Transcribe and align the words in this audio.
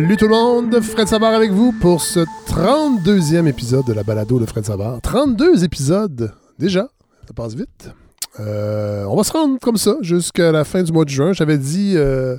Salut 0.00 0.16
tout 0.16 0.28
le 0.28 0.30
monde, 0.30 0.80
Fred 0.80 1.08
Savard 1.08 1.34
avec 1.34 1.50
vous 1.50 1.72
pour 1.72 2.02
ce 2.02 2.20
32e 2.46 3.48
épisode 3.48 3.84
de 3.84 3.92
la 3.92 4.04
balado 4.04 4.38
de 4.38 4.46
Fred 4.46 4.64
Savard. 4.64 5.00
32 5.02 5.64
épisodes, 5.64 6.32
déjà, 6.56 6.88
ça 7.26 7.34
passe 7.34 7.54
vite. 7.54 7.90
Euh, 8.38 9.06
on 9.06 9.16
va 9.16 9.24
se 9.24 9.32
rendre 9.32 9.58
comme 9.58 9.76
ça 9.76 9.96
jusqu'à 10.00 10.52
la 10.52 10.62
fin 10.62 10.84
du 10.84 10.92
mois 10.92 11.04
de 11.04 11.10
juin. 11.10 11.32
J'avais 11.32 11.58
dit 11.58 11.94
euh, 11.96 12.36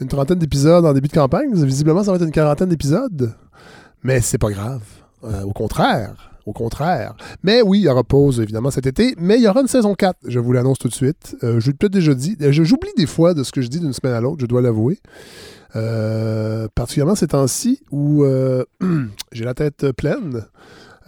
une 0.00 0.08
trentaine 0.08 0.40
d'épisodes 0.40 0.84
en 0.84 0.92
début 0.92 1.06
de 1.06 1.12
campagne. 1.12 1.54
Visiblement, 1.54 2.02
ça 2.02 2.10
va 2.10 2.16
être 2.16 2.24
une 2.24 2.32
quarantaine 2.32 2.70
d'épisodes. 2.70 3.32
Mais 4.02 4.20
c'est 4.20 4.38
pas 4.38 4.50
grave. 4.50 4.82
Euh, 5.22 5.42
au 5.42 5.52
contraire. 5.52 6.35
Au 6.46 6.52
contraire. 6.52 7.16
Mais 7.42 7.60
oui, 7.60 7.80
il 7.80 7.82
y 7.82 7.88
aura 7.88 8.04
pause, 8.04 8.40
évidemment, 8.40 8.70
cet 8.70 8.86
été. 8.86 9.14
Mais 9.18 9.36
il 9.36 9.42
y 9.42 9.48
aura 9.48 9.60
une 9.60 9.66
saison 9.66 9.94
4. 9.94 10.20
Je 10.28 10.38
vous 10.38 10.52
l'annonce 10.52 10.78
tout 10.78 10.88
de 10.88 10.94
suite. 10.94 11.36
je 11.42 11.66
l'ai 11.66 11.74
peut-être 11.74 11.92
déjà 11.92 12.14
dit. 12.14 12.36
J'oublie 12.40 12.90
des 12.96 13.06
fois 13.06 13.34
de 13.34 13.42
ce 13.42 13.50
que 13.52 13.60
je 13.60 13.68
dis 13.68 13.80
d'une 13.80 13.92
semaine 13.92 14.14
à 14.14 14.20
l'autre, 14.20 14.38
je 14.40 14.46
dois 14.46 14.62
l'avouer. 14.62 15.00
particulièrement 16.74 17.16
ces 17.16 17.26
temps-ci 17.28 17.82
où 17.90 18.24
j'ai 19.32 19.44
la 19.44 19.54
tête 19.54 19.90
pleine. 19.92 20.46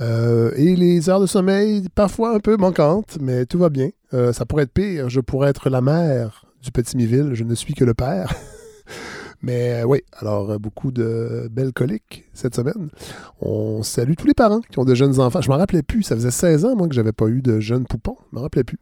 et 0.01 0.77
les 0.77 1.09
heures 1.09 1.21
de 1.21 1.27
sommeil, 1.27 1.87
parfois 1.95 2.35
un 2.35 2.41
peu 2.41 2.57
manquantes, 2.57 3.19
mais 3.21 3.47
tout 3.47 3.59
va 3.59 3.69
bien. 3.69 3.91
ça 4.33 4.45
pourrait 4.45 4.65
être 4.65 4.73
pire. 4.73 5.09
Je 5.09 5.21
pourrais 5.21 5.51
être 5.51 5.71
la 5.71 5.81
mère 5.81 6.47
du 6.63 6.73
petit 6.73 6.97
Miville. 6.97 7.31
Je 7.35 7.45
ne 7.45 7.55
suis 7.55 7.75
que 7.75 7.85
le 7.85 7.95
père. 7.95 8.35
Mais 9.43 9.83
euh, 9.83 9.85
oui, 9.85 10.03
alors 10.15 10.51
euh, 10.51 10.59
beaucoup 10.59 10.91
de 10.91 11.49
belles 11.51 11.73
coliques 11.73 12.25
cette 12.35 12.55
semaine. 12.55 12.91
On 13.41 13.83
salue 13.83 14.15
tous 14.19 14.27
les 14.27 14.35
parents 14.35 14.61
qui 14.61 14.79
ont 14.79 14.85
de 14.85 14.95
jeunes 14.95 15.21
enfants. 15.21 15.41
Je 15.41 15.49
m'en 15.49 15.57
rappelais 15.57 15.83
plus. 15.83 16.03
Ça 16.03 16.17
faisait 16.17 16.31
16 16.31 16.65
ans, 16.65 16.77
moi, 16.77 16.89
que 16.89 16.95
j'avais 16.95 17.13
pas 17.13 17.27
eu 17.27 17.41
de 17.41 17.61
jeunes 17.61 17.87
poupons. 17.87 18.17
Je 18.31 18.37
m'en 18.37 18.43
rappelais 18.43 18.65
plus 18.65 18.79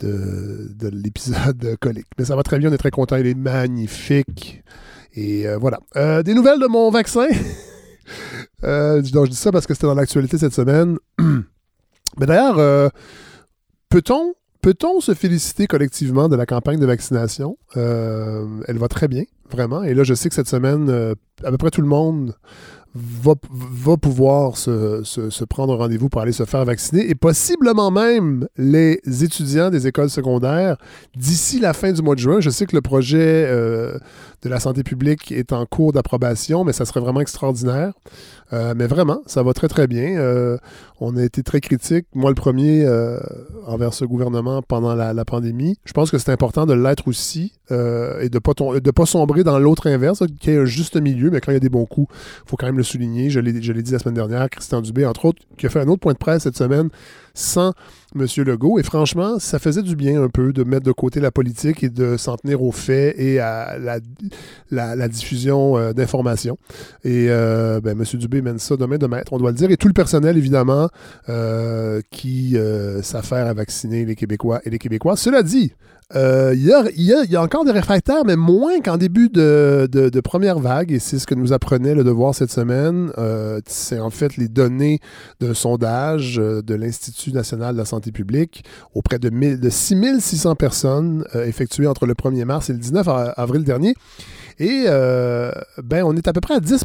de, 0.00 0.88
l'épisode 0.88 1.76
colique. 1.80 2.06
Mais 2.18 2.24
ça 2.24 2.36
va 2.36 2.42
très 2.42 2.58
bien. 2.58 2.70
On 2.70 2.72
est 2.72 2.78
très 2.78 2.90
content. 2.90 3.16
Il 3.16 3.26
est 3.26 3.34
magnifique. 3.34 4.62
Et 5.14 5.46
euh, 5.46 5.58
voilà. 5.58 5.80
des 6.22 6.34
nouvelles 6.34 6.60
de 6.60 6.66
mon 6.66 6.90
vaccin? 6.90 7.26
donc, 8.62 9.26
je 9.26 9.30
dis 9.30 9.36
ça 9.36 9.52
parce 9.52 9.66
que 9.66 9.74
c'était 9.74 9.86
dans 9.86 9.94
l'actualité 9.94 10.38
cette 10.38 10.54
semaine. 10.54 10.98
Mais 12.18 12.24
d'ailleurs, 12.26 12.90
peut-on 13.90 14.34
Peut-on 14.66 15.00
se 15.00 15.14
féliciter 15.14 15.68
collectivement 15.68 16.28
de 16.28 16.34
la 16.34 16.44
campagne 16.44 16.80
de 16.80 16.86
vaccination? 16.86 17.56
elle 17.76 18.78
va 18.78 18.88
très 18.88 19.06
bien 19.06 19.22
vraiment. 19.48 19.84
Et 19.84 19.94
là, 19.94 20.02
je 20.02 20.12
sais 20.12 20.28
que 20.28 20.34
cette 20.34 20.48
semaine, 20.48 20.88
euh, 20.90 21.14
à 21.44 21.52
peu 21.52 21.56
près 21.56 21.70
tout 21.70 21.82
le 21.82 21.86
monde 21.86 22.34
va, 22.96 23.34
va 23.52 23.96
pouvoir 23.96 24.56
se, 24.56 25.04
se, 25.04 25.44
prendre 25.44 25.74
un 25.74 25.76
rendez-vous 25.76 26.08
pour 26.08 26.20
aller 26.20 26.32
se 26.32 26.44
faire 26.44 26.64
vacciner 26.64 27.08
et 27.08 27.14
possiblement 27.14 27.92
même 27.92 28.48
les 28.56 29.00
étudiants 29.22 29.70
des 29.70 29.86
écoles 29.86 30.10
secondaires 30.10 30.76
d'ici 31.14 31.60
la 31.60 31.72
fin 31.72 31.92
du 31.92 32.02
mois 32.02 32.16
de 32.16 32.20
juin. 32.20 32.40
Je 32.40 32.50
sais 32.50 32.66
que 32.66 32.74
le 32.74 32.82
projet 32.82 33.44
euh, 33.46 33.96
de 34.46 34.50
la 34.50 34.60
santé 34.60 34.82
publique 34.82 35.32
est 35.32 35.52
en 35.52 35.66
cours 35.66 35.92
d'approbation, 35.92 36.64
mais 36.64 36.72
ça 36.72 36.84
serait 36.84 37.00
vraiment 37.00 37.20
extraordinaire. 37.20 37.92
Euh, 38.52 38.74
mais 38.76 38.86
vraiment, 38.86 39.20
ça 39.26 39.42
va 39.42 39.52
très 39.52 39.66
très 39.66 39.86
bien. 39.88 40.16
Euh, 40.18 40.56
on 41.00 41.16
a 41.16 41.24
été 41.24 41.42
très 41.42 41.60
critique, 41.60 42.06
moi 42.14 42.30
le 42.30 42.36
premier, 42.36 42.84
euh, 42.84 43.18
envers 43.66 43.92
ce 43.92 44.04
gouvernement 44.04 44.62
pendant 44.62 44.94
la, 44.94 45.24
pandémie. 45.24 45.76
Je 45.84 45.92
pense 45.92 46.10
que 46.10 46.18
c'est 46.18 46.30
important 46.30 46.64
de 46.66 46.72
l'être 46.72 47.08
aussi 47.08 47.52
et 47.70 47.74
de 47.74 48.34
ne 48.34 48.38
pas, 48.38 48.52
pas 48.54 49.06
sombrer 49.06 49.42
dans 49.42 49.58
l'autre 49.58 49.88
inverse, 49.88 50.22
qu'il 50.40 50.52
y 50.52 50.56
ait 50.56 50.60
un 50.60 50.64
juste 50.64 50.96
milieu, 50.96 51.30
mais 51.30 51.40
quand 51.40 51.50
il 51.50 51.54
y 51.54 51.58
a 51.58 51.60
des 51.60 51.68
bons 51.68 51.86
coups, 51.86 52.08
il 52.44 52.48
faut 52.48 52.56
quand 52.56 52.66
même 52.66 52.76
le 52.76 52.84
souligner. 52.84 53.28
Je 53.28 53.40
l'ai 53.40 53.82
dit 53.82 53.92
la 53.92 53.98
semaine 53.98 54.14
dernière, 54.14 54.48
Christian 54.48 54.80
Dubé, 54.80 55.04
entre 55.04 55.24
autres, 55.24 55.42
qui 55.58 55.66
a 55.66 55.68
fait 55.68 55.80
un 55.80 55.88
autre 55.88 56.00
point 56.00 56.12
de 56.12 56.18
presse 56.18 56.44
cette 56.44 56.56
semaine 56.56 56.90
sans 57.36 57.72
M. 58.16 58.26
Legault. 58.44 58.78
Et 58.78 58.82
franchement, 58.82 59.38
ça 59.38 59.58
faisait 59.58 59.82
du 59.82 59.94
bien 59.94 60.22
un 60.22 60.28
peu 60.28 60.52
de 60.52 60.64
mettre 60.64 60.84
de 60.84 60.92
côté 60.92 61.20
la 61.20 61.30
politique 61.30 61.84
et 61.84 61.88
de 61.88 62.16
s'en 62.16 62.36
tenir 62.36 62.62
aux 62.62 62.72
faits 62.72 63.14
et 63.18 63.38
à 63.38 63.76
la, 63.78 65.08
diffusion 65.08 65.76
euh, 65.76 65.92
d'informations. 65.92 66.58
Et 67.04 67.26
euh, 67.28 67.80
ben, 67.80 67.98
M. 67.98 68.18
Dubé 68.18 68.42
mène 68.42 68.58
ça 68.58 68.76
de 68.76 68.84
main 68.86 68.98
de 68.98 69.06
maître, 69.06 69.32
on 69.32 69.38
doit 69.38 69.50
le 69.50 69.56
dire. 69.56 69.70
Et 69.70 69.76
tout 69.76 69.88
le 69.88 69.94
personnel, 69.94 70.36
évidemment, 70.36 70.88
euh, 71.28 72.00
qui 72.10 72.56
s'affaire 73.02 73.46
à 73.46 73.54
vacciner 73.54 74.04
les 74.04 74.16
Québécois 74.16 74.60
et 74.64 74.70
les 74.70 74.78
Québécois. 74.78 75.16
Cela 75.16 75.42
dit, 75.42 75.72
il 76.14 76.62
y, 76.98 77.36
a, 77.36 77.42
encore 77.42 77.64
des 77.64 77.72
réfractaires, 77.72 78.24
mais 78.24 78.36
moins 78.36 78.80
qu'en 78.80 78.96
début 78.96 79.28
de, 79.28 80.20
première 80.20 80.58
vague, 80.58 80.92
et 80.92 80.98
c'est 80.98 81.18
ce 81.18 81.26
que 81.26 81.34
nous 81.34 81.52
apprenait 81.52 81.94
le 81.94 82.04
devoir 82.04 82.34
cette 82.34 82.50
semaine. 82.50 83.12
c'est 83.66 83.98
en 83.98 84.10
fait 84.10 84.36
les 84.36 84.48
données 84.48 85.00
d'un 85.40 85.54
sondage 85.54 86.36
de 86.36 86.74
l'Institut 86.74 87.32
national 87.32 87.74
de 87.74 87.78
la 87.78 87.84
santé 87.84 88.12
publique 88.12 88.64
auprès 88.94 89.18
de, 89.18 89.28
de 89.28 89.70
6600 89.70 90.54
personnes 90.54 91.24
effectuées 91.34 91.86
entre 91.86 92.06
le 92.06 92.14
1er 92.14 92.44
mars 92.44 92.70
et 92.70 92.72
le 92.72 92.78
19 92.78 93.08
avril 93.36 93.64
dernier. 93.64 93.94
Et 94.58 94.84
ben, 94.86 96.04
on 96.04 96.16
est 96.16 96.28
à 96.28 96.32
peu 96.32 96.40
près 96.40 96.54
à 96.54 96.60
10 96.60 96.84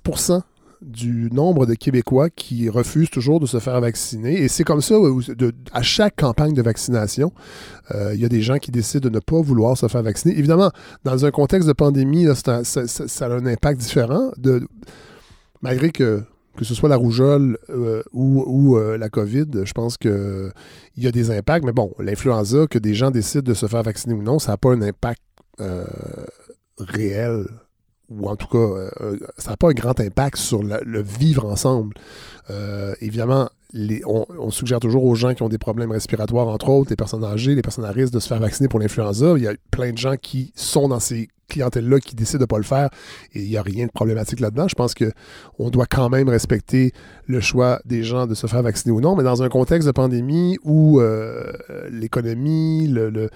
du 0.82 1.30
nombre 1.32 1.66
de 1.66 1.76
Québécois 1.76 2.30
qui 2.30 2.68
refusent 2.70 3.10
toujours 3.10 3.40
de 3.40 3.46
se 3.46 3.60
faire 3.60 3.80
vacciner. 3.80 4.42
Et 4.42 4.48
c'est 4.48 4.64
comme 4.64 4.82
ça 4.82 4.96
à 5.72 5.82
chaque 5.82 6.16
campagne 6.16 6.54
de 6.54 6.62
vaccination. 6.62 7.32
Euh, 7.92 8.14
il 8.16 8.20
y 8.20 8.26
a 8.26 8.30
des 8.30 8.42
gens 8.42 8.58
qui 8.58 8.72
décident 8.72 9.08
de 9.08 9.14
ne 9.14 9.20
pas 9.20 9.42
vouloir 9.42 9.78
se 9.78 9.88
faire 9.88 10.02
vacciner. 10.02 10.38
Évidemment, 10.38 10.72
dans 11.04 11.26
un 11.26 11.32
contexte 11.32 11.68
de 11.68 11.74
pandémie, 11.74 12.28
ça, 12.36 12.62
a 12.62 13.26
un 13.26 13.46
impact 13.46 13.80
différent. 13.80 14.32
Malgré 15.62 15.92
que 15.92 16.24
ce 16.62 16.74
soit 16.74 16.90
la 16.90 16.98
rougeole 16.98 17.58
euh, 17.70 18.02
ou, 18.12 18.78
euh, 18.78 18.98
la 18.98 19.10
COVID, 19.10 19.46
je 19.64 19.74
pense 19.74 19.98
qu'il 19.98 20.52
y 20.98 21.08
a 21.08 21.12
des 21.12 21.30
impacts. 21.30 21.64
Mais 21.64 21.74
bon, 21.74 21.94
l'influenza, 22.00 22.66
que 22.66 22.80
des 22.80 22.96
gens 22.96 23.12
décident 23.12 23.44
de 23.44 23.54
se 23.54 23.68
faire 23.68 23.84
vacciner 23.84 24.16
ou 24.16 24.24
non, 24.24 24.40
ça 24.40 24.54
n'a 24.54 24.58
pas 24.58 24.72
un 24.72 24.82
impact 24.82 25.22
réel 26.80 27.46
ou 28.12 28.28
en 28.28 28.36
tout 28.36 28.48
cas, 28.48 28.58
euh, 28.58 29.18
ça 29.38 29.52
n'a 29.52 29.58
pas 29.58 29.70
un 29.70 29.74
grand 29.74 30.00
impact 30.00 30.38
sur 30.38 30.62
le, 30.64 31.02
vivre 31.02 31.46
ensemble. 31.46 31.96
Euh, 32.50 32.94
évidemment, 33.00 33.50
on, 34.06 34.52
suggère 34.52 34.80
toujours 34.80 35.06
aux 35.06 35.16
gens 35.16 35.34
qui 35.34 35.44
ont 35.44 35.50
des 35.50 35.58
problèmes 35.58 35.92
respiratoires, 35.92 36.48
entre 36.48 36.70
autres, 36.70 36.90
les 36.90 36.98
personnes 36.98 37.24
âgées, 37.24 37.56
les 37.56 37.62
personnes 37.62 37.86
à 37.86 37.92
risque 37.92 38.14
de 38.14 38.20
se 38.20 38.28
faire 38.28 38.40
vacciner 38.40 38.68
pour 38.68 38.80
l'influenza. 38.80 39.34
Il 39.38 39.44
y 39.44 39.48
a 39.48 39.54
plein 39.72 39.92
de 39.92 39.98
gens 39.98 40.16
qui 40.18 40.52
sont 40.56 40.90
dans 40.90 41.00
ces 41.00 41.30
clientèles-là 41.52 42.00
qui 42.00 42.16
décident 42.16 42.40
de 42.40 42.44
ne 42.44 42.48
pas 42.48 42.58
le 42.58 42.64
faire 42.64 42.90
et 43.34 43.42
il 43.42 43.50
n'y 43.50 43.58
a 43.58 43.62
rien 43.62 43.86
de 43.86 43.92
problématique 43.92 44.40
là-dedans. 44.40 44.68
Je 44.68 44.76
pense 44.76 44.94
qu'on 44.94 45.70
doit 45.70 45.86
quand 45.86 46.10
même 46.10 46.30
respecter 46.30 46.94
le 47.28 47.40
choix 47.40 47.80
des 47.86 48.04
gens 48.04 48.28
de 48.28 48.34
se 48.34 48.48
faire 48.48 48.62
vacciner 48.62 48.94
ou 48.94 49.02
non, 49.02 49.16
mais 49.16 49.24
dans 49.24 49.44
un 49.44 49.50
contexte 49.50 49.88
de 49.88 49.92
pandémie 49.92 50.58
où 50.64 51.00
euh, 51.00 51.52
l'économie, 51.90 52.88
le, 52.88 53.10
le, 53.10 53.30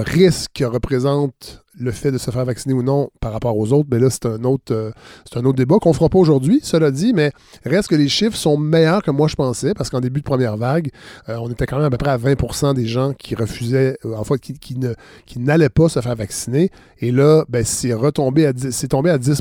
risque 0.00 0.52
que 0.54 0.64
représente 0.64 1.62
le 1.78 1.90
fait 1.90 2.10
de 2.10 2.18
se 2.18 2.30
faire 2.30 2.44
vacciner 2.44 2.74
ou 2.74 2.82
non 2.82 3.10
par 3.20 3.32
rapport 3.32 3.56
aux 3.56 3.72
autres, 3.72 3.88
mais 3.90 3.98
ben 3.98 4.04
là, 4.04 4.10
c'est 4.10 4.26
un 4.26 4.44
autre, 4.44 4.72
euh, 4.74 4.90
un 5.34 5.44
autre 5.44 5.56
débat 5.56 5.76
qu'on 5.80 5.90
ne 5.90 5.94
fera 5.94 6.08
pas 6.08 6.18
aujourd'hui, 6.18 6.60
cela 6.62 6.90
dit, 6.90 7.12
mais 7.14 7.32
reste 7.64 7.88
que 7.88 7.94
les 7.94 8.08
chiffres 8.08 8.36
sont 8.36 8.58
meilleurs 8.58 9.02
que 9.02 9.10
moi 9.10 9.28
je 9.28 9.36
pensais, 9.36 9.72
parce 9.74 9.88
qu'en 9.88 10.00
début 10.00 10.20
de 10.20 10.24
première 10.24 10.56
vague, 10.56 10.90
euh, 11.28 11.36
on 11.40 11.50
était 11.50 11.66
quand 11.66 11.76
même 11.76 11.86
à 11.86 11.90
peu 11.90 11.96
près 11.96 12.10
à 12.10 12.18
20% 12.18 12.74
des 12.74 12.86
gens 12.86 13.12
qui 13.14 13.34
refusaient, 13.34 13.96
en 14.04 14.24
fait, 14.24 14.38
qui, 14.38 14.54
qui 15.26 15.38
n'allaient 15.38 15.68
pas 15.68 15.88
se 15.88 16.00
faire 16.00 16.16
vacciner. 16.16 16.70
Et 17.00 17.10
là, 17.10 17.44
ben, 17.48 17.61
c'est 17.64 17.92
retombé 17.92 18.46
à 18.46 18.52
c'est 18.70 18.88
tombé 18.88 19.10
à 19.10 19.18
10 19.18 19.40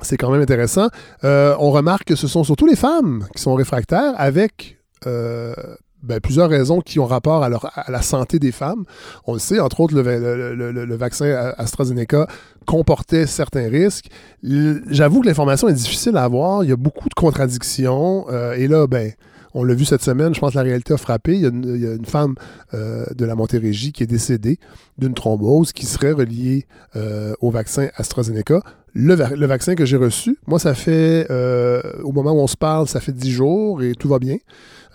c'est 0.00 0.16
quand 0.16 0.30
même 0.30 0.42
intéressant. 0.42 0.88
on 1.22 1.70
remarque 1.70 2.04
que 2.04 2.16
ce 2.16 2.26
sont 2.28 2.44
surtout 2.44 2.66
les 2.66 2.76
femmes 2.76 3.26
qui 3.34 3.42
sont 3.42 3.54
réfractaires 3.54 4.14
avec 4.16 4.78
ben, 6.04 6.20
plusieurs 6.20 6.50
raisons 6.50 6.80
qui 6.80 6.98
ont 6.98 7.06
rapport 7.06 7.42
à, 7.42 7.46
à, 7.46 7.90
la 7.90 8.02
santé 8.02 8.38
des 8.38 8.52
femmes. 8.52 8.84
On 9.26 9.32
le 9.32 9.38
sait, 9.38 9.58
entre 9.58 9.80
autres, 9.80 9.94
le, 9.94 10.96
vaccin 10.96 11.52
AstraZeneca 11.56 12.26
comportait 12.66 13.26
certains 13.26 13.68
risques. 13.70 14.08
J'avoue 14.42 15.22
que 15.22 15.26
l'information 15.26 15.68
est 15.68 15.74
difficile 15.74 16.18
à 16.18 16.24
avoir. 16.24 16.62
Il 16.62 16.68
y 16.68 16.72
a 16.72 16.76
beaucoup 16.76 17.08
de 17.08 17.14
contradictions. 17.14 18.26
Euh, 18.30 18.52
et 18.52 18.68
là, 18.68 18.86
ben, 18.86 19.12
on 19.54 19.64
l'a 19.64 19.74
vu 19.74 19.84
cette 19.84 20.02
semaine, 20.02 20.34
je 20.34 20.40
pense 20.40 20.52
que 20.52 20.58
la 20.58 20.62
réalité 20.62 20.92
a 20.92 20.96
frappé. 20.96 21.34
Il 21.34 21.40
y 21.40 21.46
a 21.46 21.48
une, 21.94 22.04
femme 22.04 22.34
euh, 22.74 23.06
de 23.14 23.24
la 23.24 23.34
Montérégie 23.34 23.92
qui 23.92 24.02
est 24.02 24.06
décédée 24.06 24.58
d'une 24.98 25.14
thrombose 25.14 25.72
qui 25.72 25.86
serait 25.86 26.12
reliée 26.12 26.66
euh, 26.96 27.34
au 27.40 27.50
vaccin 27.50 27.88
AstraZeneca. 27.96 28.60
Le, 28.94 29.14
vaccin 29.46 29.74
que 29.74 29.84
j'ai 29.84 29.96
reçu, 29.96 30.38
moi, 30.46 30.58
ça 30.60 30.74
fait, 30.74 31.26
au 32.04 32.12
moment 32.12 32.32
où 32.32 32.38
on 32.38 32.46
se 32.46 32.56
parle, 32.56 32.86
ça 32.86 33.00
fait 33.00 33.12
10 33.12 33.30
jours 33.30 33.82
et 33.82 33.94
tout 33.94 34.08
va 34.08 34.20
bien. 34.20 34.36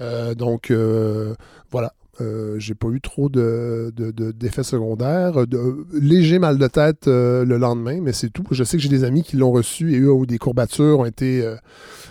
Euh, 0.01 0.35
donc, 0.35 0.71
euh, 0.71 1.35
voilà. 1.71 1.93
Euh, 2.21 2.59
j'ai 2.59 2.75
pas 2.75 2.89
eu 2.89 3.01
trop 3.01 3.29
d'effets 3.29 4.61
de, 4.61 4.65
secondaires. 4.65 5.47
De, 5.47 5.85
léger 5.93 6.39
mal 6.39 6.57
de 6.57 6.67
tête 6.67 7.07
le 7.07 7.57
lendemain, 7.57 7.99
mais 8.01 8.13
c'est 8.13 8.29
tout. 8.29 8.43
Je 8.51 8.63
sais 8.63 8.77
que 8.77 8.83
j'ai 8.83 8.89
des 8.89 9.03
amis 9.03 9.23
qui 9.23 9.37
l'ont 9.37 9.51
reçu 9.51 9.93
et 9.93 9.99
eux 9.99 10.11
ont 10.11 10.25
des 10.25 10.37
courbatures, 10.37 10.99
ont 10.99 11.05
été, 11.05 11.47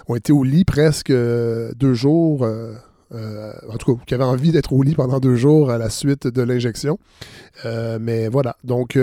ont 0.08 0.16
été 0.16 0.32
au 0.32 0.44
lit 0.44 0.64
presque 0.64 1.10
deux 1.10 1.94
jours. 1.94 2.46
en 3.12 3.76
tout 3.78 3.96
cas, 3.96 4.02
qui 4.06 4.14
avaient 4.14 4.24
envie 4.24 4.52
d'être 4.52 4.72
au 4.72 4.82
lit 4.82 4.94
pendant 4.94 5.20
deux 5.20 5.36
jours 5.36 5.70
à 5.70 5.78
la 5.78 5.90
suite 5.90 6.26
de 6.26 6.42
l'injection. 6.42 6.98
mais 7.64 8.28
voilà. 8.28 8.56
Donc, 8.64 8.98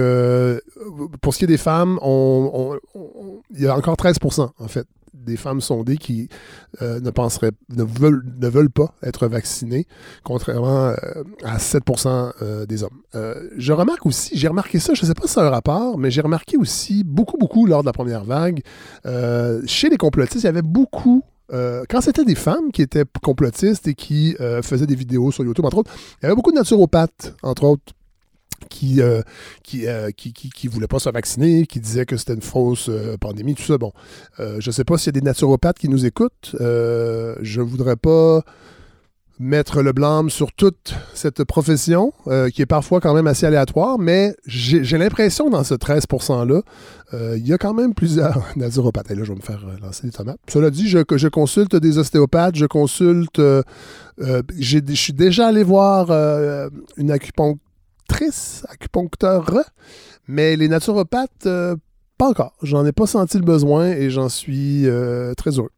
pour 1.21 1.33
ce 1.33 1.37
qui 1.39 1.43
est 1.43 1.47
des 1.47 1.57
femmes, 1.57 1.99
il 2.03 3.61
y 3.61 3.67
a 3.67 3.77
encore 3.77 3.95
13% 3.95 4.49
en 4.57 4.67
fait 4.67 4.87
des 5.15 5.37
femmes 5.37 5.61
sondées 5.61 5.97
qui 5.97 6.29
euh, 6.81 6.99
ne 6.99 7.09
penseraient, 7.09 7.51
ne 7.69 7.83
veulent, 7.83 8.23
ne 8.39 8.47
veulent 8.47 8.69
pas 8.69 8.93
être 9.03 9.27
vaccinées, 9.27 9.87
contrairement 10.23 10.87
euh, 10.87 11.23
à 11.43 11.57
7% 11.57 12.65
des 12.65 12.83
hommes. 12.83 13.01
je 13.57 13.73
remarque 13.73 14.05
aussi, 14.05 14.37
j'ai 14.37 14.47
remarqué 14.47 14.79
ça, 14.79 14.93
je 14.93 15.03
ne 15.03 15.07
sais 15.07 15.13
pas 15.13 15.27
si 15.27 15.33
c'est 15.33 15.39
un 15.39 15.49
rapport, 15.49 15.97
mais 15.97 16.11
j'ai 16.11 16.21
remarqué 16.21 16.57
aussi 16.57 17.03
beaucoup, 17.03 17.37
beaucoup 17.37 17.65
lors 17.65 17.81
de 17.81 17.85
la 17.85 17.93
première 17.93 18.23
vague, 18.23 18.61
chez 19.65 19.89
les 19.89 19.97
complotistes, 19.97 20.43
il 20.43 20.47
y 20.47 20.49
avait 20.49 20.61
beaucoup 20.61 21.23
quand 21.49 22.01
c'était 22.01 22.25
des 22.25 22.35
femmes 22.35 22.71
qui 22.71 22.81
étaient 22.81 23.05
complotistes 23.21 23.87
et 23.87 23.93
qui 23.93 24.35
faisaient 24.63 24.87
des 24.87 24.95
vidéos 24.95 25.31
sur 25.31 25.43
YouTube, 25.43 25.65
entre 25.65 25.77
autres, 25.77 25.91
il 26.21 26.23
y 26.23 26.25
avait 26.25 26.35
beaucoup 26.35 26.51
de 26.51 26.57
naturopathes, 26.57 27.35
entre 27.43 27.63
autres, 27.65 27.93
qui, 28.69 29.01
euh, 29.01 29.21
euh, 29.75 30.11
qui, 30.11 30.33
qui, 30.33 30.49
qui, 30.49 30.67
voulait 30.67 30.87
pas 30.87 30.99
se 30.99 31.09
vacciner, 31.09 31.65
qui 31.65 31.79
disait 31.79 32.05
que 32.05 32.17
c'était 32.17 32.33
une 32.33 32.41
fausse 32.41 32.89
euh, 32.89 33.17
pandémie, 33.17 33.55
tout 33.55 33.63
ça. 33.63 33.77
Bon, 33.77 33.91
je 34.39 34.65
ne 34.65 34.71
sais 34.71 34.83
pas 34.83 34.97
s'il 34.97 35.07
y 35.07 35.17
a 35.17 35.19
des 35.19 35.25
naturopathes 35.25 35.79
qui 35.79 35.89
nous 35.89 36.05
écoutent. 36.05 36.55
je 36.59 37.61
ne 37.61 37.65
voudrais 37.65 37.95
pas 37.95 38.43
mettre 39.37 39.81
le 39.81 39.91
blâme 39.91 40.29
sur 40.29 40.53
toute 40.53 40.95
cette 41.13 41.43
profession, 41.43 42.13
qui 42.53 42.61
est 42.61 42.65
parfois 42.65 43.01
quand 43.01 43.13
même 43.13 43.27
assez 43.27 43.45
aléatoire, 43.45 43.99
mais 43.99 44.33
j'ai 44.45 44.97
l'impression 44.97 45.49
dans 45.49 45.63
ce 45.63 45.73
13%-là, 45.73 46.61
il 47.35 47.45
y 47.45 47.51
a 47.51 47.57
quand 47.57 47.73
même 47.73 47.93
plusieurs 47.93 48.45
naturopathes. 48.55 49.11
Et 49.11 49.15
là, 49.15 49.23
je 49.23 49.33
vais 49.33 49.37
me 49.37 49.43
faire 49.43 49.65
lancer 49.81 50.07
des 50.07 50.13
tomates. 50.13 50.39
Cela 50.47 50.69
dit, 50.69 50.87
je, 50.87 50.99
je 51.15 51.27
consulte 51.27 51.75
des 51.75 51.97
ostéopathes, 51.97 52.55
je 52.55 52.65
consulte... 52.65 53.41
je 54.17 54.93
suis 54.93 55.13
déjà 55.13 55.47
allé 55.47 55.63
voir 55.63 56.11
une 56.97 57.11
acupuncture 57.11 57.64
actrice, 58.07 58.65
acupuncteur, 58.69 59.51
mais 60.27 60.55
les 60.55 60.67
naturopathes, 60.67 61.45
euh, 61.47 61.75
pas 62.17 62.29
encore. 62.29 62.53
J'en 62.61 62.85
ai 62.85 62.91
pas 62.91 63.07
senti 63.07 63.37
le 63.37 63.43
besoin 63.43 63.87
et 63.87 64.09
j'en 64.09 64.29
suis 64.29 64.87
euh, 64.87 65.33
très 65.33 65.57
heureux. 65.57 65.71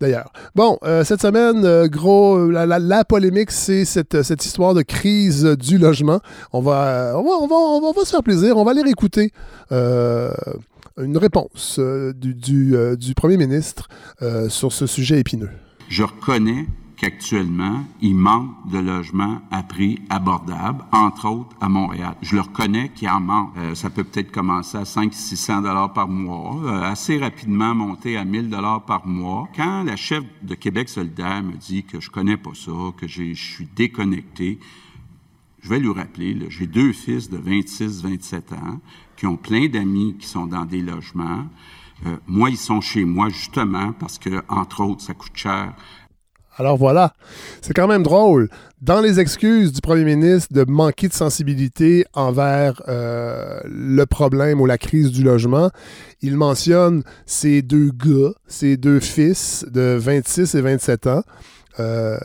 D'ailleurs. 0.00 0.32
Bon, 0.54 0.78
euh, 0.84 1.04
cette 1.04 1.20
semaine, 1.22 1.86
gros, 1.88 2.50
la, 2.50 3.04
polémique, 3.04 3.50
c'est 3.50 3.84
cette, 3.84 4.22
cette, 4.22 4.44
histoire 4.44 4.74
de 4.74 4.82
crise 4.82 5.44
du 5.44 5.78
logement. 5.78 6.20
On 6.52 6.60
va, 6.60 7.14
on 7.16 7.22
va, 7.22 7.30
on 7.40 7.46
va, 7.46 7.56
on 7.56 7.92
va, 7.92 8.04
se 8.04 8.10
faire 8.10 8.22
plaisir. 8.22 8.56
On 8.56 8.64
va 8.64 8.72
aller 8.72 8.88
écouter 8.88 9.32
une 9.70 11.18
réponse 11.18 11.78
du, 11.78 12.34
du, 12.34 12.74
du, 12.96 13.14
premier 13.14 13.36
ministre 13.36 13.88
sur 14.48 14.72
ce 14.72 14.86
sujet 14.86 15.18
épineux. 15.20 15.50
Je 15.88 16.02
reconnais 16.02 16.66
qu'actuellement, 16.96 17.84
il 18.00 18.14
manque 18.14 18.54
de 18.70 18.78
logements 18.78 19.40
à 19.50 19.62
prix 19.62 19.98
abordable, 20.08 20.84
entre 20.92 21.28
autres 21.28 21.54
à 21.60 21.68
Montréal. 21.68 22.16
Je 22.22 22.34
le 22.34 22.40
reconnais 22.40 22.88
qu'il 22.88 23.08
en 23.08 23.20
manque. 23.20 23.52
Euh, 23.58 23.74
ça 23.74 23.90
peut 23.90 24.04
peut-être 24.04 24.32
commencer 24.32 24.78
à 24.78 24.84
500-600 24.84 25.62
dollars 25.62 25.92
par 25.92 26.08
mois, 26.08 26.58
euh, 26.64 26.82
assez 26.82 27.18
rapidement 27.18 27.74
monter 27.74 28.16
à 28.16 28.24
1000 28.24 28.48
dollars 28.48 28.84
par 28.84 29.06
mois. 29.06 29.48
Quand 29.54 29.84
la 29.84 29.96
chef 29.96 30.24
de 30.42 30.54
Québec 30.54 30.88
solidaire 30.88 31.42
me 31.42 31.56
dit 31.56 31.84
que 31.84 32.00
je 32.00 32.10
connais 32.10 32.36
pas 32.38 32.54
ça, 32.54 32.72
que 32.96 33.06
je 33.06 33.34
suis 33.34 33.68
déconnecté, 33.76 34.58
je 35.62 35.68
vais 35.68 35.78
lui 35.78 35.92
rappeler, 35.92 36.38
j'ai 36.48 36.66
deux 36.66 36.92
fils 36.92 37.28
de 37.28 37.38
26-27 37.38 38.54
ans 38.54 38.80
qui 39.16 39.26
ont 39.26 39.36
plein 39.36 39.66
d'amis 39.68 40.16
qui 40.18 40.26
sont 40.26 40.46
dans 40.46 40.64
des 40.64 40.80
logements. 40.80 41.44
Euh, 42.06 42.16
moi, 42.26 42.50
ils 42.50 42.56
sont 42.56 42.80
chez 42.80 43.04
moi 43.04 43.28
justement 43.28 43.92
parce 43.92 44.18
que, 44.18 44.42
entre 44.48 44.82
autres, 44.82 45.02
ça 45.02 45.14
coûte 45.14 45.32
cher 45.34 45.74
alors 46.56 46.76
voilà, 46.76 47.12
c'est 47.60 47.74
quand 47.74 47.86
même 47.86 48.02
drôle. 48.02 48.48
Dans 48.80 49.00
les 49.00 49.20
excuses 49.20 49.72
du 49.72 49.80
premier 49.80 50.04
ministre 50.04 50.52
de 50.52 50.64
manquer 50.64 51.08
de 51.08 51.12
sensibilité 51.12 52.06
envers 52.14 52.82
euh, 52.88 53.60
le 53.64 54.04
problème 54.06 54.60
ou 54.60 54.66
la 54.66 54.78
crise 54.78 55.12
du 55.12 55.22
logement, 55.22 55.70
il 56.22 56.36
mentionne 56.36 57.02
ces 57.26 57.62
deux 57.62 57.90
gars, 57.90 58.32
ces 58.46 58.76
deux 58.76 59.00
fils 59.00 59.66
de 59.70 59.96
26 59.98 60.54
et 60.54 60.60
27 60.62 61.06
ans. 61.06 61.22
Euh, 61.78 62.16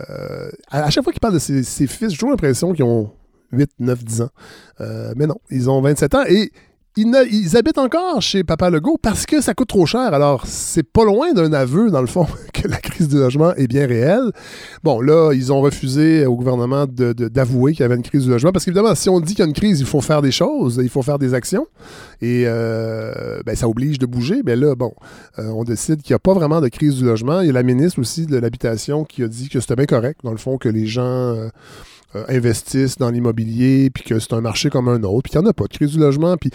à, 0.70 0.90
chaque 0.90 1.04
fois 1.04 1.12
qu'il 1.12 1.20
parle 1.20 1.34
de 1.34 1.40
ses, 1.40 1.64
fils, 1.64 2.12
j'ai 2.12 2.16
toujours 2.16 2.30
l'impression 2.30 2.72
qu'ils 2.74 2.86
ont 2.86 3.12
8, 3.52 3.70
9, 3.80 4.04
10 4.04 4.22
ans. 4.22 4.30
Euh, 4.80 5.14
mais 5.18 5.28
non, 5.28 5.38
ils 5.50 5.70
ont 5.70 5.82
27 5.82 6.16
ans 6.16 6.24
et 6.28 6.52
ils, 6.98 7.56
habitent 7.56 7.78
encore 7.78 8.22
chez 8.22 8.44
Papa 8.44 8.70
Legault 8.70 8.98
parce 9.02 9.26
que 9.26 9.40
ça 9.40 9.54
coûte 9.54 9.70
trop 9.70 9.86
cher. 9.86 10.14
Alors, 10.14 10.46
c'est 10.46 10.84
pas 10.84 11.06
loin 11.06 11.32
d'un 11.32 11.54
aveu, 11.54 11.90
dans 11.90 12.02
le 12.02 12.08
fond, 12.08 12.28
que 12.54 12.68
la 12.68 12.78
crise 12.78 13.08
du 13.08 13.18
logement 13.18 13.54
est 13.56 13.68
bien 13.68 13.88
réelle. 13.88 14.32
Bon, 14.84 15.00
là, 15.00 15.32
ils 15.34 15.54
ont 15.54 15.62
refusé 15.62 16.26
au 16.26 16.36
gouvernement 16.36 16.86
d'avouer 16.88 17.72
qu'il 17.72 17.82
y 17.82 17.84
avait 17.84 17.96
une 17.96 18.04
crise 18.04 18.24
du 18.24 18.30
logement 18.30 18.52
parce 18.52 18.66
qu'évidemment, 18.66 18.94
si 18.96 19.10
on 19.10 19.22
dit 19.22 19.36
qu'il 19.36 19.40
y 19.40 19.48
a 19.48 19.48
une 19.48 19.54
crise, 19.54 19.80
il 19.80 19.86
faut 19.86 20.02
faire 20.02 20.22
des 20.22 20.32
choses, 20.32 20.82
il 20.84 20.90
faut 20.90 21.02
faire 21.02 21.18
des 21.18 21.34
actions. 21.34 21.66
Et 22.22 22.44
euh, 22.46 23.42
ben, 23.46 23.56
ça 23.56 23.70
oblige 23.70 23.98
de 23.98 24.06
bouger. 24.06 24.42
Mais 24.46 24.58
là, 24.58 24.76
bon, 24.76 24.94
euh, 25.40 25.48
on 25.48 25.64
décide 25.64 26.02
qu'il 26.02 26.14
n'y 26.14 26.18
a 26.18 26.20
pas 26.20 26.34
vraiment 26.34 26.60
de 26.60 26.68
crise 26.68 26.96
du 26.96 27.06
logement. 27.06 27.40
Il 27.40 27.48
y 27.48 27.52
a 27.52 27.54
la 27.54 27.64
ministre 27.64 28.00
aussi 28.00 28.26
de 28.26 28.38
l'Habitation 28.38 29.06
qui 29.06 29.24
a 29.24 29.30
dit 29.30 29.48
que 29.48 29.62
c'était 29.62 29.78
bien 29.78 29.86
correct, 29.86 30.20
dans 30.26 30.32
le 30.32 30.38
fond, 30.38 30.58
que 30.58 30.68
les 30.68 30.88
gens. 30.88 31.02
Euh, 31.04 31.50
euh, 32.16 32.24
investissent 32.28 32.98
dans 32.98 33.10
l'immobilier, 33.10 33.90
puis 33.90 34.04
que 34.04 34.20
c'est 34.20 34.34
un 34.34 34.42
marché 34.42 34.70
comme 34.70 34.90
un 34.90 35.04
autre, 35.04 35.24
puis 35.24 35.32
qu'il 35.32 35.40
n'y 35.40 35.48
en 35.48 35.50
a 35.50 35.54
pas 35.54 35.66
de 35.66 35.74
crise 35.74 35.92
du 35.92 36.00
logement. 36.00 36.36
Puis, 36.38 36.52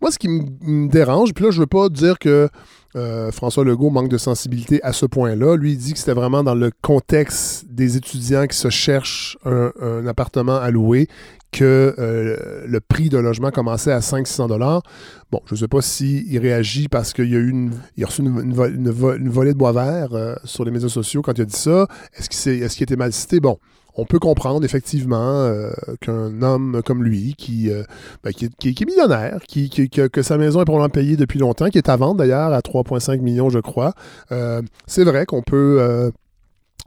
moi, 0.00 0.10
ce 0.10 0.18
qui 0.18 0.28
me 0.28 0.88
dérange, 0.88 1.34
puis 1.34 1.44
là, 1.44 1.50
je 1.50 1.60
veux 1.60 1.66
pas 1.66 1.88
dire 1.88 2.18
que 2.18 2.48
euh, 2.96 3.32
François 3.32 3.64
Legault 3.64 3.90
manque 3.90 4.08
de 4.08 4.18
sensibilité 4.18 4.80
à 4.82 4.92
ce 4.92 5.04
point-là. 5.04 5.56
Lui, 5.56 5.72
il 5.72 5.78
dit 5.78 5.92
que 5.92 5.98
c'était 5.98 6.14
vraiment 6.14 6.44
dans 6.44 6.54
le 6.54 6.70
contexte 6.80 7.66
des 7.68 7.96
étudiants 7.96 8.46
qui 8.46 8.56
se 8.56 8.70
cherchent 8.70 9.36
un, 9.44 10.06
appartement 10.06 10.56
à 10.56 10.70
louer 10.70 11.08
que 11.50 11.94
euh, 11.98 12.64
le 12.66 12.80
prix 12.80 13.08
d'un 13.08 13.22
logement 13.22 13.50
commençait 13.50 13.92
à 13.92 13.98
500-600 13.98 14.48
dollars. 14.48 14.82
Bon, 15.30 15.40
je 15.46 15.54
ne 15.54 15.58
sais 15.58 15.68
pas 15.68 15.82
s'il 15.82 16.38
réagit 16.38 16.88
parce 16.88 17.12
qu'il 17.12 17.34
a 17.34 17.38
eu 17.38 17.50
une, 17.50 17.72
il 17.96 18.04
a 18.04 18.06
reçu 18.06 18.22
une, 18.22 18.52
volée 18.52 19.52
de 19.52 19.58
bois 19.58 19.72
vert 19.72 20.38
sur 20.44 20.64
les 20.64 20.70
médias 20.70 20.88
sociaux 20.88 21.22
quand 21.22 21.36
il 21.36 21.42
a 21.42 21.46
dit 21.46 21.56
ça. 21.56 21.88
Est-ce 22.16 22.28
qu'il 22.28 22.52
est, 22.52 22.64
est, 22.64 22.82
était 22.82 22.96
mal 22.96 23.12
cité? 23.12 23.40
Bon, 23.40 23.58
on 23.96 24.04
peut 24.04 24.18
comprendre 24.18 24.64
effectivement 24.64 25.44
euh, 25.44 25.70
qu'un 26.00 26.42
homme 26.42 26.82
comme 26.84 27.02
lui, 27.02 27.34
qui, 27.36 27.70
euh, 27.70 27.82
ben, 28.22 28.32
qui, 28.32 28.46
est 28.46 28.86
millionnaire, 28.86 29.40
qui, 29.46 29.68
que 29.90 30.22
sa 30.22 30.38
maison 30.38 30.60
est 30.60 30.64
probablement 30.64 30.88
payée 30.88 31.16
depuis 31.16 31.38
longtemps, 31.38 31.68
qui 31.68 31.78
est 31.78 31.88
à 31.88 31.96
vendre 31.96 32.16
d'ailleurs 32.16 32.52
à 32.52 32.60
3,5 32.60 33.20
millions, 33.20 33.50
je 33.50 33.60
crois, 33.60 33.92
euh, 34.32 34.62
c'est 34.86 35.04
vrai 35.04 35.26
qu'on 35.26 35.42
peut 35.42 36.10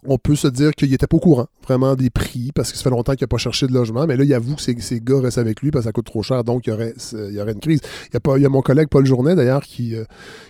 on 0.06 0.18
peut 0.18 0.36
se 0.36 0.48
dire 0.48 0.72
qu'il 0.72 0.92
n'était 0.92 1.08
pas 1.08 1.18
au 1.18 1.20
courant 1.20 1.48
vraiment 1.68 1.96
des 1.96 2.10
prix 2.10 2.52
parce 2.56 2.72
que 2.72 2.78
ça 2.78 2.84
fait 2.84 2.90
longtemps 2.90 3.14
qu'il 3.14 3.24
n'a 3.24 3.28
pas 3.28 3.38
cherché 3.38 3.68
de 3.68 3.74
logement. 3.74 4.08
Mais 4.08 4.16
là, 4.16 4.24
il 4.24 4.34
avoue 4.34 4.56
que 4.56 4.62
ces, 4.62 4.80
ces 4.80 5.02
gars 5.02 5.20
restent 5.20 5.38
avec 5.38 5.62
lui 5.62 5.72
parce 5.72 5.84
que 5.84 5.90
ça 5.90 5.92
coûte 5.92 6.06
trop 6.06 6.24
cher, 6.24 6.44
donc 6.44 6.68
il 6.68 6.70
y 6.70 6.74
aurait, 6.74 6.94
une 7.52 7.60
crise. 7.60 7.82
Il 8.10 8.14
y, 8.14 8.18
a 8.18 8.20
pas, 8.20 8.38
mon 8.38 8.62
collègue 8.62 8.88
Paul 8.90 9.06
Journet 9.06 9.36
d'ailleurs 9.36 9.64
qui, 9.64 9.96
euh, 9.96 10.06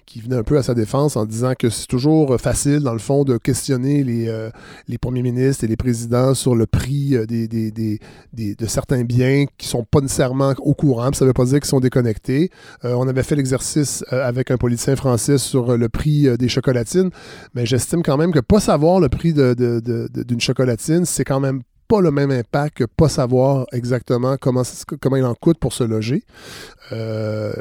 qui 0.06 0.22
venait 0.22 0.36
un 0.36 0.44
peu 0.44 0.58
à 0.58 0.64
sa 0.64 0.74
défense 0.74 1.16
en 1.16 1.26
disant 1.26 1.54
que 1.58 1.70
c'est 1.70 1.88
toujours 1.88 2.40
facile, 2.40 2.82
dans 2.82 2.94
le 2.94 3.00
fond, 3.00 3.24
de 3.24 3.38
questionner 3.38 4.04
les, 4.04 4.28
euh, 4.28 4.50
les 4.88 4.98
premiers 4.98 5.24
ministres 5.24 5.64
et 5.64 5.68
les 5.68 5.78
présidents 5.78 6.34
sur 6.34 6.56
le 6.56 6.68
prix 6.68 7.16
euh, 7.16 7.26
des, 7.26 7.48
de 7.48 8.66
certains 8.68 9.04
biens 9.04 9.46
qui 9.58 9.68
sont 9.68 9.84
pas 9.84 10.02
nécessairement 10.02 10.54
au 10.60 10.74
courant. 10.74 11.12
ça 11.14 11.26
ne 11.26 11.30
veut 11.30 11.34
pas 11.34 11.46
dire 11.46 11.60
qu'ils 11.60 11.66
sont 11.66 11.80
déconnectés. 11.80 12.52
on 12.84 13.08
avait 13.08 13.24
fait 13.24 13.36
l'exercice 13.36 14.04
avec 14.10 14.52
un 14.52 14.58
politicien 14.58 14.96
français 14.96 15.38
sur 15.38 15.78
le 15.78 15.90
prix 15.90 16.28
des 16.38 16.48
chocolatines, 16.48 17.10
mais 17.56 17.66
j'estime 17.66 18.04
quand 18.04 18.18
même 18.18 18.32
que 18.32 18.40
pas 18.40 18.60
savoir 18.60 19.00
le 19.00 19.10
prix 19.10 19.34
d'une 19.56 20.42
chocolatine, 20.42 21.06
c'est 21.06 21.24
quand 21.24 21.40
même 21.40 21.62
pas 21.88 22.02
le 22.02 22.12
même 22.12 22.32
impact 22.32 22.78
que 22.78 22.84
pas 22.84 23.10
savoir 23.10 23.66
exactement 23.72 24.36
comment, 24.38 24.64
il 25.16 25.26
en 25.26 25.36
coûte 25.36 25.58
pour 25.60 25.74
se 25.74 25.84
loger. 25.84 26.24
Euh, 26.92 27.54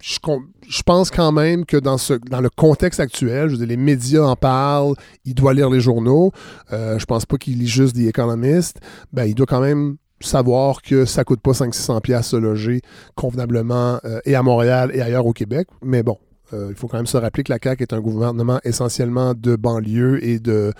je, 0.00 0.82
pense 0.84 1.10
quand 1.10 1.32
même 1.32 1.64
que 1.64 1.78
dans, 1.78 1.96
le 2.40 2.50
contexte 2.50 3.00
actuel, 3.00 3.48
je 3.48 3.56
les 3.56 3.76
médias 3.76 4.22
en 4.22 4.36
parlent, 4.36 4.94
il 5.24 5.34
doit 5.34 5.54
lire 5.54 5.70
les 5.70 5.80
journaux. 5.80 6.32
Euh, 6.72 6.98
je 6.98 7.06
pense 7.06 7.24
pas 7.24 7.38
qu'il 7.38 7.58
lit 7.58 7.68
juste 7.68 7.96
des 7.96 8.08
économistes. 8.08 8.80
Ben, 9.12 9.24
il 9.24 9.34
doit 9.34 9.46
quand 9.46 9.60
même 9.60 9.96
savoir 10.20 10.82
que 10.82 11.04
ça 11.04 11.24
coûte 11.24 11.40
pas 11.40 11.52
500-600$ 11.52 12.22
se 12.22 12.36
loger 12.36 12.80
convenablement 13.14 13.98
euh, 14.04 14.20
et 14.24 14.34
à 14.34 14.42
Montréal 14.42 14.90
et 14.94 15.00
ailleurs 15.00 15.26
au 15.26 15.32
Québec. 15.32 15.68
Mais 15.82 16.02
bon, 16.02 16.18
euh, 16.52 16.68
il 16.70 16.76
faut 16.76 16.88
quand 16.88 16.98
même 16.98 17.06
se 17.06 17.16
rappeler 17.16 17.42
que 17.42 17.52
la 17.52 17.58
CAQ 17.62 17.82
est 17.82 17.92
un 17.92 18.00
gouvernement 18.00 18.60
essentiellement 18.64 19.34
de 19.34 19.56
banlieue 19.56 20.24
et 20.24 20.38
de. 20.38 20.72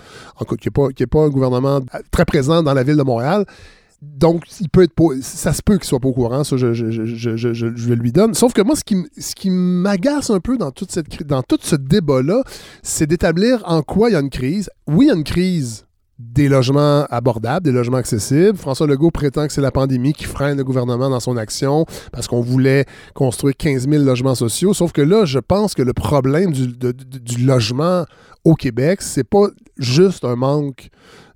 Qui 0.59 0.69
n'est 0.69 1.07
pas, 1.07 1.23
un 1.23 1.29
gouvernement 1.29 1.81
très 2.11 2.25
présent 2.25 2.61
dans 2.63 2.73
la 2.73 2.83
ville 2.83 2.97
de 2.97 3.03
Montréal. 3.03 3.45
Donc, 4.01 4.43
il 4.59 4.69
peut 4.69 4.83
être 4.83 4.93
ça 5.21 5.51
se 5.53 5.63
peut 5.63 5.77
qu'il 5.77 5.85
soit 5.85 5.99
pas 5.99 6.09
au 6.09 6.13
courant, 6.13 6.43
ça, 6.43 6.57
je, 6.57 6.73
je, 6.73 7.93
lui 7.93 8.11
donne. 8.11 8.35
Sauf 8.35 8.53
que 8.53 8.61
moi, 8.61 8.75
ce 8.75 8.83
qui, 8.83 8.97
ce 9.17 9.33
qui 9.33 9.49
m'agace 9.49 10.29
un 10.29 10.39
peu 10.39 10.57
dans, 10.57 10.71
toute 10.71 10.91
cette, 10.91 11.23
dans 11.23 11.41
tout 11.41 11.57
ce 11.61 11.75
débat-là, 11.75 12.43
c'est 12.83 13.07
d'établir 13.07 13.63
en 13.65 13.81
quoi 13.81 14.09
il 14.09 14.13
y 14.13 14.15
a 14.15 14.19
une 14.19 14.29
crise. 14.29 14.69
Oui, 14.85 15.05
il 15.05 15.07
y 15.07 15.11
a 15.11 15.15
une 15.15 15.23
crise 15.23 15.84
des 16.17 16.47
logements 16.47 17.05
abordables, 17.09 17.65
des 17.65 17.71
logements 17.71 17.97
accessibles. 17.97 18.57
François 18.57 18.87
Legault 18.87 19.11
prétend 19.11 19.47
que 19.47 19.53
c'est 19.53 19.61
la 19.61 19.71
pandémie 19.71 20.13
qui 20.13 20.23
freine 20.23 20.57
le 20.57 20.63
gouvernement 20.63 21.09
dans 21.09 21.19
son 21.19 21.35
action 21.35 21.85
parce 22.11 22.27
qu'on 22.27 22.41
voulait 22.41 22.85
construire 23.13 23.55
15 23.57 23.89
000 23.89 24.03
logements 24.03 24.35
sociaux. 24.35 24.73
Sauf 24.73 24.93
que 24.93 25.01
là, 25.01 25.25
je 25.25 25.39
pense 25.39 25.75
que 25.75 25.81
le 25.81 25.93
problème 25.93 26.51
du, 26.53 27.45
logement 27.45 28.05
au 28.45 28.55
Québec, 28.55 29.01
c'est 29.01 29.25
pas 29.25 29.47
juste 29.77 30.23
un 30.23 30.35
manque 30.35 30.89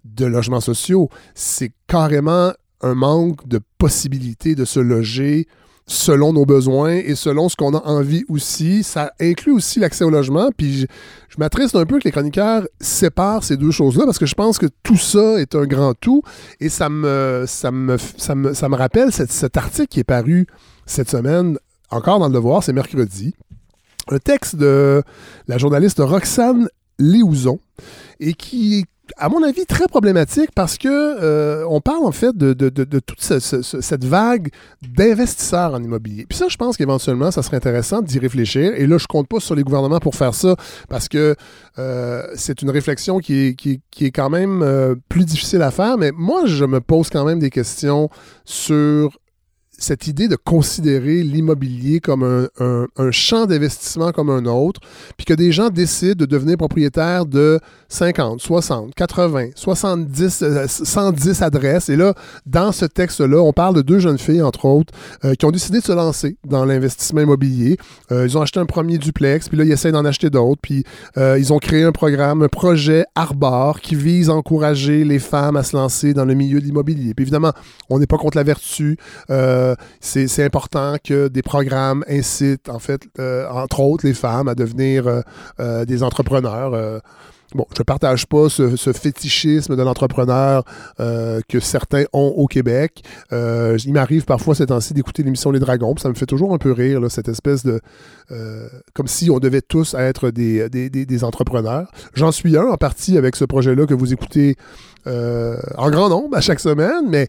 de 0.05 0.25
logements 0.25 0.61
sociaux, 0.61 1.09
c'est 1.35 1.71
carrément 1.87 2.53
un 2.81 2.95
manque 2.95 3.47
de 3.47 3.59
possibilité 3.77 4.55
de 4.55 4.63
se 4.63 4.79
loger 4.79 5.47
selon 5.89 6.33
nos 6.33 6.45
besoins 6.45 6.93
et 6.93 7.15
selon 7.15 7.49
ce 7.49 7.55
qu'on 7.55 7.75
a 7.75 7.81
envie 7.83 8.23
aussi. 8.29 8.83
Ça 8.83 9.11
inclut 9.19 9.51
aussi 9.51 9.79
l'accès 9.79 10.03
au 10.03 10.11
logement. 10.11 10.49
Puis 10.55 10.81
je, 11.27 11.35
m'attriste 11.39 11.75
un 11.75 11.85
peu 11.85 11.97
que 11.99 12.03
les 12.03 12.11
chroniqueurs 12.11 12.67
séparent 12.79 13.43
ces 13.43 13.57
deux 13.57 13.71
choses-là 13.71 14.05
parce 14.05 14.19
que 14.19 14.27
je 14.27 14.35
pense 14.35 14.59
que 14.59 14.67
tout 14.83 14.97
ça 14.97 15.41
est 15.41 15.55
un 15.55 15.65
grand 15.65 15.95
tout. 15.95 16.21
Et 16.59 16.69
ça 16.69 16.89
me, 16.89 17.45
ça 17.47 17.71
me, 17.71 17.97
ça 17.97 18.35
me, 18.35 18.53
ça 18.53 18.69
me 18.69 18.75
rappelle 18.75 19.11
cet, 19.11 19.31
cet 19.31 19.57
article 19.57 19.87
qui 19.87 19.99
est 19.99 20.05
paru 20.05 20.45
cette 20.85 21.09
semaine, 21.09 21.57
encore 21.89 22.19
dans 22.19 22.27
le 22.27 22.33
devoir, 22.33 22.63
c'est 22.63 22.73
mercredi. 22.73 23.33
Un 24.09 24.19
texte 24.19 24.55
de 24.55 25.03
la 25.47 25.57
journaliste 25.57 25.99
Roxane 25.99 26.69
Léouzon 26.99 27.59
et 28.19 28.33
qui 28.33 28.79
est 28.79 28.85
à 29.17 29.29
mon 29.29 29.43
avis, 29.43 29.65
très 29.65 29.87
problématique 29.87 30.49
parce 30.55 30.77
que 30.77 30.87
euh, 30.89 31.65
on 31.69 31.81
parle 31.81 32.05
en 32.05 32.11
fait 32.11 32.35
de, 32.35 32.53
de, 32.53 32.69
de, 32.69 32.99
toute 32.99 33.21
ce, 33.21 33.39
ce, 33.39 33.61
cette 33.61 34.03
vague 34.03 34.49
d'investisseurs 34.81 35.73
en 35.73 35.83
immobilier. 35.83 36.25
Puis 36.27 36.37
ça, 36.37 36.47
je 36.47 36.57
pense 36.57 36.77
qu'éventuellement, 36.77 37.31
ça 37.31 37.43
serait 37.43 37.57
intéressant 37.57 38.01
d'y 38.01 38.19
réfléchir. 38.19 38.73
Et 38.75 38.87
là, 38.87 38.97
je 38.97 39.07
compte 39.07 39.27
pas 39.27 39.39
sur 39.39 39.55
les 39.55 39.63
gouvernements 39.63 39.99
pour 39.99 40.15
faire 40.15 40.33
ça 40.33 40.55
parce 40.89 41.07
que 41.07 41.35
euh, 41.77 42.23
c'est 42.35 42.61
une 42.61 42.69
réflexion 42.69 43.19
qui 43.19 43.47
est, 43.47 43.55
qui, 43.55 43.81
qui 43.91 44.05
est 44.05 44.11
quand 44.11 44.29
même 44.29 44.61
euh, 44.63 44.95
plus 45.09 45.25
difficile 45.25 45.61
à 45.61 45.71
faire. 45.71 45.97
Mais 45.97 46.11
moi, 46.15 46.45
je 46.45 46.65
me 46.65 46.81
pose 46.81 47.09
quand 47.09 47.25
même 47.25 47.39
des 47.39 47.49
questions 47.49 48.09
sur 48.45 49.17
cette 49.79 50.07
idée 50.07 50.27
de 50.27 50.35
considérer 50.35 51.23
l'immobilier 51.23 51.99
comme 51.99 52.23
un, 52.59 53.11
champ 53.11 53.45
d'investissement 53.45 54.11
comme 54.11 54.29
un 54.29 54.45
autre, 54.45 54.81
puis 55.17 55.25
que 55.25 55.33
des 55.33 55.51
gens 55.51 55.69
décident 55.69 56.15
de 56.15 56.25
devenir 56.25 56.57
propriétaires 56.57 57.25
de 57.25 57.59
50, 57.87 58.39
60, 58.39 58.93
80, 58.93 59.49
70, 59.55 60.43
110 60.67 61.41
adresses. 61.41 61.89
Et 61.89 61.95
là, 61.95 62.13
dans 62.45 62.71
ce 62.71 62.85
texte-là, 62.85 63.41
on 63.41 63.53
parle 63.53 63.75
de 63.75 63.81
deux 63.81 63.99
jeunes 63.99 64.17
filles, 64.17 64.41
entre 64.41 64.65
autres, 64.65 64.93
euh, 65.25 65.33
qui 65.33 65.45
ont 65.45 65.51
décidé 65.51 65.79
de 65.79 65.83
se 65.83 65.91
lancer 65.91 66.37
dans 66.45 66.65
l'investissement 66.65 67.21
immobilier. 67.21 67.77
Euh, 68.11 68.25
ils 68.27 68.37
ont 68.37 68.41
acheté 68.41 68.59
un 68.59 68.65
premier 68.65 68.97
duplex, 68.97 69.49
puis 69.49 69.57
là, 69.57 69.63
ils 69.63 69.71
essaient 69.71 69.91
d'en 69.91 70.05
acheter 70.05 70.29
d'autres, 70.29 70.61
puis 70.61 70.83
euh, 71.17 71.37
ils 71.39 71.51
ont 71.53 71.59
créé 71.59 71.83
un 71.83 71.91
programme, 71.91 72.43
un 72.43 72.47
projet 72.47 73.05
Arbor 73.15 73.81
qui 73.81 73.95
vise 73.95 74.29
à 74.29 74.33
encourager 74.33 75.03
les 75.03 75.19
femmes 75.19 75.55
à 75.55 75.63
se 75.63 75.75
lancer 75.75 76.13
dans 76.13 76.25
le 76.25 76.33
milieu 76.33 76.59
de 76.59 76.65
l'immobilier. 76.65 77.13
Puis 77.13 77.23
évidemment, 77.23 77.53
on 77.89 77.99
n'est 77.99 78.07
pas 78.07 78.17
contre 78.17 78.37
la 78.37 78.43
vertu. 78.43 78.97
Euh, 79.29 79.68
c'est 79.99 80.43
important 80.43 80.95
que 81.03 81.27
des 81.27 81.41
programmes 81.41 82.03
incitent, 82.09 82.69
en 82.69 82.79
fait, 82.79 83.01
euh, 83.19 83.47
entre 83.49 83.79
autres, 83.79 84.05
les 84.05 84.13
femmes 84.13 84.47
à 84.47 84.55
devenir 84.55 85.07
euh, 85.07 85.21
euh, 85.59 85.85
des 85.85 86.03
entrepreneurs. 86.03 87.01
Bon, 87.55 87.65
je 87.75 87.81
ne 87.81 87.83
partage 87.83 88.27
pas 88.27 88.47
ce, 88.47 88.93
fétichisme 88.93 89.75
de 89.75 89.81
l'entrepreneur 89.81 90.63
euh, 90.99 91.41
que 91.47 91.59
certains 91.59 92.03
ont 92.13 92.31
au 92.37 92.45
Québec. 92.45 93.03
Euh, 93.33 93.75
il 93.83 93.93
m'arrive 93.93 94.25
parfois 94.25 94.53
ces 94.53 94.67
temps-ci 94.67 94.93
d'écouter 94.93 95.23
l'émission 95.23 95.49
Les 95.49 95.59
Dragons, 95.59 95.95
ça 95.97 96.09
me 96.09 96.13
fait 96.13 96.27
toujours 96.27 96.53
un 96.53 96.59
peu 96.59 96.71
rire, 96.71 97.01
cette 97.09 97.27
espèce 97.27 97.65
de... 97.65 97.81
Euh, 98.31 98.67
comme 98.93 99.07
si 99.07 99.31
on 99.31 99.39
devait 99.39 99.61
tous 99.61 99.95
être 99.95 100.29
des, 100.29 100.69
des 100.69 101.23
entrepreneurs. 101.23 101.91
J'en 102.13 102.31
suis 102.31 102.55
un 102.55 102.65
en 102.65 102.77
partie 102.77 103.17
avec 103.17 103.35
ce 103.35 103.45
projet-là 103.45 103.87
que 103.87 103.95
vous 103.95 104.13
écoutez 104.13 104.55
en 105.07 105.89
grand 105.89 106.09
nombre 106.09 106.37
à 106.37 106.41
chaque 106.41 106.59
semaine, 106.59 107.09
mais 107.09 107.27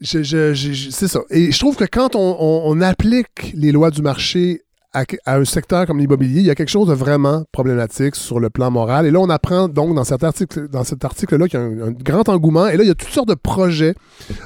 c'est 0.00 1.08
ça. 1.08 1.20
Et 1.30 1.52
je 1.52 1.58
trouve 1.58 1.76
que 1.76 1.84
quand 1.84 2.14
on, 2.14 2.80
applique 2.80 3.52
les 3.54 3.72
lois 3.72 3.90
du 3.90 4.02
marché 4.02 4.62
à, 4.92 5.04
un 5.26 5.44
secteur 5.44 5.86
comme 5.86 5.98
l'immobilier, 5.98 6.40
il 6.40 6.46
y 6.46 6.50
a 6.50 6.54
quelque 6.54 6.70
chose 6.70 6.88
de 6.88 6.94
vraiment 6.94 7.44
problématique 7.50 8.14
sur 8.14 8.38
le 8.38 8.50
plan 8.50 8.70
moral. 8.70 9.06
Et 9.06 9.10
là, 9.10 9.18
on 9.20 9.30
apprend 9.30 9.68
donc 9.68 9.94
dans 9.94 10.04
cet 10.04 10.22
article, 10.22 10.68
dans 10.68 10.84
cet 10.84 11.04
article-là 11.04 11.48
qu'il 11.48 11.58
y 11.58 11.62
a 11.62 11.66
un, 11.86 11.90
grand 11.90 12.28
engouement. 12.28 12.68
Et 12.68 12.76
là, 12.76 12.84
il 12.84 12.88
y 12.88 12.90
a 12.90 12.94
toutes 12.94 13.10
sortes 13.10 13.28
de 13.28 13.34
projets 13.34 13.94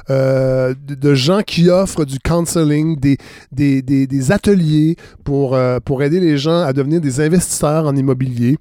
euh, 0.09 0.73
de, 0.87 1.13
gens 1.13 1.41
qui 1.41 1.69
offrent 1.69 2.05
du 2.05 2.19
counseling, 2.19 2.99
des, 2.99 3.17
des, 3.51 3.81
des, 3.81 4.31
ateliers 4.31 4.95
pour, 5.23 5.55
euh, 5.55 5.79
pour 5.79 6.01
aider 6.01 6.19
les 6.19 6.37
gens 6.37 6.61
à 6.61 6.73
devenir 6.73 7.01
des 7.01 7.19
investisseurs 7.19 7.85
en 7.85 7.95
immobilier. 7.95 8.57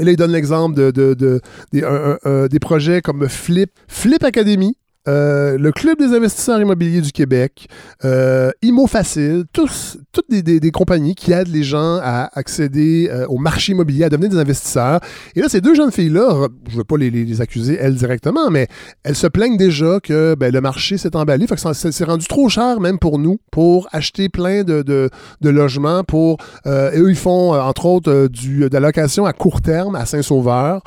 Et 0.00 0.04
là, 0.04 0.10
il 0.10 0.16
donne 0.16 0.32
l'exemple 0.32 0.74
de, 0.74 0.90
de, 0.90 1.40
un, 1.84 2.46
des 2.48 2.58
projets 2.58 3.00
comme 3.00 3.28
Flip, 3.28 3.70
Flip 3.86 4.22
Academy, 4.24 4.76
euh, 5.06 5.58
le 5.58 5.70
Club 5.72 5.98
des 5.98 6.14
investisseurs 6.14 6.60
immobiliers 6.60 7.00
du 7.00 7.12
Québec, 7.12 7.68
euh, 8.04 8.50
Imo 8.62 8.86
Facile, 8.86 9.44
tous, 9.52 9.98
toutes 10.12 10.30
des, 10.30 10.42
des, 10.42 10.60
des, 10.60 10.70
compagnies 10.70 11.14
qui 11.14 11.32
aident 11.32 11.52
les 11.52 11.62
gens 11.62 11.98
à 12.02 12.30
accéder 12.32 13.10
euh, 13.12 13.26
au 13.28 13.36
marché 13.36 13.72
immobilier, 13.72 14.04
à 14.04 14.08
devenir 14.08 14.30
des 14.30 14.38
investisseurs. 14.38 15.00
Et 15.36 15.40
là, 15.40 15.48
ces 15.48 15.60
deux 15.60 15.74
jeunes 15.74 15.92
filles-là, 15.92 16.48
je 16.68 16.72
ne 16.72 16.78
veux 16.78 16.84
pas 16.84 16.96
les, 16.96 17.10
les, 17.10 17.40
accuser 17.40 17.76
elles 17.78 17.96
directement, 17.96 18.50
mais 18.50 18.66
elles 19.02 19.16
se 19.16 19.26
plaignent 19.26 19.58
déjà 19.58 20.00
que 20.00 20.34
ben, 20.34 20.52
le 20.52 20.60
marché 20.60 20.96
s'est 20.96 21.16
emballé, 21.16 21.46
fait 21.46 21.56
que 21.56 21.72
c'est 21.74 22.04
rendu 22.04 22.26
trop 22.26 22.48
cher 22.48 22.80
même 22.80 22.98
pour 22.98 23.18
nous, 23.18 23.38
pour 23.50 23.88
acheter 23.92 24.28
plein 24.28 24.64
de, 24.64 24.82
de, 24.82 25.10
de 25.40 25.50
logements. 25.50 26.02
Pour, 26.04 26.38
euh, 26.66 26.92
et 26.92 26.98
eux, 26.98 27.10
ils 27.10 27.16
font, 27.16 27.54
entre 27.54 27.86
autres, 27.86 28.28
du, 28.28 28.60
de 28.60 28.72
la 28.72 28.80
location 28.80 29.26
à 29.26 29.32
court 29.32 29.60
terme 29.60 29.96
à 29.96 30.06
Saint-Sauveur 30.06 30.82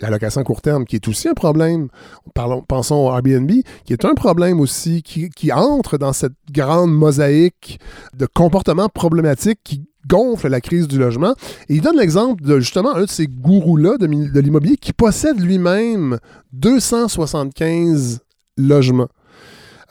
la 0.00 0.10
location 0.10 0.42
court 0.42 0.62
terme, 0.62 0.84
qui 0.84 0.96
est 0.96 1.08
aussi 1.08 1.28
un 1.28 1.34
problème. 1.34 1.88
Parlons, 2.34 2.62
pensons 2.62 2.96
au 2.96 3.12
Airbnb, 3.12 3.50
qui 3.84 3.92
est 3.92 4.04
un 4.04 4.14
problème 4.14 4.60
aussi, 4.60 5.02
qui, 5.02 5.30
qui 5.30 5.52
entre 5.52 5.98
dans 5.98 6.12
cette 6.12 6.32
grande 6.50 6.92
mosaïque 6.92 7.78
de 8.14 8.26
comportements 8.26 8.88
problématiques 8.88 9.60
qui 9.62 9.84
gonfle 10.08 10.48
la 10.48 10.60
crise 10.60 10.88
du 10.88 10.98
logement. 10.98 11.34
Et 11.68 11.76
il 11.76 11.80
donne 11.80 11.96
l'exemple 11.96 12.42
de 12.42 12.58
justement 12.58 12.96
un 12.96 13.04
de 13.04 13.10
ces 13.10 13.26
gourous-là 13.26 13.96
de, 13.98 14.06
de 14.06 14.40
l'immobilier 14.40 14.76
qui 14.76 14.92
possède 14.92 15.40
lui-même 15.40 16.18
275 16.52 18.20
logements. 18.56 19.08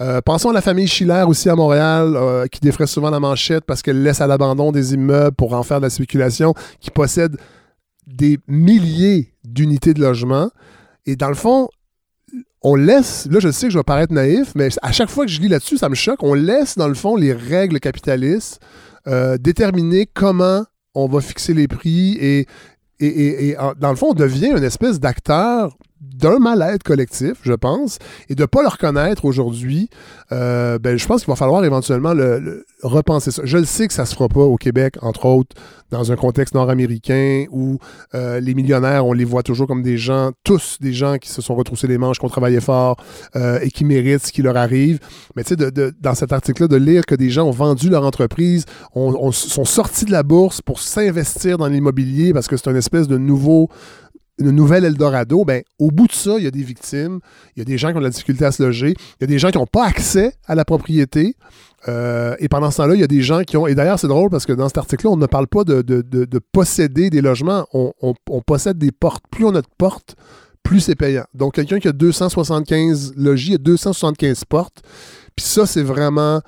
Euh, 0.01 0.19
pensons 0.19 0.49
à 0.49 0.53
la 0.53 0.61
famille 0.61 0.87
Schiller 0.87 1.23
aussi 1.27 1.47
à 1.47 1.55
Montréal, 1.55 2.13
euh, 2.15 2.47
qui 2.47 2.59
défraie 2.59 2.87
souvent 2.87 3.11
la 3.11 3.19
manchette 3.19 3.65
parce 3.65 3.83
qu'elle 3.83 4.01
laisse 4.01 4.19
à 4.19 4.27
l'abandon 4.27 4.71
des 4.71 4.95
immeubles 4.95 5.35
pour 5.35 5.53
en 5.53 5.61
faire 5.61 5.77
de 5.77 5.85
la 5.85 5.89
spéculation, 5.91 6.55
qui 6.79 6.89
possède 6.89 7.37
des 8.07 8.39
milliers 8.47 9.33
d'unités 9.51 9.93
de 9.93 10.01
logement. 10.01 10.49
Et 11.05 11.15
dans 11.15 11.29
le 11.29 11.35
fond, 11.35 11.69
on 12.61 12.75
laisse, 12.75 13.27
là 13.31 13.39
je 13.39 13.51
sais 13.51 13.67
que 13.67 13.73
je 13.73 13.77
vais 13.77 13.83
paraître 13.83 14.13
naïf, 14.13 14.53
mais 14.55 14.69
à 14.81 14.91
chaque 14.91 15.09
fois 15.09 15.25
que 15.25 15.31
je 15.31 15.41
lis 15.41 15.47
là-dessus, 15.47 15.77
ça 15.77 15.89
me 15.89 15.95
choque, 15.95 16.21
on 16.23 16.33
laisse 16.33 16.77
dans 16.77 16.87
le 16.87 16.93
fond 16.93 17.15
les 17.15 17.33
règles 17.33 17.79
capitalistes 17.79 18.61
euh, 19.07 19.37
déterminer 19.37 20.05
comment 20.05 20.63
on 20.93 21.07
va 21.07 21.21
fixer 21.21 21.53
les 21.53 21.67
prix 21.67 22.17
et, 22.19 22.47
et, 22.99 23.55
dans 23.79 23.89
le 23.89 23.95
fond, 23.95 24.11
on 24.11 24.13
devient 24.13 24.53
une 24.55 24.63
espèce 24.63 24.99
d'acteur 24.99 25.75
d'un 26.01 26.39
mal-être 26.39 26.83
collectif, 26.83 27.33
je 27.43 27.53
pense, 27.53 27.99
et 28.27 28.35
de 28.35 28.41
ne 28.41 28.47
pas 28.47 28.63
le 28.63 28.67
reconnaître 28.67 29.23
aujourd'hui, 29.25 29.89
euh, 30.31 30.79
ben, 30.79 30.97
je 30.97 31.05
pense 31.05 31.21
qu'il 31.21 31.31
va 31.31 31.35
falloir 31.35 31.63
éventuellement 31.63 32.13
le, 32.13 32.39
le, 32.39 32.65
repenser 32.81 33.29
ça. 33.31 33.43
Je 33.45 33.57
le 33.57 33.65
sais 33.65 33.87
que 33.87 33.93
ça 33.93 34.05
se 34.05 34.15
fera 34.15 34.27
pas 34.27 34.41
au 34.41 34.57
Québec, 34.57 34.95
entre 35.01 35.25
autres, 35.25 35.55
dans 35.91 36.11
un 36.11 36.15
contexte 36.15 36.55
nord-américain 36.55 37.45
où 37.51 37.77
euh, 38.15 38.39
les 38.39 38.55
millionnaires, 38.55 39.05
on 39.05 39.13
les 39.13 39.25
voit 39.25 39.43
toujours 39.43 39.67
comme 39.67 39.83
des 39.83 39.97
gens, 39.97 40.31
tous 40.43 40.77
des 40.81 40.93
gens 40.93 41.17
qui 41.17 41.29
se 41.29 41.41
sont 41.41 41.53
retroussés 41.53 41.87
les 41.87 41.97
manches, 41.97 42.17
qui 42.17 42.25
ont 42.25 42.29
travaillé 42.29 42.61
fort 42.61 42.95
euh, 43.35 43.59
et 43.61 43.69
qui 43.69 43.85
méritent 43.85 44.25
ce 44.25 44.31
qui 44.31 44.41
leur 44.41 44.57
arrive. 44.57 44.99
Mais 45.35 45.43
tu 45.43 45.49
sais, 45.49 45.55
de, 45.55 45.69
de, 45.69 45.93
dans 45.99 46.15
cet 46.15 46.33
article-là, 46.33 46.67
de 46.67 46.77
lire 46.77 47.05
que 47.05 47.15
des 47.15 47.29
gens 47.29 47.45
ont 47.45 47.51
vendu 47.51 47.89
leur 47.89 48.05
entreprise, 48.05 48.65
on, 48.95 49.15
on 49.19 49.31
sont 49.31 49.65
sortis 49.65 50.05
de 50.05 50.11
la 50.11 50.23
bourse 50.23 50.61
pour 50.61 50.79
s'investir 50.79 51.57
dans 51.57 51.67
l'immobilier 51.67 52.33
parce 52.33 52.47
que 52.47 52.57
c'est 52.57 52.69
une 52.69 52.77
espèce 52.77 53.07
de 53.07 53.17
nouveau 53.17 53.69
une 54.39 54.51
nouvelle 54.51 54.85
Eldorado, 54.85 55.45
ben, 55.45 55.61
au 55.79 55.91
bout 55.91 56.07
de 56.07 56.13
ça, 56.13 56.35
il 56.37 56.43
y 56.43 56.47
a 56.47 56.51
des 56.51 56.63
victimes, 56.63 57.19
il 57.55 57.59
y 57.59 57.61
a 57.61 57.65
des 57.65 57.77
gens 57.77 57.91
qui 57.91 57.97
ont 57.97 57.99
de 57.99 58.05
la 58.05 58.09
difficulté 58.09 58.45
à 58.45 58.51
se 58.51 58.63
loger, 58.63 58.95
il 58.97 59.21
y 59.21 59.23
a 59.23 59.27
des 59.27 59.39
gens 59.39 59.51
qui 59.51 59.57
n'ont 59.57 59.67
pas 59.67 59.85
accès 59.85 60.33
à 60.47 60.55
la 60.55 60.65
propriété. 60.65 61.35
Euh, 61.87 62.35
et 62.39 62.47
pendant 62.47 62.69
ce 62.69 62.77
temps-là, 62.77 62.95
il 62.95 63.01
y 63.01 63.03
a 63.03 63.07
des 63.07 63.21
gens 63.21 63.41
qui 63.41 63.57
ont. 63.57 63.65
Et 63.65 63.73
d'ailleurs, 63.73 63.99
c'est 63.99 64.07
drôle 64.07 64.29
parce 64.29 64.45
que 64.45 64.53
dans 64.53 64.67
cet 64.67 64.77
article-là, 64.77 65.11
on 65.11 65.17
ne 65.17 65.25
parle 65.25 65.47
pas 65.47 65.63
de, 65.63 65.81
de, 65.81 66.01
de, 66.01 66.25
de 66.25 66.39
posséder 66.51 67.09
des 67.09 67.21
logements. 67.21 67.65
On, 67.73 67.93
on, 68.01 68.41
possède 68.41 68.77
des 68.77 68.91
portes. 68.91 69.23
Plus 69.31 69.45
on 69.45 69.55
a 69.55 69.61
de 69.61 69.67
portes, 69.77 70.15
plus 70.63 70.79
c'est 70.79 70.95
payant. 70.95 71.25
Donc, 71.33 71.55
quelqu'un 71.55 71.79
qui 71.79 71.87
a 71.87 71.91
275 71.91 73.13
logis 73.15 73.55
a 73.55 73.57
275 73.57 74.45
portes. 74.45 74.83
Puis 75.35 75.45
ça, 75.45 75.65
c'est 75.65 75.81
vraiment 75.81 76.41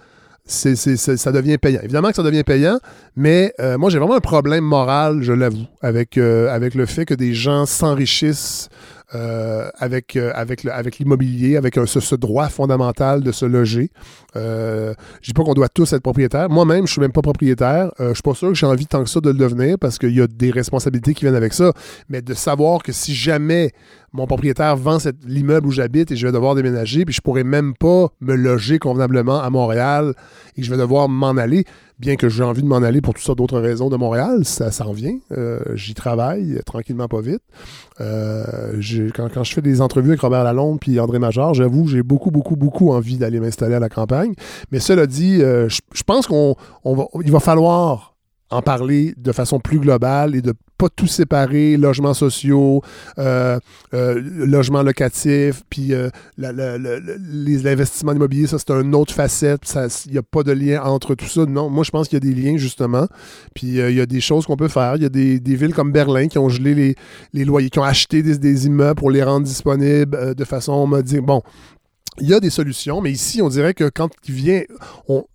c'est, 0.45 0.75
c'est, 0.75 0.97
ça 0.97 1.31
devient 1.31 1.57
payant. 1.57 1.79
Évidemment 1.83 2.09
que 2.09 2.15
ça 2.15 2.23
devient 2.23 2.43
payant, 2.43 2.79
mais 3.15 3.53
euh, 3.59 3.77
moi, 3.77 3.89
j'ai 3.89 3.97
vraiment 3.97 4.15
un 4.15 4.19
problème 4.19 4.63
moral, 4.63 5.21
je 5.21 5.31
l'avoue, 5.31 5.65
avec, 5.81 6.17
euh, 6.17 6.53
avec 6.53 6.75
le 6.75 6.85
fait 6.85 7.05
que 7.05 7.13
des 7.13 7.33
gens 7.33 7.65
s'enrichissent 7.65 8.69
euh, 9.15 9.69
avec, 9.77 10.15
euh, 10.15 10.31
avec, 10.33 10.63
le, 10.63 10.73
avec 10.73 10.97
l'immobilier, 10.97 11.55
avec 11.55 11.75
ce, 11.85 11.99
ce, 11.99 12.15
droit 12.15 12.49
fondamental 12.49 13.21
de 13.21 13.31
se 13.31 13.45
loger. 13.45 13.91
Euh, 14.35 14.93
je 15.21 15.27
dis 15.27 15.33
pas 15.33 15.43
qu'on 15.43 15.53
doit 15.53 15.69
tous 15.69 15.93
être 15.93 16.01
propriétaires. 16.01 16.49
Moi-même, 16.49 16.87
je 16.87 16.93
suis 16.93 17.01
même 17.01 17.11
pas 17.11 17.21
propriétaire. 17.21 17.91
Euh, 17.99 18.09
je 18.09 18.13
suis 18.15 18.23
pas 18.23 18.33
sûr 18.33 18.49
que 18.49 18.55
j'ai 18.55 18.65
envie 18.65 18.85
tant 18.85 19.03
que 19.03 19.09
ça 19.09 19.19
de 19.19 19.29
le 19.29 19.37
devenir 19.37 19.77
parce 19.79 19.97
qu'il 19.97 20.15
y 20.15 20.21
a 20.21 20.27
des 20.27 20.51
responsabilités 20.51 21.13
qui 21.13 21.25
viennent 21.25 21.35
avec 21.35 21.53
ça. 21.53 21.73
Mais 22.09 22.21
de 22.21 22.33
savoir 22.33 22.83
que 22.83 22.91
si 22.91 23.13
jamais 23.13 23.71
mon 24.13 24.27
propriétaire 24.27 24.77
vend 24.77 24.97
l'immeuble 25.25 25.67
où 25.67 25.71
j'habite 25.71 26.11
et 26.11 26.15
je 26.15 26.25
vais 26.25 26.31
devoir 26.31 26.53
déménager, 26.53 27.03
puis 27.03 27.13
je 27.13 27.21
pourrais 27.21 27.43
même 27.43 27.73
pas 27.73 28.09
me 28.21 28.35
loger 28.35 28.77
convenablement 28.77 29.41
à 29.41 29.49
Montréal 29.49 30.13
et 30.55 30.61
que 30.61 30.65
je 30.65 30.71
vais 30.71 30.77
devoir 30.77 31.09
m'en 31.09 31.31
aller, 31.31 31.65
bien 31.97 32.15
que 32.15 32.29
j'ai 32.29 32.43
envie 32.43 32.61
de 32.61 32.67
m'en 32.67 32.77
aller 32.77 33.01
pour 33.01 33.15
toutes 33.15 33.23
sortes 33.23 33.39
d'autres 33.39 33.59
raisons 33.59 33.89
de 33.89 33.97
Montréal, 33.97 34.45
ça 34.45 34.71
s'en 34.71 34.91
vient. 34.93 35.17
Euh, 35.31 35.59
j'y 35.73 35.95
travaille 35.95 36.59
tranquillement, 36.63 37.07
pas 37.07 37.21
vite. 37.21 37.41
Euh, 38.01 38.79
quand, 39.15 39.29
quand, 39.33 39.43
je 39.43 39.53
fais 39.53 39.61
des 39.61 39.81
entrevues 39.81 40.09
avec 40.09 40.21
Robert 40.21 40.43
Lalonde 40.43 40.79
puis 40.79 40.99
André 40.99 41.17
Major, 41.17 41.55
j'avoue, 41.55 41.87
j'ai 41.87 42.03
beaucoup, 42.03 42.29
beaucoup, 42.29 42.55
beaucoup 42.55 42.91
envie 42.91 43.17
d'aller 43.17 43.39
m'installer 43.39 43.75
à 43.75 43.79
la 43.79 43.89
campagne. 43.89 44.22
Mais 44.71 44.79
cela 44.79 45.07
dit, 45.07 45.41
euh, 45.41 45.69
je, 45.69 46.03
pense 46.03 46.27
qu'on 46.27 46.55
va, 46.85 47.05
il 47.23 47.31
va 47.31 47.39
falloir 47.39 48.13
en 48.53 48.61
parler 48.61 49.13
de 49.17 49.31
façon 49.31 49.59
plus 49.59 49.79
globale 49.79 50.35
et 50.35 50.41
de 50.41 50.53
pas 50.77 50.89
tout 50.89 51.07
séparer, 51.07 51.77
logements 51.77 52.13
sociaux, 52.13 52.81
euh, 53.17 53.59
euh, 53.93 54.21
logements 54.23 54.83
locatifs, 54.83 55.63
puis 55.69 55.93
euh, 55.93 56.09
les 56.37 57.67
investissements 57.67 58.13
immobiliers, 58.13 58.47
ça 58.47 58.57
c'est 58.59 58.71
une 58.71 58.95
autre 58.95 59.13
facette, 59.13 59.61
il 60.05 60.11
n'y 60.11 60.17
a 60.17 60.23
pas 60.23 60.43
de 60.43 60.51
lien 60.51 60.83
entre 60.83 61.15
tout 61.15 61.27
ça. 61.27 61.45
Non, 61.45 61.69
moi 61.69 61.83
je 61.83 61.91
pense 61.91 62.07
qu'il 62.07 62.23
y 62.23 62.27
a 62.27 62.33
des 62.33 62.39
liens 62.39 62.57
justement, 62.57 63.07
puis 63.53 63.67
il 63.67 63.95
y 63.95 64.01
a 64.01 64.05
des 64.05 64.21
choses 64.21 64.45
qu'on 64.45 64.57
peut 64.57 64.67
faire. 64.67 64.95
Il 64.97 65.03
y 65.03 65.05
a 65.05 65.09
des, 65.09 65.39
villes 65.55 65.73
comme 65.73 65.91
Berlin 65.91 66.27
qui 66.27 66.37
ont 66.37 66.49
gelé 66.49 66.73
les, 66.73 66.95
les 67.33 67.45
loyers, 67.45 67.69
qui 67.69 67.79
ont 67.79 67.83
acheté 67.83 68.23
des, 68.23 68.37
des, 68.37 68.65
immeubles 68.65 68.99
pour 68.99 69.11
les 69.11 69.23
rendre 69.23 69.45
disponibles 69.45 70.35
de 70.35 70.43
façon 70.43 70.85
modique. 70.87 71.21
Bon, 71.21 71.41
il 72.19 72.29
y 72.29 72.33
a 72.33 72.39
des 72.39 72.49
solutions, 72.49 73.01
mais 73.01 73.11
ici, 73.11 73.41
on 73.41 73.49
dirait 73.49 73.73
que 73.73 73.89
quand 73.89 74.09
il 74.27 74.33
vient, 74.33 74.61
on, 75.07 75.25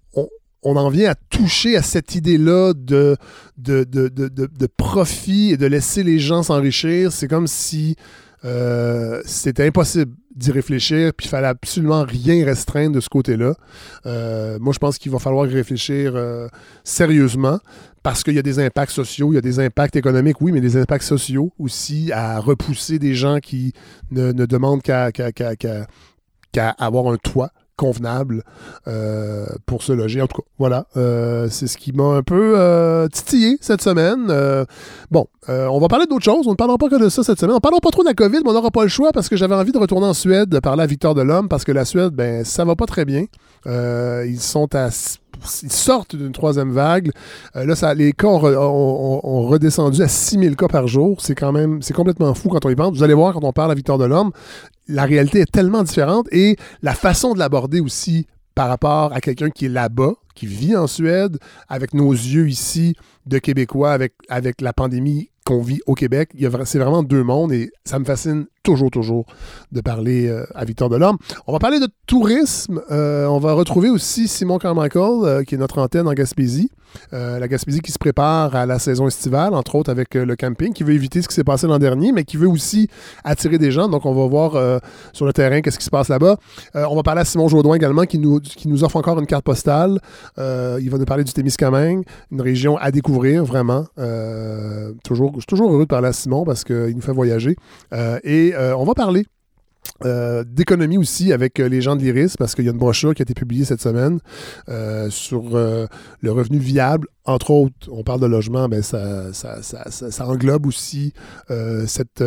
on 0.62 0.76
en 0.76 0.88
vient 0.88 1.11
à 1.11 1.14
toucher 1.14 1.76
à 1.76 1.82
cette 1.82 2.14
idée-là 2.14 2.73
de 2.75 3.16
de, 3.56 3.85
de, 3.85 4.66
profit 4.66 5.52
et 5.52 5.56
de 5.56 5.66
laisser 5.66 6.02
les 6.02 6.18
gens 6.18 6.42
s'enrichir. 6.42 7.12
C'est 7.12 7.28
comme 7.28 7.47
si 7.47 7.97
euh, 8.44 9.20
c'était 9.25 9.66
impossible 9.66 10.12
d'y 10.35 10.52
réfléchir, 10.52 11.12
puis 11.16 11.26
il 11.26 11.30
fallait 11.30 11.49
absolument 11.49 12.04
rien 12.04 12.44
restreindre 12.44 12.94
de 12.94 13.00
ce 13.00 13.08
côté-là. 13.08 13.54
Euh, 14.06 14.58
moi, 14.61 14.73
je 14.73 14.78
pense 14.78 14.99
qu'il 14.99 15.11
va 15.11 15.18
falloir 15.18 15.49
réfléchir 15.49 16.12
euh, 16.14 16.49
sérieusement 16.85 17.58
parce 18.04 18.23
qu'il 18.23 18.35
y 18.35 18.38
a 18.38 18.42
des 18.42 18.61
impacts 18.61 18.92
sociaux, 18.92 19.32
il 19.32 19.35
y 19.35 19.38
a 19.38 19.42
des 19.42 19.58
impacts 19.58 19.97
économiques, 19.97 20.40
oui, 20.40 20.52
mais 20.52 20.61
des 20.61 20.76
impacts 20.76 21.04
sociaux 21.04 21.52
aussi 21.58 22.12
à 22.12 22.38
repousser 22.38 23.00
des 23.00 23.14
gens 23.14 23.38
qui 23.38 23.73
ne, 24.12 24.32
demandent 24.32 24.82
qu'à 24.82 25.11
avoir 26.57 27.12
un 27.12 27.17
toit 27.17 27.50
convenable 27.78 28.43
euh, 28.88 29.47
pour 29.64 29.83
se 29.83 29.93
loger. 29.93 30.21
En 30.21 30.26
tout 30.26 30.43
cas, 30.43 30.49
voilà, 30.59 30.87
euh, 30.99 31.49
c'est 31.49 31.69
ce 31.69 31.78
qui 31.78 31.93
m'a 31.93 32.17
un 32.17 32.23
peu 32.23 32.55
euh, 32.59 33.07
titillé 33.09 33.57
cette 33.62 33.81
semaine. 33.81 34.26
bon, 35.11 35.26
on 35.49 35.78
va 35.78 35.88
parler 35.88 36.05
d'autres 36.07 36.25
choses. 36.25 36.47
On 36.47 36.50
ne 36.50 36.57
parlera 36.57 36.76
pas 36.76 36.90
que 36.90 37.02
de 37.02 37.09
ça 37.09 37.23
cette 37.23 37.38
semaine. 37.38 37.52
On 37.52 37.57
ne 37.57 37.61
parlera 37.61 37.81
pas 37.81 37.90
trop 37.90 38.02
de 38.02 38.09
la 38.09 38.14
COVID, 38.14 38.40
mais 38.45 38.50
on 38.50 38.52
n'aura 38.52 38.71
pas 38.71 38.83
le 38.83 38.88
choix 38.88 39.12
parce 39.12 39.31
que 39.31 39.37
j'avais 39.37 39.55
envie 39.55 39.73
de 39.73 39.78
retourner 39.78 40.07
en 40.07 40.14
Suède, 40.14 40.50
de 40.50 40.59
parler 40.59 40.83
à 40.83 40.87
Victor 40.87 41.14
de 41.14 41.23
l'Homme, 41.23 41.49
parce 41.49 41.64
que 41.64 41.73
la 41.73 41.87
Suède, 41.87 42.11
ben, 42.11 42.45
ça 42.45 42.64
va 42.64 42.76
pas 42.76 42.87
très 42.87 43.07
bien. 43.07 43.25
ils 43.64 44.40
sont 44.40 44.75
à 44.75 44.90
ils 45.62 45.73
sortent 45.73 46.16
d'une 46.16 46.33
troisième 46.33 46.73
vague. 46.73 47.11
là, 47.54 47.75
ça, 47.75 47.95
les 47.95 48.12
cas 48.12 48.28
ont, 48.28 49.42
redescendu 49.49 50.02
à 50.02 50.09
6000 50.09 50.57
cas 50.57 50.68
par 50.68 50.87
jour. 50.87 51.21
C'est 51.21 51.35
quand 51.35 51.52
même, 51.52 51.80
complètement 51.95 52.35
fou 52.35 52.49
quand 52.49 52.64
on 52.64 52.71
y 52.71 52.76
pense. 52.76 52.97
Vous 52.97 53.02
allez 53.02 53.14
voir 53.14 53.35
quand 53.35 53.45
on 53.45 53.52
parle 53.52 53.73
à 53.73 53.75
Victor 53.75 53.99
Delorme, 53.99 54.33
la 54.88 55.04
réalité 55.04 55.40
est 55.40 55.50
tellement 55.50 55.83
différente 55.83 56.26
et 56.33 56.57
la 56.83 56.95
façon 56.95 57.35
de 57.35 57.38
l'aborder 57.38 57.80
aussi 57.80 58.26
par 58.54 58.68
rapport 58.68 59.12
à 59.12 59.21
quelqu'un 59.21 59.50
qui 59.50 59.66
est 59.66 59.68
là-bas, 59.68 60.14
qui 60.35 60.47
vit 60.47 60.76
en 60.76 60.87
Suède, 60.87 61.38
avec 61.68 61.95
nos 61.95 62.11
yeux 62.11 62.49
ici 62.49 62.97
de 63.26 63.38
Québécois, 63.38 63.92
avec, 63.92 64.14
avec 64.28 64.61
la 64.61 64.73
pandémie 64.73 65.30
qu'on 65.45 65.62
vit 65.62 65.80
au 65.87 65.95
Québec. 65.95 66.30
C'est 66.64 66.78
vraiment 66.78 67.02
deux 67.02 67.23
mondes 67.23 67.52
et 67.52 67.71
ça 67.85 67.99
me 67.99 68.04
fascine 68.04 68.47
toujours, 68.68 68.90
toujours 68.90 69.25
de 69.72 69.80
parler 69.80 70.28
euh, 70.28 70.44
à 70.54 70.66
Victor 70.66 70.90
Delorme. 70.90 71.16
On 71.46 71.52
va 71.52 71.58
parler 71.58 71.80
de 71.80 71.88
tourisme. 72.06 72.82
Euh, 72.90 73.26
on 73.26 73.38
va 73.38 73.54
retrouver 73.54 73.88
aussi 73.88 74.28
Simon 74.28 74.58
Carmichael, 74.58 75.25
euh, 75.25 75.42
qui 75.42 75.54
est 75.54 75.58
notre 75.58 75.78
antenne 75.78 76.06
en 76.06 76.12
Gaspésie. 76.12 76.70
la 77.12 77.48
Gaspésie 77.48 77.80
qui 77.80 77.92
se 77.92 77.98
prépare 77.98 78.54
à 78.54 78.66
la 78.66 78.78
saison 78.78 79.06
estivale, 79.06 79.54
entre 79.54 79.75
autres 79.75 79.90
avec 79.90 80.14
le 80.14 80.37
camping, 80.37 80.72
qui 80.72 80.84
veut 80.84 80.94
éviter 80.94 81.20
ce 81.22 81.28
qui 81.28 81.34
s'est 81.34 81.44
passé 81.44 81.66
l'an 81.66 81.78
dernier, 81.78 82.12
mais 82.12 82.25
qui 82.25 82.37
veut 82.37 82.48
aussi 82.48 82.88
attirer 83.25 83.58
des 83.58 83.70
gens. 83.70 83.88
Donc, 83.88 84.04
on 84.06 84.14
va 84.14 84.26
voir 84.26 84.80
sur 85.12 85.26
le 85.26 85.32
terrain 85.34 85.60
qu'est-ce 85.60 85.78
qui 85.78 85.84
se 85.84 85.90
passe 85.90 86.08
là-bas. 86.08 86.37
on 86.75 86.96
va 86.96 87.02
parler 87.02 87.20
à 87.20 87.25
Simon 87.26 87.48
Jaudoin 87.48 87.76
également, 87.76 88.04
qui 88.04 88.18
nous, 88.18 88.40
qui 88.40 88.68
nous 88.68 88.84
offre 88.84 88.96
encore 88.96 89.18
une 89.18 89.26
carte 89.26 89.44
postale. 89.44 90.00
il 90.38 90.88
va 90.90 90.96
nous 90.96 91.04
parler 91.04 91.25
du 91.25 91.32
Témiscamingue, 91.32 92.04
une 92.32 92.40
région 92.40 92.78
à 92.78 92.90
découvrir, 92.90 93.44
vraiment. 93.44 93.84
toujours, 95.04 95.32
je 95.34 95.40
suis 95.40 95.46
toujours 95.46 95.70
heureux 95.70 95.84
de 95.84 95.94
parler 95.96 96.08
à 96.08 96.14
Simon 96.14 96.44
parce 96.44 96.64
qu'il 96.64 96.94
nous 96.94 97.02
fait 97.02 97.12
voyager. 97.12 97.54
et 98.25 98.54
euh, 98.58 98.74
on 98.74 98.84
va 98.84 98.94
parler 98.94 99.24
euh, 100.04 100.44
d'économie 100.44 100.98
aussi 100.98 101.32
avec 101.32 101.58
euh, 101.58 101.68
les 101.68 101.80
gens 101.80 101.96
de 101.96 102.02
l'IRIS 102.02 102.36
parce 102.36 102.54
qu'il 102.54 102.64
y 102.64 102.68
a 102.68 102.72
une 102.72 102.78
brochure 102.78 103.14
qui 103.14 103.22
a 103.22 103.24
été 103.24 103.34
publiée 103.34 103.64
cette 103.64 103.80
semaine 103.80 104.18
sur 105.10 105.56
le 105.56 106.32
revenu 106.32 106.58
viable. 106.58 107.08
Entre 107.25 107.50
autres, 107.50 107.75
on 107.90 108.02
parle 108.02 108.21
de 108.21 108.26
logement, 108.26 108.68
mais 108.68 108.82
ça, 108.82 109.32
ça, 109.32 110.26
englobe 110.26 110.66
aussi 110.66 111.12
cette, 111.86 112.23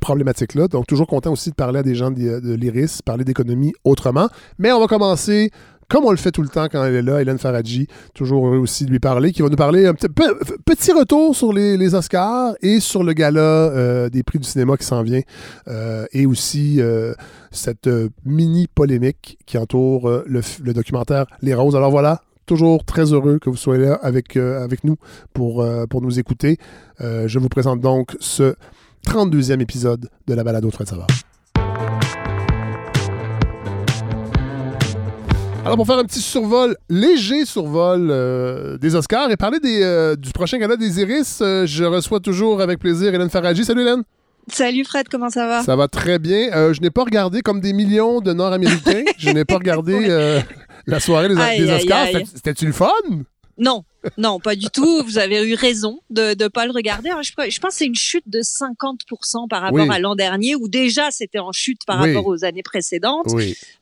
problématique-là. 0.00 0.68
Donc, 0.68 0.86
toujours 0.86 1.06
content 1.06 1.32
aussi 1.32 1.50
de 1.50 1.54
parler 1.54 1.80
à 1.80 1.82
des 1.82 1.94
gens 1.94 2.10
de 2.10 2.54
l'IRIS, 2.54 3.02
parler 3.02 3.24
d'économie 3.24 3.72
autrement. 3.84 4.28
Mais 4.58 4.72
on 4.72 4.80
va 4.80 4.86
commencer 4.86 5.50
comme 5.92 6.06
on 6.06 6.10
le 6.10 6.16
fait 6.16 6.30
tout 6.30 6.40
le 6.40 6.48
temps 6.48 6.68
quand 6.72 6.82
elle 6.82 6.94
est 6.94 7.02
là, 7.02 7.20
Hélène 7.20 7.36
Faradji, 7.36 7.86
toujours 8.14 8.46
heureux 8.46 8.56
aussi 8.56 8.86
de 8.86 8.90
lui 8.90 8.98
parler, 8.98 9.30
qui 9.30 9.42
va 9.42 9.50
nous 9.50 9.56
parler 9.56 9.86
un 9.86 9.92
petit, 9.92 10.90
retour 10.90 11.36
sur 11.36 11.52
les, 11.52 11.94
Oscars 11.94 12.54
et 12.62 12.80
sur 12.80 13.04
le 13.04 13.12
gala 13.12 13.40
euh, 13.40 14.08
des 14.08 14.22
prix 14.22 14.38
du 14.38 14.48
cinéma 14.48 14.78
qui 14.78 14.86
s'en 14.86 15.02
vient, 15.02 15.20
euh, 15.68 16.06
et 16.12 16.24
aussi 16.24 16.80
euh, 16.80 17.12
cette 17.50 17.90
mini 18.24 18.68
polémique 18.74 19.36
qui 19.44 19.58
entoure 19.58 20.22
le, 20.24 20.72
documentaire 20.72 21.26
Les 21.42 21.52
Roses. 21.52 21.76
Alors 21.76 21.90
voilà, 21.90 22.22
toujours 22.46 22.86
très 22.86 23.12
heureux 23.12 23.38
que 23.38 23.50
vous 23.50 23.58
soyez 23.58 23.84
là 23.84 23.98
avec, 24.02 24.34
nous 24.84 24.96
pour, 25.34 25.62
pour 25.90 26.00
nous 26.00 26.18
écouter. 26.18 26.56
je 27.00 27.38
vous 27.38 27.50
présente 27.50 27.82
donc 27.82 28.16
ce 28.18 28.54
32e 29.06 29.60
épisode 29.60 30.08
de 30.26 30.32
la 30.32 30.42
balade 30.42 30.64
au 30.64 30.70
Fred 30.70 30.88
Savard. 30.88 31.08
Alors, 35.64 35.76
pour 35.76 35.86
faire 35.86 35.98
un 35.98 36.04
petit 36.04 36.20
survol, 36.20 36.76
léger 36.90 37.44
survol 37.44 38.08
euh, 38.10 38.76
des 38.78 38.96
Oscars 38.96 39.30
et 39.30 39.36
parler 39.36 39.60
des, 39.60 39.80
euh, 39.82 40.16
du 40.16 40.32
prochain 40.32 40.58
gala 40.58 40.76
des 40.76 41.00
Iris, 41.00 41.38
euh, 41.40 41.66
je 41.66 41.84
reçois 41.84 42.18
toujours 42.18 42.60
avec 42.60 42.80
plaisir 42.80 43.14
Hélène 43.14 43.30
Faradji. 43.30 43.64
Salut 43.64 43.82
Hélène! 43.82 44.02
Salut 44.48 44.84
Fred, 44.84 45.06
comment 45.08 45.30
ça 45.30 45.46
va? 45.46 45.62
Ça 45.62 45.76
va 45.76 45.86
très 45.86 46.18
bien. 46.18 46.72
je 46.72 46.80
n'ai 46.80 46.90
pas 46.90 47.04
regardé 47.04 47.42
comme 47.42 47.60
des 47.60 47.72
millions 47.72 48.20
de 48.20 48.32
Nord-Américains. 48.32 49.04
je 49.16 49.30
n'ai 49.30 49.44
pas 49.44 49.54
regardé 49.58 50.42
la 50.88 50.98
soirée 50.98 51.28
des, 51.28 51.70
Oscars. 51.70 52.08
C'était-tu 52.34 52.66
le 52.66 52.72
fun? 52.72 52.88
Non, 53.56 53.84
non, 54.18 54.40
pas 54.40 54.56
du 54.56 54.66
tout. 54.66 55.02
Vous 55.04 55.18
avez 55.18 55.48
eu 55.48 55.54
raison 55.54 56.00
de 56.10 56.34
ne 56.38 56.48
pas 56.48 56.66
le 56.66 56.72
regarder. 56.72 57.10
je, 57.22 57.32
pense 57.34 57.70
que 57.70 57.74
c'est 57.74 57.86
une 57.86 57.94
chute 57.94 58.28
de 58.28 58.40
50% 58.40 59.48
par 59.48 59.62
rapport 59.62 59.90
à 59.90 59.98
l'an 59.98 60.14
dernier, 60.14 60.54
où 60.54 60.68
déjà 60.68 61.10
c'était 61.10 61.38
en 61.38 61.52
chute 61.52 61.84
par 61.86 61.98
rapport 61.98 62.26
aux 62.26 62.44
années 62.44 62.62
précédentes. 62.62 63.26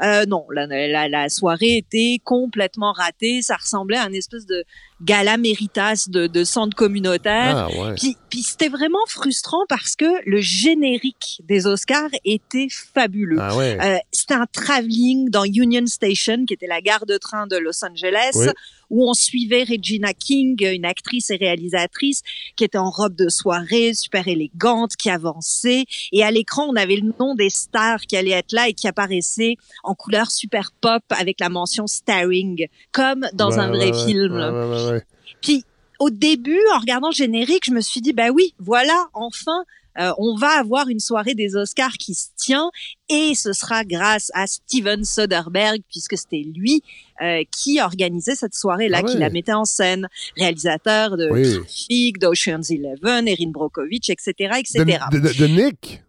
Euh, 0.03 0.27
non, 0.27 0.47
la, 0.51 1.09
la, 1.09 1.29
soirée 1.29 1.77
était 1.77 2.19
complètement 2.25 2.93
ratée. 2.93 3.43
Ça 3.43 3.57
ressemblait 3.57 3.97
à 3.97 4.05
un 4.05 4.13
espèce 4.13 4.47
de 4.47 4.65
gala 5.03 5.37
méritas 5.37 6.07
de, 6.09 6.27
de 6.27 6.45
centre 6.45 6.77
communautaire. 6.77 7.69
Ah, 7.71 7.95
puis, 7.97 8.17
puis 8.29 8.43
c'était 8.43 8.69
vraiment 8.69 8.99
frustrant 9.07 9.65
parce 9.69 9.97
que 9.97 10.07
le 10.27 10.41
générique 10.41 11.41
des 11.45 11.67
Oscars 11.67 12.11
était 12.25 12.69
fabuleux. 12.71 13.39
Ah, 13.41 13.57
euh, 13.59 13.97
c'était 14.13 14.35
un 14.35 14.47
travelling 14.47 15.31
dans 15.31 15.45
Union 15.45 15.87
Station, 15.87 16.45
qui 16.47 16.55
était 16.55 16.67
la 16.67 16.81
gare 16.81 17.07
de 17.07 17.17
train 17.17 17.47
de 17.47 17.57
Los 17.57 17.85
Angeles, 17.85 18.53
où 18.91 19.09
on 19.09 19.15
suivait 19.15 19.65
Regina 19.65 20.10
King, 20.14 20.57
une 20.64 20.85
actrice 20.85 21.31
et 21.31 21.37
réalisatrice 21.37 22.23
qui 22.57 22.64
était 22.64 22.79
en 22.79 22.90
robe 22.90 23.14
de 23.14 23.29
soirée, 23.29 23.94
super 23.94 24.29
élégante, 24.29 24.96
qui 24.96 25.11
avançait. 25.11 25.85
Et 26.12 26.23
à 26.23 26.31
l'écran, 26.31 26.66
on 26.68 26.77
avait 26.77 26.96
le 26.96 27.12
nom 27.18 27.35
des 27.35 27.51
stars 27.51 28.01
qui 28.03 28.16
allaient 28.16 28.31
être 28.31 28.53
là 28.53 28.68
et 28.68 28.75
qui 28.75 28.88
apparaissaient 28.88 29.57
en 29.85 29.94
couleur 29.94 30.31
super 30.31 30.73
pop 30.81 31.03
avec 31.11 31.40
la 31.40 31.49
mention 31.49 31.87
starring, 31.87 32.66
comme 32.92 33.27
dans 33.35 33.59
un 33.59 33.68
vrai 33.68 33.92
film. 33.92 35.03
Puis 35.40 35.64
au 35.99 36.11
début, 36.11 36.61
en 36.75 36.79
regardant 36.79 37.09
le 37.09 37.14
générique, 37.14 37.64
je 37.66 37.73
me 37.73 37.81
suis 37.81 38.01
dit, 38.01 38.12
bah 38.12 38.31
oui, 38.31 38.55
voilà, 38.59 39.07
enfin, 39.12 39.64
euh, 39.99 40.12
on 40.18 40.37
va 40.37 40.59
avoir 40.59 40.88
une 40.88 41.01
soirée 41.01 41.35
des 41.35 41.57
Oscars 41.57 41.92
qui 41.92 42.14
se 42.14 42.29
tient 42.37 42.70
et 43.09 43.35
ce 43.35 43.53
sera 43.53 43.85
grâce 43.85 44.31
à 44.35 44.46
Steven 44.46 45.05
Soderbergh 45.05 45.83
puisque 45.90 46.16
c'était 46.16 46.44
lui 46.55 46.83
euh, 47.23 47.43
qui 47.51 47.81
organisait 47.81 48.35
cette 48.35 48.55
soirée-là, 48.55 49.01
ah 49.03 49.07
qui 49.07 49.19
la 49.19 49.31
mettait 49.31 49.53
en 49.53 49.65
scène, 49.65 50.09
réalisateur 50.37 51.17
de 51.17 51.29
oui. 51.31 51.55
Traffic, 51.55 52.19
d'Ocean's 52.19 52.71
Eleven, 52.71 53.29
Erin 53.29 53.51
Brockovich, 53.51 54.11
etc., 54.11 54.59
etc. 54.59 54.99
De, 55.11 55.47
Nick? 55.47 56.03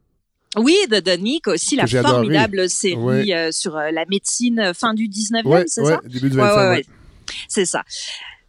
Oui, 0.57 0.77
de, 0.89 0.99
de 0.99 1.11
Nick 1.11 1.47
aussi, 1.47 1.75
la 1.75 1.87
formidable 1.87 2.69
série 2.69 3.33
euh, 3.33 3.51
sur 3.51 3.75
la 3.75 4.05
médecine 4.09 4.73
fin 4.73 4.93
du 4.93 5.07
19e, 5.07 5.63
c'est 5.67 5.85
ça? 5.85 5.99
Début 6.05 6.29
du 6.29 6.37
20e, 6.37 6.83
C'est 7.47 7.65
ça. 7.65 7.83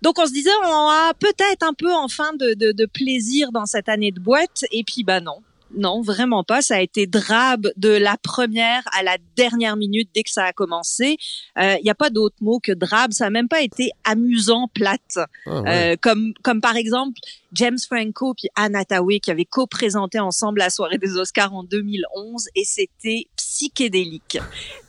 Donc 0.02 0.18
on 0.18 0.26
se 0.26 0.32
disait, 0.32 0.50
on 0.64 0.88
a 0.88 1.14
peut-être 1.14 1.62
un 1.62 1.74
peu 1.74 1.92
enfin 1.94 2.32
de, 2.34 2.54
de, 2.54 2.72
de, 2.72 2.86
plaisir 2.86 3.52
dans 3.52 3.66
cette 3.66 3.88
année 3.88 4.10
de 4.10 4.18
boîte, 4.18 4.64
et 4.72 4.82
puis 4.82 5.04
bah 5.04 5.20
non. 5.20 5.38
Non, 5.76 6.02
vraiment 6.02 6.44
pas. 6.44 6.62
Ça 6.62 6.76
a 6.76 6.80
été 6.80 7.06
drabe 7.06 7.68
de 7.76 7.88
la 7.88 8.16
première 8.22 8.82
à 8.98 9.02
la 9.02 9.16
dernière 9.36 9.76
minute 9.76 10.08
dès 10.14 10.22
que 10.22 10.30
ça 10.30 10.44
a 10.44 10.52
commencé. 10.52 11.16
Il 11.56 11.62
euh, 11.62 11.76
n'y 11.82 11.90
a 11.90 11.94
pas 11.94 12.10
d'autre 12.10 12.36
mot 12.40 12.60
que 12.60 12.72
drabe. 12.72 13.12
Ça 13.12 13.26
a 13.26 13.30
même 13.30 13.48
pas 13.48 13.62
été 13.62 13.90
amusant, 14.04 14.68
plate. 14.74 15.18
Ah, 15.46 15.62
euh, 15.66 15.96
comme, 16.00 16.32
comme 16.42 16.60
par 16.60 16.76
exemple 16.76 17.18
James 17.52 17.78
Franco 17.78 18.34
puis 18.34 18.48
Anna 18.54 18.84
Tawai 18.84 19.20
qui 19.20 19.30
avaient 19.30 19.44
co-présenté 19.44 20.18
ensemble 20.18 20.58
la 20.58 20.70
soirée 20.70 20.98
des 20.98 21.16
Oscars 21.16 21.54
en 21.54 21.62
2011 21.64 22.48
et 22.54 22.64
c'était 22.64 23.26
psychédélique. 23.62 24.38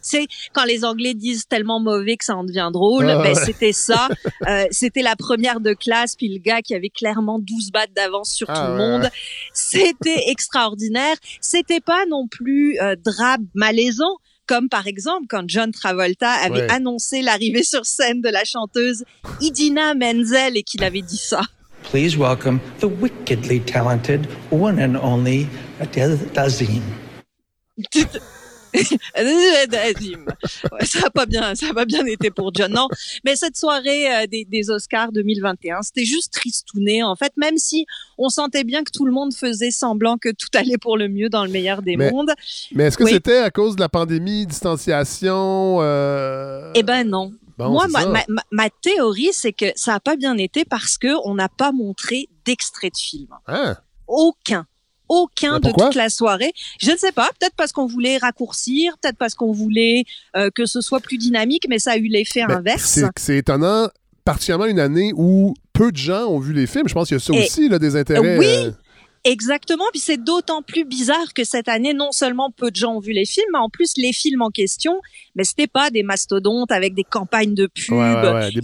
C'est 0.02 0.28
quand 0.54 0.66
les 0.66 0.84
Anglais 0.84 1.14
disent 1.14 1.48
tellement 1.48 1.80
mauvais 1.80 2.18
que 2.18 2.26
ça 2.26 2.36
en 2.36 2.44
devient 2.44 2.70
drôle, 2.74 3.10
ah, 3.10 3.22
ben 3.22 3.36
c'était 3.36 3.74
ça. 3.74 4.08
Euh, 4.48 4.66
c'était 4.72 5.04
la 5.04 5.16
première 5.16 5.62
de 5.62 5.74
classe 5.74 6.16
puis 6.18 6.28
le 6.28 6.38
gars 6.38 6.62
qui 6.62 6.76
avait 6.76 6.90
clairement 6.90 7.40
12 7.40 7.72
battes 7.72 7.94
d'avance 7.96 8.32
sur 8.32 8.50
ah, 8.50 8.54
tout 8.54 8.72
le 8.72 8.78
monde. 8.78 9.10
C'était 9.54 10.24
extraordinaire. 10.28 11.16
C'était 11.40 11.80
pas 11.80 12.06
non 12.10 12.28
plus 12.28 12.78
euh, 12.82 12.96
drabe 12.98 13.44
malaisant 13.54 14.18
comme 14.48 14.68
par 14.68 14.88
exemple 14.88 15.28
quand 15.30 15.44
John 15.48 15.72
Travolta 15.72 16.30
avait 16.30 16.70
annoncé 16.70 17.22
l'arrivée 17.22 17.64
sur 17.64 17.86
scène 17.86 18.22
de 18.22 18.30
la 18.30 18.44
chanteuse 18.44 19.06
Idina 19.40 19.94
Menzel 19.94 20.58
et 20.58 20.64
qu'il 20.64 20.84
avait 20.84 21.02
dit 21.02 21.18
ça. 21.18 21.42
Please 21.90 22.18
welcome 22.18 22.60
the 22.80 22.88
wickedly 22.88 23.62
talented 23.62 24.28
one 24.52 24.78
and 24.80 24.98
only 24.98 25.48
Adele 25.80 26.18
Ça 30.84 31.00
a 31.06 31.10
pas 31.10 31.26
bien, 31.26 31.56
ça 31.56 31.68
a 31.70 31.74
pas 31.74 31.86
bien 31.86 32.06
été 32.06 32.32
pour 32.32 32.54
John. 32.54 32.72
Non, 32.72 32.88
mais 33.24 33.36
cette 33.36 33.56
soirée 33.56 34.12
euh, 34.12 34.28
des, 34.28 34.46
des, 34.46 34.70
Oscars 34.70 35.12
2021, 35.12 35.82
c'était 35.84 36.06
juste 36.06 36.34
tristouné. 36.34 37.04
En 37.04 37.16
fait, 37.16 37.34
même 37.38 37.58
si 37.58 37.86
on 38.18 38.30
sentait 38.30 38.64
bien 38.64 38.84
que 38.84 38.92
tout 38.92 39.06
le 39.06 39.12
monde 39.12 39.34
faisait 39.34 39.72
semblant 39.72 40.18
que 40.18 40.30
tout 40.30 40.48
allait 40.56 40.78
pour 40.78 40.98
le 40.98 41.08
mieux 41.08 41.30
dans 41.30 41.46
le 41.46 41.52
meilleur 41.52 41.82
des 41.82 41.98
mondes. 41.98 42.32
Mais 42.74 42.86
est-ce 42.86 42.98
que 42.98 43.08
c'était 43.08 43.38
à 43.38 43.52
cause 43.52 43.76
de 43.76 43.82
la 43.82 43.90
pandémie, 43.90 44.46
distanciation 44.46 45.78
euh... 45.82 46.72
Eh 46.76 46.84
ben 46.84 47.08
non. 47.08 47.34
Moi, 47.58 47.86
ma, 48.52 48.70
théorie, 48.82 49.30
c'est 49.32 49.54
que 49.54 49.68
ça 49.76 49.94
n'a 49.94 50.00
pas 50.00 50.16
bien 50.16 50.38
été 50.38 50.66
parce 50.66 50.98
que 50.98 51.14
on 51.24 51.36
n'a 51.36 51.50
pas 51.50 51.72
montré 51.72 52.28
d'extrait 52.46 52.90
de 52.90 52.98
film. 52.98 53.28
Ah. 53.48 53.76
Aucun. 54.08 54.66
Aucun 55.14 55.60
de 55.60 55.72
toute 55.72 55.96
la 55.96 56.10
soirée. 56.10 56.54
Je 56.80 56.92
ne 56.92 56.98
sais 56.98 57.12
pas. 57.12 57.30
Peut-être 57.40 57.56
parce 57.56 57.72
qu'on 57.72 57.86
voulait 57.86 58.18
raccourcir, 58.18 58.98
peut-être 59.02 59.18
parce 59.18 59.36
qu'on 59.36 59.52
voulait 59.52 60.06
euh, 60.36 60.50
que 60.54 60.66
ce 60.66 60.82
soit 60.82 61.00
plus 61.00 61.18
dynamique, 61.18 61.66
mais 61.70 61.80
ça 61.80 61.92
a 61.92 61.98
eu 61.98 62.08
l'effet 62.08 62.46
ben, 62.48 62.58
inverse. 62.58 63.00
C'est 63.18 63.38
étonnant, 63.38 63.88
particulièrement 64.26 64.66
une 64.66 64.80
année 64.80 65.12
où 65.16 65.54
peu 65.74 65.92
de 65.92 65.98
gens 65.98 66.26
ont 66.26 66.40
vu 66.40 66.54
les 66.54 66.68
films. 66.68 66.88
Je 66.88 66.94
pense 66.94 67.08
qu'il 67.08 67.18
y 67.18 67.22
a 67.22 67.24
ça 67.24 67.34
aussi, 67.34 67.70
là, 67.70 67.80
des 67.80 67.96
intérêts. 67.96 68.38
Oui. 68.38 68.46
Euh, 68.48 68.72
Exactement, 69.26 69.86
puis 69.92 70.02
c'est 70.02 70.22
d'autant 70.22 70.62
plus 70.62 70.84
bizarre 70.84 71.34
que 71.34 71.46
cette 71.46 71.70
année, 71.70 71.94
non 71.94 72.12
seulement 72.12 72.52
peu 72.52 72.72
de 72.72 72.76
gens 72.76 72.96
ont 72.96 73.00
vu 73.00 73.14
les 73.14 73.26
films, 73.26 73.48
mais 73.54 73.60
en 73.60 73.70
plus 73.70 73.94
les 73.96 74.12
films 74.12 74.42
en 74.42 74.50
question, 74.50 75.00
mais 75.36 75.46
c'était 75.46 75.68
pas 75.68 75.90
des 75.90 76.04
mastodontes 76.04 76.74
avec 76.74 76.94
des 76.94 77.06
campagnes 77.06 77.54
de 77.54 77.68
pub 77.68 77.94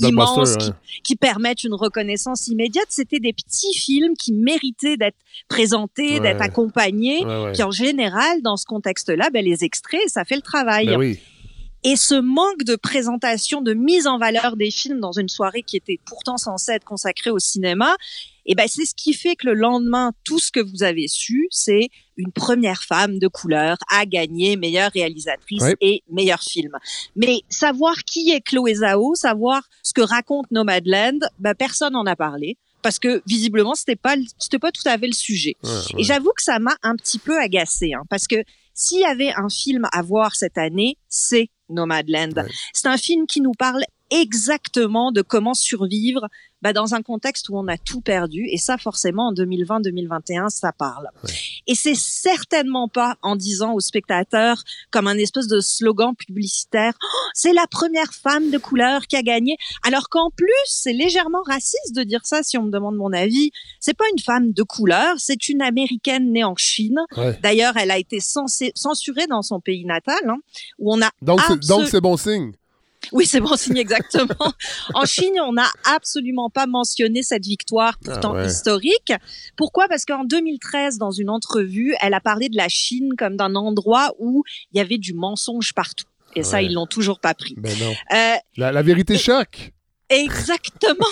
immenses 0.01 0.57
qui, 1.03 1.15
permettent 1.15 1.63
une 1.63 1.73
reconnaissance 1.73 2.47
immédiate. 2.47 2.87
C'était 2.89 3.19
des 3.19 3.33
petits 3.33 3.73
films 3.73 4.15
qui 4.17 4.33
méritaient 4.33 4.97
d'être 4.97 5.17
présentés, 5.47 6.19
d'être 6.19 6.41
accompagnés. 6.41 7.25
Puis 7.53 7.63
en 7.63 7.71
général, 7.71 8.41
dans 8.41 8.57
ce 8.57 8.65
contexte-là, 8.65 9.29
ben, 9.31 9.43
les 9.43 9.63
extraits, 9.63 10.07
ça 10.07 10.25
fait 10.25 10.35
le 10.35 10.41
travail. 10.41 10.87
Ben 10.87 11.15
Et 11.83 11.95
ce 11.95 12.15
manque 12.15 12.63
de 12.63 12.75
présentation, 12.75 13.61
de 13.61 13.73
mise 13.73 14.05
en 14.05 14.17
valeur 14.17 14.57
des 14.57 14.69
films 14.69 14.99
dans 14.99 15.13
une 15.13 15.29
soirée 15.29 15.63
qui 15.63 15.77
était 15.77 15.99
pourtant 16.05 16.37
censée 16.37 16.73
être 16.73 16.83
consacrée 16.83 17.29
au 17.29 17.39
cinéma, 17.39 17.95
et 18.45 18.55
ben 18.55 18.67
c'est 18.67 18.85
ce 18.85 18.95
qui 18.95 19.13
fait 19.13 19.35
que 19.35 19.47
le 19.47 19.53
lendemain, 19.53 20.11
tout 20.23 20.39
ce 20.39 20.51
que 20.51 20.59
vous 20.59 20.83
avez 20.83 21.07
su, 21.07 21.47
c'est 21.51 21.89
une 22.17 22.31
première 22.31 22.83
femme 22.83 23.19
de 23.19 23.27
couleur 23.27 23.77
a 23.89 24.05
gagné 24.05 24.57
meilleure 24.57 24.91
réalisatrice 24.91 25.63
et 25.79 26.03
meilleur 26.09 26.41
film. 26.41 26.71
Mais 27.15 27.41
savoir 27.47 27.95
qui 28.03 28.31
est 28.31 28.41
Chloé 28.41 28.75
Zhao, 28.75 29.15
savoir 29.15 29.61
ce 29.83 29.93
que 29.93 30.01
raconte 30.01 30.49
Nomadland, 30.51 31.19
ben 31.37 31.53
personne 31.53 31.93
n'en 31.93 32.05
a 32.05 32.15
parlé 32.15 32.57
parce 32.81 32.97
que 32.97 33.21
visiblement 33.25 33.75
c'était 33.75 33.95
pas 33.95 34.15
c'était 34.37 34.59
pas 34.59 34.71
tout 34.71 34.81
à 34.85 34.97
fait 34.97 35.07
le 35.07 35.13
sujet. 35.13 35.55
Et 35.97 36.03
j'avoue 36.03 36.31
que 36.35 36.43
ça 36.43 36.59
m'a 36.59 36.75
un 36.81 36.95
petit 36.95 37.19
peu 37.19 37.39
agacé 37.39 37.93
hein, 37.93 38.03
parce 38.09 38.27
que 38.27 38.37
s'il 38.73 39.01
y 39.01 39.05
avait 39.05 39.33
un 39.35 39.49
film 39.49 39.87
à 39.91 40.01
voir 40.01 40.35
cette 40.35 40.57
année, 40.57 40.97
c'est 41.09 41.49
Nomadland. 41.69 42.45
C'est 42.73 42.87
un 42.87 42.97
film 42.97 43.27
qui 43.27 43.41
nous 43.41 43.53
parle 43.53 43.83
exactement 44.09 45.11
de 45.11 45.21
comment 45.21 45.53
survivre 45.53 46.27
bah, 46.61 46.73
dans 46.73 46.93
un 46.93 47.01
contexte 47.01 47.49
où 47.49 47.57
on 47.57 47.67
a 47.67 47.77
tout 47.77 48.01
perdu. 48.01 48.45
Et 48.51 48.57
ça, 48.57 48.77
forcément, 48.77 49.27
en 49.29 49.33
2020-2021, 49.33 50.49
ça 50.49 50.71
parle. 50.71 51.09
Et 51.67 51.75
c'est 51.75 51.95
certainement 51.95 52.87
pas 52.89 53.15
en 53.21 53.35
disant 53.35 53.73
aux 53.73 53.79
spectateurs, 53.79 54.63
comme 54.91 55.07
un 55.07 55.17
espèce 55.17 55.47
de 55.47 55.61
slogan 55.61 56.15
publicitaire, 56.15 56.93
oh, 57.01 57.29
c'est 57.33 57.53
la 57.53 57.65
première 57.67 58.13
femme 58.13 58.51
de 58.51 58.57
couleur 58.57 59.07
qui 59.07 59.15
a 59.15 59.23
gagné. 59.23 59.57
Alors 59.85 60.09
qu'en 60.09 60.31
plus, 60.31 60.47
c'est 60.65 60.93
légèrement 60.93 61.43
raciste 61.45 61.95
de 61.95 62.03
dire 62.03 62.25
ça, 62.25 62.43
si 62.43 62.57
on 62.57 62.63
me 62.63 62.71
demande 62.71 62.95
mon 62.95 63.13
avis. 63.13 63.51
C'est 63.79 63.95
pas 63.95 64.05
une 64.13 64.21
femme 64.21 64.51
de 64.51 64.63
couleur, 64.63 65.15
c'est 65.17 65.47
une 65.47 65.61
américaine 65.61 66.31
née 66.31 66.43
en 66.43 66.55
Chine. 66.55 66.99
D'ailleurs, 67.41 67.77
elle 67.77 67.91
a 67.91 67.97
été 67.97 68.19
censurée 68.19 69.27
dans 69.27 69.41
son 69.41 69.61
pays 69.61 69.85
natal, 69.85 70.19
hein, 70.27 70.37
où 70.77 70.93
on 70.93 71.01
a 71.01 71.09
donc 71.21 71.39
c'est 71.87 72.01
bon 72.01 72.17
signe. 72.17 72.51
Oui, 73.11 73.25
c'est 73.25 73.39
bon 73.39 73.55
signe 73.55 73.77
exactement. 73.77 74.53
en 74.93 75.05
Chine, 75.05 75.33
on 75.45 75.53
n'a 75.53 75.69
absolument 75.85 76.49
pas 76.49 76.67
mentionné 76.67 77.23
cette 77.23 77.45
victoire 77.45 77.95
ah 77.95 78.05
pourtant 78.05 78.41
historique. 78.43 79.13
Pourquoi? 79.55 79.87
Parce 79.87 80.05
qu'en 80.05 80.23
2013, 80.25 80.97
dans 80.97 81.11
une 81.11 81.29
entrevue, 81.29 81.95
elle 82.01 82.13
a 82.13 82.19
parlé 82.19 82.49
de 82.49 82.57
la 82.57 82.67
Chine 82.67 83.11
comme 83.17 83.35
d'un 83.37 83.55
endroit 83.55 84.13
où 84.19 84.43
il 84.71 84.77
y 84.77 84.81
avait 84.81 84.97
du 84.97 85.13
mensonge 85.13 85.73
partout. 85.73 86.05
Et 86.35 86.43
ça, 86.43 86.61
ils 86.61 86.73
l'ont 86.73 86.85
toujours 86.85 87.19
pas 87.19 87.33
pris. 87.33 87.55
Ben 87.57 87.75
non. 87.79 87.93
Euh, 88.13 88.35
la, 88.57 88.81
vérité 88.83 89.17
choque. 89.17 89.71
Exactement. 90.09 91.05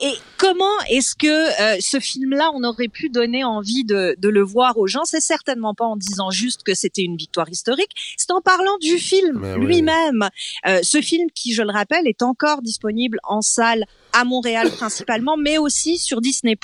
Et 0.00 0.12
comment 0.36 0.64
est-ce 0.90 1.14
que 1.14 1.26
euh, 1.26 1.78
ce 1.80 1.98
film-là, 1.98 2.50
on 2.54 2.62
aurait 2.62 2.88
pu 2.88 3.08
donner 3.08 3.42
envie 3.42 3.84
de, 3.84 4.14
de 4.18 4.28
le 4.28 4.42
voir 4.42 4.78
aux 4.78 4.86
gens? 4.86 5.04
C'est 5.04 5.20
certainement 5.20 5.74
pas 5.74 5.84
en 5.84 5.96
disant 5.96 6.30
juste 6.30 6.62
que 6.62 6.74
c'était 6.74 7.02
une 7.02 7.16
victoire 7.16 7.48
historique, 7.48 7.90
c'est 8.16 8.30
en 8.30 8.40
parlant 8.40 8.78
du 8.80 8.98
film 8.98 9.56
lui-même. 9.56 10.28
Euh, 10.66 10.80
ce 10.82 11.00
film 11.00 11.28
qui, 11.34 11.52
je 11.52 11.62
le 11.62 11.72
rappelle, 11.72 12.06
est 12.06 12.22
encore 12.22 12.62
disponible 12.62 13.18
en 13.24 13.42
salle 13.42 13.84
à 14.12 14.24
Montréal 14.24 14.70
principalement, 14.70 15.36
mais 15.36 15.58
aussi 15.58 15.98
sur 15.98 16.20
Disney+. 16.20 16.56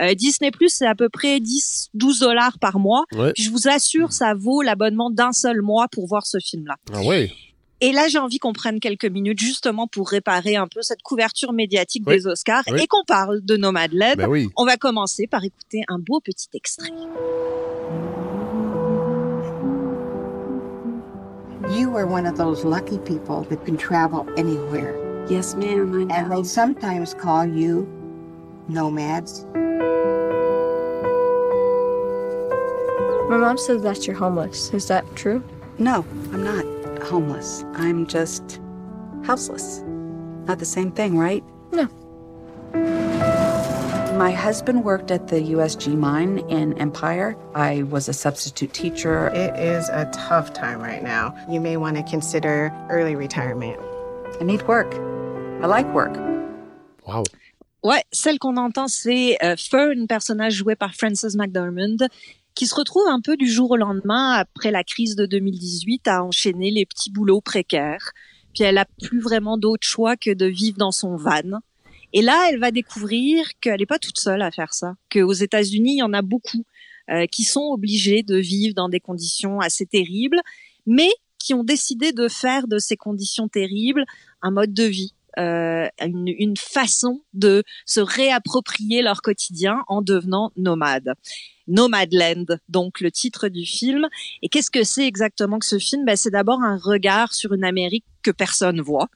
Euh, 0.00 0.14
Disney+, 0.14 0.50
c'est 0.66 0.86
à 0.86 0.94
peu 0.94 1.08
près 1.08 1.40
10, 1.40 1.90
12 1.94 2.20
dollars 2.20 2.58
par 2.58 2.78
mois. 2.78 3.04
Je 3.36 3.50
vous 3.50 3.68
assure, 3.68 4.12
ça 4.12 4.34
vaut 4.34 4.62
l'abonnement 4.62 5.10
d'un 5.10 5.32
seul 5.32 5.62
mois 5.62 5.86
pour 5.88 6.06
voir 6.06 6.26
ce 6.26 6.38
film-là. 6.38 6.76
Ah 6.92 7.00
oui. 7.04 7.30
Et 7.80 7.92
là, 7.92 8.08
j'ai 8.08 8.18
envie 8.18 8.38
qu'on 8.38 8.52
prenne 8.52 8.80
quelques 8.80 9.04
minutes 9.04 9.38
justement 9.38 9.86
pour 9.86 10.08
réparer 10.08 10.56
un 10.56 10.66
peu 10.66 10.82
cette 10.82 11.02
couverture 11.02 11.52
médiatique 11.52 12.04
des 12.04 12.26
Oscars 12.26 12.64
et 12.66 12.86
qu'on 12.88 13.04
parle 13.06 13.40
de 13.42 13.56
Nomadland. 13.56 14.16
Ben 14.16 14.28
oui. 14.28 14.48
On 14.56 14.64
va 14.64 14.76
commencer 14.76 15.28
par 15.28 15.44
écouter 15.44 15.82
un 15.88 15.98
beau 15.98 16.20
petit 16.20 16.48
extrait. 16.54 16.90
You 21.70 21.96
are 21.96 22.06
one 22.06 22.26
of 22.26 22.36
those 22.36 22.64
lucky 22.64 22.98
people 22.98 23.46
that 23.50 23.64
can 23.64 23.76
travel 23.76 24.26
anywhere. 24.36 24.94
Yes, 25.28 25.54
ma'am. 25.54 26.08
And 26.10 26.32
they 26.32 26.42
sometimes 26.42 27.14
call 27.14 27.46
you 27.46 27.86
nomads. 28.68 29.44
My 33.28 33.36
mom 33.36 33.58
says 33.58 33.82
that 33.82 34.06
you're 34.06 34.16
homeless. 34.16 34.72
Is 34.72 34.86
that 34.88 35.04
true? 35.14 35.42
No, 35.78 36.04
I'm 36.32 36.42
not. 36.42 36.77
Homeless. 37.02 37.64
I'm 37.74 38.06
just 38.06 38.60
houseless. 39.24 39.82
Not 40.46 40.58
the 40.58 40.64
same 40.64 40.92
thing, 40.92 41.18
right? 41.18 41.44
No. 41.72 41.88
My 44.18 44.32
husband 44.32 44.84
worked 44.84 45.12
at 45.12 45.28
the 45.28 45.36
USG 45.36 45.96
mine 45.96 46.38
in 46.48 46.76
Empire. 46.78 47.36
I 47.54 47.84
was 47.84 48.08
a 48.08 48.12
substitute 48.12 48.72
teacher. 48.72 49.28
It 49.28 49.56
is 49.56 49.88
a 49.90 50.10
tough 50.12 50.52
time 50.52 50.80
right 50.80 51.02
now. 51.02 51.36
You 51.48 51.60
may 51.60 51.76
want 51.76 51.96
to 51.98 52.02
consider 52.02 52.72
early 52.90 53.14
retirement. 53.14 53.78
I 54.40 54.44
need 54.44 54.62
work. 54.66 54.92
I 55.62 55.66
like 55.66 55.86
work. 55.94 56.16
Wow. 57.06 57.24
Ouais, 57.84 58.02
celle 58.12 58.40
qu'on 58.40 58.56
entend, 58.56 58.88
c'est 58.88 59.38
euh, 59.42 59.54
Fern, 59.56 60.08
personnage 60.08 60.54
joué 60.54 60.74
par 60.74 60.94
Frances 60.94 61.36
McDormand, 61.36 62.08
qui 62.58 62.66
se 62.66 62.74
retrouve 62.74 63.06
un 63.06 63.20
peu 63.20 63.36
du 63.36 63.48
jour 63.48 63.70
au 63.70 63.76
lendemain, 63.76 64.32
après 64.32 64.72
la 64.72 64.82
crise 64.82 65.14
de 65.14 65.26
2018, 65.26 66.08
à 66.08 66.24
enchaîner 66.24 66.72
les 66.72 66.86
petits 66.86 67.12
boulots 67.12 67.40
précaires. 67.40 68.10
Puis 68.52 68.64
elle 68.64 68.78
a 68.78 68.86
plus 69.00 69.20
vraiment 69.20 69.58
d'autre 69.58 69.86
choix 69.86 70.16
que 70.16 70.34
de 70.34 70.46
vivre 70.46 70.76
dans 70.76 70.90
son 70.90 71.14
van. 71.14 71.60
Et 72.12 72.20
là, 72.20 72.48
elle 72.50 72.58
va 72.58 72.72
découvrir 72.72 73.46
qu'elle 73.60 73.78
n'est 73.78 73.86
pas 73.86 74.00
toute 74.00 74.18
seule 74.18 74.42
à 74.42 74.50
faire 74.50 74.74
ça, 74.74 74.96
qu'aux 75.08 75.32
États-Unis, 75.32 75.94
il 75.94 75.98
y 75.98 76.02
en 76.02 76.12
a 76.12 76.22
beaucoup 76.22 76.64
euh, 77.10 77.26
qui 77.26 77.44
sont 77.44 77.70
obligés 77.70 78.24
de 78.24 78.36
vivre 78.36 78.74
dans 78.74 78.88
des 78.88 78.98
conditions 78.98 79.60
assez 79.60 79.86
terribles, 79.86 80.40
mais 80.84 81.10
qui 81.38 81.54
ont 81.54 81.62
décidé 81.62 82.10
de 82.10 82.26
faire 82.26 82.66
de 82.66 82.78
ces 82.78 82.96
conditions 82.96 83.46
terribles 83.46 84.04
un 84.42 84.50
mode 84.50 84.74
de 84.74 84.82
vie, 84.82 85.14
euh, 85.38 85.86
une, 86.00 86.26
une 86.26 86.56
façon 86.56 87.22
de 87.34 87.62
se 87.86 88.00
réapproprier 88.00 89.00
leur 89.00 89.22
quotidien 89.22 89.84
en 89.86 90.02
devenant 90.02 90.50
nomades. 90.56 91.14
Nomadland, 91.68 92.58
donc 92.68 93.00
le 93.00 93.10
titre 93.10 93.48
du 93.48 93.64
film. 93.64 94.08
Et 94.42 94.48
qu'est-ce 94.48 94.70
que 94.70 94.84
c'est 94.84 95.06
exactement 95.06 95.58
que 95.58 95.66
ce 95.66 95.78
film? 95.78 96.04
Ben, 96.04 96.16
C'est 96.16 96.30
d'abord 96.30 96.62
un 96.62 96.76
regard 96.76 97.34
sur 97.34 97.52
une 97.52 97.64
Amérique 97.64 98.04
que 98.22 98.30
personne 98.30 98.80
voit 98.80 99.08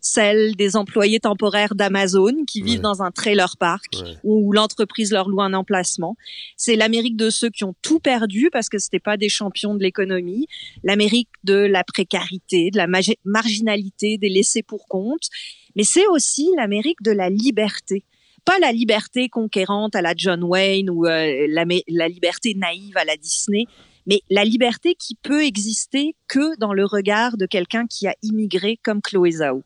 celle 0.00 0.56
des 0.56 0.76
employés 0.76 1.20
temporaires 1.20 1.74
d'Amazon 1.74 2.44
qui 2.46 2.62
vivent 2.62 2.80
dans 2.80 3.02
un 3.02 3.10
trailer 3.10 3.56
park 3.58 3.96
où 4.24 4.52
l'entreprise 4.52 5.12
leur 5.12 5.28
loue 5.28 5.42
un 5.42 5.54
emplacement. 5.54 6.16
C'est 6.56 6.76
l'Amérique 6.76 7.16
de 7.16 7.30
ceux 7.30 7.50
qui 7.50 7.64
ont 7.64 7.74
tout 7.82 8.00
perdu 8.00 8.48
parce 8.50 8.68
que 8.68 8.78
c'était 8.78 9.00
pas 9.00 9.16
des 9.16 9.28
champions 9.28 9.74
de 9.74 9.82
l'économie. 9.82 10.46
L'Amérique 10.82 11.28
de 11.44 11.54
la 11.54 11.84
précarité, 11.84 12.70
de 12.70 12.78
la 12.78 12.86
marginalité, 13.24 14.18
des 14.18 14.28
laissés 14.28 14.62
pour 14.62 14.88
compte. 14.88 15.28
Mais 15.76 15.84
c'est 15.84 16.06
aussi 16.06 16.48
l'Amérique 16.56 17.02
de 17.02 17.12
la 17.12 17.28
liberté 17.28 18.04
pas 18.44 18.58
la 18.58 18.72
liberté 18.72 19.28
conquérante 19.28 19.94
à 19.94 20.02
la 20.02 20.14
John 20.16 20.42
Wayne 20.42 20.90
ou 20.90 21.06
euh, 21.06 21.46
la, 21.48 22.08
liberté 22.08 22.54
naïve 22.54 22.96
à 22.96 23.04
la 23.04 23.16
Disney, 23.16 23.64
mais 24.06 24.22
la 24.30 24.44
liberté 24.44 24.94
qui 24.94 25.14
peut 25.14 25.44
exister 25.44 26.16
que 26.28 26.58
dans 26.58 26.72
le 26.72 26.84
regard 26.84 27.36
de 27.36 27.46
quelqu'un 27.46 27.86
qui 27.86 28.06
a 28.06 28.14
immigré 28.22 28.78
comme 28.82 29.02
Chloé 29.02 29.30
Zhao. 29.30 29.62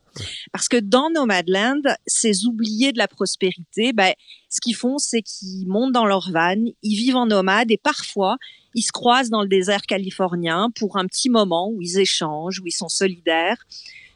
Parce 0.51 0.67
que 0.67 0.77
dans 0.77 1.09
Nomadland, 1.09 1.81
ces 2.05 2.45
oubliés 2.45 2.91
de 2.91 2.97
la 2.97 3.07
prospérité, 3.07 3.93
ben, 3.93 4.13
ce 4.49 4.59
qu'ils 4.61 4.75
font, 4.75 4.97
c'est 4.97 5.21
qu'ils 5.21 5.67
montent 5.67 5.93
dans 5.93 6.05
leur 6.05 6.29
van, 6.31 6.55
ils 6.83 6.95
vivent 6.95 7.15
en 7.15 7.25
nomade 7.25 7.71
et 7.71 7.77
parfois, 7.77 8.37
ils 8.75 8.83
se 8.83 8.91
croisent 8.91 9.29
dans 9.29 9.41
le 9.41 9.47
désert 9.47 9.83
californien 9.83 10.69
pour 10.77 10.97
un 10.97 11.07
petit 11.07 11.29
moment 11.29 11.69
où 11.69 11.81
ils 11.81 11.97
échangent, 11.97 12.59
où 12.59 12.67
ils 12.67 12.71
sont 12.71 12.89
solidaires. 12.89 13.65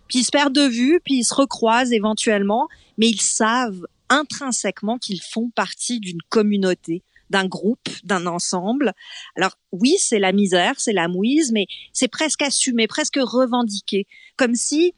Puis 0.09 0.19
ils 0.19 0.23
se 0.23 0.31
perdent 0.31 0.55
de 0.55 0.67
vue, 0.67 0.99
puis 1.05 1.19
ils 1.19 1.23
se 1.23 1.33
recroisent 1.33 1.93
éventuellement, 1.93 2.67
mais 2.97 3.07
ils 3.07 3.21
savent 3.21 3.85
intrinsèquement 4.09 4.97
qu'ils 4.97 5.21
font 5.21 5.49
partie 5.49 5.99
d'une 5.99 6.21
communauté, 6.29 7.03
d'un 7.29 7.45
groupe, 7.45 7.89
d'un 8.03 8.25
ensemble. 8.25 8.93
Alors 9.35 9.57
oui, 9.71 9.95
c'est 9.99 10.19
la 10.19 10.31
misère, 10.31 10.75
c'est 10.77 10.93
la 10.93 11.07
mouise, 11.07 11.51
mais 11.51 11.67
c'est 11.93 12.07
presque 12.07 12.41
assumé, 12.41 12.87
presque 12.87 13.19
revendiqué, 13.21 14.07
comme 14.35 14.55
si 14.55 14.93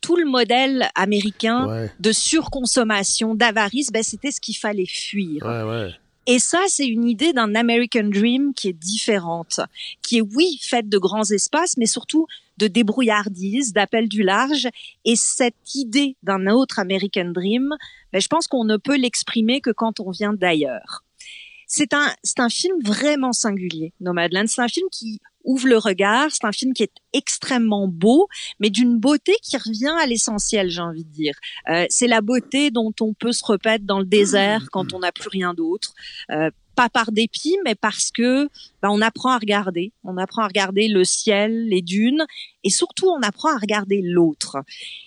tout 0.00 0.16
le 0.16 0.26
modèle 0.26 0.88
américain 0.94 1.88
de 2.00 2.12
surconsommation, 2.12 3.34
d'avarice, 3.34 3.92
ben, 3.92 4.02
c'était 4.02 4.32
ce 4.32 4.40
qu'il 4.40 4.56
fallait 4.56 4.86
fuir. 4.86 5.44
Et 6.26 6.38
ça, 6.38 6.60
c'est 6.68 6.86
une 6.86 7.04
idée 7.04 7.32
d'un 7.32 7.54
American 7.54 8.04
Dream 8.04 8.54
qui 8.54 8.68
est 8.68 8.72
différente, 8.72 9.60
qui 10.02 10.18
est, 10.18 10.22
oui, 10.22 10.58
faite 10.62 10.88
de 10.88 10.98
grands 10.98 11.30
espaces, 11.30 11.76
mais 11.76 11.86
surtout 11.86 12.26
de 12.56 12.66
débrouillardise, 12.66 13.72
d'appel 13.72 14.08
du 14.08 14.22
large. 14.22 14.68
Et 15.04 15.16
cette 15.16 15.74
idée 15.74 16.16
d'un 16.22 16.46
autre 16.46 16.78
American 16.78 17.30
Dream, 17.32 17.74
ben, 18.12 18.20
je 18.20 18.28
pense 18.28 18.46
qu'on 18.46 18.64
ne 18.64 18.76
peut 18.76 18.96
l'exprimer 18.96 19.60
que 19.60 19.70
quand 19.70 20.00
on 20.00 20.10
vient 20.10 20.32
d'ailleurs 20.32 21.04
c'est 21.66 21.92
un, 21.92 22.14
c'est 22.22 22.40
un 22.40 22.48
film 22.48 22.76
vraiment 22.84 23.32
singulier, 23.32 23.92
Nomadland. 24.00 24.46
C'est 24.46 24.62
un 24.62 24.68
film 24.68 24.86
qui 24.92 25.20
ouvre 25.44 25.68
le 25.68 25.78
regard. 25.78 26.30
C'est 26.30 26.44
un 26.44 26.52
film 26.52 26.72
qui 26.72 26.82
est 26.82 26.92
extrêmement 27.12 27.88
beau, 27.88 28.28
mais 28.60 28.70
d'une 28.70 28.98
beauté 28.98 29.34
qui 29.42 29.56
revient 29.56 29.94
à 30.00 30.06
l'essentiel, 30.06 30.70
j'ai 30.70 30.80
envie 30.80 31.04
de 31.04 31.12
dire. 31.12 31.34
Euh, 31.68 31.86
c'est 31.90 32.08
la 32.08 32.20
beauté 32.20 32.70
dont 32.70 32.92
on 33.00 33.14
peut 33.14 33.32
se 33.32 33.44
repaître 33.44 33.84
dans 33.84 33.98
le 33.98 34.06
désert 34.06 34.66
quand 34.72 34.92
on 34.92 35.00
n'a 35.00 35.12
plus 35.12 35.28
rien 35.28 35.54
d'autre. 35.54 35.94
Euh, 36.30 36.50
pas 36.74 36.88
par 36.88 37.12
dépit, 37.12 37.56
mais 37.64 37.74
parce 37.74 38.10
que 38.10 38.48
ben, 38.82 38.90
on 38.90 39.00
apprend 39.00 39.30
à 39.30 39.38
regarder. 39.38 39.92
On 40.02 40.16
apprend 40.16 40.42
à 40.42 40.48
regarder 40.48 40.88
le 40.88 41.04
ciel, 41.04 41.68
les 41.68 41.82
dunes, 41.82 42.24
et 42.64 42.70
surtout 42.70 43.06
on 43.08 43.22
apprend 43.22 43.54
à 43.54 43.58
regarder 43.58 44.00
l'autre. 44.02 44.56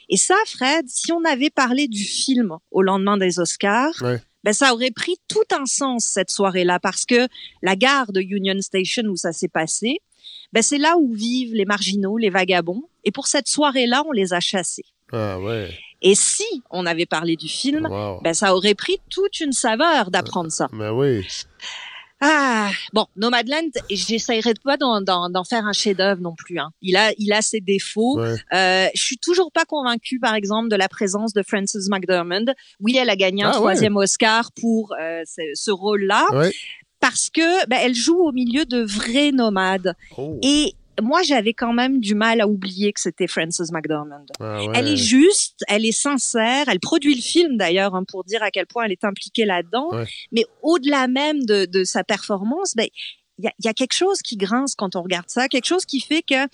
Et 0.10 0.18
ça, 0.18 0.36
Fred, 0.46 0.86
si 0.88 1.12
on 1.12 1.24
avait 1.26 1.50
parlé 1.50 1.88
du 1.88 2.04
film 2.04 2.56
au 2.72 2.82
lendemain 2.82 3.18
des 3.18 3.40
Oscars, 3.40 4.02
ben 4.44 4.54
ça 4.54 4.74
aurait 4.74 4.92
pris 4.92 5.18
tout 5.28 5.44
un 5.52 5.66
sens 5.66 6.06
cette 6.06 6.30
soirée-là 6.30 6.80
parce 6.80 7.06
que 7.06 7.28
la 7.62 7.76
gare 7.76 8.14
de 8.14 8.22
Union 8.22 8.60
Station 8.62 9.04
où 9.08 9.18
ça 9.18 9.34
s'est 9.34 9.50
passé, 9.50 10.00
ben 10.58 10.64
c'est 10.64 10.80
là 10.80 10.98
où 10.98 11.14
vivent 11.14 11.54
les 11.54 11.66
marginaux, 11.66 12.18
les 12.18 12.32
vagabonds. 12.32 12.82
Et 13.04 13.12
pour 13.12 13.28
cette 13.28 13.48
soirée-là, 13.48 14.02
on 14.08 14.12
les 14.12 14.34
a 14.34 14.40
chassés. 14.40 14.86
Ah 15.12 15.40
ouais. 15.40 15.70
Et 16.02 16.16
si 16.16 16.64
on 16.72 16.88
avait 16.88 17.06
parlé 17.06 17.36
du 17.36 17.48
film, 17.48 17.88
ben 18.24 18.34
ça 18.34 18.56
aurait 18.56 18.74
pris 18.74 18.98
toute 19.12 19.40
une 19.40 19.52
saveur 19.52 20.10
d'apprendre 20.10 20.52
ça. 20.52 20.68
Ben 20.74 20.94
oui. 20.94 21.24
Ah 22.22 22.72
bon, 22.92 23.06
Nomadland, 23.16 23.70
j'essayerai 23.92 24.56
pas 24.64 24.78
d'en 24.78 25.44
faire 25.48 25.64
un 25.68 25.74
chef-d'œuvre 25.74 26.22
non 26.22 26.34
plus. 26.36 26.58
Hein. 26.58 26.72
Il 26.82 26.98
a, 26.98 27.12
il 27.20 27.32
a 27.34 27.44
ses 27.44 27.60
défauts. 27.60 28.20
Euh, 28.20 28.88
je 28.96 29.04
suis 29.04 29.20
toujours 29.20 29.52
pas 29.52 29.66
convaincue, 29.66 30.20
par 30.20 30.34
exemple, 30.34 30.70
de 30.70 30.76
la 30.76 30.90
présence 30.90 31.34
de 31.34 31.44
Frances 31.44 31.88
McDormand. 31.88 32.46
Oui, 32.80 32.98
elle 33.00 33.12
a 33.12 33.16
gagné 33.16 33.44
un 33.44 33.52
ah 33.52 33.58
troisième 33.58 33.96
Oscar 33.96 34.50
pour 34.60 34.96
euh, 35.00 35.22
ce, 35.28 35.44
ce 35.54 35.70
rôle-là, 35.70 36.26
parce 37.00 37.30
que 37.30 37.68
ben, 37.68 37.80
elle 37.82 37.96
joue 37.96 38.20
au 38.20 38.32
milieu 38.32 38.66
de 38.66 38.82
vrais 38.82 39.32
nomades. 39.32 39.96
Oh. 40.18 40.40
Et 40.42 40.74
moi, 41.02 41.22
j'avais 41.22 41.54
quand 41.54 41.74
même 41.74 42.00
du 42.00 42.16
mal 42.16 42.42
à 42.42 42.48
oublier 42.48 42.92
que 42.92 43.00
c'était 43.00 43.28
Frances 43.28 43.72
McDormand. 43.72 44.26
Ah 44.40 44.60
elle 44.74 44.88
est 44.88 44.98
juste, 44.98 45.64
elle 45.68 45.86
est 45.86 45.92
sincère, 45.92 46.70
elle 46.70 46.80
produit 46.80 47.16
le 47.16 47.22
film 47.22 47.58
d'ailleurs 47.58 47.96
hein, 47.96 48.04
pour 48.08 48.24
dire 48.24 48.42
à 48.42 48.52
quel 48.52 48.66
point 48.66 48.86
elle 48.86 48.92
est 48.92 49.04
impliquée 49.04 49.46
là-dedans. 49.46 49.90
Mais 50.32 50.46
au-delà 50.64 51.08
même 51.08 51.44
de, 51.46 51.66
de, 51.66 51.84
sa 51.84 52.04
performance, 52.04 52.76
ben 52.76 52.88
il 53.38 53.46
y 53.46 53.48
a, 53.48 53.54
y 53.64 53.68
a, 53.68 53.74
quelque 53.74 53.94
chose 53.94 54.20
qui 54.24 54.38
grince 54.38 54.74
quand 54.74 54.96
on 54.96 55.04
regarde 55.04 55.30
ça, 55.30 55.48
quelque 55.48 55.68
chose 55.68 55.86
qui 55.86 56.02
fait 56.02 56.24
que 56.24 56.48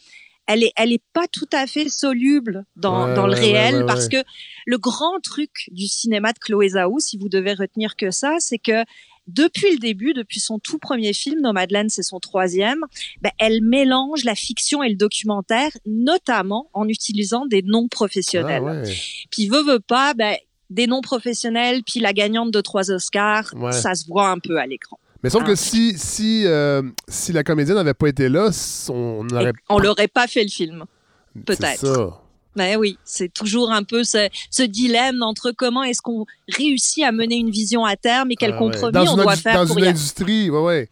elle 0.46 0.64
est, 0.64 0.74
elle 0.76 0.92
est 0.92 1.04
pas 1.14 1.28
tout 1.32 1.48
à 1.54 1.68
fait 1.68 1.88
soluble 1.88 2.66
dans, 2.76 3.14
dans 3.14 3.28
le 3.28 3.34
réel 3.34 3.86
parce 3.88 4.10
que 4.10 4.18
le 4.66 4.78
grand 4.78 5.20
truc 5.22 5.70
du 5.72 5.88
cinéma 5.88 6.34
de 6.34 6.40
Chloé 6.40 6.70
Zhao, 6.70 7.00
si 7.00 7.18
vous 7.18 7.30
devez 7.30 7.54
retenir 7.54 7.96
que 7.96 8.12
ça, 8.12 8.36
c'est 8.40 8.58
que 8.58 8.84
depuis 9.28 9.72
le 9.72 9.78
début, 9.78 10.14
depuis 10.14 10.40
son 10.40 10.60
tout 10.60 10.80
premier 10.80 11.14
film, 11.14 11.42
Nomadland, 11.42 11.90
c'est 11.90 12.04
son 12.04 12.20
troisième, 12.20 12.82
ben, 13.22 13.32
elle 13.40 13.62
mélange 13.64 14.24
la 14.26 14.36
fiction 14.36 14.84
et 14.84 14.90
le 14.90 14.96
documentaire, 14.96 15.72
notamment 15.86 16.70
en 16.74 16.88
utilisant 16.88 17.46
des 17.46 17.62
noms 17.62 17.88
professionnels. 17.88 18.64
Ah 18.66 18.90
puis 19.32 19.48
veut, 19.48 19.64
veut 19.64 19.80
pas, 19.80 20.14
ben, 20.14 20.36
des 20.70 20.88
noms 20.88 21.02
professionnels, 21.02 21.84
puis 21.84 22.00
la 22.00 22.14
gagnante 22.14 22.52
de 22.52 22.62
trois 22.62 22.92
Oscars, 22.92 23.54
ça 23.72 23.96
se 23.96 24.08
voit 24.08 24.30
un 24.30 24.40
peu 24.40 24.58
à 24.58 24.66
l'écran. 24.66 25.00
Mais 25.24 25.30
sauf 25.30 25.46
que 25.46 25.52
hein. 25.52 25.56
si, 25.56 25.98
si, 25.98 26.46
euh, 26.46 26.82
si 27.08 27.32
la 27.32 27.44
comédienne 27.44 27.78
n'avait 27.78 27.94
pas 27.94 28.08
été 28.08 28.28
là, 28.28 28.50
on 28.90 29.24
n'aurait 29.24 29.54
On 29.70 29.80
l'aurait 29.80 30.10
pas 30.10 30.28
fait 30.28 30.44
le 30.44 30.50
film. 30.50 30.84
Peut-être. 31.46 32.23
Ben 32.56 32.78
oui, 32.78 32.98
c'est 33.04 33.34
toujours 33.34 33.72
un 33.72 33.84
peu 33.84 34.04
ce, 34.04 34.30
ce 34.52 34.64
dilemme 34.64 35.24
entre 35.24 35.52
comment 35.52 35.84
est-ce 35.84 36.02
qu'on 36.02 36.26
réussit 36.50 37.04
à 37.04 37.12
mener 37.12 37.36
une 37.36 37.50
vision 37.50 37.84
à 37.86 37.96
terme 37.96 38.32
et 38.32 38.36
quel 38.36 38.54
ah 38.54 38.58
compromis 38.58 39.08
on 39.10 39.16
doit 39.16 39.36
faire 39.36 39.66
dans 39.66 39.74
une 39.76 39.86
industrie, 39.86 40.50
ouais, 40.50 40.62
ouais. 40.62 40.90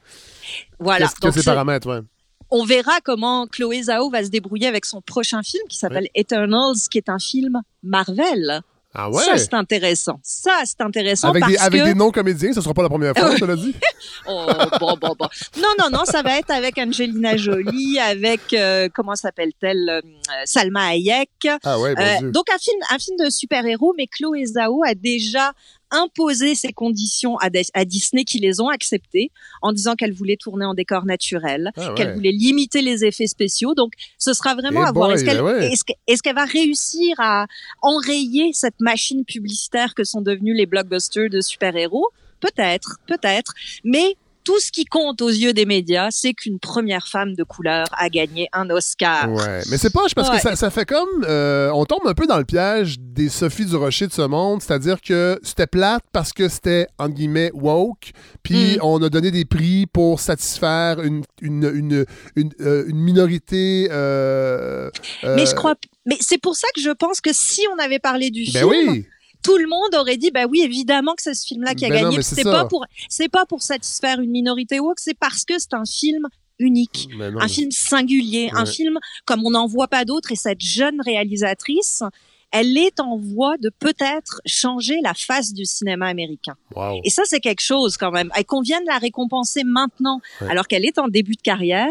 Voilà. 0.80 1.08
Ces 1.32 1.44
paramètres, 1.44 1.88
ouais. 1.88 2.02
On 2.50 2.66
verra 2.66 3.00
comment 3.04 3.48
Chloé 3.48 3.84
Zhao 3.84 4.10
va 4.10 4.26
se 4.26 4.30
débrouiller 4.30 4.68
avec 4.68 4.86
son 4.86 5.02
prochain 5.02 5.42
film 5.42 5.64
qui 5.70 5.78
s'appelle 5.78 6.10
Eternals, 6.16 6.76
qui 6.90 6.98
est 6.98 7.08
un 7.08 7.20
film 7.20 7.62
Marvel. 7.82 8.62
Ah 8.94 9.10
ouais? 9.10 9.24
Ça, 9.24 9.38
c'est 9.38 9.54
intéressant. 9.54 10.20
Ça, 10.22 10.62
c'est 10.66 10.82
intéressant 10.82 11.30
avec 11.30 11.42
parce 11.42 11.54
des, 11.54 11.58
Avec 11.60 11.82
que... 11.82 11.88
des 11.88 11.94
non-comédiens, 11.94 12.52
ce 12.54 12.62
sera 12.62 12.74
pas 12.74 12.84
la 12.84 12.90
première 12.90 13.16
fois, 13.16 13.36
tu 13.36 13.46
l'as 13.46 13.56
dit? 13.56 13.74
oh, 14.28 14.48
bon, 14.80 14.98
bon, 15.00 15.16
bon. 15.18 15.28
Non, 15.58 15.70
non, 15.80 15.90
non, 15.90 16.06
ça 16.06 16.22
va 16.22 16.38
être 16.38 16.52
avec 16.52 16.78
Angelina 16.78 17.38
Jolie, 17.38 18.00
avec, 18.00 18.54
euh, 18.54 18.90
comment 18.94 19.16
s'appelle-t-elle? 19.16 19.90
Euh, 19.90 20.02
Salma 20.46 20.88
Hayek. 20.88 21.48
Ah 21.64 21.80
ouais, 21.80 21.96
bon 21.96 22.02
euh, 22.02 22.32
Donc, 22.32 22.50
un 22.54 22.58
film, 22.58 22.80
un 22.90 23.00
film 23.00 23.18
de 23.18 23.30
super-héros, 23.30 23.94
mais 23.98 24.08
Chloé 24.08 24.46
Zhao 24.46 24.84
a 24.84 24.94
déjà 24.94 25.54
imposer 25.92 26.56
ces 26.56 26.74
conditions 26.74 27.38
à, 27.38 27.50
à, 27.74 27.86
Disney 27.86 28.24
qui 28.24 28.40
les 28.40 28.62
ont 28.62 28.70
acceptées 28.70 29.32
en 29.62 29.72
disant 29.72 29.96
qu'elle 29.96 30.14
voulait 30.14 30.38
tourner 30.38 30.66
en 30.66 30.74
décor 30.74 31.06
naturel, 31.06 31.72
ah 31.78 31.94
qu'elle 31.96 32.16
voulait 32.16 32.32
limiter 32.32 32.82
les 32.82 33.06
effets 33.06 33.28
spéciaux. 33.28 33.76
Donc, 33.76 33.94
ce 34.18 34.34
sera 34.34 34.56
vraiment 34.56 34.84
à 34.84 34.92
voir. 34.92 35.12
Est-ce 35.12 35.26
qu'elle 35.26 35.96
est 36.08 36.28
est 36.28 36.34
va 36.34 36.46
réussir 36.46 37.16
à 37.20 37.46
enrayer 37.82 38.52
cette 38.54 38.80
machine 38.80 39.26
publicitaire 39.26 39.94
que 39.94 40.04
sont 40.04 40.22
devenus 40.22 40.56
les 40.56 40.66
blockbusters 40.66 41.30
de 41.30 41.42
super-héros? 41.42 42.08
Peut-être, 42.40 42.98
peut-être. 43.08 43.54
Mais 43.84 44.16
tout 44.44 44.60
ce 44.60 44.72
qui 44.72 44.86
compte 44.86 45.22
aux 45.22 45.30
yeux 45.30 45.54
des 45.54 45.66
médias, 45.66 46.10
c'est 46.12 46.34
qu'une 46.34 46.60
première 46.60 47.08
femme 47.08 47.34
de 47.36 47.44
couleur 47.44 47.88
a 47.98 48.10
gagné 48.10 48.50
un 48.54 48.70
Oscar. 48.70 49.32
Ouais, 49.32 49.62
mais 49.70 49.78
c'est 49.78 49.92
pas 49.92 50.02
parce 50.14 50.30
que 50.30 50.40
ça, 50.40 50.56
ça, 50.56 50.70
fait 50.70 50.86
comme 50.86 51.26
euh, 51.28 51.72
on 51.74 51.86
tombe 51.86 52.06
un 52.06 52.14
peu 52.14 52.28
dans 52.28 52.38
le 52.38 52.46
piège 52.46 52.98
des 53.00 53.30
Sophie 53.30 53.66
du 53.66 53.76
Rocher 53.76 54.08
de 54.08 54.14
ce 54.14 54.22
monde, 54.22 54.62
c'est-à-dire 54.62 55.02
que 55.02 55.40
c'était 55.44 55.68
plate 55.68 56.04
parce 56.12 56.34
que 56.34 56.50
c'était 56.50 56.88
entre 56.98 57.14
guillemets 57.14 57.52
woke, 57.54 58.12
puis 58.44 58.78
mm. 58.78 58.80
on 58.84 59.02
a 59.04 59.10
donné 59.10 59.32
des 59.32 59.46
prix 59.46 59.86
pour 59.86 60.20
satisfaire 60.20 61.02
une 61.02 61.24
une, 61.42 61.72
une, 61.74 62.06
une, 62.36 62.52
euh, 62.62 62.86
minorité. 62.88 63.88
Euh, 63.92 64.90
mais 65.24 65.46
je 65.46 65.56
crois, 65.56 65.76
mais 66.06 66.18
c'est 66.20 66.40
pour 66.40 66.56
ça 66.56 66.68
que 66.76 66.82
je 66.82 66.92
pense 66.92 67.22
que 67.22 67.32
si 67.34 67.62
on 67.74 67.82
avait 67.82 68.00
parlé 68.00 68.30
du 68.30 68.46
ben 68.52 68.70
film. 68.70 68.90
Oui 68.90 69.08
tout 69.44 69.58
le 69.58 69.68
monde 69.68 69.96
aurait 69.96 70.18
dit 70.18 70.32
bah 70.32 70.46
oui 70.46 70.62
évidemment 70.62 71.16
que 71.16 71.22
c'est 71.22 71.34
ce 71.34 71.46
film 71.46 71.64
là 71.64 71.74
qui 71.74 71.86
a 71.86 71.90
ben 71.90 72.04
gagné. 72.04 72.22
c'est 72.22 72.44
pas 72.44 72.66
pour 72.66 72.86
c'est 73.10 73.30
pas 73.30 73.46
pour 73.46 73.62
satisfaire 73.62 74.20
une 74.20 74.32
minorité 74.32 74.80
woke 74.80 75.00
c'est 75.00 75.18
parce 75.18 75.46
que 75.46 75.58
c'est 75.58 75.74
un 75.74 75.86
film 75.86 76.28
unique. 76.60 77.10
Un 77.20 77.48
film 77.48 77.72
singulier. 77.72 78.52
Un 78.54 78.66
film 78.66 79.00
comme 79.26 79.46
on 79.46 79.52
n'en 79.52 79.66
voit 79.68 79.88
pas 79.88 80.06
d'autres 80.06 80.32
et 80.32 80.36
cette 80.36 80.62
jeune 80.62 81.02
réalisatrice 81.02 82.04
elle 82.52 82.78
est 82.78 83.00
en 83.00 83.18
voie 83.18 83.58
de 83.58 83.70
peut-être 83.70 84.42
changer 84.46 85.00
la 85.02 85.14
face 85.14 85.54
du 85.54 85.66
cinéma 85.66 86.08
américain. 86.08 86.56
Et 87.04 87.10
ça, 87.10 87.24
c'est 87.26 87.40
quelque 87.40 87.62
chose 87.62 87.96
quand 87.96 88.12
même. 88.12 88.30
Et 88.38 88.44
qu'on 88.44 88.62
vienne 88.62 88.84
la 88.86 88.98
récompenser 88.98 89.64
maintenant, 89.64 90.20
alors 90.42 90.68
qu'elle 90.68 90.86
est 90.86 91.00
en 91.00 91.08
début 91.08 91.36
de 91.36 91.42
carrière, 91.42 91.88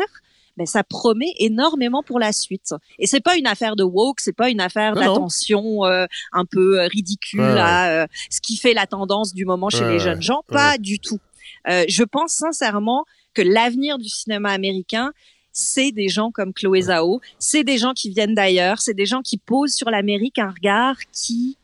ben, 0.57 0.67
ça 0.67 0.85
promet 0.85 1.33
énormément 1.39 2.03
pour 2.03 2.19
la 2.19 2.33
suite. 2.33 2.75
Et 2.99 3.07
c'est 3.07 3.21
pas 3.21 3.37
une 3.37 3.47
affaire 3.47 3.77
de 3.77 3.83
woke, 3.83 4.21
c'est 4.21 4.37
pas 4.37 4.51
une 4.51 4.61
affaire 4.61 4.95
d'attention 4.95 5.85
euh, 5.85 6.07
un 6.33 6.45
peu 6.45 6.81
euh, 6.81 6.87
ridicule 6.87 7.41
à 7.41 8.03
euh, 8.03 8.07
ce 8.31 8.41
qui 8.41 8.57
fait 8.57 8.75
la 8.75 8.87
tendance 8.87 9.33
du 9.33 9.45
moment 9.45 9.71
chez 9.71 9.87
les 9.87 9.99
jeunes 9.99 10.23
gens. 10.23 10.43
Pas 10.49 10.79
du 10.79 10.99
tout. 10.99 11.21
je 11.67 12.03
pense 12.03 12.33
sincèrement 12.33 13.05
que 13.35 13.43
l'avenir 13.43 13.99
du 13.99 14.09
cinéma 14.09 14.51
américain, 14.51 15.13
c'est 15.53 15.93
des 15.93 16.09
gens 16.09 16.31
comme 16.31 16.53
Chloé 16.53 16.83
Zhao, 16.83 17.21
c'est 17.39 17.65
des 17.65 17.79
gens 17.79 17.93
qui 17.93 18.11
viennent 18.11 18.35
d'ailleurs, 18.35 18.81
c'est 18.81 18.95
des 18.95 19.07
gens 19.07 19.21
qui 19.23 19.39
posent 19.39 19.75
sur 19.75 19.91
l'Amérique 19.91 20.39
un 20.39 20.51
regard 20.51 20.97
qui 21.13 21.57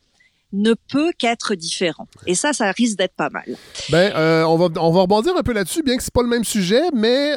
ne 0.52 0.74
peut 0.90 1.12
qu'être 1.18 1.54
différent. 1.54 2.06
Et 2.26 2.34
ça, 2.34 2.52
ça 2.52 2.70
risque 2.72 2.96
d'être 2.96 3.14
pas 3.14 3.30
mal. 3.30 3.44
Ben, 3.90 4.12
on 4.46 4.56
va 4.56 4.68
on 4.80 4.90
va 4.90 5.02
rebondir 5.02 5.36
un 5.36 5.42
peu 5.42 5.52
là-dessus, 5.52 5.82
bien 5.82 5.96
que 5.96 6.02
c'est 6.02 6.14
pas 6.14 6.22
le 6.22 6.28
même 6.28 6.44
sujet, 6.44 6.82
mais 6.94 7.34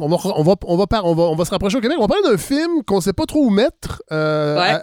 on 0.00 0.08
va, 0.08 0.16
on, 0.24 0.42
va, 0.42 0.54
on, 0.64 0.76
va, 0.76 0.86
on, 1.04 1.14
va, 1.14 1.22
on 1.24 1.36
va 1.36 1.44
se 1.44 1.50
rapprocher 1.50 1.78
au 1.78 1.80
Québec. 1.80 1.96
On 1.98 2.02
va 2.02 2.08
parler 2.08 2.28
d'un 2.28 2.38
film 2.38 2.82
qu'on 2.84 3.00
sait 3.00 3.12
pas 3.12 3.26
trop 3.26 3.44
où 3.44 3.50
mettre 3.50 4.02
euh, 4.12 4.78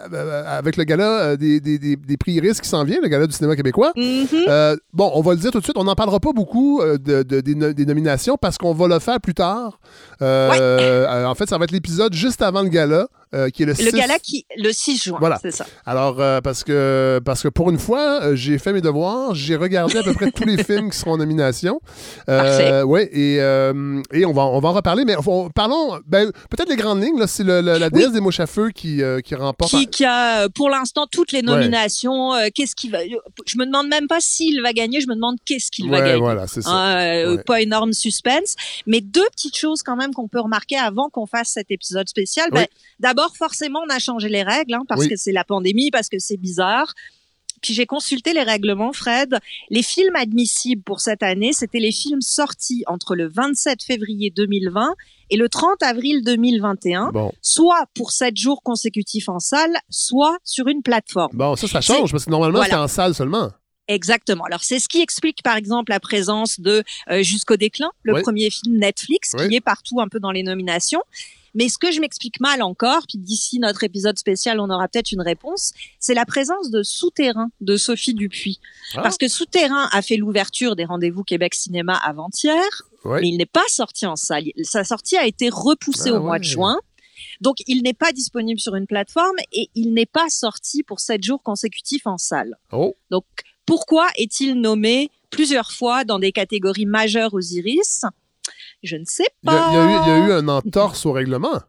avec 0.46 0.76
le 0.76 0.84
gala 0.84 1.20
euh, 1.20 1.36
des, 1.36 1.60
des, 1.60 1.78
des, 1.78 1.96
des 1.96 2.16
prix 2.16 2.32
Iris 2.32 2.60
qui 2.60 2.68
s'en 2.68 2.84
vient, 2.84 2.98
le 3.02 3.08
gala 3.08 3.26
du 3.26 3.34
cinéma 3.34 3.56
québécois. 3.56 3.92
Mm-hmm. 3.96 4.48
Euh, 4.48 4.76
bon, 4.92 5.10
on 5.14 5.20
va 5.20 5.32
le 5.32 5.38
dire 5.38 5.50
tout 5.50 5.58
de 5.58 5.64
suite, 5.64 5.76
on 5.76 5.84
n'en 5.84 5.94
parlera 5.94 6.20
pas 6.20 6.32
beaucoup 6.32 6.82
de, 6.82 7.22
de, 7.22 7.40
des, 7.40 7.86
nominations 7.86 8.36
parce 8.40 8.58
qu'on 8.58 8.72
va 8.72 8.88
le 8.88 8.98
faire 8.98 9.20
plus 9.20 9.34
tard. 9.34 9.80
en 10.20 11.34
fait, 11.34 11.48
ça 11.48 11.58
va 11.58 11.64
être 11.64 11.72
l'épisode 11.72 12.12
juste 12.14 12.42
avant 12.42 12.62
le 12.62 12.68
gala. 12.68 13.08
qui 13.52 13.62
est 13.62 13.66
le, 13.66 13.74
6... 13.74 13.84
le 13.92 13.98
gala 13.98 14.18
qui 14.18 14.46
le 14.56 14.72
6 14.72 15.02
juin, 15.04 15.18
voilà. 15.20 15.38
c'est 15.42 15.50
ça. 15.50 15.66
Alors 15.84 16.16
parce 16.42 16.64
que 16.64 17.20
parce 17.24 17.42
que 17.42 17.48
pour 17.48 17.70
une 17.70 17.78
fois, 17.78 18.34
j'ai 18.34 18.58
fait 18.58 18.72
mes 18.72 18.80
devoirs, 18.80 19.34
j'ai 19.34 19.56
regardé 19.56 19.98
à 19.98 20.02
peu 20.02 20.14
près 20.14 20.30
tous 20.30 20.44
les 20.44 20.62
films 20.64 20.90
qui 20.90 20.98
seront 20.98 21.12
en 21.12 21.18
nomination. 21.18 21.80
Parfait. 22.26 22.82
Ouais, 22.82 23.08
et, 23.12 23.36
et 23.36 24.24
on 24.24 24.32
va 24.32 24.42
on 24.46 24.60
va 24.60 24.68
en 24.68 24.72
reparler 24.72 25.04
mais 25.08 25.50
parlons, 25.54 25.98
ben, 26.06 26.30
peut-être 26.50 26.68
les 26.68 26.76
grandes 26.76 27.02
lignes. 27.02 27.26
C'est 27.26 27.44
la 27.44 27.90
déesse 27.90 28.12
des 28.12 28.20
mouches 28.20 28.40
à 28.40 28.46
feu 28.46 28.70
qui, 28.70 29.02
euh, 29.02 29.20
qui 29.20 29.34
remporte. 29.34 29.70
Qui, 29.70 29.86
qui, 29.86 30.04
a 30.04 30.44
euh, 30.44 30.48
pour 30.48 30.68
l'instant 30.68 31.06
toutes 31.06 31.32
les 31.32 31.42
nominations. 31.42 32.34
Euh, 32.34 32.48
qu'est-ce 32.54 32.76
qui 32.76 32.90
va 32.90 32.98
Je 33.04 33.58
me 33.58 33.64
demande 33.64 33.88
même 33.88 34.06
pas 34.06 34.20
s'il 34.20 34.60
va 34.62 34.72
gagner. 34.72 35.00
Je 35.00 35.08
me 35.08 35.14
demande 35.14 35.36
qu'est-ce 35.44 35.70
qu'il 35.70 35.90
va 35.90 36.00
gagner. 36.00 36.18
Voilà, 36.18 36.46
c'est 36.46 36.62
ça. 36.62 36.70
Hein, 36.70 37.36
pas 37.46 37.62
énorme 37.62 37.92
suspense, 37.92 38.56
mais 38.86 39.00
deux 39.00 39.26
petites 39.32 39.56
choses 39.56 39.82
quand 39.82 39.96
même 39.96 40.12
qu'on 40.12 40.28
peut 40.28 40.40
remarquer 40.40 40.76
avant 40.76 41.08
qu'on 41.08 41.26
fasse 41.26 41.50
cet 41.50 41.70
épisode 41.70 42.08
spécial. 42.08 42.50
Ben, 42.52 42.66
D'abord, 43.00 43.36
forcément, 43.36 43.80
on 43.88 43.94
a 43.94 43.98
changé 43.98 44.28
les 44.28 44.42
règles 44.42 44.74
hein, 44.74 44.82
parce 44.88 45.06
que 45.06 45.16
c'est 45.16 45.32
la 45.32 45.44
pandémie, 45.44 45.90
parce 45.90 46.08
que 46.08 46.18
c'est 46.18 46.36
bizarre. 46.36 46.94
Puis 47.62 47.74
j'ai 47.74 47.86
consulté 47.86 48.32
les 48.32 48.42
règlements, 48.42 48.92
Fred. 48.92 49.38
Les 49.70 49.82
films 49.82 50.16
admissibles 50.16 50.82
pour 50.82 51.00
cette 51.00 51.22
année, 51.22 51.52
c'était 51.52 51.80
les 51.80 51.92
films 51.92 52.20
sortis 52.20 52.84
entre 52.86 53.14
le 53.14 53.28
27 53.28 53.82
février 53.82 54.30
2020 54.30 54.94
et 55.30 55.36
le 55.36 55.48
30 55.48 55.82
avril 55.82 56.22
2021, 56.24 57.12
soit 57.42 57.84
pour 57.94 58.12
sept 58.12 58.36
jours 58.36 58.62
consécutifs 58.62 59.28
en 59.28 59.38
salle, 59.38 59.76
soit 59.90 60.38
sur 60.44 60.68
une 60.68 60.82
plateforme. 60.82 61.30
Bon, 61.34 61.54
ça, 61.56 61.68
ça 61.68 61.80
change 61.80 62.12
parce 62.12 62.24
que 62.24 62.30
normalement, 62.30 62.62
c'était 62.62 62.76
en 62.76 62.88
salle 62.88 63.14
seulement. 63.14 63.50
Exactement. 63.88 64.44
Alors 64.44 64.62
c'est 64.62 64.78
ce 64.78 64.88
qui 64.88 65.00
explique 65.00 65.42
par 65.42 65.56
exemple 65.56 65.90
la 65.90 65.98
présence 65.98 66.60
de 66.60 66.84
euh, 67.10 67.22
Jusqu'au 67.22 67.56
déclin, 67.56 67.90
le 68.02 68.20
premier 68.20 68.50
film 68.50 68.78
Netflix 68.78 69.34
qui 69.34 69.56
est 69.56 69.62
partout 69.62 70.00
un 70.00 70.08
peu 70.08 70.20
dans 70.20 70.30
les 70.30 70.42
nominations. 70.42 71.02
Mais 71.54 71.68
ce 71.68 71.78
que 71.78 71.90
je 71.90 72.00
m'explique 72.00 72.40
mal 72.40 72.62
encore, 72.62 73.02
puis 73.08 73.18
d'ici 73.18 73.58
notre 73.58 73.84
épisode 73.84 74.18
spécial, 74.18 74.60
on 74.60 74.70
aura 74.70 74.88
peut-être 74.88 75.12
une 75.12 75.22
réponse, 75.22 75.72
c'est 75.98 76.14
la 76.14 76.24
présence 76.24 76.70
de 76.70 76.82
Souterrain 76.82 77.50
de 77.60 77.76
Sophie 77.76 78.14
Dupuis. 78.14 78.60
Ah. 78.94 79.02
Parce 79.02 79.16
que 79.16 79.28
Souterrain 79.28 79.88
a 79.92 80.02
fait 80.02 80.16
l'ouverture 80.16 80.76
des 80.76 80.84
rendez-vous 80.84 81.24
Québec 81.24 81.54
Cinéma 81.54 81.94
avant-hier, 81.94 82.64
mais 83.04 83.28
il 83.28 83.36
n'est 83.36 83.46
pas 83.46 83.66
sorti 83.68 84.06
en 84.06 84.16
salle. 84.16 84.44
Sa 84.62 84.84
sortie 84.84 85.16
a 85.16 85.26
été 85.26 85.48
repoussée 85.48 86.10
ah 86.10 86.14
au 86.14 86.20
mois 86.20 86.38
de 86.38 86.44
juin. 86.44 86.78
Donc, 87.40 87.56
il 87.66 87.82
n'est 87.82 87.94
pas 87.94 88.12
disponible 88.12 88.60
sur 88.60 88.74
une 88.74 88.86
plateforme 88.86 89.36
et 89.52 89.70
il 89.74 89.94
n'est 89.94 90.06
pas 90.06 90.28
sorti 90.28 90.82
pour 90.82 91.00
sept 91.00 91.22
jours 91.22 91.42
consécutifs 91.42 92.06
en 92.06 92.18
salle. 92.18 92.56
Oh. 92.72 92.96
Donc, 93.10 93.24
pourquoi 93.64 94.08
est-il 94.16 94.54
nommé 94.54 95.10
plusieurs 95.30 95.70
fois 95.72 96.04
dans 96.04 96.18
des 96.18 96.32
catégories 96.32 96.86
majeures 96.86 97.34
aux 97.34 97.40
Iris? 97.40 98.04
Je 98.82 98.96
ne 98.96 99.04
sais 99.04 99.28
pas. 99.44 99.70
Il 99.72 99.74
y, 99.74 100.10
a 100.10 100.18
eu 100.26 100.32
un 100.32 100.48
entorse 100.48 101.06
au 101.06 101.12
règlement. 101.12 101.60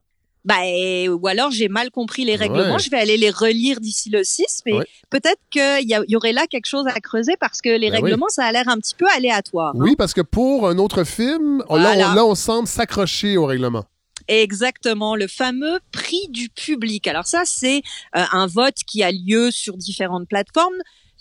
Ben, 0.45 1.10
ou 1.10 1.28
alors 1.28 1.52
j'ai 1.52 1.67
mal 1.67 1.91
compris 1.91 2.24
les 2.24 2.36
règlements. 2.36 2.78
Je 2.78 2.89
vais 2.89 2.98
aller 2.98 3.17
les 3.17 3.30
relire 3.30 3.80
d'ici 3.82 4.10
le 4.10 4.24
6, 4.24 4.62
mais 4.65 4.74
peut-être 5.10 5.41
qu'il 5.52 5.89
y, 5.89 5.95
y, 6.08 6.15
aurait 6.15 6.32
là 6.32 6.48
quelque 6.48 6.65
chose 6.65 6.88
à 6.88 7.00
creuser 7.02 7.34
parce 7.39 7.62
que 7.62 7.69
les 7.69 7.91
ben 7.91 8.02
règlements, 8.02 8.30
ça 8.30 8.45
a 8.45 8.52
l'air 8.52 8.67
un 8.67 8.78
petit 8.78 8.95
peu 8.95 9.06
aléatoire. 9.15 9.74
Oui, 9.76 9.95
parce 9.98 10.13
que 10.13 10.22
pour 10.22 10.69
un 10.69 10.78
autre 10.78 11.04
film, 11.04 11.63
là, 11.69 12.26
on, 12.26 12.36
semble 12.36 12.67
s'accrocher 12.67 13.38
au 13.38 13.45
règlement. 13.45 13.84
Exactement, 14.30 15.15
le 15.15 15.28
fameux 15.28 15.80
prix 15.91 16.28
du 16.30 16.50
public. 16.50 17.08
Alors 17.08 17.26
ça, 17.26 17.43
c'est 17.45 17.82
euh, 18.15 18.24
un 18.32 18.48
vote 18.48 18.76
qui 18.86 19.04
a 19.04 19.12
lieu 19.12 19.52
sur 19.52 19.76
différentes 19.76 20.28
plateformes. 20.28 20.76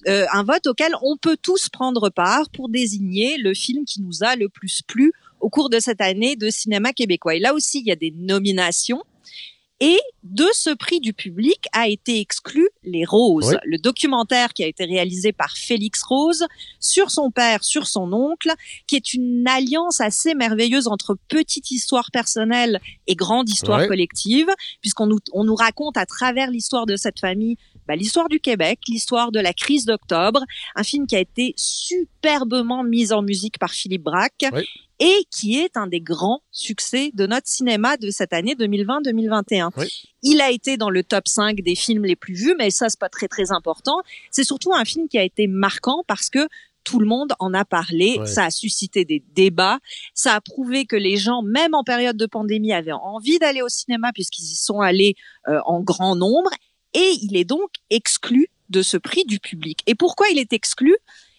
Euh, 0.06 0.26
un 0.32 0.44
vote 0.44 0.66
auquel 0.68 0.92
on 1.02 1.16
peut 1.16 1.36
tous 1.40 1.68
prendre 1.70 2.08
part 2.08 2.50
pour 2.50 2.68
désigner 2.68 3.36
le 3.38 3.52
film 3.52 3.84
qui 3.84 4.00
nous 4.00 4.22
a 4.22 4.36
le 4.36 4.48
plus 4.48 4.82
plu 4.82 5.12
au 5.40 5.50
cours 5.50 5.70
de 5.70 5.80
cette 5.80 6.00
année 6.00 6.36
de 6.36 6.50
cinéma 6.50 6.92
québécois. 6.92 7.34
Et 7.34 7.40
là 7.40 7.54
aussi, 7.54 7.80
il 7.80 7.86
y 7.86 7.92
a 7.92 7.96
des 7.96 8.12
nominations. 8.12 9.02
Et 9.80 9.98
de 10.24 10.46
ce 10.54 10.70
prix 10.70 10.98
du 10.98 11.12
public 11.12 11.66
a 11.72 11.86
été 11.86 12.18
exclu 12.18 12.68
Les 12.82 13.04
Roses, 13.04 13.58
le 13.64 13.78
documentaire 13.78 14.52
qui 14.52 14.64
a 14.64 14.66
été 14.66 14.84
réalisé 14.84 15.32
par 15.32 15.56
Félix 15.56 16.02
Rose 16.02 16.44
sur 16.80 17.12
son 17.12 17.30
père, 17.30 17.62
sur 17.62 17.86
son 17.86 18.12
oncle, 18.12 18.52
qui 18.88 18.96
est 18.96 19.14
une 19.14 19.46
alliance 19.46 20.00
assez 20.00 20.34
merveilleuse 20.34 20.88
entre 20.88 21.16
petite 21.28 21.70
histoire 21.70 22.10
personnelle 22.10 22.80
et 23.06 23.14
grande 23.14 23.48
histoire 23.48 23.86
collective, 23.86 24.48
puisqu'on 24.80 25.06
nous, 25.06 25.20
on 25.32 25.44
nous 25.44 25.54
raconte 25.54 25.96
à 25.96 26.06
travers 26.06 26.50
l'histoire 26.50 26.84
de 26.84 26.96
cette 26.96 27.20
famille 27.20 27.56
bah, 27.86 27.96
l'histoire 27.96 28.28
du 28.28 28.38
Québec, 28.38 28.80
l'histoire 28.86 29.32
de 29.32 29.40
la 29.40 29.54
crise 29.54 29.86
d'octobre, 29.86 30.44
un 30.76 30.82
film 30.82 31.06
qui 31.06 31.16
a 31.16 31.20
été 31.20 31.54
superbement 31.56 32.84
mis 32.84 33.14
en 33.14 33.22
musique 33.22 33.58
par 33.58 33.70
Philippe 33.70 34.02
Braque 34.02 34.44
et 35.00 35.24
qui 35.30 35.58
est 35.58 35.76
un 35.76 35.86
des 35.86 36.00
grands 36.00 36.42
succès 36.50 37.10
de 37.14 37.26
notre 37.26 37.46
cinéma 37.46 37.96
de 37.96 38.10
cette 38.10 38.32
année 38.32 38.54
2020-2021. 38.54 39.70
Il 40.22 40.40
a 40.40 40.50
été 40.50 40.76
dans 40.76 40.90
le 40.90 41.04
top 41.04 41.28
5 41.28 41.60
des 41.60 41.74
films 41.74 42.04
les 42.04 42.16
plus 42.16 42.34
vus, 42.34 42.54
mais 42.58 42.70
ça 42.70 42.88
c'est 42.88 42.98
pas 42.98 43.08
très 43.08 43.28
très 43.28 43.52
important. 43.52 44.02
C'est 44.30 44.44
surtout 44.44 44.74
un 44.74 44.84
film 44.84 45.08
qui 45.08 45.18
a 45.18 45.22
été 45.22 45.46
marquant 45.46 46.02
parce 46.06 46.30
que 46.30 46.48
tout 46.84 47.00
le 47.00 47.06
monde 47.06 47.34
en 47.38 47.52
a 47.52 47.66
parlé, 47.66 48.18
ça 48.24 48.46
a 48.46 48.50
suscité 48.50 49.04
des 49.04 49.22
débats, 49.34 49.78
ça 50.14 50.34
a 50.34 50.40
prouvé 50.40 50.86
que 50.86 50.96
les 50.96 51.18
gens, 51.18 51.42
même 51.42 51.74
en 51.74 51.84
période 51.84 52.16
de 52.16 52.24
pandémie, 52.24 52.72
avaient 52.72 52.92
envie 52.92 53.38
d'aller 53.38 53.60
au 53.60 53.68
cinéma 53.68 54.10
puisqu'ils 54.14 54.44
y 54.44 54.56
sont 54.56 54.80
allés 54.80 55.14
euh, 55.48 55.60
en 55.66 55.80
grand 55.80 56.16
nombre 56.16 56.50
et 56.94 57.12
il 57.20 57.36
est 57.36 57.44
donc 57.44 57.68
exclu 57.90 58.48
de 58.70 58.80
ce 58.80 58.96
prix 58.96 59.24
du 59.24 59.38
public. 59.38 59.80
Et 59.86 59.94
pourquoi 59.94 60.28
il 60.30 60.38
est 60.38 60.52
exclu? 60.54 60.96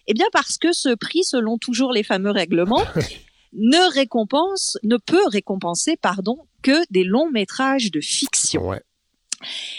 Eh 0.07 0.13
bien 0.13 0.27
parce 0.33 0.57
que 0.57 0.71
ce 0.71 0.93
prix, 0.95 1.23
selon 1.23 1.57
toujours 1.57 1.93
les 1.93 2.03
fameux 2.03 2.31
règlements, 2.31 2.83
ne 3.53 3.93
récompense, 3.93 4.77
ne 4.83 4.97
peut 4.97 5.27
récompenser, 5.27 5.97
pardon, 5.97 6.37
que 6.61 6.83
des 6.91 7.03
longs 7.03 7.31
métrages 7.31 7.91
de 7.91 8.01
fiction. 8.01 8.73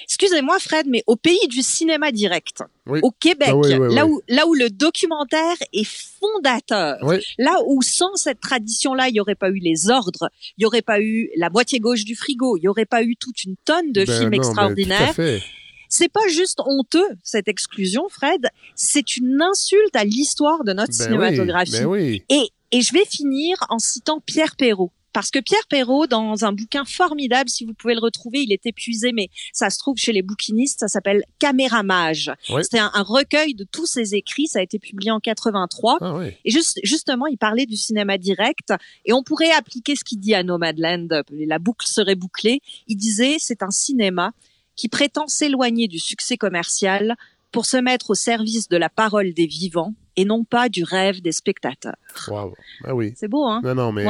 Excusez-moi 0.05 0.59
Fred, 0.59 0.87
mais 0.89 1.05
au 1.07 1.17
pays 1.17 1.47
du 1.49 1.63
cinéma 1.63 2.13
direct, 2.13 2.63
au 3.03 3.11
Québec, 3.11 3.51
ah 3.53 3.79
là 3.79 4.07
où 4.07 4.23
là 4.27 4.47
où 4.47 4.55
le 4.55 4.71
documentaire 4.71 5.57
est 5.73 5.87
fondateur, 5.87 6.97
là 7.39 7.57
où 7.67 7.83
sans 7.83 8.17
cette 8.17 8.41
tradition-là, 8.41 9.09
il 9.09 9.13
n'y 9.13 9.21
aurait 9.21 9.35
pas 9.35 9.51
eu 9.51 9.59
les 9.59 9.91
ordres, 9.91 10.31
il 10.57 10.63
n'y 10.63 10.65
aurait 10.65 10.83
pas 10.83 11.01
eu 11.01 11.29
la 11.37 11.51
moitié 11.51 11.79
gauche 11.79 12.05
du 12.05 12.17
frigo, 12.17 12.57
il 12.57 12.61
n'y 12.61 12.69
aurait 12.69 12.87
pas 12.87 13.03
eu 13.03 13.17
toute 13.17 13.45
une 13.45 13.57
tonne 13.65 13.93
de 13.93 14.05
ben 14.05 14.19
films 14.19 14.35
extraordinaires. 14.35 15.15
C'est 15.93 16.11
pas 16.11 16.27
juste 16.29 16.61
honteux, 16.65 17.09
cette 17.25 17.49
exclusion, 17.49 18.09
Fred. 18.09 18.47
C'est 18.77 19.17
une 19.17 19.43
insulte 19.43 19.97
à 19.97 20.05
l'histoire 20.05 20.63
de 20.63 20.73
notre 20.73 20.97
ben 20.97 21.05
cinématographie. 21.05 21.85
Ben 21.85 22.21
et, 22.29 22.51
et 22.73 22.81
je 22.81 22.93
vais 22.93 23.05
finir 23.05 23.57
en 23.69 23.79
citant 23.79 24.21
Pierre 24.21 24.57
Perrault. 24.57 24.93
Parce 25.13 25.31
que 25.31 25.41
Pierre 25.41 25.67
Perrault, 25.69 26.07
dans 26.07 26.45
un 26.45 26.53
bouquin 26.53 26.85
formidable, 26.85 27.51
si 27.51 27.65
vous 27.65 27.75
pouvez 27.75 27.95
le 27.95 28.01
retrouver, 28.01 28.43
il 28.43 28.53
est 28.53 28.65
épuisé, 28.67 29.11
mais 29.13 29.29
ça 29.53 29.69
se 29.71 29.79
trouve 29.79 29.97
chez 29.97 30.13
les 30.13 30.23
bouquinistes, 30.23 30.81
ça 30.81 30.89
s'appelle 30.89 31.25
Caméramage. 31.41 32.31
C'était 32.63 32.79
un, 32.79 32.91
recueil 33.03 33.55
de 33.55 33.65
tous 33.65 33.87
ses 33.87 34.15
écrits, 34.15 34.47
ça 34.47 34.61
a 34.61 34.63
été 34.63 34.79
publié 34.79 35.11
en 35.11 35.19
83. 35.19 35.99
Ah 36.01 36.21
et 36.45 36.51
juste, 36.51 36.79
justement, 36.85 37.27
il 37.27 37.39
parlait 37.39 37.67
du 37.67 37.77
cinéma 37.77 38.19
direct, 38.19 38.73
et 39.05 39.13
on 39.13 39.25
pourrait 39.25 39.51
appliquer 39.51 39.97
ce 39.97 40.05
qu'il 40.05 40.21
dit 40.21 40.35
à 40.35 40.45
Nomadland, 40.45 41.23
la 41.31 41.59
boucle 41.59 41.87
serait 41.87 42.15
bouclée. 42.15 42.61
Il 42.87 42.97
disait, 42.97 43.37
c'est 43.41 43.65
un 43.65 43.71
cinéma 43.71 44.31
qui 44.77 44.89
prétend 44.89 45.27
s'éloigner 45.27 45.89
du 45.89 45.99
succès 45.99 46.37
commercial 46.37 47.17
pour 47.51 47.67
se 47.67 47.77
mettre 47.77 48.11
au 48.11 48.15
service 48.15 48.69
de 48.69 48.77
la 48.77 48.89
parole 48.89 49.35
des 49.35 49.47
vivants 49.47 49.95
et 50.17 50.25
non 50.25 50.45
pas 50.45 50.69
du 50.69 50.85
rêve 50.85 51.21
des 51.23 51.33
spectateurs. 51.33 51.95
Wow. 52.29 52.55
Ben 52.85 52.93
oui. 52.93 53.13
C'est 53.17 53.29
beau, 53.29 53.47
hein? 53.47 53.61
Non, 53.63 53.75
non, 53.75 53.93
mais 53.93 54.05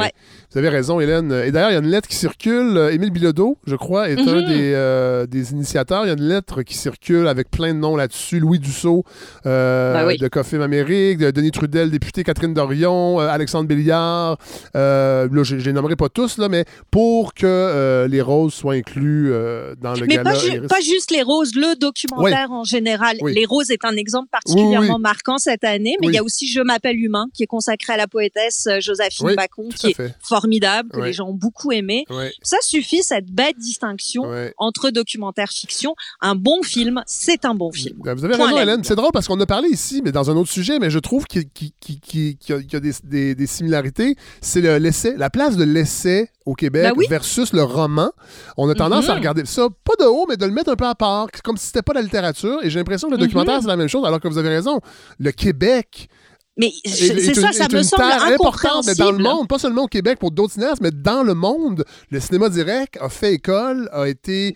vous 0.51 0.57
avez 0.57 0.69
raison, 0.69 0.99
Hélène. 0.99 1.31
Et 1.31 1.51
d'ailleurs, 1.51 1.71
il 1.71 1.73
y 1.73 1.77
a 1.77 1.79
une 1.79 1.89
lettre 1.89 2.07
qui 2.07 2.15
circule. 2.15 2.89
Émile 2.91 3.11
Bilodeau, 3.11 3.57
je 3.65 3.75
crois, 3.75 4.09
est 4.09 4.19
un 4.19 4.41
mhm. 4.41 4.47
des, 4.47 4.73
euh, 4.73 5.25
des, 5.25 5.51
initiateurs. 5.51 6.03
Il 6.05 6.07
y 6.07 6.11
a 6.11 6.13
une 6.13 6.27
lettre 6.27 6.61
qui 6.63 6.75
circule 6.75 7.27
avec 7.27 7.49
plein 7.49 7.73
de 7.73 7.79
noms 7.79 7.95
là-dessus. 7.95 8.39
Louis 8.39 8.59
Dussault, 8.59 9.03
euh, 9.45 10.05
ben 10.07 10.17
de 10.17 10.27
Coffee 10.27 10.57
Amérique, 10.57 11.19
de 11.19 11.31
Denis 11.31 11.51
Trudel, 11.51 11.89
député 11.89 12.23
Catherine 12.23 12.53
Dorion, 12.53 13.21
euh, 13.21 13.27
Alexandre 13.27 13.67
Béliard. 13.67 14.37
là, 14.73 15.27
je 15.29 15.55
ne 15.55 15.61
les 15.61 15.73
nommerai 15.73 15.95
pas 15.95 16.09
tous, 16.09 16.37
là, 16.37 16.49
mais 16.49 16.65
pour 16.89 17.33
que 17.33 18.07
les 18.09 18.21
roses 18.21 18.53
soient 18.53 18.73
inclus 18.73 19.31
dans 19.79 19.93
le 19.93 20.05
mais 20.05 20.17
Pas, 20.17 20.33
pas, 20.67 20.81
juste 20.81 21.11
les 21.11 21.21
roses, 21.21 21.55
le 21.55 21.79
documentaire 21.79 22.51
en 22.51 22.63
général. 22.63 23.17
Les 23.25 23.45
roses 23.45 23.71
est 23.71 23.85
un 23.85 23.95
exemple 23.95 24.29
particulièrement 24.31 24.99
marquant 24.99 25.37
cette 25.37 25.63
année, 25.63 25.95
mais 26.01 26.07
il 26.07 26.13
y 26.13 26.17
a 26.17 26.23
aussi 26.23 26.47
Je 26.47 26.61
m'appelle 26.61 26.97
humain, 26.99 27.27
qui 27.33 27.43
est 27.43 27.47
consacré 27.47 27.93
à 27.93 27.97
la 27.97 28.07
poétesse 28.07 28.67
euh, 28.67 28.79
Joséphine 28.79 29.35
Bacon, 29.35 29.69
qui 29.69 29.87
est 29.87 30.15
formidable, 30.21 30.89
que 30.89 30.99
les 30.99 31.13
gens 31.13 31.27
ont 31.27 31.33
beaucoup 31.33 31.71
aimé. 31.71 32.05
Ça 32.41 32.57
suffit, 32.61 33.03
cette 33.03 33.31
bête 33.31 33.57
distinction 33.57 34.23
entre 34.57 34.89
documentaire 34.89 35.49
fiction. 35.49 35.95
Un 36.19 36.35
bon 36.35 36.61
film, 36.63 37.03
c'est 37.05 37.45
un 37.45 37.53
bon 37.53 37.71
film. 37.71 37.97
Vous 37.99 38.25
avez 38.25 38.35
raison, 38.35 38.57
Hélène. 38.57 38.83
C'est 38.83 38.95
drôle 38.95 39.11
parce 39.13 39.27
qu'on 39.27 39.39
a 39.39 39.45
parlé 39.45 39.69
ici, 39.69 40.01
mais 40.03 40.11
dans 40.11 40.29
un 40.29 40.35
autre 40.35 40.51
sujet, 40.51 40.79
mais 40.79 40.89
je 40.89 40.99
trouve 40.99 41.25
qu'il 41.25 41.43
y, 41.43 42.75
a, 42.75 42.79
des, 42.79 43.47
similarités. 43.47 44.15
C'est 44.41 44.61
l'essai, 44.79 45.15
la 45.17 45.29
place 45.29 45.57
de 45.57 45.63
l'essai 45.63 46.29
au 46.51 46.53
Québec 46.53 46.93
ben 46.95 47.05
versus 47.09 47.53
le 47.53 47.63
roman. 47.63 48.11
On 48.57 48.69
a 48.69 48.75
tendance 48.75 49.07
à 49.07 49.13
mm-hmm. 49.13 49.17
regarder 49.17 49.45
ça, 49.45 49.67
pas 49.83 49.93
de 49.99 50.05
haut, 50.05 50.25
mais 50.27 50.37
de 50.37 50.45
le 50.45 50.51
mettre 50.51 50.69
un 50.69 50.75
peu 50.75 50.85
à 50.85 50.95
part, 50.95 51.27
comme 51.43 51.57
si 51.57 51.67
c'était 51.67 51.81
pas 51.81 51.93
la 51.93 52.01
littérature. 52.01 52.59
Et 52.63 52.69
j'ai 52.69 52.79
l'impression 52.79 53.07
que 53.07 53.13
le 53.13 53.19
documentaire, 53.19 53.57
mm-hmm. 53.57 53.61
c'est 53.61 53.67
la 53.67 53.77
même 53.77 53.87
chose, 53.87 54.05
alors 54.05 54.19
que 54.19 54.27
vous 54.27 54.37
avez 54.37 54.49
raison. 54.49 54.79
Le 55.19 55.31
Québec 55.31 56.09
mais 56.57 56.69
c'est 56.83 57.33
ça, 57.33 57.53
ça 57.53 57.67
me 57.71 57.81
semble 57.81 58.03
importante 58.33 58.85
dans 58.97 59.11
le 59.11 59.19
monde, 59.19 59.47
pas 59.47 59.57
seulement 59.57 59.83
au 59.83 59.87
Québec 59.87 60.19
pour 60.19 60.31
d'autres 60.31 60.53
cinéastes, 60.53 60.81
mais 60.81 60.91
dans 60.91 61.23
le 61.23 61.33
monde, 61.33 61.85
le 62.09 62.19
cinéma 62.19 62.49
direct 62.49 62.97
a 62.99 63.07
fait 63.07 63.33
école, 63.35 63.89
a 63.93 64.09
été 64.09 64.55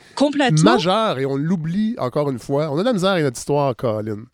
majeur 0.61 1.19
et 1.19 1.25
on 1.25 1.37
l'oublie 1.37 1.95
encore 1.97 2.29
une 2.29 2.37
fois. 2.37 2.69
On 2.69 2.77
a 2.77 2.81
de 2.81 2.85
la 2.85 2.93
misère 2.93 3.11
avec 3.11 3.23
notre 3.23 3.39
histoire, 3.39 3.75
Colin. 3.77 4.25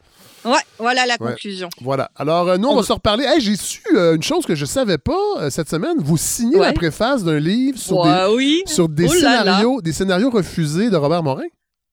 Ouais, 0.46 0.60
voilà 0.80 1.06
la 1.06 1.18
conclusion. 1.18 1.70
Voilà. 1.82 2.10
Alors, 2.16 2.48
euh, 2.48 2.58
nous, 2.58 2.68
on, 2.68 2.76
va 2.76 2.84
se 2.84 2.94
reparler. 2.94 3.26
J'ai 3.40 3.56
su 3.56 3.82
euh, 3.96 4.16
une 4.16 4.24
chose 4.24 4.46
que 4.46 4.56
je 4.56 4.66
savais 4.66 4.98
pas 4.98 5.14
euh, 5.38 5.50
cette 5.50 5.70
semaine. 5.70 5.98
Vous 6.00 6.18
signez 6.18 6.58
la 6.58 6.74
préface 6.74 7.24
d'un 7.24 7.40
livre 7.40 7.78
sur 7.78 8.04
des, 8.04 8.64
sur 8.66 8.90
des, 8.90 9.06
oh 9.06 9.14
scénarios, 9.14 9.82
des 9.82 9.94
scénarios 9.94 10.30
refusés 10.30 10.90
de 10.90 10.98
Robert 10.98 11.24
Morin? 11.24 11.44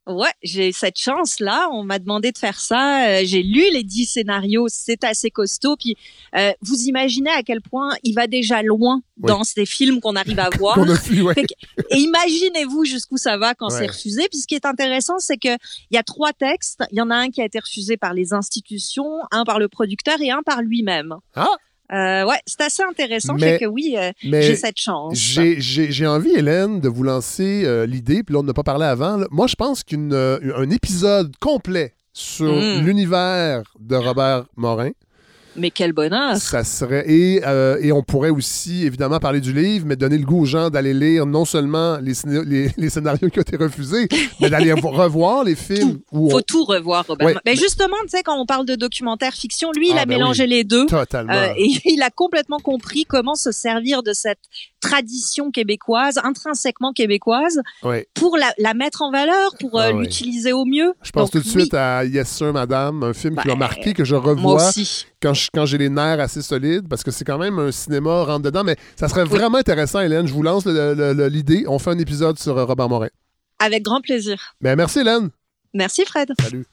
Ouais, 0.08 0.32
j'ai 0.42 0.72
cette 0.72 0.98
chance-là. 0.98 1.68
On 1.70 1.84
m'a 1.84 1.98
demandé 1.98 2.32
de 2.32 2.38
faire 2.38 2.58
ça. 2.58 3.06
Euh, 3.06 3.22
j'ai 3.24 3.42
lu 3.42 3.62
les 3.72 3.82
dix 3.82 4.06
scénarios. 4.06 4.66
C'est 4.68 5.04
assez 5.04 5.30
costaud. 5.30 5.76
Puis, 5.76 5.96
euh, 6.34 6.52
vous 6.62 6.84
imaginez 6.84 7.30
à 7.30 7.42
quel 7.42 7.60
point 7.60 7.90
il 8.02 8.14
va 8.14 8.26
déjà 8.26 8.62
loin 8.62 9.02
dans 9.18 9.44
ces 9.44 9.66
films 9.66 10.00
qu'on 10.00 10.16
arrive 10.16 10.38
à 10.38 10.48
voir. 10.58 10.78
et 11.90 11.96
imaginez-vous 11.96 12.84
jusqu'où 12.84 13.18
ça 13.18 13.36
va 13.36 13.54
quand 13.54 13.68
c'est 13.68 13.86
refusé. 13.86 14.26
Puis, 14.30 14.40
ce 14.40 14.46
qui 14.46 14.54
est 14.54 14.64
intéressant, 14.64 15.18
c'est 15.18 15.36
que 15.36 15.54
il 15.90 15.94
y 15.94 15.98
a 15.98 16.02
trois 16.02 16.32
textes. 16.32 16.84
Il 16.90 16.96
y 16.96 17.02
en 17.02 17.10
a 17.10 17.16
un 17.16 17.28
qui 17.28 17.42
a 17.42 17.44
été 17.44 17.58
refusé 17.58 17.96
par 17.98 18.14
les 18.14 18.32
institutions, 18.32 19.18
un 19.30 19.44
par 19.44 19.58
le 19.58 19.68
producteur 19.68 20.16
et 20.22 20.30
un 20.30 20.42
par 20.42 20.62
lui-même. 20.62 21.16
Ah! 21.34 21.48
Euh, 21.92 22.24
ouais, 22.24 22.40
c'est 22.46 22.60
assez 22.60 22.82
intéressant. 22.82 23.34
Mais, 23.34 23.58
que 23.58 23.64
oui, 23.64 23.96
euh, 23.96 24.12
j'ai 24.22 24.56
cette 24.56 24.78
chance. 24.78 25.16
J'ai 25.16 26.06
envie, 26.06 26.32
Hélène, 26.36 26.80
de 26.80 26.88
vous 26.88 27.02
lancer 27.02 27.62
euh, 27.64 27.86
l'idée, 27.86 28.22
puis 28.22 28.34
là, 28.34 28.40
on 28.40 28.42
n'a 28.42 28.54
pas 28.54 28.62
parlé 28.62 28.84
avant. 28.84 29.18
Moi, 29.30 29.46
je 29.46 29.54
pense 29.54 29.82
qu'un 29.82 30.70
épisode 30.70 31.34
complet 31.40 31.94
sur 32.12 32.52
hmm. 32.52 32.84
l'univers 32.84 33.62
de 33.78 33.96
Robert 33.96 34.44
Morin, 34.56 34.90
mais 35.58 35.70
quel 35.70 35.92
bonheur! 35.92 36.36
Ça 36.36 36.64
serait. 36.64 37.04
Et, 37.08 37.42
euh, 37.44 37.78
et 37.80 37.92
on 37.92 38.02
pourrait 38.02 38.30
aussi, 38.30 38.84
évidemment, 38.84 39.18
parler 39.18 39.40
du 39.40 39.52
livre, 39.52 39.84
mais 39.86 39.96
donner 39.96 40.18
le 40.18 40.24
goût 40.24 40.42
aux 40.42 40.46
gens 40.46 40.70
d'aller 40.70 40.94
lire 40.94 41.26
non 41.26 41.44
seulement 41.44 41.98
les, 41.98 42.14
les, 42.76 42.90
scénarios 42.90 43.28
qui 43.28 43.38
ont 43.38 43.42
été 43.42 43.56
refusés, 43.56 44.08
mais 44.40 44.50
d'aller 44.50 44.72
revoir 44.82 45.44
les 45.44 45.54
films. 45.54 46.00
Il 46.12 46.30
faut 46.30 46.42
tout 46.42 46.64
revoir, 46.64 47.06
Robert. 47.06 47.40
Mais 47.44 47.56
justement, 47.56 47.96
tu 48.02 48.10
sais, 48.16 48.22
quand 48.22 48.40
on 48.40 48.46
parle 48.46 48.66
de 48.66 48.74
documentaire 48.74 49.34
fiction, 49.34 49.70
lui, 49.72 49.90
il 49.90 49.98
ah, 49.98 50.02
a 50.02 50.06
ben 50.06 50.16
mélangé 50.16 50.46
les 50.46 50.64
deux. 50.64 50.86
Totalement. 50.86 51.32
Euh, 51.32 51.52
et 51.56 51.68
il 51.84 52.02
a 52.02 52.10
complètement 52.10 52.58
compris 52.58 53.04
comment 53.04 53.34
se 53.34 53.52
servir 53.52 54.02
de 54.02 54.12
cette 54.12 54.40
tradition 54.80 55.50
québécoise, 55.50 56.18
intrinsèquement 56.22 56.92
québécoise, 56.92 57.60
pour 58.14 58.36
la, 58.36 58.74
mettre 58.74 59.02
en 59.02 59.10
valeur, 59.10 59.56
pour 59.58 59.78
euh, 59.78 59.90
ah 59.90 59.92
l'utiliser 59.92 60.52
au 60.52 60.64
mieux. 60.64 60.92
Je 61.02 61.10
pense 61.10 61.30
tout 61.30 61.40
de 61.40 61.48
suite 61.48 61.74
à 61.74 62.04
Yes 62.04 62.28
Sir 62.28 62.52
Madame, 62.52 63.02
un 63.02 63.12
film 63.12 63.36
qui 63.36 63.48
m'a 63.48 63.54
ben, 63.54 63.58
marqué, 63.58 63.92
que 63.92 64.04
je 64.04 64.14
revois 64.14 64.70
quand, 65.17 65.17
quand 65.20 65.64
j'ai 65.64 65.78
les 65.78 65.88
nerfs 65.88 66.20
assez 66.20 66.42
solides, 66.42 66.88
parce 66.88 67.02
que 67.02 67.10
c'est 67.10 67.24
quand 67.24 67.38
même 67.38 67.58
un 67.58 67.72
cinéma 67.72 68.24
rentre 68.24 68.42
dedans. 68.42 68.64
Mais 68.64 68.76
ça 68.96 69.08
serait 69.08 69.24
vraiment 69.24 69.58
intéressant, 69.58 70.00
Hélène. 70.00 70.26
Je 70.26 70.32
vous 70.32 70.42
lance 70.42 70.66
l'idée. 70.66 71.64
On 71.68 71.78
fait 71.78 71.90
un 71.90 71.98
épisode 71.98 72.38
sur 72.38 72.56
euh, 72.56 72.64
Robert 72.64 72.88
Morin. 72.88 73.08
Avec 73.58 73.82
grand 73.82 74.00
plaisir. 74.00 74.54
Ben, 74.60 74.76
merci, 74.76 75.00
Hélène. 75.00 75.30
Merci, 75.74 76.04
Fred. 76.04 76.32
Salut. 76.40 76.64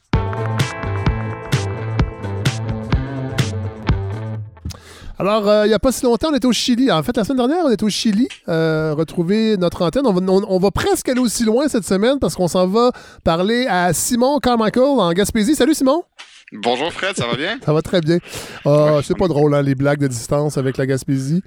Alors, 5.18 5.48
euh, 5.48 5.64
il 5.64 5.68
n'y 5.68 5.74
a 5.74 5.78
pas 5.78 5.92
si 5.92 6.04
longtemps, 6.04 6.28
on 6.30 6.34
était 6.34 6.46
au 6.46 6.52
Chili. 6.52 6.92
En 6.92 7.02
fait, 7.02 7.16
la 7.16 7.24
semaine 7.24 7.38
dernière, 7.38 7.64
on 7.64 7.70
était 7.70 7.84
au 7.84 7.88
Chili, 7.88 8.28
euh, 8.48 8.92
retrouver 8.94 9.56
notre 9.56 9.82
antenne. 9.82 10.06
On 10.06 10.58
va, 10.58 10.70
presque 10.70 11.08
aller 11.08 11.20
aussi 11.20 11.44
loin 11.44 11.68
cette 11.68 11.86
semaine 11.86 12.18
parce 12.18 12.34
qu'on 12.34 12.48
s'en 12.48 12.66
va 12.66 12.92
parler 13.24 13.66
à 13.66 13.94
Simon 13.94 14.38
Carmichael 14.40 14.82
en 14.84 15.12
Gaspésie. 15.12 15.54
Salut 15.54 15.74
Simon! 15.74 16.04
Bonjour 16.52 16.92
Fred, 16.92 17.16
ça 17.16 17.26
va 17.26 17.34
bien? 17.34 17.58
ça 17.64 17.72
va 17.72 17.82
très 17.82 18.00
bien. 18.00 18.18
Ah, 18.64 19.00
c'est 19.02 19.16
pas 19.18 19.26
drôle, 19.26 19.54
hein, 19.54 19.62
les 19.62 19.74
blagues 19.74 19.98
de 19.98 20.06
distance 20.06 20.56
avec 20.58 20.76
la 20.76 20.86
Gaspésie. 20.86 21.42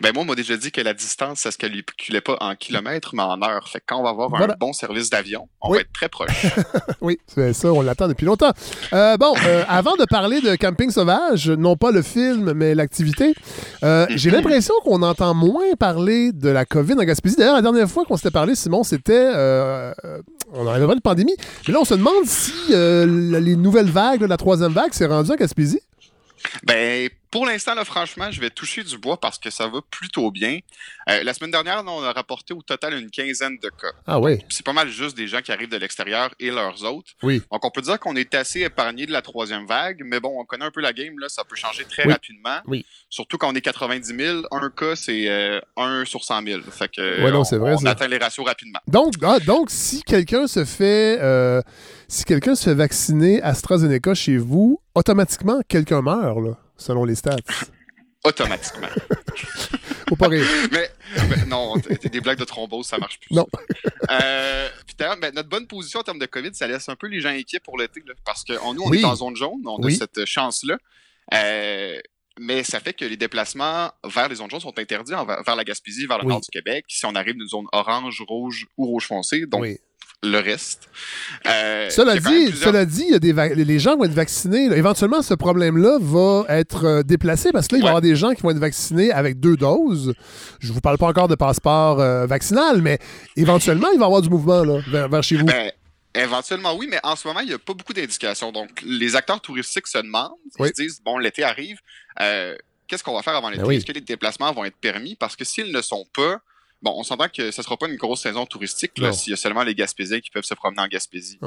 Ben 0.00 0.12
moi, 0.12 0.22
on 0.24 0.26
m'a 0.26 0.34
déjà 0.34 0.56
dit 0.56 0.72
que 0.72 0.80
la 0.80 0.92
distance, 0.92 1.40
ça 1.40 1.50
se 1.50 1.58
calculait 1.58 2.20
pas 2.20 2.36
en 2.40 2.54
kilomètres, 2.56 3.10
mais 3.14 3.22
en 3.22 3.40
heures. 3.42 3.68
Fait 3.68 3.78
que 3.78 3.84
quand 3.86 4.00
on 4.00 4.02
va 4.02 4.10
avoir 4.10 4.34
un 4.34 4.54
bon 4.58 4.72
service 4.72 5.10
d'avion, 5.10 5.48
on 5.60 5.72
va 5.72 5.80
être 5.80 5.92
très 5.92 6.08
proche. 6.08 6.46
oui, 7.00 7.18
c'est 7.26 7.52
ça, 7.52 7.72
on 7.72 7.80
l'attend 7.80 8.08
depuis 8.08 8.26
longtemps. 8.26 8.52
Euh, 8.92 9.16
bon, 9.16 9.34
euh, 9.46 9.64
avant 9.68 9.96
de 9.96 10.04
parler 10.04 10.40
de 10.40 10.56
Camping 10.56 10.90
Sauvage, 10.90 11.48
non 11.48 11.76
pas 11.76 11.92
le 11.92 12.02
film, 12.02 12.52
mais 12.52 12.74
l'activité, 12.74 13.34
euh, 13.84 14.06
j'ai 14.10 14.30
mhm. 14.30 14.36
l'impression 14.36 14.74
qu'on 14.82 15.02
entend 15.02 15.34
moins 15.34 15.74
parler 15.78 16.32
de 16.32 16.48
la 16.48 16.64
COVID 16.64 16.94
en 16.94 17.04
Gaspésie. 17.04 17.36
D'ailleurs, 17.36 17.56
la 17.56 17.62
dernière 17.62 17.88
fois 17.88 18.04
qu'on 18.04 18.16
s'était 18.16 18.30
parlé, 18.30 18.54
Simon, 18.54 18.82
c'était... 18.82 19.30
on 20.52 20.66
arrivait 20.66 20.86
pas 20.86 20.94
de 20.94 21.00
pandémie. 21.00 21.36
Mais 21.66 21.74
là, 21.74 21.80
on 21.80 21.84
se 21.84 21.94
demande 21.94 22.24
si 22.24 22.52
les 22.70 23.56
nouvelles 23.56 23.90
vagues, 23.90 24.22
la 24.22 24.36
troisième 24.36 24.72
vague, 24.72 24.92
s'est 24.92 25.06
rendue 25.06 25.30
en 25.30 25.36
Gaspésie. 25.36 25.80
Ben, 26.64 27.08
pour 27.34 27.46
l'instant, 27.46 27.74
là, 27.74 27.84
franchement, 27.84 28.30
je 28.30 28.40
vais 28.40 28.48
toucher 28.48 28.84
du 28.84 28.96
bois 28.96 29.18
parce 29.18 29.40
que 29.40 29.50
ça 29.50 29.66
va 29.66 29.80
plutôt 29.90 30.30
bien. 30.30 30.60
Euh, 31.10 31.24
la 31.24 31.34
semaine 31.34 31.50
dernière, 31.50 31.82
on 31.84 32.04
a 32.04 32.12
rapporté 32.12 32.54
au 32.54 32.62
total 32.62 32.94
une 32.94 33.10
quinzaine 33.10 33.58
de 33.60 33.70
cas. 33.70 33.90
Ah 34.06 34.20
oui. 34.20 34.38
C'est 34.50 34.64
pas 34.64 34.72
mal 34.72 34.88
juste 34.88 35.16
des 35.16 35.26
gens 35.26 35.42
qui 35.42 35.50
arrivent 35.50 35.68
de 35.68 35.76
l'extérieur 35.76 36.32
et 36.38 36.52
leurs 36.52 36.84
autres. 36.84 37.10
Oui. 37.24 37.42
Donc, 37.50 37.64
on 37.64 37.72
peut 37.72 37.82
dire 37.82 37.98
qu'on 37.98 38.14
est 38.14 38.36
assez 38.36 38.60
épargné 38.60 39.06
de 39.06 39.10
la 39.10 39.20
troisième 39.20 39.66
vague, 39.66 40.02
mais 40.04 40.20
bon, 40.20 40.32
on 40.38 40.44
connaît 40.44 40.66
un 40.66 40.70
peu 40.70 40.80
la 40.80 40.92
game, 40.92 41.18
là, 41.18 41.28
ça 41.28 41.42
peut 41.42 41.56
changer 41.56 41.84
très 41.86 42.04
rapidement. 42.04 42.58
Oui. 42.68 42.86
Surtout 43.10 43.36
quand 43.36 43.50
on 43.50 43.54
est 43.56 43.60
90 43.60 44.14
000, 44.16 44.42
un 44.52 44.70
cas, 44.70 44.94
c'est 44.94 45.28
euh, 45.28 45.60
1 45.76 46.04
sur 46.04 46.22
100 46.22 46.40
000. 46.40 46.60
Fait 46.70 46.86
que, 46.86 47.24
ouais, 47.24 47.32
non, 47.32 47.42
c'est 47.42 47.58
vrai, 47.58 47.74
on 47.76 47.84
atteint 47.84 48.06
les 48.06 48.18
ratios 48.18 48.46
rapidement. 48.46 48.78
Donc, 48.86 49.14
ah, 49.24 49.40
donc 49.40 49.70
si 49.70 50.04
quelqu'un 50.04 50.46
se 50.46 50.64
fait... 50.64 51.18
Euh, 51.20 51.62
si 52.06 52.22
quelqu'un 52.22 52.54
se 52.54 52.62
fait 52.62 52.74
vacciner 52.74 53.42
AstraZeneca 53.42 54.14
chez 54.14 54.36
vous, 54.36 54.80
automatiquement, 54.94 55.58
quelqu'un 55.66 56.00
meurt, 56.00 56.38
là, 56.38 56.58
selon 56.76 57.04
les 57.04 57.14
stats. 57.14 57.36
automatiquement. 58.24 58.88
Faut 60.08 60.16
pas 60.16 60.28
rire. 60.28 60.46
Mais, 60.72 60.90
non, 61.46 61.74
des 61.76 62.20
blagues 62.20 62.38
de 62.38 62.44
thrombose, 62.44 62.86
ça 62.86 62.98
marche 62.98 63.18
plus. 63.20 63.34
Non. 63.34 63.46
Euh, 64.10 64.68
ben, 64.98 65.32
notre 65.34 65.48
bonne 65.48 65.66
position 65.66 66.00
en 66.00 66.02
termes 66.02 66.18
de 66.18 66.26
COVID, 66.26 66.50
ça 66.52 66.66
laisse 66.66 66.90
un 66.90 66.94
peu 66.94 67.06
les 67.06 67.20
gens 67.20 67.30
inquiets 67.30 67.58
pour 67.58 67.78
l'été. 67.78 68.02
Parce 68.26 68.44
que 68.44 68.52
nous, 68.74 68.82
on 68.82 68.92
est 68.92 69.02
en 69.02 69.16
zone 69.16 69.34
jaune, 69.34 69.62
on 69.64 69.82
a 69.82 69.90
cette 69.90 70.26
chance-là. 70.26 70.76
Euh, 71.32 71.98
mais 72.38 72.64
ça 72.64 72.80
fait 72.80 72.92
que 72.92 73.06
les 73.06 73.16
déplacements 73.16 73.90
vers 74.04 74.28
les 74.28 74.36
zones 74.36 74.50
jaunes 74.50 74.60
sont 74.60 74.78
interdits 74.78 75.12
vers 75.12 75.56
la 75.56 75.64
Gaspésie, 75.64 76.06
vers 76.06 76.18
le 76.18 76.28
nord 76.28 76.42
du 76.42 76.50
Québec, 76.50 76.84
si 76.88 77.06
on 77.06 77.14
arrive 77.14 77.34
d'une 77.34 77.48
zone 77.48 77.66
orange, 77.72 78.22
rouge 78.28 78.66
ou 78.76 78.86
rouge 78.86 79.06
foncé. 79.06 79.46
Donc, 79.46 79.66
le 80.24 80.38
reste. 80.38 80.88
Euh, 81.46 81.88
cela, 81.90 82.16
dit, 82.16 82.52
cela 82.52 82.84
dit, 82.84 83.06
y 83.10 83.14
a 83.14 83.18
des 83.18 83.32
les 83.54 83.78
gens 83.78 83.96
vont 83.96 84.04
être 84.04 84.12
vaccinés. 84.12 84.64
Éventuellement, 84.76 85.22
ce 85.22 85.34
problème-là 85.34 85.98
va 86.00 86.44
être 86.48 86.84
euh, 86.84 87.02
déplacé 87.02 87.52
parce 87.52 87.68
que 87.68 87.74
là, 87.74 87.78
il 87.78 87.82
va 87.82 87.86
y 87.86 87.90
avoir 87.90 88.02
des 88.02 88.16
gens 88.16 88.32
qui 88.34 88.42
vont 88.42 88.50
être 88.50 88.58
vaccinés 88.58 89.12
avec 89.12 89.40
deux 89.40 89.56
doses. 89.56 90.14
Je 90.60 90.72
vous 90.72 90.80
parle 90.80 90.98
pas 90.98 91.06
encore 91.06 91.28
de 91.28 91.34
passeport 91.34 92.00
euh, 92.00 92.26
vaccinal, 92.26 92.82
mais 92.82 92.98
éventuellement, 93.36 93.88
il 93.92 93.98
va 93.98 94.04
y 94.04 94.06
avoir 94.06 94.22
du 94.22 94.30
mouvement 94.30 94.64
là, 94.64 95.06
vers, 95.08 95.22
chez 95.22 95.36
vous. 95.36 95.46
Ben, 95.46 95.70
éventuellement, 96.14 96.74
oui, 96.76 96.86
mais 96.90 97.00
en 97.02 97.16
ce 97.16 97.28
moment, 97.28 97.40
il 97.40 97.48
n'y 97.48 97.54
a 97.54 97.58
pas 97.58 97.74
beaucoup 97.74 97.92
d'indications. 97.92 98.52
Donc, 98.52 98.70
les 98.84 99.16
acteurs 99.16 99.40
touristiques 99.40 99.86
se 99.86 99.98
demandent, 99.98 100.32
ils 100.58 100.66
se 100.66 100.72
disent, 100.72 101.00
bon, 101.04 101.18
l'été 101.18 101.44
arrive, 101.44 101.78
qu'est-ce 102.88 103.04
qu'on 103.04 103.14
va 103.14 103.22
faire 103.22 103.36
avant 103.36 103.50
l'été? 103.50 103.62
Ben 103.62 103.70
Est-ce 103.72 103.86
que 103.86 103.92
les 103.92 104.00
déplacements 104.00 104.52
vont 104.52 104.64
être 104.64 104.76
permis? 104.76 105.16
Parce 105.16 105.36
que 105.36 105.44
s'ils 105.44 105.72
ne 105.72 105.82
sont 105.82 106.06
pas, 106.14 106.40
Bon, 106.84 106.92
on 106.98 107.02
s'entend 107.02 107.28
que 107.28 107.50
ce 107.50 107.60
ne 107.62 107.64
sera 107.64 107.78
pas 107.78 107.88
une 107.88 107.96
grosse 107.96 108.20
saison 108.20 108.44
touristique 108.44 108.92
s'il 109.12 109.30
y 109.30 109.32
a 109.32 109.36
seulement 109.36 109.62
les 109.62 109.74
Gaspésiens 109.74 110.20
qui 110.20 110.30
peuvent 110.30 110.44
se 110.44 110.52
promener 110.52 110.82
en 110.82 110.86
Gaspésie. 110.86 111.40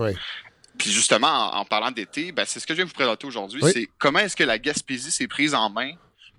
Puis 0.79 0.91
justement, 0.91 1.55
en, 1.55 1.63
parlant 1.63 1.91
d'été, 1.91 2.31
ben, 2.31 2.43
c'est 2.47 2.59
ce 2.59 2.65
que 2.65 2.73
je 2.73 2.77
viens 2.77 2.85
vous 2.85 2.93
présenter 2.93 3.27
aujourd'hui, 3.27 3.61
c'est 3.71 3.87
comment 3.99 4.19
est-ce 4.19 4.35
que 4.35 4.43
la 4.43 4.57
Gaspésie 4.57 5.11
s'est 5.11 5.27
prise 5.27 5.53
en 5.53 5.69
main 5.69 5.91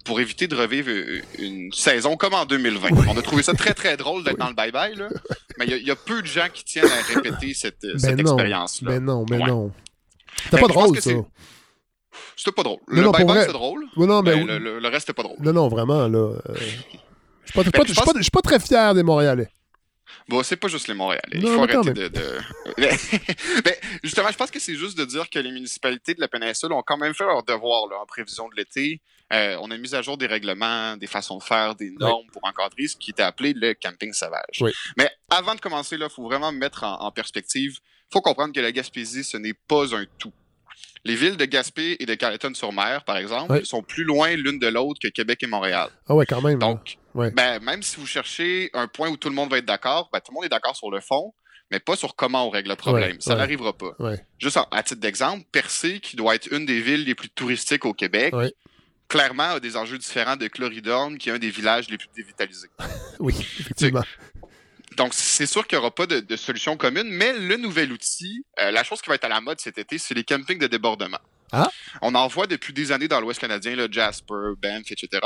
pour 0.04 0.20
éviter 0.20 0.48
de 0.48 0.56
revivre 0.56 0.90
une 1.38 1.72
saison 1.72 2.16
comme 2.16 2.34
en 2.34 2.44
2020. 2.44 2.88
On 3.08 3.16
a 3.16 3.22
trouvé 3.22 3.42
ça 3.44 3.52
très, 3.54 3.74
très 3.74 3.96
drôle 3.96 4.24
d'être 4.24 4.38
dans 4.38 4.48
le 4.48 4.54
bye-bye, 4.54 4.96
là. 4.96 5.08
mais 5.58 5.66
il 5.66 5.86
y, 5.86 5.90
a 5.90 5.96
peu 5.96 6.20
de 6.20 6.26
gens 6.26 6.46
qui 6.52 6.64
tiennent 6.64 6.86
à 6.90 7.02
répéter 7.14 7.54
cette, 7.54 7.82
ben 7.82 7.98
cette 7.98 8.18
expérience-là. 8.18 8.90
Mais 8.90 8.98
ben 8.98 9.04
non, 9.04 9.26
mais 9.30 9.38
non. 9.38 9.72
C'était 10.44 10.56
ben, 10.56 10.62
pas 10.62 10.68
drôle, 10.68 11.00
ça. 11.00 11.10
C'était 12.36 12.52
pas 12.52 12.62
drôle. 12.62 12.78
le 12.88 13.02
bye-bye, 13.02 13.46
c'est 13.46 13.52
drôle. 13.52 13.84
non, 13.96 14.22
mais... 14.22 14.34
le, 14.44 14.88
reste, 14.88 15.06
c'était 15.06 15.12
pas 15.12 15.24
drôle. 15.24 15.38
Non, 15.40 15.52
non, 15.52 15.68
vraiment, 15.68 16.08
là. 16.08 16.18
Euh... 16.48 16.54
Je 17.54 17.62
suis 17.62 18.30
pas, 18.30 18.42
pas, 18.42 18.42
très 18.42 18.60
fier 18.60 18.94
des 18.94 19.02
Montréalais. 19.02 19.48
Bon, 20.28 20.42
c'est 20.42 20.56
pas 20.56 20.68
juste 20.68 20.88
les 20.88 20.94
Montréalais. 20.94 21.22
Il 21.34 21.46
faut 21.46 21.62
arrêter 21.62 22.08
de. 22.08 22.38
ben, 23.64 23.74
justement, 24.02 24.28
je 24.30 24.36
pense 24.36 24.50
que 24.50 24.58
c'est 24.58 24.74
juste 24.74 24.96
de 24.98 25.04
dire 25.04 25.28
que 25.30 25.38
les 25.38 25.50
municipalités 25.50 26.14
de 26.14 26.20
la 26.20 26.28
péninsule 26.28 26.72
ont 26.72 26.82
quand 26.82 26.98
même 26.98 27.14
fait 27.14 27.24
leur 27.24 27.42
devoir 27.42 27.88
là, 27.88 27.96
en 28.02 28.06
prévision 28.06 28.48
de 28.48 28.54
l'été. 28.56 29.00
Euh, 29.32 29.56
on 29.60 29.70
a 29.70 29.76
mis 29.76 29.94
à 29.94 30.02
jour 30.02 30.16
des 30.16 30.26
règlements, 30.26 30.96
des 30.96 31.06
façons 31.06 31.38
de 31.38 31.42
faire, 31.42 31.74
des 31.74 31.90
normes 31.90 32.26
pour 32.32 32.44
encadrer 32.44 32.88
ce 32.88 32.96
qui 32.96 33.10
était 33.10 33.22
appelé 33.22 33.52
le 33.54 33.74
camping 33.74 34.12
sauvage. 34.12 34.64
Mais 34.96 35.10
avant 35.30 35.54
de 35.54 35.60
commencer, 35.60 35.96
il 36.00 36.08
faut 36.08 36.24
vraiment 36.24 36.52
mettre 36.52 36.84
en, 36.84 37.10
perspective. 37.10 37.78
Il 38.10 38.12
faut 38.12 38.20
comprendre 38.20 38.54
que 38.54 38.60
la 38.60 38.72
Gaspésie, 38.72 39.24
ce 39.24 39.36
n'est 39.36 39.54
pas 39.54 39.94
un 39.94 40.04
tout. 40.18 40.32
Les 41.04 41.14
villes 41.14 41.36
de 41.36 41.44
Gaspé 41.44 41.96
et 42.00 42.06
de 42.06 42.14
Carleton-sur-Mer, 42.14 43.04
par 43.04 43.18
exemple, 43.18 43.64
sont 43.64 43.82
plus 43.82 44.04
loin 44.04 44.34
l'une 44.34 44.58
de 44.58 44.66
l'autre 44.66 44.98
que 45.00 45.08
Québec 45.08 45.42
et 45.42 45.46
Montréal. 45.46 45.88
Ah 46.08 46.14
ouais, 46.14 46.26
quand 46.26 46.42
même. 46.42 46.58
Donc, 46.58 46.98
ben, 47.34 47.62
même 47.62 47.82
si 47.82 47.96
vous 47.96 48.06
cherchez 48.06 48.70
un 48.74 48.88
point 48.88 49.08
où 49.08 49.16
tout 49.16 49.28
le 49.28 49.34
monde 49.34 49.50
va 49.50 49.58
être 49.58 49.66
d'accord, 49.66 50.08
ben, 50.12 50.20
tout 50.20 50.32
le 50.32 50.36
monde 50.36 50.44
est 50.44 50.50
d'accord 50.50 50.76
sur 50.76 50.90
le 50.90 51.00
fond, 51.00 51.34
mais 51.70 51.80
pas 51.80 51.96
sur 51.96 52.16
comment 52.16 52.46
on 52.46 52.50
règle 52.50 52.70
le 52.70 52.76
problème. 52.76 53.20
ça 53.20 53.34
n'arrivera 53.34 53.72
pas. 53.72 53.94
Juste 54.38 54.58
à 54.70 54.82
titre 54.82 55.00
d'exemple, 55.00 55.44
Percé, 55.52 56.00
qui 56.00 56.16
doit 56.16 56.34
être 56.34 56.52
une 56.52 56.66
des 56.66 56.80
villes 56.80 57.04
les 57.04 57.14
plus 57.14 57.28
touristiques 57.28 57.84
au 57.84 57.94
Québec, 57.94 58.34
clairement 59.08 59.54
a 59.54 59.60
des 59.60 59.76
enjeux 59.76 59.98
différents 59.98 60.36
de 60.36 60.46
Cloridorne, 60.48 61.18
qui 61.18 61.30
est 61.30 61.32
un 61.32 61.38
des 61.38 61.50
villages 61.50 61.88
les 61.90 61.98
plus 61.98 62.08
dévitalisés. 62.14 62.68
oui, 63.18 63.34
effectivement. 63.60 64.02
Donc, 64.96 65.14
c'est 65.14 65.46
sûr 65.46 65.66
qu'il 65.66 65.78
n'y 65.78 65.80
aura 65.80 65.94
pas 65.94 66.06
de, 66.06 66.36
solution 66.36 66.76
commune, 66.76 67.08
mais 67.08 67.32
le 67.32 67.56
nouvel 67.56 67.92
outil, 67.92 68.44
euh, 68.60 68.70
la 68.70 68.82
chose 68.82 69.00
qui 69.00 69.08
va 69.08 69.14
être 69.14 69.24
à 69.24 69.28
la 69.28 69.40
mode 69.40 69.60
cet 69.60 69.78
été, 69.78 69.96
c'est 69.96 70.14
les 70.14 70.24
campings 70.24 70.58
de 70.58 70.66
débordement. 70.66 71.20
Ah? 71.52 71.70
On 72.02 72.14
en 72.14 72.26
voit 72.26 72.46
depuis 72.46 72.72
des 72.72 72.92
années 72.92 73.08
dans 73.08 73.20
l'Ouest 73.20 73.40
canadien, 73.40 73.76
le 73.76 73.88
Jasper, 73.90 74.54
Banff, 74.60 74.90
etc. 74.90 75.20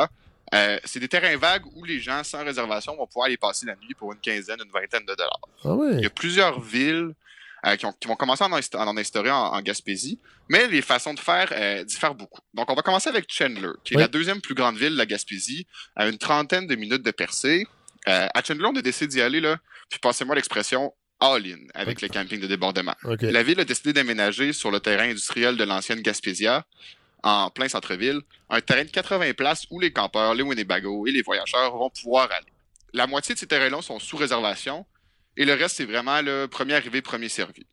Euh, 0.54 0.78
c'est 0.84 1.00
des 1.00 1.08
terrains 1.08 1.36
vagues 1.36 1.64
où 1.74 1.84
les 1.84 1.98
gens 1.98 2.22
sans 2.24 2.44
réservation 2.44 2.96
vont 2.96 3.06
pouvoir 3.06 3.26
aller 3.26 3.36
passer 3.36 3.66
la 3.66 3.74
nuit 3.76 3.94
pour 3.94 4.12
une 4.12 4.20
quinzaine, 4.20 4.58
une 4.64 4.70
vingtaine 4.70 5.04
de 5.06 5.14
dollars. 5.14 5.40
Ah 5.64 5.76
Il 5.96 6.02
y 6.02 6.06
a 6.06 6.10
plusieurs 6.10 6.60
villes 6.60 7.14
euh, 7.66 7.76
qui, 7.76 7.86
vont 8.06 8.16
commencer 8.16 8.44
à 8.44 8.48
en, 8.48 8.96
instaurer 8.96 9.30
en, 9.30 9.60
Gaspésie, 9.62 10.18
mais 10.48 10.66
les 10.66 10.82
façons 10.82 11.14
de 11.14 11.20
faire 11.20 11.48
euh, 11.52 11.84
diffèrent 11.84 12.14
beaucoup. 12.14 12.40
Donc, 12.52 12.70
on 12.70 12.74
va 12.74 12.82
commencer 12.82 13.08
avec 13.08 13.26
Chandler, 13.28 13.70
qui 13.84 13.94
est 13.94 13.98
la 13.98 14.08
deuxième 14.08 14.40
plus 14.40 14.54
grande 14.54 14.76
ville 14.76 14.92
de 14.92 14.98
la 14.98 15.06
Gaspésie, 15.06 15.66
à 15.96 16.08
une 16.08 16.18
trentaine 16.18 16.66
de 16.66 16.74
minutes 16.74 17.02
de 17.02 17.12
percée. 17.12 17.66
à 18.06 18.42
Chandler, 18.42 18.66
on 18.66 18.76
a 18.76 18.82
décidé 18.82 19.06
d'y 19.06 19.22
aller, 19.22 19.40
là, 19.40 19.58
puis 19.88 20.00
passez-moi 20.00 20.34
l'expression 20.34 20.92
all-in 21.22 21.68
avec 21.74 22.02
le 22.02 22.08
camping 22.08 22.40
de 22.40 22.46
débordement. 22.46 22.94
La 23.04 23.42
ville 23.42 23.60
a 23.60 23.64
décidé 23.64 23.92
d'aménager 23.92 24.52
sur 24.52 24.70
le 24.70 24.80
terrain 24.80 25.04
industriel 25.04 25.56
de 25.56 25.64
l'ancienne 25.64 26.00
Gaspésia 26.00 26.66
en 27.22 27.50
plein 27.50 27.68
centre-ville, 27.68 28.20
un 28.50 28.60
terrain 28.60 28.84
de 28.84 28.90
80 28.90 29.34
places 29.34 29.66
où 29.70 29.80
les 29.80 29.92
campeurs, 29.92 30.34
les 30.34 30.42
Winnebago 30.42 31.06
et 31.06 31.12
les 31.12 31.22
voyageurs 31.22 31.76
vont 31.76 31.90
pouvoir 31.90 32.30
aller. 32.32 32.52
La 32.92 33.06
moitié 33.06 33.34
de 33.34 33.38
ces 33.38 33.46
terrains-là 33.46 33.80
sont 33.80 33.98
sous 33.98 34.16
réservation 34.16 34.84
et 35.36 35.44
le 35.44 35.54
reste, 35.54 35.76
c'est 35.76 35.84
vraiment 35.84 36.20
le 36.20 36.46
premier 36.46 36.74
arrivé, 36.74 37.00
premier 37.00 37.28
servi. 37.28 37.64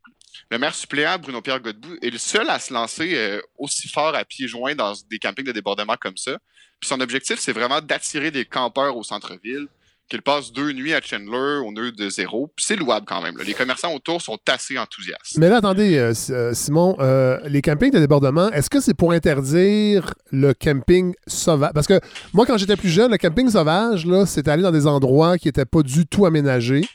Le 0.49 0.57
maire 0.57 0.73
suppléant, 0.73 1.19
Bruno-Pierre 1.19 1.59
Godbout, 1.59 1.97
est 2.01 2.09
le 2.09 2.17
seul 2.17 2.49
à 2.49 2.59
se 2.59 2.73
lancer 2.73 3.15
euh, 3.15 3.41
aussi 3.57 3.87
fort 3.89 4.15
à 4.15 4.23
pieds 4.23 4.47
joints 4.47 4.75
dans 4.75 4.93
des 5.09 5.19
campings 5.19 5.45
de 5.45 5.51
débordement 5.51 5.97
comme 5.99 6.17
ça. 6.17 6.37
Son 6.81 7.01
objectif, 7.01 7.39
c'est 7.39 7.51
vraiment 7.51 7.81
d'attirer 7.81 8.31
des 8.31 8.45
campeurs 8.45 8.95
au 8.95 9.03
centre-ville 9.03 9.67
qu'il 10.09 10.21
passe 10.21 10.51
deux 10.51 10.71
nuits 10.73 10.93
à 10.93 11.01
Chandler 11.01 11.61
au 11.65 11.71
nœud 11.71 11.91
de 11.91 12.09
zéro. 12.09 12.51
c'est 12.57 12.75
louable 12.75 13.05
quand 13.07 13.21
même. 13.21 13.35
Les 13.45 13.53
commerçants 13.53 13.93
autour 13.93 14.21
sont 14.21 14.37
assez 14.47 14.77
enthousiastes. 14.77 15.37
Mais 15.37 15.49
là, 15.49 15.57
attendez, 15.57 15.97
euh, 15.97 16.13
euh, 16.31 16.53
Simon, 16.53 16.95
euh, 16.99 17.37
les 17.45 17.61
campings 17.61 17.91
de 17.91 17.99
débordement, 17.99 18.49
est-ce 18.51 18.69
que 18.69 18.79
c'est 18.79 18.95
pour 18.95 19.11
interdire 19.11 20.13
le 20.31 20.53
camping 20.53 21.13
sauvage? 21.27 21.71
Parce 21.73 21.87
que 21.87 21.99
moi, 22.33 22.45
quand 22.45 22.57
j'étais 22.57 22.75
plus 22.75 22.89
jeune, 22.89 23.11
le 23.11 23.17
camping 23.17 23.49
sauvage, 23.49 24.07
c'était 24.25 24.51
aller 24.51 24.63
dans 24.63 24.71
des 24.71 24.87
endroits 24.87 25.37
qui 25.37 25.47
n'étaient 25.47 25.65
pas 25.65 25.83
du 25.83 26.07
tout 26.07 26.25
aménagés. 26.25 26.85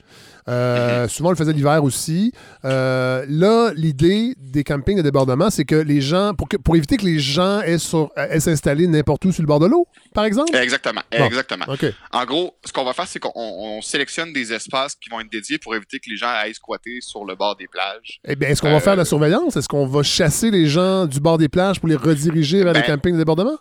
Euh, 0.49 1.09
souvent, 1.09 1.30
on 1.30 1.32
le 1.32 1.36
faisait 1.36 1.53
l'hiver 1.53 1.82
aussi. 1.82 2.32
Euh, 2.64 3.24
là, 3.28 3.72
l'idée 3.74 4.34
des 4.38 4.64
campings 4.64 4.97
de 4.97 5.03
débordement, 5.03 5.51
c'est 5.51 5.64
que 5.64 5.74
les 5.74 6.01
gens, 6.01 6.34
pour, 6.34 6.49
pour 6.62 6.76
éviter 6.76 6.97
que 6.97 7.05
les 7.05 7.18
gens 7.18 7.61
aient, 7.61 7.78
s'installer 7.78 8.86
n'importe 8.86 9.24
où 9.24 9.32
sur 9.32 9.42
le 9.42 9.47
bord 9.47 9.61
de 9.61 9.66
l'eau, 9.66 9.86
par 10.12 10.24
exemple? 10.24 10.55
Exactement. 10.57 11.03
Exactement. 11.11 11.64
En 12.12 12.24
gros, 12.24 12.55
ce 12.64 12.72
qu'on 12.72 12.84
va 12.84 12.92
faire, 12.92 13.07
c'est 13.07 13.18
qu'on 13.18 13.80
sélectionne 13.82 14.32
des 14.32 14.53
espaces 14.53 14.95
qui 14.95 15.09
vont 15.11 15.20
être 15.20 15.30
dédiés 15.30 15.59
pour 15.59 15.74
éviter 15.74 15.99
que 15.99 16.11
les 16.11 16.16
gens 16.16 16.28
aillent 16.28 16.55
squatter 16.55 16.99
sur 17.01 17.24
le 17.24 17.34
bord 17.34 17.57
des 17.57 17.66
plages. 17.66 18.20
Eh 18.24 18.36
bien, 18.36 18.49
est-ce 18.49 18.61
qu'on 18.61 18.70
va 18.70 18.80
faire 18.80 18.95
de 18.95 18.99
la 18.99 19.03
euh, 19.03 19.07
surveillance? 19.07 19.57
Est-ce 19.57 19.68
qu'on 19.68 19.86
va 19.86 20.03
chasser 20.03 20.51
les 20.51 20.66
gens 20.66 21.07
du 21.07 21.20
bord 21.20 21.38
des 21.38 21.49
plages 21.49 21.80
pour 21.80 21.88
les 21.88 21.97
rediriger 21.97 22.62
vers 22.62 22.72
les 22.72 22.80
ben, 22.80 22.86
campings 22.99 23.14
de 23.14 23.18
débordement? 23.18 23.57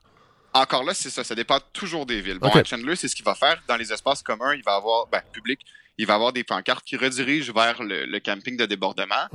Encore 0.54 0.84
là, 0.84 0.94
c'est 0.94 1.10
ça. 1.10 1.24
Ça 1.24 1.34
dépend 1.34 1.58
toujours 1.72 2.06
des 2.06 2.22
villes. 2.22 2.38
Bon, 2.40 2.50
à 2.50 2.64
Chandler, 2.64 2.96
c'est 2.96 3.08
ce 3.08 3.16
qu'il 3.16 3.26
va 3.26 3.34
faire. 3.34 3.62
Dans 3.68 3.76
les 3.76 3.92
espaces 3.92 4.22
communs, 4.22 4.54
il 4.54 4.64
va 4.64 4.76
avoir, 4.76 5.08
ben, 5.12 5.22
public, 5.32 5.60
il 5.98 6.06
va 6.06 6.16
avoir 6.16 6.34
des 6.34 6.44
pancartes 6.44 6.86
qui 6.86 6.98
redirigent 6.98 7.54
vers 7.54 7.84
le, 7.84 8.20
camping 8.20 8.58
de 8.58 8.66
débordement. 8.66 9.28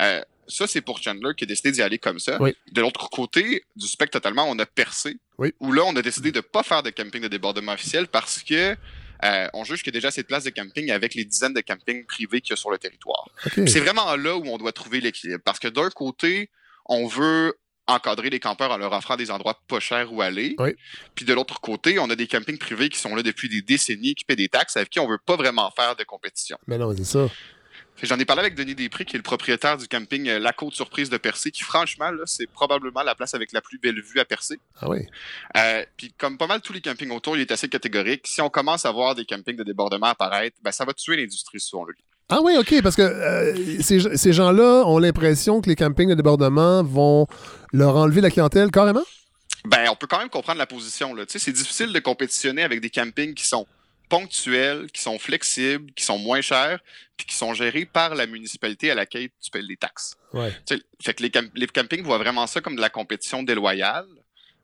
Euh, 0.00 0.22
ça, 0.48 0.66
c'est 0.66 0.80
pour 0.80 1.02
Chandler 1.02 1.32
qui 1.36 1.44
a 1.44 1.46
décidé 1.46 1.72
d'y 1.72 1.82
aller 1.82 1.98
comme 1.98 2.18
ça. 2.18 2.38
De 2.38 2.80
l'autre 2.80 3.10
côté 3.10 3.64
du 3.74 3.86
spectre 3.86 4.12
totalement, 4.12 4.44
on 4.48 4.58
a 4.58 4.66
percé. 4.66 5.16
Où 5.60 5.72
là, 5.72 5.82
on 5.84 5.94
a 5.96 6.02
décidé 6.02 6.32
de 6.32 6.38
ne 6.38 6.42
pas 6.42 6.62
faire 6.62 6.82
de 6.82 6.90
camping 6.90 7.22
de 7.22 7.28
débordement 7.28 7.72
officiel 7.72 8.06
parce 8.08 8.42
que 8.42 8.76
euh, 9.24 9.48
on 9.54 9.64
juge 9.64 9.82
qu'il 9.82 9.92
y 9.92 9.96
a 9.96 9.98
déjà 9.98 10.08
assez 10.08 10.22
de 10.22 10.26
places 10.26 10.44
de 10.44 10.50
camping 10.50 10.90
avec 10.90 11.14
les 11.14 11.24
dizaines 11.24 11.54
de 11.54 11.60
campings 11.60 12.04
privés 12.04 12.40
qu'il 12.40 12.50
y 12.50 12.52
a 12.52 12.56
sur 12.56 12.70
le 12.70 12.78
territoire. 12.78 13.28
C'est 13.66 13.80
vraiment 13.80 14.14
là 14.16 14.36
où 14.36 14.46
on 14.46 14.58
doit 14.58 14.72
trouver 14.72 15.00
l'équilibre. 15.00 15.40
Parce 15.44 15.58
que 15.58 15.68
d'un 15.68 15.90
côté, 15.90 16.50
on 16.86 17.06
veut 17.06 17.54
encadrer 17.88 18.30
les 18.30 18.40
campeurs 18.40 18.70
en 18.70 18.76
leur 18.76 18.92
offrant 18.92 19.16
des 19.16 19.30
endroits 19.30 19.60
pas 19.68 19.80
chers 19.80 20.12
où 20.12 20.22
aller. 20.22 20.56
Puis 21.14 21.24
de 21.24 21.32
l'autre 21.32 21.60
côté, 21.60 21.98
on 21.98 22.10
a 22.10 22.16
des 22.16 22.26
campings 22.26 22.58
privés 22.58 22.88
qui 22.88 22.98
sont 22.98 23.14
là 23.14 23.22
depuis 23.22 23.48
des 23.48 23.62
décennies, 23.62 24.14
qui 24.14 24.24
paient 24.24 24.36
des 24.36 24.48
taxes, 24.48 24.76
avec 24.76 24.90
qui 24.90 25.00
on 25.00 25.08
veut 25.08 25.18
pas 25.24 25.36
vraiment 25.36 25.70
faire 25.70 25.96
de 25.96 26.04
compétition. 26.04 26.58
Mais 26.66 26.78
non, 26.78 26.94
c'est 26.96 27.04
ça. 27.04 27.28
J'en 28.02 28.18
ai 28.18 28.26
parlé 28.26 28.40
avec 28.40 28.54
Denis 28.54 28.74
Després, 28.74 29.06
qui 29.06 29.16
est 29.16 29.18
le 29.18 29.22
propriétaire 29.22 29.78
du 29.78 29.88
camping 29.88 30.28
euh, 30.28 30.38
La 30.38 30.52
Côte 30.52 30.74
Surprise 30.74 31.08
de 31.08 31.16
Percé, 31.16 31.50
qui 31.50 31.64
franchement, 31.64 32.10
c'est 32.26 32.46
probablement 32.46 33.02
la 33.02 33.14
place 33.14 33.32
avec 33.34 33.52
la 33.52 33.62
plus 33.62 33.78
belle 33.78 34.00
vue 34.02 34.20
à 34.20 34.26
Percé. 34.26 34.60
Ah 34.80 34.90
oui. 34.90 35.06
Euh, 35.56 35.82
puis 35.96 36.12
comme 36.12 36.36
pas 36.36 36.46
mal 36.46 36.60
tous 36.60 36.74
les 36.74 36.82
campings 36.82 37.10
autour, 37.10 37.36
il 37.36 37.40
est 37.40 37.50
assez 37.50 37.68
catégorique. 37.68 38.26
Si 38.26 38.42
on 38.42 38.50
commence 38.50 38.84
à 38.84 38.90
voir 38.90 39.14
des 39.14 39.24
campings 39.24 39.56
de 39.56 39.64
débordement 39.64 40.08
apparaître, 40.08 40.58
ben, 40.62 40.72
ça 40.72 40.84
va 40.84 40.92
tuer 40.92 41.16
l'industrie, 41.16 41.58
selon 41.58 41.86
lui. 41.86 41.96
Ah 42.28 42.40
oui, 42.42 42.56
OK, 42.58 42.82
parce 42.82 42.96
que 42.96 43.02
euh, 43.02 43.80
ces, 43.80 44.32
gens-là 44.32 44.84
ont 44.86 44.98
l'impression 44.98 45.60
que 45.60 45.68
les 45.68 45.76
campings 45.76 46.08
de 46.08 46.14
débordement 46.14 46.82
vont 46.82 47.26
leur 47.72 47.96
enlever 47.96 48.20
la 48.20 48.30
clientèle 48.30 48.70
carrément? 48.70 49.04
Ben, 49.64 49.88
on 49.90 49.96
peut 49.96 50.08
quand 50.08 50.18
même 50.18 50.28
comprendre 50.28 50.58
la 50.58 50.66
position. 50.66 51.14
Là. 51.14 51.24
C'est 51.28 51.52
difficile 51.52 51.92
de 51.92 51.98
compétitionner 52.00 52.62
avec 52.62 52.80
des 52.80 52.90
campings 52.90 53.34
qui 53.34 53.46
sont 53.46 53.66
ponctuels, 54.08 54.90
qui 54.92 55.02
sont 55.02 55.18
flexibles, 55.18 55.92
qui 55.92 56.04
sont 56.04 56.18
moins 56.18 56.40
chers, 56.40 56.80
puis 57.16 57.26
qui 57.26 57.34
sont 57.34 57.54
gérés 57.54 57.84
par 57.84 58.14
la 58.14 58.26
municipalité 58.26 58.90
à 58.90 58.94
laquelle 58.94 59.28
tu 59.40 59.50
payes 59.50 59.66
les 59.66 59.76
taxes. 59.76 60.16
Ouais. 60.32 60.52
Fait 61.02 61.14
que 61.14 61.22
les, 61.22 61.32
les 61.54 61.66
campings 61.66 62.02
voient 62.02 62.18
vraiment 62.18 62.46
ça 62.46 62.60
comme 62.60 62.76
de 62.76 62.80
la 62.80 62.90
compétition 62.90 63.42
déloyale. 63.42 64.06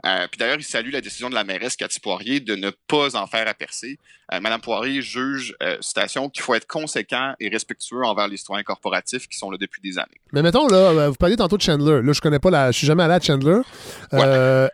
Euh, 0.04 0.26
puis 0.30 0.38
d'ailleurs, 0.38 0.58
il 0.58 0.64
salue 0.64 0.90
la 0.90 1.00
décision 1.00 1.30
de 1.30 1.34
la 1.34 1.44
mairesse 1.44 1.76
Cathy 1.76 2.00
Poirier 2.00 2.40
de 2.40 2.56
ne 2.56 2.70
pas 2.88 3.16
en 3.16 3.26
faire 3.26 3.46
à 3.46 3.54
percer. 3.54 3.98
Euh, 4.32 4.40
Madame 4.40 4.60
Poirier 4.60 5.02
juge, 5.02 5.54
euh, 5.62 5.76
citation, 5.80 6.28
qu'il 6.28 6.42
faut 6.42 6.54
être 6.54 6.66
conséquent 6.66 7.34
et 7.38 7.48
respectueux 7.48 8.02
envers 8.02 8.28
les 8.28 8.36
citoyens 8.36 8.62
corporatifs 8.62 9.28
qui 9.28 9.36
sont 9.36 9.50
là 9.50 9.58
depuis 9.60 9.80
des 9.82 9.98
années. 9.98 10.20
Mais 10.32 10.42
mettons, 10.42 10.66
là, 10.66 10.76
euh, 10.76 11.08
vous 11.10 11.14
parliez 11.14 11.36
tantôt 11.36 11.56
de 11.56 11.62
Chandler. 11.62 12.00
Là, 12.02 12.12
je 12.12 12.20
connais 12.20 12.38
pas 12.38 12.50
la. 12.50 12.72
Je 12.72 12.78
suis 12.78 12.86
jamais 12.86 13.02
allé 13.02 13.14
à 13.14 13.20
Chandler. 13.20 13.60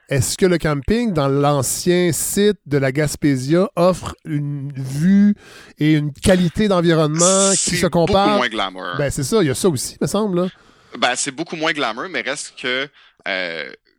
Est-ce 0.09 0.39
que 0.39 0.47
le 0.47 0.59
camping 0.59 1.12
dans 1.12 1.29
l'ancien 1.29 2.12
site 2.12 2.59
de 2.66 2.79
la 2.79 2.93
Gaspésia 2.93 3.68
offre 3.76 4.14
une 4.24 4.72
vue 4.72 5.35
et 5.79 5.93
une 5.93 6.12
qualité 6.12 6.68
d'environnement 6.68 7.51
qui 7.53 7.76
se 7.76 7.87
compare? 7.87 8.24
C'est 8.24 8.31
beaucoup 8.31 8.39
moins 8.39 8.49
glamour. 8.49 8.97
Ben, 8.97 9.11
c'est 9.11 9.24
ça, 9.24 9.43
il 9.43 9.49
y 9.49 9.51
a 9.51 9.55
ça 9.55 9.68
aussi, 9.68 9.97
me 10.01 10.07
semble. 10.07 10.43
Là. 10.43 10.49
Ben, 10.97 11.14
c'est 11.16 11.33
beaucoup 11.33 11.57
moins 11.57 11.72
glamour, 11.72 12.07
mais 12.09 12.20
reste 12.22 12.55
que 12.61 12.89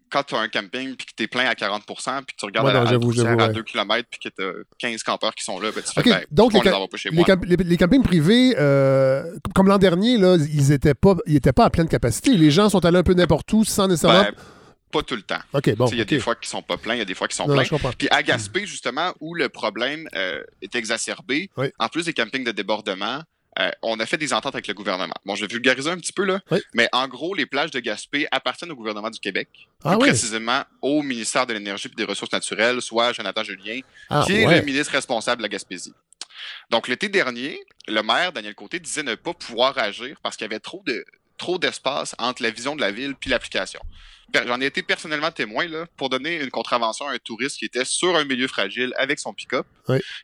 quand 0.10 0.24
tu 0.24 0.36
as 0.36 0.39
un 0.39 0.47
camping 0.47 0.95
puis 0.95 1.05
que 1.07 1.12
tu 1.16 1.24
es 1.24 1.28
plein 1.28 1.45
à 1.45 1.53
40% 1.53 1.82
puis 2.26 2.36
que 2.36 2.39
tu 2.39 2.45
regardes 2.45 2.68
à, 2.70 2.82
à, 2.82 3.49
2 3.49 3.64
km 3.64 4.10
puis 4.10 4.20
que 4.20 4.30
tu 4.30 4.43
as 4.43 4.51
15 4.80 5.03
campeurs 5.03 5.36
qui 5.36 5.43
sont 5.43 5.60
là, 5.60 5.70
ben, 5.74 5.84
tu 5.84 5.91
fais 5.93 6.10
ben, 6.10 6.26
Donc, 6.32 6.53
les, 6.53 6.62
pas 6.62 6.88
chez 6.95 7.12
moi. 7.12 7.26
les, 7.45 7.78
campings 7.78 8.03
privés, 8.03 8.55
euh, 8.57 9.24
comme 9.55 9.68
l'an 9.68 9.78
dernier, 9.78 10.18
là, 10.18 10.38
ils 10.38 10.70
n'étaient 10.70 10.93
pas, 10.93 11.16
pas 11.55 11.66
à 11.66 11.70
pleine 11.70 11.88
capacité. 11.88 12.36
Les 12.36 12.51
gens 12.51 12.70
sont 12.70 12.84
allés 12.86 12.97
un 12.97 13.03
peu 13.03 13.14
n'importe 13.14 13.51
où 13.53 13.64
sans 13.64 13.88
nécessairement. 13.88 14.24
Ben, 14.24 14.34
pas 14.91 15.03
tout 15.03 15.16
le 15.16 15.22
temps. 15.22 15.39
Bon. 15.78 15.88
Il 15.91 15.97
y 15.97 16.01
a 16.01 16.05
des 16.05 16.20
fois 16.20 16.36
qui 16.36 16.49
sont 16.49 16.62
pas 16.62 16.78
pleins, 16.78 16.95
il 16.95 16.99
y 16.99 17.01
a 17.01 17.05
des 17.05 17.14
fois 17.14 17.28
qui 17.28 17.36
sont 17.36 17.45
pleins. 17.45 17.64
Puis 17.97 18.07
à 18.12 18.24
Gaspé, 18.24 18.66
justement, 18.66 19.14
où 19.20 19.36
le 19.36 19.49
problème 19.49 20.07
euh, 20.16 20.41
est 20.62 20.76
exacerbé, 20.76 21.49
en 21.78 21.88
plus 21.89 22.05
des 22.05 22.14
campings 22.14 22.43
de 22.43 22.51
débordement, 22.51 23.22
euh, 23.60 23.70
on 23.82 23.99
a 23.99 24.05
fait 24.05 24.18
des 24.18 24.34
ententes 24.34 24.55
avec 24.55 24.68
le 24.68 24.74
gouvernement. 24.74 25.16
Bon, 25.26 25.36
je 25.36 25.41
vais 25.41 25.51
vulgariser 25.51 25.89
un 25.89 25.97
petit 25.97 26.14
peu, 26.14 26.24
là. 26.24 26.39
Mais 26.74 26.88
en 26.93 27.07
gros, 27.07 27.34
les 27.34 27.45
plages 27.45 27.72
de 27.72 27.80
Gaspé 27.80 28.28
appartiennent 28.32 28.72
au 28.72 28.76
gouvernement 28.76 29.10
du 29.10 29.20
Québec. 29.20 29.49
Ah 29.84 29.91
plus 29.91 30.10
précisément 30.10 30.64
au 30.82 31.01
ministère 31.01 31.45
de 31.45 31.53
l'Énergie 31.53 31.89
et 31.91 31.95
des 31.95 32.05
Ressources 32.05 32.32
naturelles, 32.32 32.82
soit 32.82 33.14
Jonathan 33.14 33.43
Julien, 33.43 33.80
ah, 34.10 34.24
qui 34.26 34.34
est 34.34 34.45
le 34.45 34.66
ministre 34.66 34.93
responsable 34.93 35.39
de 35.39 35.43
la 35.43 35.49
Gaspésie. 35.49 35.93
Donc, 36.70 36.88
l'été 36.88 37.10
dernier, 37.10 37.60
le 37.88 38.01
maire, 38.01 38.32
Daniel 38.32 38.55
Côté, 38.55 38.80
disait 38.80 39.03
ne 39.03 39.16
pas 39.16 39.34
pouvoir 39.34 39.78
agir 39.78 40.18
parce 40.24 40.38
qu'il 40.38 40.45
y 40.45 40.49
avait 40.49 40.60
trop 40.60 40.82
de 40.86 41.03
trop 41.38 41.57
d'espace 41.57 42.16
entre 42.20 42.43
la 42.43 42.51
vision 42.51 42.76
de 42.76 42.82
la 42.82 42.91
ville 42.91 43.16
puis 43.16 43.30
l'application. 43.30 43.80
J'en 44.45 44.62
ai 44.62 44.66
été 44.66 44.84
personnellement 44.84 45.32
témoin 45.32 45.68
là, 45.68 45.86
pour 45.97 46.10
donner 46.10 46.36
une 46.36 46.51
contravention 46.51 47.07
à 47.07 47.14
un 47.14 47.18
touriste 47.18 47.57
qui 47.57 47.66
était 47.66 47.86
sur 47.86 48.16
un 48.16 48.26
milieu 48.26 48.47
fragile 48.47 48.93
avec 48.97 49.20
son 49.20 49.34
pick-up. 49.34 49.66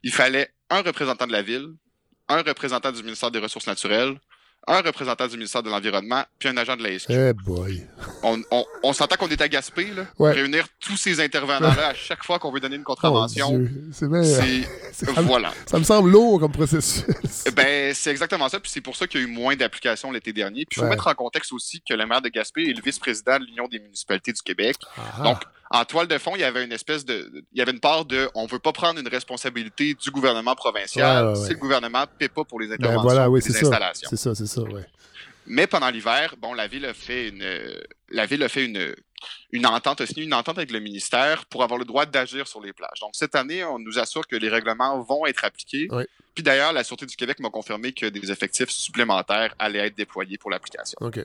Il 0.04 0.12
fallait 0.12 0.52
un 0.70 0.82
représentant 0.82 1.26
de 1.26 1.32
la 1.32 1.42
ville, 1.42 1.70
un 2.30 2.42
représentant 2.42 2.92
du 2.92 3.04
ministère 3.04 3.32
des 3.32 3.40
Ressources 3.40 3.68
naturelles, 3.68 4.16
un 4.68 4.82
représentant 4.82 5.28
du 5.28 5.38
ministère 5.38 5.62
de 5.62 5.70
l'Environnement, 5.70 6.24
puis 6.40 6.50
un 6.50 6.58
agent 6.58 6.76
de 6.76 6.82
la 6.82 6.98
SQ. 6.98 7.12
Eh 7.12 7.34
boy. 7.34 7.86
On, 8.24 8.42
on, 8.50 8.66
on 8.82 8.94
s'entend 8.94 9.16
qu'on 9.16 9.28
est 9.28 9.40
à 9.40 9.48
Gaspé, 9.48 9.92
là. 9.92 10.08
Réunir 10.18 10.66
tous 10.80 10.98
ces 10.98 11.20
intervenants-là 11.20 11.90
à 11.90 11.94
chaque 11.94 12.24
fois 12.24 12.40
qu'on 12.40 12.52
veut 12.52 12.60
donner 12.60 12.76
une 12.78 12.84
contravention. 12.84 13.68
c'est 13.92 14.08
bien. 14.10 14.22
Voilà. 15.22 15.54
Ça 15.68 15.78
me 15.78 15.84
semble 15.84 16.10
lourd 16.10 16.40
comme 16.40 16.52
processus. 16.52 17.04
ben, 17.56 17.94
c'est 17.94 18.10
exactement 18.10 18.50
ça. 18.50 18.60
Puis 18.60 18.72
c'est 18.72 18.82
pour 18.82 18.96
ça 18.96 19.06
qu'il 19.06 19.22
y 19.22 19.24
a 19.24 19.28
eu 19.28 19.30
moins 19.30 19.56
d'applications 19.56 20.12
l'été 20.12 20.34
dernier. 20.34 20.66
Puis 20.66 20.80
il 20.80 20.84
faut 20.84 20.90
mettre 20.90 21.08
en 21.08 21.14
contexte 21.14 21.54
aussi 21.54 21.82
que 21.88 21.94
le 21.94 22.06
maire 22.08 22.22
de 22.22 22.30
Gaspé 22.30 22.64
est 22.70 22.74
le 22.74 22.82
vice-président 22.82 23.38
de 23.40 23.46
l'Union 23.46 23.68
des 23.68 23.80
municipalités 23.80 24.32
du 24.34 24.42
Québec. 24.42 24.78
Ah. 24.98 25.22
Donc, 25.24 25.42
en 25.76 25.86
toile 25.86 26.08
de 26.08 26.18
fond, 26.18 26.36
il 26.36 26.42
y 26.42 26.44
avait 26.44 26.64
une 26.64 26.72
espèce 26.72 27.06
de. 27.06 27.30
Il 27.52 27.60
y 27.60 27.62
avait 27.62 27.72
une 27.72 27.80
part 27.80 28.06
de 28.06 28.30
on 28.34 28.46
veut 28.46 28.60
pas 28.60 28.72
prendre 28.72 29.00
une 29.00 29.08
responsabilité 29.08 29.94
du 29.94 30.12
gouvernement 30.12 30.56
provincial 30.56 31.36
si 31.36 31.50
le 31.50 31.58
gouvernement 31.58 32.02
ne 32.02 32.06
paie 32.06 32.30
pas 32.30 32.44
pour 32.44 32.60
les 32.60 32.68
ben, 32.68 32.76
interventions, 32.76 33.34
les 33.34 33.58
installations. 33.58 34.10
C'est 34.10 34.18
ça, 34.18 34.36
c'est 34.36 34.48
ça, 34.48 34.62
oui. 34.62 34.82
Mais 35.48 35.68
pendant 35.68 35.90
l'hiver, 35.90 36.36
bon, 36.40 36.54
la 36.54 36.68
ville 36.68 36.86
a 36.86 36.94
fait 36.94 37.30
une. 37.30 37.46
La 38.10 38.26
ville 38.26 38.42
a 38.44 38.50
fait 38.50 38.66
une, 38.66 38.96
une 39.52 39.66
entente, 39.66 40.02
a 40.02 40.06
signé 40.06 40.24
une 40.24 40.34
entente 40.34 40.58
avec 40.58 40.72
le 40.72 40.80
ministère 40.80 41.46
pour 41.48 41.64
avoir 41.64 41.78
le 41.78 41.86
droit 41.86 42.06
d'agir 42.06 42.48
sur 42.48 42.62
les 42.62 42.74
plages. 42.74 43.00
Donc, 43.02 43.12
cette 43.14 43.36
année, 43.36 43.64
on 43.64 43.80
nous 43.80 44.00
assure 44.00 44.28
que 44.28 44.36
les 44.36 44.50
règlements 44.50 45.02
vont 45.02 45.26
être 45.26 45.44
appliqués. 45.44 45.88
Puis 46.34 46.44
d'ailleurs, 46.44 46.74
la 46.74 46.84
Sûreté 46.84 47.06
du 47.06 47.16
Québec 47.16 47.40
m'a 47.40 47.50
confirmé 47.50 47.94
que 47.94 48.06
des 48.08 48.32
effectifs 48.32 48.70
supplémentaires 48.70 49.54
allaient 49.60 49.88
être 49.88 49.96
déployés 49.96 50.38
pour 50.38 50.52
l'application. 50.52 50.98
OK. 51.02 51.24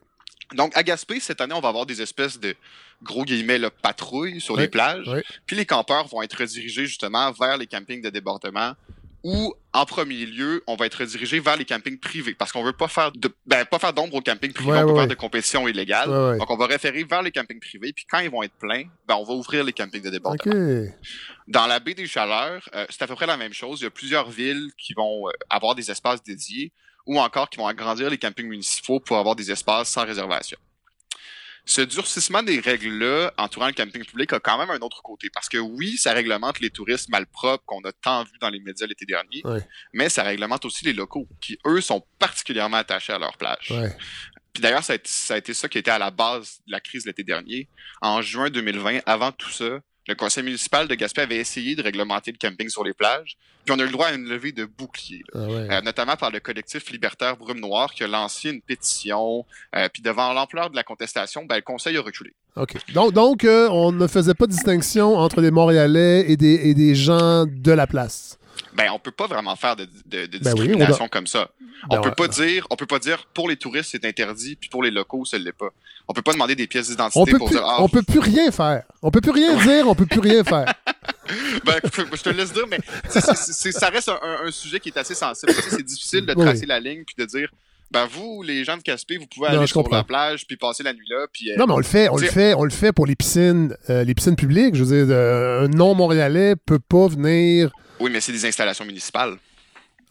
Donc, 0.54 0.76
à 0.76 0.82
Gaspé, 0.82 1.20
cette 1.20 1.40
année, 1.40 1.54
on 1.54 1.60
va 1.60 1.68
avoir 1.68 1.86
des 1.86 2.02
espèces 2.02 2.40
de 2.40 2.54
gros 3.02 3.24
guillemets 3.24 3.58
là, 3.58 3.70
patrouilles 3.70 4.40
sur 4.40 4.56
les 4.56 4.68
plages. 4.68 5.08
Puis 5.46 5.56
les 5.56 5.66
campeurs 5.66 6.06
vont 6.08 6.22
être 6.22 6.34
redirigés 6.34 6.86
justement 6.86 7.30
vers 7.32 7.56
les 7.56 7.66
campings 7.66 8.02
de 8.02 8.10
débordement 8.10 8.74
ou 9.22 9.54
en 9.72 9.84
premier 9.84 10.24
lieu, 10.24 10.64
on 10.66 10.76
va 10.76 10.86
être 10.86 10.96
redirigé 10.96 11.40
vers 11.40 11.56
les 11.56 11.64
campings 11.64 11.98
privés. 11.98 12.34
Parce 12.34 12.52
qu'on 12.52 12.64
veut 12.64 12.72
pas 12.72 12.88
faire 12.88 13.12
de 13.12 13.30
ben, 13.46 13.64
pas 13.64 13.78
faire 13.78 13.92
d'ombre 13.92 14.14
aux 14.14 14.20
campings 14.20 14.52
privés, 14.52 14.78
on 14.78 14.88
peut 14.88 14.94
faire 14.94 15.06
de 15.06 15.14
compétition 15.14 15.68
illégale. 15.68 16.38
Donc 16.38 16.50
on 16.50 16.56
va 16.56 16.66
référer 16.66 17.04
vers 17.04 17.22
les 17.22 17.30
campings 17.30 17.60
privés. 17.60 17.92
Puis 17.92 18.06
quand 18.10 18.20
ils 18.20 18.30
vont 18.30 18.42
être 18.42 18.54
pleins, 18.54 18.84
ben 19.06 19.16
on 19.16 19.24
va 19.24 19.34
ouvrir 19.34 19.64
les 19.64 19.72
campings 19.72 20.02
de 20.02 20.10
débordement. 20.10 20.90
Dans 21.48 21.66
la 21.66 21.80
baie 21.80 21.94
des 21.94 22.06
Chaleurs, 22.06 22.68
euh, 22.74 22.86
c'est 22.88 23.02
à 23.02 23.06
peu 23.06 23.14
près 23.14 23.26
la 23.26 23.36
même 23.36 23.52
chose, 23.52 23.80
il 23.80 23.84
y 23.84 23.86
a 23.86 23.90
plusieurs 23.90 24.30
villes 24.30 24.70
qui 24.78 24.94
vont 24.94 25.28
euh, 25.28 25.32
avoir 25.50 25.74
des 25.74 25.90
espaces 25.90 26.22
dédiés 26.22 26.72
ou 27.10 27.18
encore 27.18 27.50
qui 27.50 27.58
vont 27.58 27.66
agrandir 27.66 28.08
les 28.08 28.18
campings 28.18 28.46
municipaux 28.46 29.00
pour 29.00 29.18
avoir 29.18 29.34
des 29.34 29.50
espaces 29.50 29.88
sans 29.88 30.04
réservation. 30.04 30.56
Ce 31.64 31.80
durcissement 31.80 32.44
des 32.44 32.60
règles-là 32.60 33.32
entourant 33.36 33.66
le 33.66 33.72
camping 33.72 34.04
public 34.04 34.32
a 34.32 34.38
quand 34.38 34.56
même 34.58 34.70
un 34.70 34.78
autre 34.78 35.02
côté. 35.02 35.28
Parce 35.28 35.48
que 35.48 35.58
oui, 35.58 35.96
ça 35.96 36.12
réglemente 36.12 36.60
les 36.60 36.70
touristes 36.70 37.08
malpropres 37.08 37.64
qu'on 37.66 37.80
a 37.80 37.90
tant 37.90 38.22
vu 38.22 38.38
dans 38.40 38.48
les 38.48 38.60
médias 38.60 38.86
l'été 38.86 39.06
dernier, 39.06 39.42
mais 39.92 40.08
ça 40.08 40.22
réglemente 40.22 40.64
aussi 40.64 40.84
les 40.84 40.92
locaux 40.92 41.26
qui, 41.40 41.58
eux, 41.66 41.80
sont 41.80 42.06
particulièrement 42.20 42.76
attachés 42.76 43.12
à 43.12 43.18
leur 43.18 43.36
plage. 43.36 43.74
Puis 44.52 44.62
d'ailleurs, 44.62 44.84
ça, 44.84 44.94
ça, 45.04 45.34
a 45.34 45.36
été 45.38 45.52
ça 45.52 45.68
qui 45.68 45.78
était 45.78 45.90
à 45.90 45.98
la 45.98 46.12
base 46.12 46.60
de 46.66 46.72
la 46.72 46.80
crise 46.80 47.06
l'été 47.06 47.24
dernier. 47.24 47.68
En 48.00 48.22
juin 48.22 48.50
2020, 48.50 49.00
avant 49.04 49.32
tout 49.32 49.50
ça, 49.50 49.80
le 50.08 50.14
conseil 50.14 50.42
municipal 50.42 50.88
de 50.88 50.94
Gaspé 50.94 51.22
avait 51.22 51.36
essayé 51.36 51.76
de 51.76 51.82
réglementer 51.82 52.32
le 52.32 52.38
camping 52.38 52.68
sur 52.68 52.84
les 52.84 52.92
plages, 52.94 53.36
puis 53.64 53.74
on 53.74 53.78
a 53.78 53.82
eu 53.82 53.86
le 53.86 53.92
droit 53.92 54.06
à 54.06 54.14
une 54.14 54.28
levée 54.28 54.52
de 54.52 54.64
boucliers, 54.64 55.22
ah 55.34 55.38
euh, 55.38 55.80
notamment 55.82 56.16
par 56.16 56.30
le 56.30 56.40
collectif 56.40 56.90
libertaire 56.90 57.36
Brume 57.36 57.60
Noire 57.60 57.92
qui 57.92 58.02
a 58.02 58.06
lancé 58.06 58.50
une 58.50 58.62
pétition, 58.62 59.44
euh, 59.76 59.88
puis 59.92 60.02
devant 60.02 60.32
l'ampleur 60.32 60.70
de 60.70 60.76
la 60.76 60.82
contestation, 60.82 61.44
ben, 61.44 61.56
le 61.56 61.62
conseil 61.62 61.96
a 61.96 62.02
reculé. 62.02 62.32
OK. 62.56 62.76
Donc, 62.92 63.12
donc 63.12 63.44
euh, 63.44 63.68
on 63.70 63.92
ne 63.92 64.06
faisait 64.06 64.34
pas 64.34 64.46
de 64.46 64.52
distinction 64.52 65.16
entre 65.16 65.40
les 65.40 65.50
Montréalais 65.50 66.30
et 66.30 66.36
des, 66.36 66.68
et 66.68 66.74
des 66.74 66.94
gens 66.94 67.46
de 67.46 67.72
la 67.72 67.86
place? 67.86 68.39
Ben 68.74 68.90
on 68.92 68.98
peut 68.98 69.10
pas 69.10 69.26
vraiment 69.26 69.56
faire 69.56 69.76
de, 69.76 69.84
de, 69.84 70.26
ben 70.26 70.38
discrimination 70.38 71.08
comme 71.08 71.26
ça. 71.26 71.50
On 71.88 71.96
ben 71.96 72.02
peut 72.02 72.14
pas 72.14 72.28
dire, 72.28 72.66
on 72.70 72.76
peut 72.76 72.86
pas 72.86 72.98
dire 72.98 73.26
pour 73.32 73.48
les 73.48 73.56
touristes 73.56 73.90
c'est 73.92 74.04
interdit 74.04 74.56
puis 74.56 74.68
pour 74.68 74.82
les 74.82 74.90
locaux 74.90 75.24
ça 75.24 75.38
l'est 75.38 75.52
pas. 75.52 75.70
On 76.08 76.12
peut 76.12 76.22
pas 76.22 76.32
demander 76.32 76.54
des 76.54 76.66
pièces 76.66 76.88
d'identité 76.88 77.32
pour 77.38 77.48
dire 77.48 77.62
ah, 77.64 77.82
on 77.82 77.88
peut 77.88 78.02
plus 78.02 78.18
rien 78.18 78.50
faire. 78.50 78.82
On 79.02 79.10
peut 79.10 79.20
plus 79.20 79.30
rien 79.30 79.56
dire, 79.64 79.88
on 79.88 79.94
peut 79.94 80.06
plus 80.06 80.20
rien 80.20 80.44
faire. 80.44 80.72
ben, 81.64 81.76
je 81.84 82.22
te 82.22 82.30
laisse 82.30 82.52
dire, 82.52 82.66
mais 82.68 82.78
ça 83.08 83.88
reste 83.88 84.08
un, 84.08 84.50
sujet 84.50 84.80
qui 84.80 84.88
est 84.88 84.98
assez 84.98 85.14
sensible. 85.14 85.52
c'est 85.52 85.82
difficile 85.82 86.26
de 86.26 86.34
tracer 86.34 86.66
la 86.66 86.80
ligne 86.80 87.04
puis 87.04 87.14
de 87.18 87.24
dire 87.24 87.50
ben 87.90 88.06
vous, 88.06 88.42
les 88.42 88.64
gens 88.64 88.76
de 88.76 88.82
Caspé, 88.82 89.16
vous 89.16 89.26
pouvez 89.26 89.48
aller 89.48 89.66
sur 89.66 89.88
la 89.90 90.04
plage 90.04 90.46
puis 90.46 90.56
passer 90.56 90.82
la 90.82 90.92
nuit 90.92 91.06
là. 91.08 91.26
Puis, 91.32 91.50
euh, 91.50 91.56
non, 91.56 91.66
mais 91.66 91.72
on 91.72 91.78
le 91.78 91.84
fait, 91.84 92.08
on 92.08 92.16
le 92.16 92.26
fait, 92.26 92.54
on 92.54 92.64
le 92.64 92.70
fait 92.70 92.92
pour 92.92 93.06
les 93.06 93.16
piscines, 93.16 93.76
euh, 93.88 94.04
les 94.04 94.14
piscines 94.14 94.36
publiques. 94.36 94.76
Je 94.76 94.84
veux 94.84 95.04
dire, 95.04 95.14
euh, 95.14 95.64
un 95.64 95.68
non 95.68 95.94
montréalais 95.94 96.54
peut 96.54 96.78
pas 96.78 97.08
venir 97.08 97.70
oui, 98.00 98.10
mais 98.10 98.20
c'est 98.20 98.32
des 98.32 98.46
installations 98.46 98.84
municipales. 98.84 99.36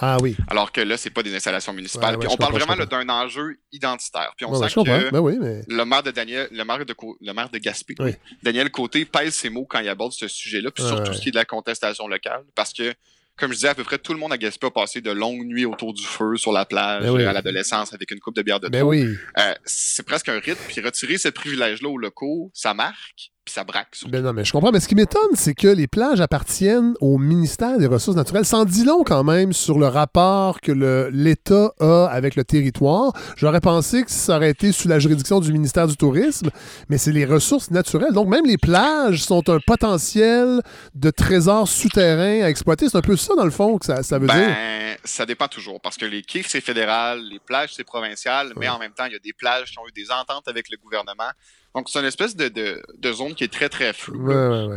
Ah 0.01 0.17
oui. 0.21 0.35
Alors 0.47 0.71
que 0.71 0.81
là, 0.81 0.95
c'est 0.97 1.09
pas 1.09 1.23
des 1.23 1.35
installations 1.35 1.73
municipales. 1.73 2.17
puis 2.17 2.29
on 2.31 2.37
parle 2.37 2.53
vraiment 2.53 2.75
d'un 2.85 3.09
enjeu 3.09 3.57
identitaire. 3.71 4.33
Puis 4.37 4.45
on 4.45 4.55
sent 4.55 4.73
que 4.73 5.11
ben 5.11 5.63
le 5.67 5.85
maire 5.85 6.03
de 6.03 6.11
Daniel, 6.11 6.47
le 6.51 6.63
maire 6.63 6.85
de, 6.85 6.95
le 7.21 7.33
maire 7.33 7.49
de 7.49 7.57
Gaspé, 7.57 7.95
Daniel 8.41 8.71
Côté 8.71 9.05
pèse 9.05 9.33
ses 9.33 9.49
mots 9.49 9.65
quand 9.69 9.79
il 9.79 9.89
aborde 9.89 10.13
ce 10.13 10.27
sujet-là, 10.27 10.71
puis 10.71 10.83
surtout 10.83 11.13
ce 11.13 11.21
qui 11.21 11.29
est 11.29 11.31
de 11.31 11.37
la 11.37 11.45
contestation 11.45 12.07
locale. 12.07 12.43
Parce 12.55 12.71
que, 12.71 12.93
comme 13.37 13.51
je 13.51 13.55
disais, 13.55 13.69
à 13.69 13.75
peu 13.75 13.83
près 13.83 13.97
tout 13.97 14.13
le 14.13 14.19
monde 14.19 14.31
à 14.31 14.37
Gaspé 14.37 14.67
a 14.67 14.71
passé 14.71 15.01
de 15.01 15.11
longues 15.11 15.45
nuits 15.45 15.65
autour 15.65 15.93
du 15.93 16.05
feu, 16.05 16.37
sur 16.37 16.53
la 16.53 16.65
plage, 16.65 17.03
ben 17.03 17.27
à 17.27 17.33
l'adolescence, 17.33 17.93
avec 17.93 18.11
une 18.11 18.19
coupe 18.19 18.35
de 18.35 18.41
bière 18.41 18.59
de 18.59 18.69
ben 18.69 18.83
oui. 18.83 19.05
Euh, 19.37 19.53
c'est 19.65 20.05
presque 20.05 20.29
un 20.29 20.39
rythme. 20.39 20.61
Puis 20.67 20.79
retirer 20.81 21.17
ce 21.17 21.29
privilège-là 21.29 21.89
aux 21.89 21.97
locaux, 21.97 22.51
ça 22.53 22.73
marque 22.73 23.31
ça 23.49 23.63
braque. 23.63 23.97
Ben 24.07 24.23
non, 24.23 24.33
mais 24.33 24.45
je 24.45 24.51
comprends. 24.51 24.71
Mais 24.71 24.79
ce 24.79 24.87
qui 24.87 24.95
m'étonne, 24.95 25.35
c'est 25.35 25.53
que 25.53 25.67
les 25.67 25.87
plages 25.87 26.21
appartiennent 26.21 26.93
au 27.01 27.17
ministère 27.17 27.77
des 27.77 27.87
Ressources 27.87 28.15
naturelles. 28.17 28.45
Sans 28.45 28.65
dit 28.65 28.83
long 28.83 29.03
quand 29.03 29.23
même 29.23 29.53
sur 29.53 29.79
le 29.79 29.87
rapport 29.87 30.61
que 30.61 30.71
l'État 31.11 31.73
a 31.79 32.05
avec 32.05 32.35
le 32.35 32.43
territoire. 32.43 33.13
J'aurais 33.35 33.61
pensé 33.61 34.03
que 34.03 34.11
ça 34.11 34.37
aurait 34.37 34.51
été 34.51 34.71
sous 34.71 34.87
la 34.87 34.99
juridiction 34.99 35.39
du 35.39 35.51
ministère 35.51 35.87
du 35.87 35.97
Tourisme, 35.97 36.49
mais 36.89 36.97
c'est 36.97 37.11
les 37.11 37.25
ressources 37.25 37.71
naturelles. 37.71 38.13
Donc 38.13 38.27
même 38.27 38.45
les 38.45 38.57
plages 38.57 39.23
sont 39.23 39.49
un 39.49 39.59
potentiel 39.59 40.61
de 40.95 41.09
trésors 41.09 41.67
souterrains 41.67 42.43
à 42.43 42.49
exploiter. 42.49 42.89
C'est 42.89 42.97
un 42.97 43.01
peu 43.01 43.17
ça, 43.17 43.35
dans 43.35 43.45
le 43.45 43.51
fond, 43.51 43.77
que 43.77 43.85
ça, 43.85 44.03
ça 44.03 44.19
veut 44.19 44.27
ben, 44.27 44.47
dire. 44.47 44.55
Ça 45.03 45.25
dépend 45.25 45.47
toujours. 45.47 45.79
Parce 45.81 45.97
que 45.97 46.05
les 46.05 46.21
quais, 46.21 46.43
c'est 46.45 46.61
fédéral, 46.61 47.21
les 47.21 47.39
plages, 47.39 47.73
c'est 47.73 47.83
provincial, 47.83 48.53
mais 48.57 48.69
en 48.69 48.79
même 48.79 48.93
temps, 48.93 49.05
il 49.05 49.13
y 49.13 49.15
a 49.15 49.19
des 49.19 49.33
plages 49.33 49.71
qui 49.71 49.79
ont 49.79 49.87
eu 49.87 49.91
des 49.91 50.11
ententes 50.11 50.47
avec 50.47 50.69
le 50.69 50.77
gouvernement. 50.77 51.31
Donc, 51.75 51.87
c'est 51.89 51.99
une 51.99 52.05
espèce 52.05 52.35
de, 52.35 52.49
de, 52.49 53.13
zone 53.13 53.35
qui 53.35 53.43
est 53.43 53.53
très, 53.53 53.69
très 53.69 53.93
floue 53.93 54.27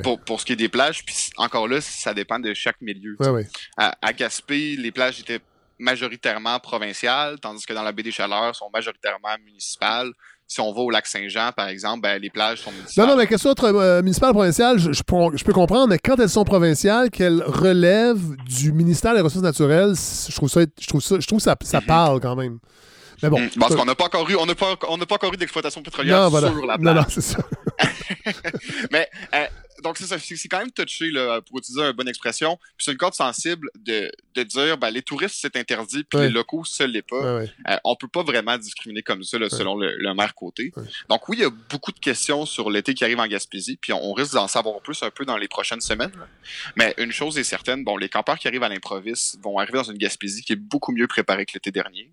Pour, 0.03 0.21
pour, 0.21 0.41
ce 0.41 0.45
qui 0.45 0.53
est 0.53 0.57
des 0.57 0.69
plages. 0.69 1.05
Puis 1.05 1.31
encore 1.37 1.67
là, 1.67 1.81
ça 1.81 2.13
dépend 2.13 2.39
de 2.39 2.53
chaque 2.55 2.81
milieu. 2.81 3.17
À, 3.77 3.95
à, 4.03 4.13
Gaspé, 4.13 4.77
les 4.77 4.91
plages 4.91 5.21
étaient 5.21 5.41
majoritairement 5.79 6.59
provinciales, 6.61 7.41
tandis 7.41 7.65
que 7.65 7.73
dans 7.73 7.83
la 7.83 7.93
baie 7.93 8.03
des 8.03 8.13
Chaleurs, 8.13 8.55
sont 8.55 8.71
majoritairement 8.73 9.37
municipales. 9.45 10.13
Si 10.47 10.61
on 10.61 10.71
va 10.71 10.81
au 10.83 10.91
lac 10.91 11.07
Saint-Jean, 11.07 11.51
par 11.57 11.69
exemple, 11.69 12.03
ben, 12.03 12.21
les 12.21 12.29
plages 12.29 12.61
sont 12.61 12.73
municipales. 12.73 13.07
Non, 13.07 13.13
non, 13.13 13.19
mais 13.19 13.27
question 13.27 13.51
entre 13.51 13.65
euh, 13.65 14.03
municipales 14.03 14.35
provinciales, 14.35 14.79
je, 14.79 14.93
je, 14.93 15.03
peux 15.03 15.53
comprendre, 15.53 15.89
mais 15.89 15.99
quand 15.99 16.21
elles 16.21 16.29
sont 16.29 16.45
provinciales, 16.45 17.11
qu'elles 17.11 17.43
relèvent 17.43 18.37
du 18.45 18.71
ministère 18.71 19.15
des 19.15 19.23
Ressources 19.23 19.45
naturelles, 19.45 19.95
je 19.95 20.35
trouve 20.37 20.51
ça, 20.51 20.61
je 20.79 20.87
trouve 20.87 21.01
ça, 21.01 21.19
je 21.19 21.27
trouve 21.27 21.41
ça, 21.41 21.57
ça 21.63 21.81
mm-hmm. 21.81 21.87
parle 21.87 22.21
quand 22.21 22.37
même. 22.37 22.59
Mais 23.23 23.31
bon. 23.31 23.41
Mm. 23.41 23.51
Parce 23.59 23.75
qu'on 23.77 23.85
n'a 23.85 23.95
pas 23.95 24.07
encore 24.07 24.29
eu, 24.29 24.37
on 24.37 24.47
n'a 24.47 24.55
pas, 24.55 24.75
on 24.89 24.97
n'a 24.97 25.07
pas 25.07 25.15
encore 25.17 25.33
eu 25.35 25.37
d'exploitation 25.37 25.83
pétrolière 25.83 26.29
sur 26.29 26.67
la 26.67 26.79
plage. 26.79 26.95
Non, 26.95 26.95
non, 26.95 27.07
c'est 27.09 27.21
ça. 27.21 27.39
mais 28.91 29.09
euh, 29.35 29.47
donc 29.83 29.99
c'est 29.99 30.49
quand 30.49 30.59
même 30.59 30.71
touché 30.71 31.11
là, 31.11 31.41
pour 31.43 31.59
utiliser 31.59 31.83
une 31.83 31.93
bonne 31.93 32.09
expression. 32.09 32.57
Puis 32.77 32.85
c'est 32.87 32.93
une 32.93 32.99
corde 32.99 33.15
sensible 33.15 33.69
de, 33.79 34.11
de 34.35 34.43
dire 34.43 34.79
ben, 34.79 34.91
les 34.91 35.03
touristes 35.03 35.37
c'est 35.41 35.57
interdit, 35.57 36.05
puis 36.05 36.21
les 36.21 36.29
locaux 36.29 36.65
ça 36.65 36.87
l'est 36.87 37.03
pas. 37.03 37.17
Euh, 37.17 37.47
on 37.85 37.97
peut 37.97 38.09
pas 38.09 38.23
vraiment 38.23 38.57
discriminer 38.59 39.03
comme 39.03 39.23
ça 39.23 39.39
là, 39.39 39.49
selon 39.51 39.77
le, 39.77 39.95
le, 39.97 40.15
maire 40.15 40.35
côté. 40.35 40.73
Donc 41.09 41.29
oui, 41.29 41.39
il 41.39 41.43
y 41.43 41.47
a 41.47 41.51
beaucoup 41.71 41.93
de 41.93 41.99
questions 41.99 42.47
sur 42.47 42.71
l'été 42.71 42.95
qui 42.95 43.05
arrive 43.05 43.21
en 43.21 43.27
Gaspésie, 43.27 43.77
puis 43.77 43.93
on, 43.93 44.13
risque 44.13 44.35
d'en 44.35 44.49
savoir 44.49 44.81
plus 44.83 45.03
un 45.03 45.11
peu 45.11 45.25
dans 45.25 45.37
les 45.37 45.49
prochaines 45.49 45.81
semaines. 45.81 46.13
Mais 46.77 46.95
une 46.99 47.13
chose 47.13 47.39
est 47.39 47.45
certaine, 47.45 47.83
bon, 47.83 47.97
les 47.97 48.09
campeurs 48.09 48.39
qui 48.39 48.47
arrivent 48.47 48.63
à 48.63 48.69
l'improviste 48.69 49.39
vont 49.43 49.59
arriver 49.59 49.79
dans 49.79 49.91
une 49.91 49.99
Gaspésie 49.99 50.43
qui 50.43 50.53
est 50.53 50.57
beaucoup 50.57 50.93
mieux 50.93 51.07
préparée 51.07 51.47
que 51.47 51.53
l'été 51.55 51.71
dernier. 51.71 52.13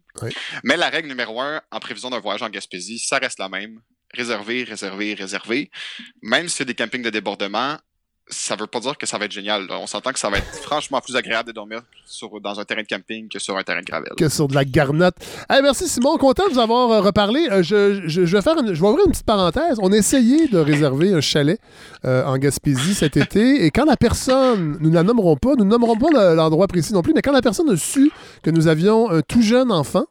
Mais 0.63 0.77
la 0.77 0.89
règle 0.89 1.07
numéro 1.07 1.41
un 1.41 1.61
en 1.71 1.79
prévision 1.79 2.09
d'un 2.09 2.19
voyage 2.19 2.41
en 2.41 2.49
Gaspésie, 2.49 2.99
ça 2.99 3.17
reste 3.17 3.39
la 3.39 3.49
même 3.49 3.81
réservé, 4.13 4.63
réservé, 4.63 5.13
réservé. 5.13 5.71
Même 6.21 6.47
y 6.47 6.61
a 6.61 6.65
des 6.65 6.75
campings 6.75 7.03
de 7.03 7.09
débordement, 7.09 7.77
ça 8.29 8.55
veut 8.55 8.67
pas 8.67 8.79
dire 8.79 8.97
que 8.97 9.07
ça 9.07 9.17
va 9.17 9.25
être 9.25 9.31
génial. 9.31 9.67
On 9.71 9.87
s'entend 9.87 10.11
que 10.11 10.19
ça 10.19 10.29
va 10.29 10.37
être 10.37 10.45
franchement 10.61 11.01
plus 11.01 11.15
agréable 11.15 11.47
de 11.47 11.53
dormir 11.53 11.81
dans 12.41 12.59
un 12.59 12.65
terrain 12.65 12.81
de 12.81 12.87
camping 12.87 13.27
que 13.27 13.39
sur 13.39 13.57
un 13.57 13.63
terrain 13.63 13.81
de 13.81 13.85
gravel. 13.85 14.11
Que 14.17 14.29
sur 14.29 14.47
de 14.47 14.55
la 14.55 14.65
garnotte. 14.65 15.15
merci 15.49 15.87
Simon, 15.87 16.17
content 16.17 16.47
de 16.47 16.53
vous 16.53 16.59
avoir 16.59 16.91
euh, 16.91 17.01
reparlé. 17.01 17.47
Euh, 17.49 17.63
je, 17.63 18.21
vais 18.21 18.41
faire 18.41 18.55
je 18.57 18.71
vais 18.71 18.87
ouvrir 18.87 19.05
une 19.05 19.11
petite 19.11 19.25
parenthèse. 19.25 19.77
On 19.81 19.91
a 19.91 19.97
essayé 19.97 20.47
de 20.47 20.59
réserver 20.59 21.13
un 21.13 21.21
chalet 21.21 21.59
euh, 22.05 22.23
en 22.25 22.37
Gaspésie 22.37 22.93
cet 22.93 23.17
été 23.17 23.65
et 23.65 23.71
quand 23.71 23.85
la 23.85 23.97
personne, 23.97 24.77
nous 24.79 24.89
ne 24.89 24.95
la 24.95 25.03
nommerons 25.03 25.35
pas, 25.35 25.55
nous 25.55 25.65
ne 25.65 25.69
nommerons 25.69 25.97
pas 25.97 26.35
l'endroit 26.35 26.67
précis 26.67 26.93
non 26.93 27.01
plus, 27.01 27.13
mais 27.13 27.21
quand 27.21 27.31
la 27.31 27.41
personne 27.41 27.69
a 27.69 27.77
su 27.77 28.11
que 28.43 28.51
nous 28.51 28.67
avions 28.67 29.09
un 29.09 29.21
tout 29.21 29.41
jeune 29.41 29.71
enfant, 29.71 30.05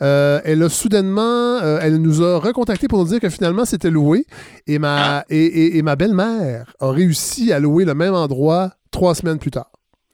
euh, 0.00 0.40
elle 0.44 0.62
a 0.62 0.68
soudainement, 0.68 1.58
euh, 1.62 1.78
elle 1.82 1.96
nous 1.96 2.22
a 2.22 2.38
recontacté 2.38 2.88
pour 2.88 2.98
nous 3.00 3.08
dire 3.08 3.20
que 3.20 3.28
finalement 3.28 3.64
c'était 3.64 3.90
loué. 3.90 4.26
Et 4.66 4.78
ma, 4.78 5.18
ah. 5.18 5.24
et 5.28 5.80
ma 5.82 5.96
belle-mère 5.96 6.72
a 6.80 6.90
réussi 6.90 7.52
à 7.52 7.58
louer 7.58 7.84
le 7.84 7.94
même 7.94 8.14
endroit 8.14 8.72
trois 8.90 9.14
semaines 9.14 9.38
plus 9.38 9.50
tard. 9.50 9.70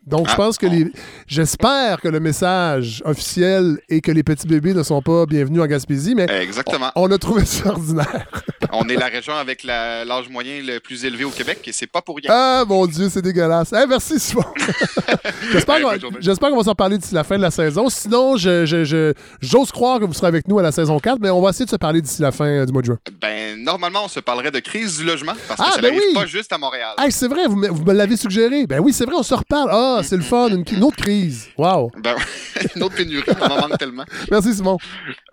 Donc, 0.09 0.26
je 0.26 0.32
ah, 0.32 0.36
pense 0.36 0.59
que 0.59 0.66
les. 0.66 0.90
J'espère 1.26 2.00
que 2.00 2.09
le 2.09 2.20
message 2.20 3.02
officiel 3.04 3.78
est 3.88 4.00
que 4.00 4.11
les 4.11 4.22
petits 4.22 4.46
bébés 4.46 4.74
ne 4.74 4.82
sont 4.82 5.02
pas 5.02 5.26
bienvenus 5.26 5.61
en 5.61 5.66
Gaspésie, 5.66 6.14
mais. 6.14 6.26
Exactement. 6.42 6.90
On, 6.96 7.11
a 7.11 7.18
trouvé 7.18 7.44
ça 7.44 7.70
ordinaire. 7.70 8.26
on 8.72 8.88
est 8.88 8.96
la 8.96 9.06
région 9.06 9.34
avec 9.34 9.62
l'âge 9.64 10.28
moyen 10.30 10.62
le 10.62 10.78
plus 10.78 11.04
élevé 11.04 11.24
au 11.24 11.30
Québec 11.30 11.61
et 11.66 11.72
c'est 11.72 11.86
pas 11.86 12.00
pour 12.00 12.16
rien. 12.16 12.30
Ah, 12.30 12.64
mon 12.66 12.86
Dieu, 12.86 13.09
c'est 13.11 13.22
dégueulasse. 13.22 13.72
merci, 13.88 14.18
Simon. 14.18 14.44
J'espère 15.52 16.50
qu'on 16.50 16.56
va 16.56 16.64
s'en 16.64 16.74
parler 16.74 16.98
d'ici 16.98 17.14
la 17.14 17.24
fin 17.24 17.36
de 17.36 17.42
la 17.42 17.50
saison. 17.50 17.88
Sinon, 17.88 18.36
j'ose 18.36 18.66
je, 18.68 19.72
croire 19.72 20.00
que 20.00 20.04
vous 20.04 20.14
serez 20.14 20.28
avec 20.28 20.48
nous 20.48 20.59
à 20.59 20.62
la 20.62 20.72
saison 20.72 20.98
4, 20.98 21.18
mais 21.20 21.30
on 21.30 21.40
va 21.40 21.50
essayer 21.50 21.66
de 21.66 21.70
se 21.70 21.76
parler 21.76 22.00
d'ici 22.00 22.22
la 22.22 22.32
fin 22.32 22.46
euh, 22.46 22.66
du 22.66 22.72
mois 22.72 22.82
de 22.82 22.86
juin. 22.86 22.98
Ben, 23.20 23.62
normalement, 23.62 24.04
on 24.04 24.09
se 24.09 24.20
parlerait 24.20 24.50
de 24.50 24.61
crise 24.61 24.98
du 24.98 25.04
logement 25.04 25.32
parce 25.46 25.61
que 25.61 25.66
ah, 25.68 25.72
ça 25.74 25.80
ben 25.80 25.94
n'arrive 25.94 26.14
pas 26.14 26.26
juste 26.26 26.52
à 26.52 26.59
Montréal. 26.59 26.94
c'est 27.11 27.28
vrai, 27.28 27.46
vous 27.46 27.56
me, 27.56 27.68
vous 27.68 27.84
me 27.84 27.92
l'avez 27.92 28.16
suggéré. 28.16 28.66
Ben 28.66 28.80
oui, 28.80 28.92
c'est 28.92 29.04
vrai, 29.04 29.14
on 29.16 29.22
se 29.22 29.34
reparle. 29.34 29.68
Ah, 29.72 29.97
c'est 30.03 30.16
le 30.16 30.22
fun, 30.22 30.49
une, 30.49 30.84
autre 30.84 30.96
crise. 30.96 31.49
Wow. 31.57 31.90
Ben, 31.99 32.16
une 32.76 32.82
autre 32.82 32.96
pénurie, 32.96 33.24
on 33.40 33.44
en 33.44 33.68
manque 33.68 33.78
tellement. 33.78 34.05
Merci 34.30 34.55
Simon. 34.55 34.78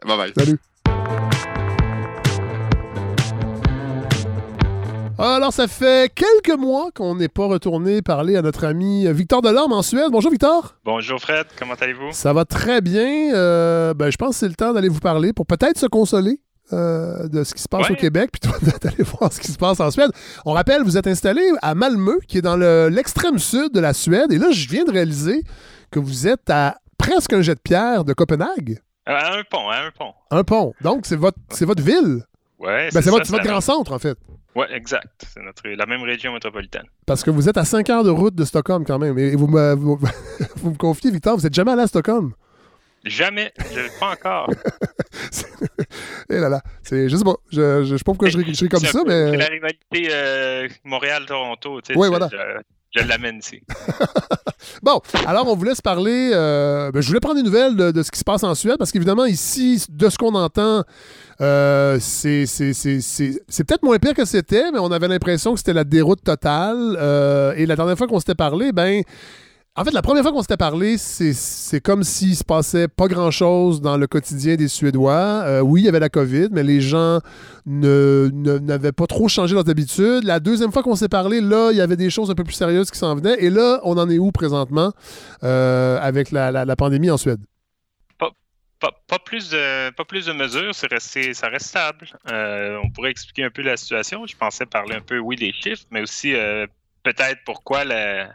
Bye 0.06 0.18
bye. 0.18 0.34
Salut. 0.38 0.60
Alors, 5.18 5.54
ça 5.54 5.70
fait 5.70 6.14
quelques 6.14 6.60
mois 6.60 6.90
qu'on 6.94 7.16
n'est 7.16 7.30
pas 7.30 7.46
retourné 7.46 8.02
parler 8.02 8.36
à 8.36 8.42
notre 8.42 8.66
ami 8.66 9.08
Victor 9.14 9.42
Delorme 9.42 9.72
en 9.72 9.82
Suède. 9.82 10.10
Bonjour, 10.12 10.30
Victor. 10.30 10.76
Bonjour, 10.84 11.22
Fred. 11.22 11.46
Comment 11.58 11.76
allez-vous? 11.76 12.12
Ça 12.12 12.34
va 12.34 12.44
très 12.44 12.82
bien. 12.82 13.34
Euh, 13.34 13.94
ben, 13.94 14.12
je 14.12 14.18
pense 14.18 14.32
que 14.32 14.36
c'est 14.36 14.50
le 14.50 14.56
temps 14.56 14.74
d'aller 14.74 14.90
vous 14.90 15.00
parler 15.00 15.32
pour 15.32 15.46
peut-être 15.46 15.78
se 15.78 15.86
consoler 15.86 16.42
euh, 16.74 17.28
de 17.28 17.44
ce 17.44 17.54
qui 17.54 17.62
se 17.62 17.68
passe 17.68 17.92
au 17.92 17.96
Québec, 17.96 18.32
puis 18.32 18.50
toi 18.50 18.58
d'aller 18.82 19.04
voir 19.04 19.32
ce 19.32 19.40
qui 19.40 19.52
se 19.52 19.58
passe 19.58 19.80
en 19.80 19.92
Suède. 19.92 20.12
On 20.46 20.54
rappelle, 20.54 20.84
vous 20.84 20.98
êtes 20.98 21.08
installé 21.08 21.44
à 21.62 21.76
Malmö, 21.76 22.20
qui 22.28 22.40
est 22.40 22.42
dans 22.42 22.58
l'extrême 22.90 23.38
sud 23.38 23.72
de 23.72 23.80
la 23.80 23.94
Suède, 23.94 24.32
et 24.32 24.38
là, 24.38 24.52
je 24.52 24.68
viens 24.68 24.84
de 24.84 24.92
réaliser 24.92 25.44
que 25.92 26.00
vous 26.00 26.28
êtes 26.28 26.50
à 26.50 26.78
presque 26.98 27.34
un 27.34 27.42
jet 27.42 27.56
de 27.56 27.60
pierre 27.60 28.04
de 28.04 28.14
Copenhague. 28.14 28.80
À 29.06 29.36
un 29.36 29.44
pont, 29.44 29.70
à 29.70 29.78
un 29.78 29.92
pont. 29.92 30.14
Un 30.32 30.44
pont. 30.44 30.74
Donc, 30.82 31.06
c'est 31.06 31.16
votre, 31.16 31.38
c'est 31.50 31.66
votre 31.66 31.84
ville. 31.84 32.24
Oui, 32.58 32.90
ben, 32.94 33.02
c'est 33.02 33.10
votre, 33.12 33.44
grand 33.44 33.62
centre, 33.62 33.94
en 33.94 34.00
fait. 34.00 34.18
Oui, 34.56 34.66
exact. 34.74 35.28
C'est 35.28 35.44
notre, 35.44 35.68
la 35.68 35.86
même 35.86 36.02
région 36.02 36.34
métropolitaine. 36.34 36.86
Parce 37.06 37.24
que 37.24 37.30
vous 37.30 37.48
êtes 37.48 37.58
à 37.58 37.66
5 37.66 37.90
heures 37.90 38.04
de 38.04 38.10
route 38.10 38.34
de 38.34 38.46
Stockholm, 38.46 38.86
quand 38.86 38.98
même. 38.98 39.20
Et 39.20 39.36
vous 39.36 39.48
me, 39.48 39.76
vous, 39.76 40.00
vous 40.56 40.72
me 40.72 40.76
confiez, 40.78 41.12
Victor, 41.12 41.38
vous 41.38 41.44
n'êtes 41.44 41.54
jamais 41.54 41.74
allé 41.74 41.84
à 41.84 41.88
Stockholm. 41.88 42.34
Jamais. 43.06 43.54
Je 43.72 44.00
pas 44.00 44.12
encore. 44.12 44.50
Et 44.50 44.56
eh 46.32 46.40
là 46.40 46.50
là. 46.50 46.62
C'est, 46.82 47.08
je 47.08 47.16
sais 47.16 47.24
pas. 47.24 47.36
Je, 47.52 47.84
je, 47.84 47.98
sais 47.98 48.04
pas 48.04 48.12
pourquoi 48.12 48.30
je, 48.30 48.40
je 48.40 48.66
comme 48.66 48.80
ça, 48.80 49.02
mais. 49.06 49.32
C'est 49.32 49.38
la 49.38 49.46
rivalité 49.46 50.08
euh, 50.12 50.68
Montréal-Toronto. 50.84 51.82
Tu 51.82 51.94
sais, 51.94 52.00
oui, 52.00 52.08
voilà. 52.08 52.30
Je, 52.32 53.00
je 53.00 53.08
l'amène 53.08 53.38
ici. 53.38 53.62
bon, 54.82 55.02
alors 55.28 55.48
on 55.48 55.56
vous 55.56 55.66
laisse 55.66 55.82
parler. 55.82 56.32
Euh, 56.34 56.92
ben, 56.92 57.02
je 57.02 57.08
voulais 57.08 57.20
prendre 57.20 57.36
des 57.36 57.44
nouvelles 57.44 57.76
de, 57.76 57.92
de, 57.92 58.02
ce 58.02 58.10
qui 58.10 58.18
se 58.18 58.24
passe 58.24 58.44
en 58.44 58.56
Suède 58.56 58.78
parce 58.80 58.92
qu'évidemment, 58.92 59.26
ici, 59.26 59.86
de 59.88 60.10
ce 60.10 60.18
qu'on 60.18 60.34
entend, 60.34 60.84
euh, 61.42 61.98
c'est, 62.00 62.48
c'est, 62.48 62.74
c'est, 62.74 63.02
c'est 63.02 63.64
peut-être 63.64 63.84
moins 63.84 64.00
pire 64.00 64.16
que 64.16 64.26
c'était, 64.26 64.72
mais 64.72 64.80
on 64.80 64.92
avait 64.92 65.08
l'impression 65.08 65.54
que 65.54 65.60
c'était 65.60 65.74
la 65.74 65.84
déroute 65.84 66.24
totale. 66.24 67.54
Et 67.56 67.68
la 67.68 67.76
dernière 67.76 67.98
fois 67.98 68.08
qu'on 68.08 68.20
s'était 68.20 68.34
parlé, 68.34 68.72
ben 68.72 69.04
en 69.78 69.84
fait, 69.84 69.92
la 69.92 70.02
première 70.02 70.24
fois 70.24 70.32
qu'on 70.32 70.42
s'était 70.42 70.56
parlé, 70.56 70.98
c'est 70.98 71.82
comme 71.82 72.04
s'il 72.04 72.38
se 72.38 72.46
passait 72.46 72.88
pas 72.88 73.08
grand-chose 73.08 73.82
dans 73.82 73.98
le 73.98 74.08
quotidien 74.08 74.56
des 74.56 74.70
Suédois. 74.70 75.12
Euh, 75.12 75.60
oui, 75.60 75.82
il 75.82 75.86
y 75.86 75.90
avait 75.90 76.00
la 76.00 76.08
COVID, 76.08 76.48
mais 76.52 76.64
les 76.64 76.80
gens 76.80 77.20
n'avaient 77.66 78.94
pas 78.94 79.06
trop 79.06 79.28
changé 79.28 79.54
leurs 79.54 79.70
habitudes. 79.70 80.24
La 80.24 80.40
deuxième 80.40 80.72
fois 80.72 80.82
qu'on 80.82 80.96
s'est 80.96 81.10
parlé, 81.10 81.42
là, 81.42 81.72
il 81.72 81.78
y 81.78 81.82
avait 81.82 81.98
des 81.98 82.10
choses 82.10 82.32
un 82.32 82.36
peu 82.36 82.46
plus 82.46 82.54
sérieuses 82.54 82.90
qui 82.90 82.98
s'en 82.98 83.16
venaient. 83.16 83.44
Et 83.44 83.50
là, 83.50 83.82
on 83.84 83.98
en 83.98 84.10
est 84.10 84.18
où 84.18 84.32
présentement 84.32 84.94
euh, 85.44 86.00
avec 86.00 86.32
la, 86.32 86.76
pandémie 86.78 87.12
en 87.12 87.18
Suède? 87.18 87.42
Pas, 88.80 89.20
plus 89.20 89.50
de, 89.50 89.90
pas 89.92 90.06
plus 90.06 90.28
de 90.28 90.32
mesures, 90.34 90.74
ça 90.74 90.88
reste 90.88 91.68
stable. 91.68 92.08
Euh, 92.32 92.78
on 92.82 92.92
pourrait 92.92 93.12
expliquer 93.12 93.44
un 93.44 93.50
peu 93.50 93.62
la 93.62 93.76
situation. 93.76 94.26
Je 94.26 94.38
pensais 94.38 94.66
parler 94.66 94.96
un 94.96 95.02
peu, 95.02 95.18
oui, 95.18 95.36
des 95.36 95.52
chiffres, 95.52 95.84
mais 95.92 96.02
aussi 96.02 96.34
peut-être 97.04 97.40
pourquoi 97.46 97.84
la 97.84 98.30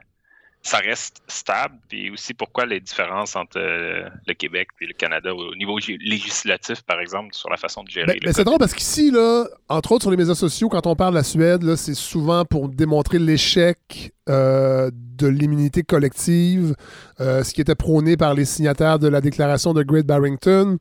ça 0.63 0.79
reste 0.79 1.23
stable, 1.27 1.77
puis 1.89 2.11
aussi 2.11 2.35
pourquoi 2.35 2.67
les 2.67 2.81
différences 2.81 3.35
entre 3.35 3.59
euh, 3.59 4.09
le 4.27 4.35
Québec 4.35 4.69
et 4.81 4.87
le 4.87 4.93
Canada 4.93 5.35
au 5.35 5.55
niveau 5.55 5.79
législatif, 5.79 6.83
par 6.83 7.01
exemple, 7.01 7.29
sur 7.33 7.49
la 7.49 7.57
façon 7.57 7.83
de 7.83 7.89
gérer. 7.89 8.07
Ben, 8.07 8.19
ben, 8.23 8.33
c'est 8.35 8.45
drôle 8.45 8.59
parce 8.59 8.75
qu'ici, 8.75 9.11
là, 9.11 9.47
entre 9.69 9.93
autres 9.93 10.03
sur 10.03 10.11
les 10.11 10.19
médias 10.19 10.35
sociaux, 10.35 10.69
quand 10.69 10.87
on 10.87 10.95
parle 10.95 11.15
de 11.15 11.19
la 11.19 11.25
Suède, 11.25 11.77
c'est 11.77 11.95
souvent 11.95 12.45
pour 12.45 12.69
démontrer 12.69 13.19
l'échec 13.19 14.13
euh, 14.29 14.91
de 14.93 15.27
l'immunité 15.27 15.83
collective, 15.83 16.75
euh, 17.21 17.43
ce 17.43 17.55
qui 17.55 17.63
était 17.63 17.75
prôné 17.75 18.19
par 18.19 18.35
les 18.35 18.45
signataires 18.45 18.99
de 18.99 19.09
la 19.09 19.23
déclaration 19.23 19.73
de 19.73 19.83
Great 19.83 20.07
Barrington. 20.07 20.77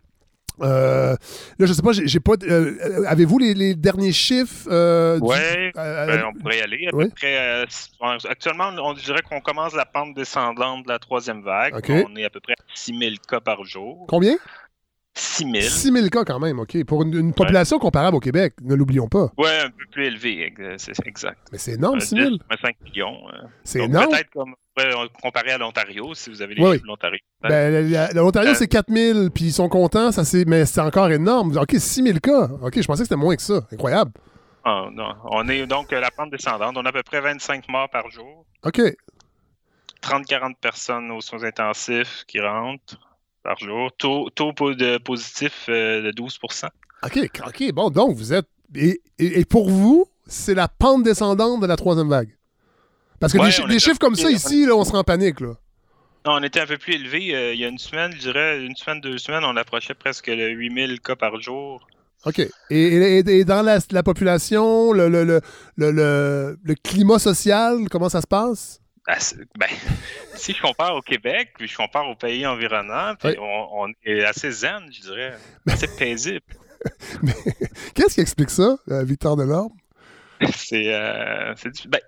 Euh, 0.61 1.15
là, 1.57 1.65
je 1.65 1.73
sais 1.73 1.81
pas, 1.81 1.91
j'ai 1.91 2.19
pas. 2.19 2.33
Euh, 2.43 3.03
avez-vous 3.07 3.39
les, 3.39 3.75
derniers 3.75 4.11
chiffres? 4.11 4.67
Euh, 4.69 5.19
oui, 5.21 5.37
ben, 5.75 6.23
on 6.27 6.39
pourrait 6.39 6.59
y 6.59 6.61
aller. 6.61 6.87
À 6.87 6.91
peu 6.91 7.09
près, 7.09 7.65
actuellement, 8.29 8.69
on 8.81 8.93
dirait 8.93 9.21
qu'on 9.21 9.41
commence 9.41 9.75
la 9.75 9.85
pente 9.85 10.15
descendante 10.15 10.85
de 10.85 10.89
la 10.89 10.99
troisième 10.99 11.41
vague. 11.41 11.73
On 11.89 12.15
est 12.15 12.25
à 12.25 12.29
peu 12.29 12.39
près 12.39 12.53
à 12.53 12.63
6 12.73 12.97
000 12.97 13.11
cas 13.27 13.39
par 13.39 13.63
jour. 13.63 14.05
Combien? 14.07 14.37
6 15.19 15.43
000. 15.43 15.61
6 15.61 15.91
000 15.91 16.07
cas 16.09 16.23
quand 16.23 16.39
même, 16.39 16.59
OK. 16.59 16.83
Pour 16.85 17.03
une, 17.03 17.33
population 17.33 17.79
comparable 17.79 18.17
au 18.17 18.19
Québec, 18.19 18.53
ne 18.61 18.75
l'oublions 18.75 19.07
pas. 19.07 19.31
Oui, 19.37 19.49
un 19.63 19.69
peu 19.69 19.85
plus 19.91 20.05
élevé, 20.05 20.53
c'est 20.77 20.93
exact. 21.05 21.39
Mais 21.51 21.57
c'est 21.57 21.73
énorme, 21.73 21.99
6 21.99 22.09
000. 22.15 22.35
5 22.61 22.75
millions. 22.81 23.17
C'est 23.63 23.79
énorme. 23.79 24.09
Peut-être 24.09 24.29
comme 24.31 24.55
comparer 25.21 25.51
à 25.51 25.57
l'Ontario, 25.57 26.13
si 26.13 26.29
vous 26.29 26.41
avez 26.41 26.55
les 26.55 26.63
chiffres 26.63 26.83
de 26.83 26.87
l'Ontario. 26.87 27.19
Ben, 27.41 28.13
L'Ontario, 28.13 28.53
c'est 28.53 28.67
4 28.67 28.91
000, 28.91 29.29
puis 29.29 29.45
ils 29.45 29.53
sont 29.53 29.69
contents, 29.69 30.11
ça, 30.11 30.23
mais 30.47 30.65
c'est 30.65 30.81
encore 30.81 31.11
énorme. 31.11 31.57
OK, 31.57 31.71
6 31.77 32.03
000 32.03 32.19
cas. 32.19 32.49
OK, 32.61 32.81
je 32.81 32.87
pensais 32.87 33.03
que 33.03 33.09
c'était 33.09 33.15
moins 33.15 33.35
que 33.35 33.41
ça. 33.41 33.61
Incroyable. 33.71 34.11
Ah, 34.63 34.87
non. 34.91 35.15
On 35.25 35.47
est 35.47 35.65
donc 35.65 35.91
la 35.91 36.11
pente 36.11 36.31
descendante. 36.31 36.75
On 36.77 36.85
a 36.85 36.89
à 36.89 36.91
peu 36.91 37.03
près 37.03 37.21
25 37.21 37.67
morts 37.69 37.89
par 37.89 38.09
jour. 38.09 38.45
OK. 38.63 38.81
30-40 40.01 40.55
personnes 40.61 41.11
aux 41.11 41.21
soins 41.21 41.43
intensifs 41.43 42.23
qui 42.27 42.39
rentrent 42.39 42.97
par 43.43 43.57
jour. 43.59 43.91
Taux, 43.97 44.29
taux 44.29 44.51
de 44.73 44.97
positif 44.97 45.65
euh, 45.69 46.01
de 46.01 46.11
12% 46.11 46.67
OK, 47.03 47.29
OK. 47.47 47.71
Bon, 47.73 47.89
donc 47.89 48.15
vous 48.15 48.33
êtes. 48.33 48.47
Et, 48.75 49.01
et, 49.17 49.45
pour 49.45 49.69
vous, 49.69 50.05
c'est 50.27 50.53
la 50.53 50.67
pente 50.67 51.03
descendante 51.03 51.61
de 51.61 51.65
la 51.65 51.75
troisième 51.75 52.09
vague? 52.09 52.35
Parce 53.19 53.33
que 53.33 53.67
des, 53.67 53.79
chiffres 53.79 53.99
comme 53.99 54.15
ça 54.15 54.29
ici, 54.29 54.65
là, 54.65 54.75
on 54.75 54.83
se 54.83 54.91
rend 54.91 54.99
en 54.99 55.03
panique. 55.03 55.39
Là. 55.39 55.55
Non, 56.25 56.33
on 56.33 56.43
était 56.43 56.59
un 56.59 56.65
peu 56.65 56.77
plus 56.77 56.93
élevé. 56.93 57.35
Euh, 57.35 57.53
il 57.53 57.59
y 57.59 57.65
a 57.65 57.67
une 57.67 57.77
semaine, 57.77 58.11
je 58.13 58.19
dirais, 58.19 58.63
une 58.63 58.75
semaine, 58.75 59.01
deux 59.01 59.17
semaines, 59.17 59.43
on 59.43 59.55
approchait 59.57 59.93
presque 59.93 60.27
le 60.27 60.49
8000 60.49 61.01
cas 61.01 61.15
par 61.15 61.39
jour. 61.41 61.87
OK. 62.25 62.41
Et, 62.69 63.43
dans 63.45 63.61
la, 63.61 64.03
population, 64.03 64.91
le, 64.91 65.09
le, 65.09 65.23
le, 65.23 65.41
le, 66.61 66.75
climat 66.75 67.19
social, 67.19 67.87
comment 67.89 68.09
ça 68.09 68.21
se 68.21 68.27
passe? 68.27 68.81
Ah, 69.11 69.17
ben, 69.57 69.67
si 70.35 70.53
je 70.53 70.61
compare 70.61 70.95
au 70.95 71.01
Québec, 71.01 71.53
puis 71.57 71.67
je 71.67 71.75
compare 71.75 72.07
aux 72.07 72.15
pays 72.15 72.45
environnants, 72.45 73.15
puis 73.15 73.35
on, 73.39 73.87
est 74.05 74.23
assez 74.23 74.51
zen, 74.51 74.83
je 74.91 75.01
dirais. 75.01 75.33
Assez 75.67 75.87
paisible. 75.87 76.45
Mais 77.23 77.33
qu'est-ce 77.95 78.15
qui 78.15 78.21
explique 78.21 78.51
ça, 78.51 78.77
euh, 78.89 79.03
Victor 79.03 79.35
Delorme? 79.35 79.73
C'est. 80.55 80.93
Euh, 80.93 81.55
ben, 81.87 81.99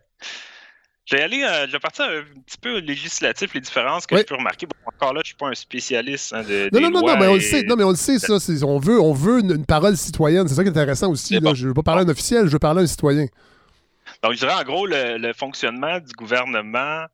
je 1.06 1.16
vais 1.16 1.24
aller, 1.24 1.43
euh, 1.43 1.66
je 1.66 1.72
vais 1.72 1.80
partir 1.80 2.06
un 2.06 2.22
petit 2.45 2.60
peu 2.60 2.78
législatif, 2.78 3.54
les 3.56 3.62
différences 3.62 4.06
que 4.06 4.16
je 4.16 4.22
peux 4.22 4.36
remarquer. 4.36 4.68
encore 4.86 5.14
là, 5.14 5.22
je 5.22 5.22
ne 5.22 5.26
suis 5.26 5.36
pas 5.36 5.47
un 5.47 5.56
spécialiste 5.56 6.34
hein, 6.34 6.43
de. 6.43 6.70
Non, 6.72 6.82
non, 6.82 6.91
non, 6.91 7.08
non, 7.08 7.18
mais 7.20 7.28
on 7.28 7.34
le 7.34 7.39
sait, 7.39 7.64
non, 7.64 7.76
mais 7.76 7.84
on 7.84 7.89
le 7.89 7.95
sait, 7.95 8.20
ça. 8.20 8.38
On 8.64 8.78
veut, 8.78 9.02
on 9.02 9.12
veut 9.12 9.39
une, 9.39 9.66
parole 9.66 9.97
citoyenne. 9.97 10.47
C'est 10.47 10.54
ça 10.54 10.62
qui 10.62 10.70
est 10.70 10.72
intéressant 10.72 11.10
aussi. 11.10 11.39
Là. 11.39 11.56
Je 11.56 11.64
ne 11.64 11.70
veux 11.70 11.74
pas 11.74 11.84
parler 11.84 12.04
à 12.04 12.06
un 12.06 12.10
officiel, 12.10 12.45
je 12.45 12.52
veux 12.52 12.60
parler 12.60 12.82
à 12.82 12.84
un 12.84 12.88
citoyen. 12.88 13.26
Donc, 14.24 14.34
je 14.34 14.40
dirais 14.40 14.54
en 14.54 14.64
gros, 14.64 14.86
le, 14.86 15.34
fonctionnement 15.34 16.00
du 16.00 16.14
gouvernement 16.14 17.06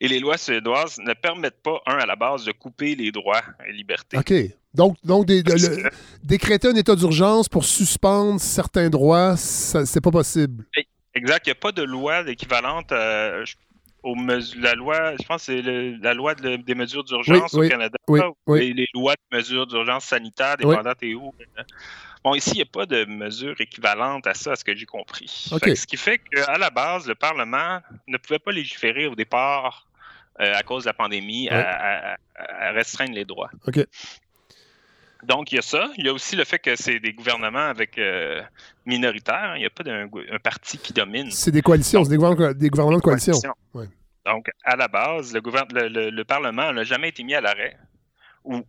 et 0.00 0.08
les 0.08 0.20
lois 0.20 0.38
suédoises 0.38 0.98
ne 0.98 1.12
permettent 1.12 1.62
pas, 1.62 1.80
un, 1.86 1.98
à 1.98 2.06
la 2.06 2.16
base, 2.16 2.44
de 2.44 2.52
couper 2.52 2.94
les 2.94 3.10
droits 3.10 3.42
et 3.68 3.72
libertés. 3.72 4.16
OK. 4.16 4.32
Donc, 4.74 4.96
donc 5.02 5.26
décréter 6.22 6.68
un 6.68 6.76
état 6.76 6.94
d'urgence 6.94 7.48
pour 7.48 7.64
suspendre 7.64 8.40
certains 8.40 8.90
droits, 8.90 9.36
c'est 9.36 10.00
pas 10.00 10.10
possible. 10.10 10.64
Exact. 11.14 11.46
Il 11.46 11.48
n'y 11.48 11.52
a 11.52 11.54
pas 11.56 11.72
de 11.72 11.82
loi 11.82 12.28
équivalente 12.30 12.92
euh, 12.92 13.44
aux 14.02 14.14
la 14.14 14.74
loi, 14.74 15.14
je 15.20 15.26
pense 15.26 15.42
c'est 15.44 15.62
la 15.62 16.14
loi 16.14 16.34
des 16.34 16.74
mesures 16.74 17.04
d'urgence 17.04 17.54
au 17.54 17.66
Canada, 17.66 17.98
oui, 18.06 18.72
les, 18.72 18.86
lois 18.94 19.14
de 19.14 19.36
mesures 19.36 19.66
d'urgence 19.66 20.04
sanitaire, 20.04 20.56
dépendantes 20.56 21.02
et 21.02 21.14
où. 21.14 21.34
Bon, 22.28 22.34
ici, 22.34 22.50
il 22.50 22.56
n'y 22.56 22.62
a 22.62 22.66
pas 22.66 22.84
de 22.84 23.06
mesure 23.06 23.58
équivalente 23.58 24.26
à 24.26 24.34
ça, 24.34 24.52
à 24.52 24.56
ce 24.56 24.62
que 24.62 24.76
j'ai 24.76 24.84
compris. 24.84 25.28
ce 25.28 25.86
qui 25.86 25.96
fait 25.96 26.18
qu'à 26.18 26.58
la 26.58 26.68
base, 26.68 27.06
le 27.06 27.14
Parlement 27.14 27.80
ne 28.06 28.18
pouvait 28.18 28.38
pas 28.38 28.52
légiférer 28.52 29.06
au 29.06 29.14
départ 29.14 29.86
euh, 30.38 30.52
à 30.54 30.62
cause 30.62 30.84
de 30.84 30.90
la 30.90 30.92
pandémie 30.92 31.48
à, 31.48 32.18
restreindre 32.74 33.14
les 33.14 33.24
droits. 33.24 33.48
OK. 33.66 33.78
Donc, 35.22 35.52
il 35.52 35.54
y 35.54 35.58
a 35.58 35.62
ça. 35.62 35.88
Il 35.96 36.04
y 36.04 36.10
a 36.10 36.12
aussi 36.12 36.36
le 36.36 36.44
fait 36.44 36.58
que 36.58 36.76
c'est 36.76 37.00
des 37.00 37.14
gouvernements 37.14 37.66
avec 37.66 37.96
euh, 37.96 38.42
minoritaires. 38.84 39.54
Il 39.56 39.60
n'y 39.60 39.66
a 39.66 39.70
pas 39.70 39.82
d'un 39.82 40.06
parti 40.42 40.76
qui 40.76 40.92
domine. 40.92 41.30
C'est 41.30 41.50
des 41.50 41.62
coalitions, 41.62 42.04
c'est 42.04 42.10
des, 42.10 42.18
gouvernements 42.18 42.98
de 42.98 43.02
coalition. 43.02 43.40
Donc, 44.26 44.50
à 44.64 44.76
la 44.76 44.88
base, 44.88 45.32
le, 45.32 46.10
le 46.10 46.24
Parlement 46.24 46.74
n'a 46.74 46.84
jamais 46.84 47.08
été 47.08 47.24
mis 47.24 47.34
à 47.34 47.40
l'arrêt 47.40 47.78
ou 48.48 48.64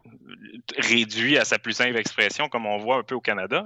réduit 0.78 1.38
à 1.38 1.46
sa 1.46 1.58
plus 1.58 1.74
simple 1.74 1.98
expression, 1.98 2.50
comme 2.50 2.66
on 2.66 2.78
voit 2.78 2.98
un 2.98 3.04
peu 3.04 3.16
au 3.16 3.22
Canada. 3.22 3.66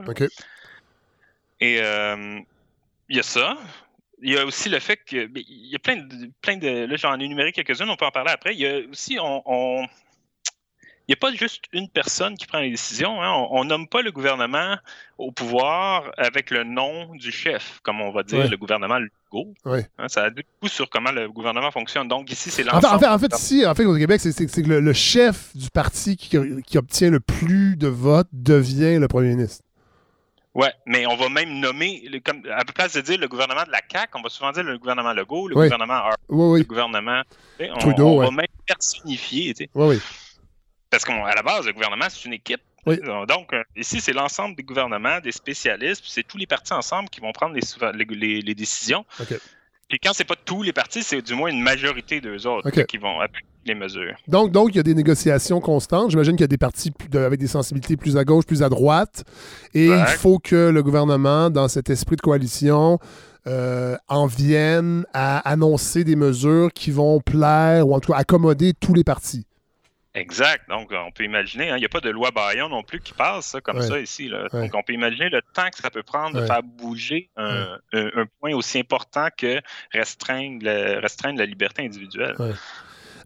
Et 1.59 1.79
euh, 1.81 2.39
il 3.09 3.17
y 3.17 3.19
a 3.19 3.23
ça. 3.23 3.57
Il 4.21 4.31
y 4.31 4.37
a 4.37 4.45
aussi 4.45 4.69
le 4.69 4.79
fait 4.79 4.97
que. 4.97 5.29
Il 5.35 5.67
y 5.67 5.75
a 5.75 5.79
plein 5.79 5.97
de. 5.97 6.29
Plein 6.41 6.57
de 6.57 6.85
là, 6.85 6.95
j'en 6.95 7.19
ai 7.19 7.23
énuméré 7.25 7.51
quelques-unes, 7.51 7.89
on 7.89 7.95
peut 7.95 8.05
en 8.05 8.11
parler 8.11 8.31
après. 8.31 8.53
Il 8.53 8.59
y 8.59 8.67
a 8.67 8.79
aussi. 8.89 9.17
on 9.19 9.87
il 11.07 11.11
n'y 11.11 11.15
a 11.15 11.17
pas 11.17 11.33
juste 11.33 11.65
une 11.73 11.89
personne 11.89 12.35
qui 12.37 12.45
prend 12.45 12.59
les 12.59 12.69
décisions. 12.69 13.21
Hein. 13.21 13.47
On, 13.51 13.65
nomme 13.65 13.87
pas 13.87 14.01
le 14.01 14.11
gouvernement 14.11 14.77
au 15.17 15.33
pouvoir 15.33 16.11
avec 16.17 16.49
le 16.49 16.63
nom 16.63 17.13
du 17.15 17.29
chef, 17.29 17.81
comme 17.83 17.99
on 17.99 18.11
va 18.13 18.23
dire 18.23 18.49
le 18.49 18.55
gouvernement 18.55 18.99
Legault. 18.99 19.53
Hein, 19.65 20.07
ça 20.07 20.23
a 20.23 20.29
beaucoup 20.29 20.69
sur 20.69 20.89
comment 20.89 21.11
le 21.11 21.29
gouvernement 21.29 21.71
fonctionne. 21.71 22.07
Donc 22.07 22.31
ici, 22.31 22.49
c'est 22.49 22.63
l'ensemble. 22.63 23.05
En 23.05 23.19
fait, 23.19 23.35
ici, 23.35 23.65
en 23.65 23.75
fait, 23.75 23.83
au 23.83 23.97
Québec, 23.97 24.21
c'est 24.21 24.33
que 24.33 24.61
le, 24.61 24.93
chef 24.93 25.55
du 25.57 25.69
parti 25.69 26.15
qui, 26.15 26.37
obtient 26.77 27.09
le 27.09 27.19
plus 27.19 27.75
de 27.75 27.87
votes 27.87 28.29
devient 28.31 28.97
le 28.97 29.09
premier 29.09 29.35
ministre. 29.35 29.65
Oui, 30.55 30.67
mais 30.85 31.05
on 31.07 31.17
va 31.17 31.27
même 31.29 31.59
nommer, 31.59 32.03
comme, 32.23 32.43
à 32.45 32.59
la 32.59 32.65
place 32.65 32.93
de 32.93 33.01
dire 33.01 33.17
le 33.17 33.27
gouvernement 33.27 33.63
de 33.65 33.71
la 33.71 33.81
CAQ, 33.91 34.11
on 34.19 34.21
va 34.21 34.29
souvent 34.29 34.51
dire 34.51 34.63
le 34.63 34.77
gouvernement 34.77 35.11
Legault, 35.11 35.47
le 35.47 35.55
gouvernement 35.55 36.01
le 36.29 36.63
gouvernement. 36.63 37.23
Trudeau, 37.79 38.07
on, 38.07 38.21
va 38.21 38.31
même 38.31 38.45
personnifier. 38.67 39.53
Oui, 39.73 39.87
oui. 39.87 39.99
Parce 40.93 41.05
qu'à 41.05 41.33
la 41.35 41.41
base, 41.41 41.65
le 41.65 41.73
gouvernement, 41.73 42.05
c'est 42.07 42.25
une 42.25 42.33
équipe. 42.33 42.61
Donc, 42.85 43.51
euh, 43.53 43.63
ici, 43.75 43.99
c'est 43.99 44.13
l'ensemble 44.13 44.55
des 44.55 44.61
gouvernements, 44.61 45.19
des 45.21 45.31
spécialistes, 45.31 46.01
puis 46.01 46.11
c'est 46.11 46.27
tous 46.27 46.37
les 46.37 46.45
partis 46.45 46.73
ensemble 46.73 47.09
qui 47.09 47.19
vont 47.19 47.31
prendre 47.31 47.55
les, 47.55 48.41
les, 48.41 48.53
décisions. 48.53 49.03
Puis 49.89 49.99
quand 50.03 50.11
c'est 50.13 50.23
pas 50.23 50.35
tous 50.35 50.61
les 50.61 50.71
partis, 50.71 51.01
c'est 51.01 51.19
du 51.21 51.33
moins 51.33 51.49
une 51.49 51.61
majorité 51.61 52.21
d'eux 52.21 52.45
autres 52.45 52.69
qui 52.69 52.97
vont 52.97 53.19
appuyer 53.19 53.47
les 53.65 53.73
mesures. 53.73 54.15
Donc, 54.27 54.51
donc, 54.51 54.69
il 54.71 54.77
y 54.77 54.79
a 54.79 54.83
des 54.83 54.93
négociations 54.93 55.61
constantes. 55.61 56.11
J'imagine 56.11 56.33
qu'il 56.33 56.41
y 56.41 56.43
a 56.43 56.47
des 56.47 56.57
partis 56.59 56.91
avec 57.13 57.39
des 57.39 57.47
sensibilités 57.47 57.97
plus 57.97 58.15
à 58.15 58.23
gauche, 58.23 58.45
plus 58.45 58.61
à 58.61 58.69
droite. 58.69 59.23
Et 59.73 59.87
il 59.87 60.05
faut 60.17 60.37
que 60.37 60.69
le 60.69 60.83
gouvernement, 60.83 61.49
dans 61.49 61.67
cet 61.67 61.89
esprit 61.89 62.17
de 62.17 62.21
coalition, 62.21 62.99
euh, 63.47 63.97
en 64.09 64.27
vienne 64.27 65.05
à 65.13 65.39
annoncer 65.49 66.03
des 66.03 66.15
mesures 66.15 66.71
qui 66.71 66.91
vont 66.91 67.19
plaire 67.19 67.87
ou 67.87 67.95
en 67.95 67.99
tout 67.99 68.11
cas 68.11 68.19
accommoder 68.19 68.73
tous 68.79 68.93
les 68.93 69.03
partis. 69.03 69.47
Exact. 70.15 70.69
Donc, 70.69 70.91
on 70.91 71.11
peut 71.11 71.23
imaginer, 71.23 71.71
hein, 71.71 71.77
il 71.77 71.79
n'y 71.79 71.85
a 71.85 71.89
pas 71.89 71.99
de 71.99 72.09
loi 72.09 72.29
Bayon 72.31 72.69
non 72.69 72.83
plus 72.83 72.99
qui 72.99 73.13
passe 73.13 73.55
comme 73.63 73.81
ça 73.81 73.99
ici. 73.99 74.29
Donc, 74.29 74.71
on 74.75 74.83
peut 74.83 74.93
imaginer 74.93 75.29
le 75.29 75.41
temps 75.53 75.69
que 75.69 75.79
ça 75.79 75.89
peut 75.89 76.03
prendre 76.03 76.39
de 76.39 76.45
faire 76.45 76.63
bouger 76.63 77.29
un, 77.35 77.77
point 78.39 78.53
aussi 78.53 78.79
important 78.79 79.27
que 79.35 79.59
restreindre, 79.91 80.69
restreindre 81.01 81.39
la 81.39 81.45
liberté 81.45 81.83
individuelle. 81.83 82.35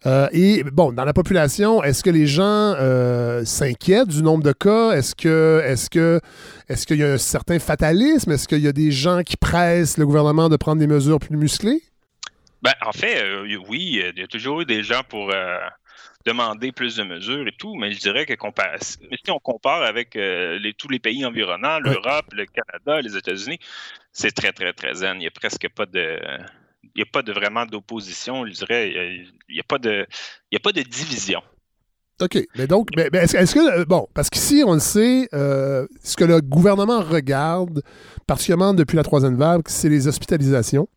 Euh, 0.06 0.28
et 0.32 0.64
bon, 0.64 0.92
dans 0.92 1.06
la 1.06 1.14
population, 1.14 1.84
est-ce 1.84 2.04
que 2.04 2.10
les 2.10 2.28
gens 2.28 2.44
euh, 2.44 3.44
s'inquiètent 3.46 4.10
du 4.10 4.22
nombre 4.22 4.44
de 4.44 4.52
cas? 4.52 4.92
Est-ce 4.92 5.16
que 5.16 5.62
est-ce 5.66 5.90
que 5.90 6.22
est-ce 6.70 6.86
qu'il 6.86 6.98
y 6.98 7.04
a 7.04 7.14
un 7.14 7.18
certain 7.18 7.60
fatalisme? 7.60 8.32
Est-ce 8.32 8.48
qu'il 8.48 8.60
y 8.60 8.68
a 8.68 8.74
des 8.74 8.92
gens 8.92 9.24
qui 9.24 9.38
pressent 9.38 9.98
le 9.98 10.06
gouvernement 10.06 10.50
de 10.50 10.58
prendre 10.58 10.80
des 10.80 10.88
mesures 10.88 11.20
plus 11.20 11.36
musclées? 11.36 11.82
Ben, 12.62 12.74
en 12.86 12.92
fait, 12.92 13.22
euh, 13.24 13.58
oui, 13.68 14.02
il 14.16 14.20
y 14.20 14.24
a 14.24 14.28
toujours 14.28 14.62
eu 14.62 14.66
des 14.66 14.84
gens 14.84 15.02
pour 15.08 15.32
demander 16.28 16.74
plus 16.74 16.98
de 16.98 17.04
mesures 17.04 17.48
et 17.48 17.56
tout, 17.58 17.76
mais 17.76 17.92
je 17.92 18.00
dirais 18.00 18.26
que 18.26 18.34
si 18.34 19.32
on 19.32 19.40
compare 19.40 19.84
avec 19.84 20.16
euh, 20.16 20.60
tous 20.78 20.90
les 20.90 21.00
pays 21.00 21.26
environnants, 21.26 21.80
l'Europe, 21.80 22.26
le 22.34 22.46
Canada, 22.46 23.02
les 23.02 23.16
États-Unis, 23.16 23.60
c'est 24.12 24.32
très, 24.32 24.52
très, 24.52 24.74
très 24.74 24.94
zen. 24.96 25.16
Il 25.16 25.20
n'y 25.20 25.28
a 25.28 25.32
presque 25.32 25.68
pas 25.70 25.86
de. 25.86 26.20
Il 26.84 26.92
n'y 26.98 27.04
a 27.04 27.12
pas 27.12 27.22
de 27.22 27.32
vraiment 27.32 27.66
d'opposition, 27.66 28.46
je 28.46 28.52
dirais. 28.52 28.92
Il 29.50 29.54
n'y 29.54 29.60
a, 29.60 29.64
pas 29.64 29.78
de, 29.78 30.06
a 30.54 30.60
pas 30.60 30.72
de 30.72 30.82
division. 30.82 31.42
OK. 32.22 32.38
Mais 32.58 32.68
donc, 32.68 32.90
est-ce 32.98 33.54
que. 33.54 33.80
Euh, 33.80 33.86
bon, 33.86 34.08
parce 34.14 34.30
qu'ici, 34.30 34.64
on 34.66 34.74
le 34.74 34.80
sait, 34.80 35.30
euh, 35.34 35.88
ce 36.04 36.18
que 36.18 36.26
le 36.26 36.42
gouvernement 36.42 37.02
regarde, 37.02 37.84
particulièrement 38.26 38.74
depuis 38.74 38.98
la 38.98 39.04
troisième 39.04 39.38
vague, 39.38 39.62
c'est 39.68 39.90
les 39.90 40.08
hospitalisations. 40.08 40.90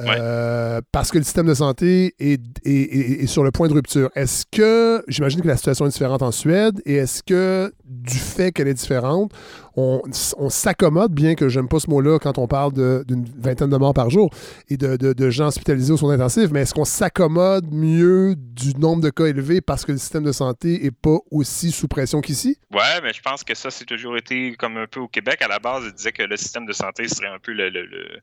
Euh, 0.00 0.80
parce 0.92 1.10
que 1.10 1.18
le 1.18 1.24
système 1.24 1.46
de 1.46 1.54
santé 1.54 2.14
est, 2.18 3.26
sur 3.26 3.42
le 3.42 3.50
point 3.50 3.68
de 3.68 3.72
rupture. 3.72 4.10
Est-ce 4.14 4.44
que, 4.50 5.02
j'imagine 5.08 5.40
que 5.40 5.48
la 5.48 5.56
situation 5.56 5.86
est 5.86 5.90
différente 5.90 6.22
en 6.22 6.32
Suède, 6.32 6.80
et 6.84 6.96
est-ce 6.96 7.22
que 7.22 7.72
du 7.84 8.18
fait 8.18 8.52
qu'elle 8.52 8.68
est 8.68 8.74
différente, 8.74 9.32
on, 9.76 10.00
s'accommode, 10.48 11.12
bien 11.12 11.34
que 11.34 11.48
j'aime 11.48 11.68
pas 11.68 11.80
ce 11.80 11.90
mot-là 11.90 12.18
quand 12.18 12.38
on 12.38 12.46
parle 12.46 12.72
d'une 13.04 13.26
vingtaine 13.38 13.68
de 13.68 13.76
morts 13.76 13.94
par 13.94 14.10
jour 14.10 14.30
et 14.68 14.76
de, 14.76 15.30
gens 15.30 15.48
hospitalisés 15.48 15.92
aux 15.92 15.96
soins 15.96 16.14
intensifs, 16.14 16.50
mais 16.50 16.62
est-ce 16.62 16.72
qu'on 16.72 16.84
s'accommode 16.84 17.66
mieux 17.70 18.34
du 18.36 18.74
nombre 18.74 19.02
de 19.02 19.10
cas 19.10 19.26
élevés 19.26 19.60
parce 19.60 19.84
que 19.84 19.92
le 19.92 19.98
système 19.98 20.24
de 20.24 20.32
santé 20.32 20.78
n'est 20.82 20.90
pas 20.90 21.18
aussi 21.30 21.72
sous 21.72 21.88
pression 21.88 22.20
qu'ici? 22.20 22.58
Ouais, 22.72 23.00
mais 23.02 23.12
je 23.12 23.20
pense 23.20 23.44
que 23.44 23.54
ça, 23.54 23.70
c'est 23.70 23.84
toujours 23.84 24.16
été 24.16 24.54
comme 24.56 24.76
un 24.76 24.86
peu 24.86 25.00
au 25.00 25.08
Québec. 25.08 25.42
À 25.42 25.48
la 25.48 25.58
base, 25.58 25.84
ils 25.86 25.92
disaient 25.92 26.12
que 26.12 26.22
le 26.22 26.36
système 26.36 26.64
de 26.64 26.72
santé 26.72 27.08
serait 27.08 27.28
un 27.28 27.38
peu 27.38 27.52
le. 27.52 27.68
Le, 27.68 27.84
le, 27.84 28.20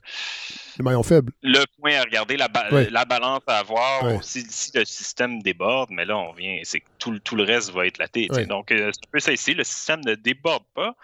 maillon 0.83 1.03
faible. 1.03 1.31
Le 1.43 1.63
point 1.79 1.93
à 1.95 2.01
regarder, 2.01 2.37
la, 2.37 2.47
la 2.71 3.05
balance 3.05 3.41
à 3.47 3.59
avoir 3.59 4.23
si, 4.23 4.45
le 4.73 4.85
système 4.85 5.41
déborde, 5.41 5.89
mais 5.91 6.05
là, 6.05 6.17
on 6.17 6.33
vient, 6.33 6.59
c'est 6.63 6.81
tout, 6.97 7.19
tout 7.19 7.35
le 7.35 7.43
reste 7.43 7.71
va 7.71 7.85
être 7.85 7.97
laté. 7.97 8.27
Donc, 8.49 8.71
euh, 8.71 8.89
c'est 8.93 9.07
un 9.07 9.11
peu 9.11 9.19
ça 9.19 9.31
ici. 9.31 9.53
Le 9.53 9.63
système 9.63 10.01
ne 10.05 10.15
déborde 10.15 10.63
pas. 10.73 10.95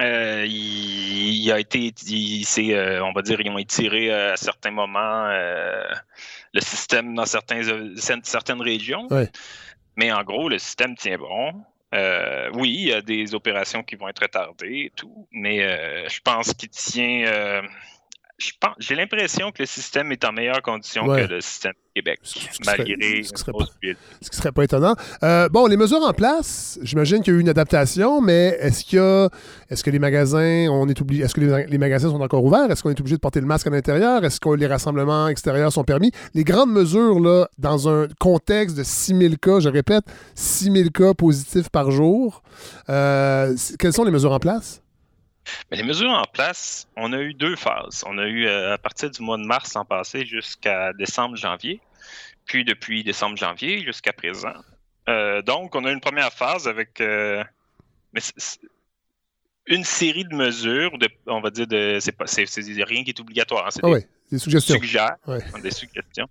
Euh, 0.00 0.44
il, 0.48 1.52
a 1.52 1.60
été, 1.60 1.92
euh, 2.58 3.04
on 3.04 3.12
va 3.12 3.22
dire, 3.22 3.40
ils 3.40 3.50
ont 3.50 3.58
étiré 3.58 4.10
euh, 4.10 4.32
à 4.32 4.36
certains 4.36 4.72
moments 4.72 5.28
le 5.28 6.60
système 6.60 7.14
dans 7.14 7.26
certains, 7.26 7.62
certaines 8.22 8.60
régions. 8.60 9.08
Mais 9.96 10.10
en 10.10 10.24
gros, 10.24 10.48
le 10.48 10.58
système 10.58 10.96
tient 10.96 11.18
bon. 11.18 11.64
oui, 12.54 12.74
il 12.76 12.88
y 12.88 12.92
a 12.92 13.02
des 13.02 13.34
opérations 13.34 13.84
qui 13.84 13.94
vont 13.94 14.08
être 14.08 14.22
retardées 14.22 14.86
et 14.86 14.92
tout, 14.96 15.28
mais 15.30 15.60
je 16.08 16.20
pense 16.20 16.52
qu'il 16.54 16.70
tient 16.70 17.62
j'ai 18.78 18.94
l'impression 18.94 19.52
que 19.52 19.62
le 19.62 19.66
système 19.66 20.10
est 20.12 20.24
en 20.24 20.32
meilleure 20.32 20.62
condition 20.62 21.06
que 21.06 21.32
le 21.32 21.40
système 21.40 21.74
Québec, 21.94 22.18
malgré 22.66 23.22
ce 23.22 23.32
qui 23.32 23.40
serait, 23.40 23.52
pas, 23.52 23.66
ce 24.20 24.30
qui 24.30 24.36
serait 24.36 24.50
pas 24.50 24.64
étonnant. 24.64 24.96
Euh, 25.22 25.48
bon, 25.48 25.66
les 25.66 25.76
mesures 25.76 26.02
en 26.02 26.12
place, 26.12 26.78
j'imagine 26.82 27.22
qu'il 27.22 27.32
y 27.32 27.36
a 27.36 27.38
eu 27.38 27.40
une 27.40 27.48
adaptation, 27.48 28.20
mais 28.20 28.56
est-ce 28.60 28.84
qu'il 28.84 28.98
y 28.98 29.02
a, 29.02 29.28
est-ce 29.70 29.84
que 29.84 29.90
les 29.90 30.00
magasins, 30.00 30.66
on 30.70 30.88
est 30.88 31.00
obligé, 31.00 31.22
est-ce 31.22 31.34
que 31.34 31.40
les, 31.40 31.78
magasins 31.78 32.10
sont 32.10 32.20
encore 32.20 32.44
ouverts? 32.44 32.68
Est-ce 32.70 32.82
qu'on 32.82 32.90
est 32.90 32.98
obligé 32.98 33.14
de 33.14 33.20
porter 33.20 33.40
le 33.40 33.46
masque 33.46 33.68
à 33.68 33.70
l'intérieur? 33.70 34.24
Est-ce 34.24 34.40
que 34.40 34.48
les 34.48 34.66
rassemblements 34.66 35.28
extérieurs 35.28 35.72
sont 35.72 35.84
permis? 35.84 36.10
Les 36.34 36.42
grandes 36.42 36.72
mesures, 36.72 37.20
là, 37.20 37.48
dans 37.58 37.88
un 37.88 38.08
contexte 38.18 38.76
de 38.76 38.82
6000 38.82 39.38
cas, 39.38 39.60
je 39.60 39.68
répète, 39.68 40.04
6000 40.34 40.90
cas 40.90 41.14
positifs 41.14 41.68
par 41.68 41.92
jour, 41.92 42.42
euh, 42.88 43.54
quelles 43.78 43.92
sont 43.92 44.04
les 44.04 44.10
mesures 44.10 44.32
en 44.32 44.40
place? 44.40 44.83
Mais 45.70 45.76
les 45.76 45.82
mesures 45.82 46.10
en 46.10 46.24
place, 46.24 46.88
on 46.96 47.12
a 47.12 47.18
eu 47.18 47.34
deux 47.34 47.56
phases. 47.56 48.04
On 48.06 48.18
a 48.18 48.26
eu 48.26 48.46
euh, 48.46 48.74
à 48.74 48.78
partir 48.78 49.10
du 49.10 49.22
mois 49.22 49.36
de 49.36 49.44
mars 49.44 49.74
l'an 49.74 49.84
passé 49.84 50.24
jusqu'à 50.24 50.92
décembre-janvier, 50.92 51.80
puis 52.46 52.64
depuis 52.64 53.04
décembre-janvier 53.04 53.82
jusqu'à 53.84 54.12
présent. 54.12 54.54
Euh, 55.08 55.42
donc, 55.42 55.74
on 55.74 55.84
a 55.84 55.90
une 55.90 56.00
première 56.00 56.32
phase 56.32 56.66
avec 56.66 57.00
euh, 57.00 57.44
une 59.66 59.84
série 59.84 60.24
de 60.24 60.34
mesures, 60.34 60.96
de, 60.98 61.08
on 61.26 61.40
va 61.40 61.50
dire, 61.50 61.66
de, 61.66 61.98
c'est, 62.00 62.84
rien 62.84 63.04
qui 63.04 63.10
est 63.10 63.20
obligatoire. 63.20 63.66
Hein, 63.66 63.70
c'est 63.70 63.80
ah 63.82 63.90
des, 64.30 64.38
suggestions. 64.38 64.74
des 65.62 65.70
suggestions. 65.70 66.28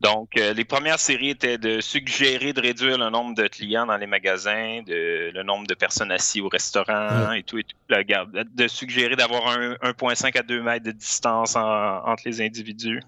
Donc, 0.00 0.36
euh, 0.36 0.52
les 0.52 0.64
premières 0.64 0.98
séries 0.98 1.30
étaient 1.30 1.56
de 1.56 1.80
suggérer 1.80 2.52
de 2.52 2.60
réduire 2.60 2.98
le 2.98 3.08
nombre 3.08 3.34
de 3.34 3.46
clients 3.48 3.86
dans 3.86 3.96
les 3.96 4.06
magasins, 4.06 4.82
de, 4.86 5.30
le 5.32 5.42
nombre 5.42 5.66
de 5.66 5.74
personnes 5.74 6.12
assises 6.12 6.42
au 6.42 6.48
restaurant 6.48 7.32
et 7.32 7.42
tout, 7.42 7.58
et 7.58 7.64
tout. 7.64 7.76
de 7.88 8.68
suggérer 8.68 9.16
d'avoir 9.16 9.58
1,5 9.58 10.38
à 10.38 10.42
2 10.42 10.62
mètres 10.62 10.84
de 10.84 10.90
distance 10.90 11.56
entre 11.56 12.22
les 12.26 12.42
individus. 12.42 13.00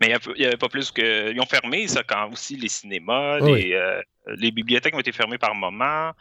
Mais 0.00 0.14
il 0.36 0.40
n'y 0.40 0.46
avait 0.46 0.56
pas 0.56 0.68
plus 0.68 0.90
que. 0.90 1.32
Ils 1.32 1.40
ont 1.40 1.46
fermé 1.46 1.88
ça 1.88 2.02
quand 2.04 2.30
aussi 2.30 2.56
les 2.56 2.68
cinémas, 2.68 3.40
les, 3.40 3.74
euh, 3.74 4.00
les, 4.36 4.52
bibliothèques 4.52 4.94
ont 4.94 5.00
été 5.00 5.10
fermées 5.10 5.38
par 5.38 5.54
moment. 5.54 6.12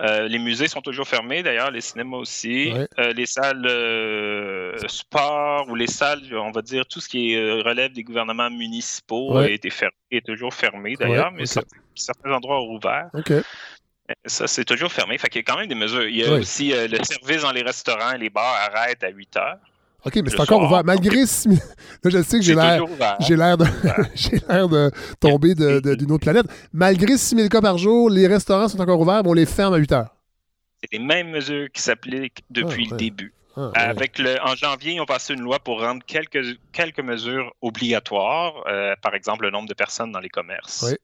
Euh, 0.00 0.28
les 0.28 0.38
musées 0.38 0.68
sont 0.68 0.80
toujours 0.80 1.08
fermés, 1.08 1.42
d'ailleurs, 1.42 1.70
les 1.70 1.80
cinémas 1.80 2.18
aussi. 2.18 2.72
Euh, 2.98 3.12
les 3.12 3.26
salles 3.26 3.68
sport 4.88 5.68
ou 5.68 5.74
les 5.74 5.88
salles, 5.88 6.22
on 6.32 6.52
va 6.52 6.62
dire, 6.62 6.86
tout 6.86 7.00
ce 7.00 7.08
qui 7.08 7.36
relève 7.36 7.92
des 7.92 8.04
gouvernements 8.04 8.50
municipaux 8.50 9.36
a 9.36 9.50
été 9.50 9.70
fermé, 9.70 9.94
est 10.10 10.24
toujours 10.24 10.54
fermé 10.54 10.94
d'ailleurs, 10.94 11.32
mais 11.32 11.46
certains 11.46 12.32
endroits 12.32 12.60
ont 12.60 12.74
ouvert. 12.74 13.10
Ça, 14.26 14.46
c'est 14.46 14.66
toujours 14.66 14.92
fermé. 14.92 15.16
Fait 15.16 15.28
qu'il 15.28 15.40
y 15.40 15.44
a 15.44 15.50
quand 15.50 15.58
même 15.58 15.68
des 15.68 15.74
mesures. 15.74 16.06
Il 16.06 16.16
y 16.16 16.24
a 16.24 16.32
aussi 16.34 16.72
le 16.72 17.02
service 17.02 17.42
dans 17.42 17.52
les 17.52 17.62
restaurants 17.62 18.12
et 18.12 18.18
les 18.18 18.30
bars 18.30 18.70
arrête 18.70 19.02
à 19.02 19.08
8 19.08 19.36
heures. 19.38 19.58
OK, 20.06 20.16
mais 20.16 20.30
c'est 20.30 20.40
encore 20.40 20.62
ouvert. 20.62 20.84
Malgré. 20.84 21.22
Là, 21.22 21.24
je 22.04 22.22
sais 22.22 22.38
que 22.38 22.44
j'ai 22.44 22.54
l'air, 22.54 22.84
j'ai 23.20 23.36
l'air 23.36 23.56
de, 23.56 23.64
j'ai 24.14 24.38
l'air 24.48 24.68
de 24.68 24.90
tomber 25.18 25.54
d'une 25.54 26.12
autre 26.12 26.24
planète. 26.24 26.46
Malgré 26.72 27.16
6 27.16 27.36
000 27.36 27.48
cas 27.48 27.60
par 27.60 27.78
jour, 27.78 28.10
les 28.10 28.26
restaurants 28.26 28.68
sont 28.68 28.80
encore 28.80 29.00
ouverts, 29.00 29.22
mais 29.22 29.30
on 29.30 29.34
les 29.34 29.46
ferme 29.46 29.74
à 29.74 29.78
8 29.78 29.92
heures. 29.92 30.14
C'est 30.82 30.92
les 30.92 31.04
mêmes 31.04 31.30
mesures 31.30 31.68
qui 31.72 31.80
s'appliquent 31.80 32.44
depuis 32.50 32.86
ah, 32.88 32.92
le 32.92 32.96
début. 32.98 33.32
Ah, 33.56 33.70
Avec 33.74 34.18
le, 34.18 34.36
en 34.42 34.54
janvier, 34.54 34.94
ils 34.94 35.00
ont 35.00 35.06
passé 35.06 35.32
une 35.32 35.40
loi 35.40 35.58
pour 35.58 35.80
rendre 35.80 36.02
quelques, 36.04 36.58
quelques 36.72 37.00
mesures 37.00 37.54
obligatoires, 37.62 38.64
euh, 38.66 38.94
par 39.00 39.14
exemple 39.14 39.44
le 39.44 39.50
nombre 39.50 39.68
de 39.68 39.74
personnes 39.74 40.12
dans 40.12 40.20
les 40.20 40.28
commerces. 40.28 40.84
Oui. 40.86 40.96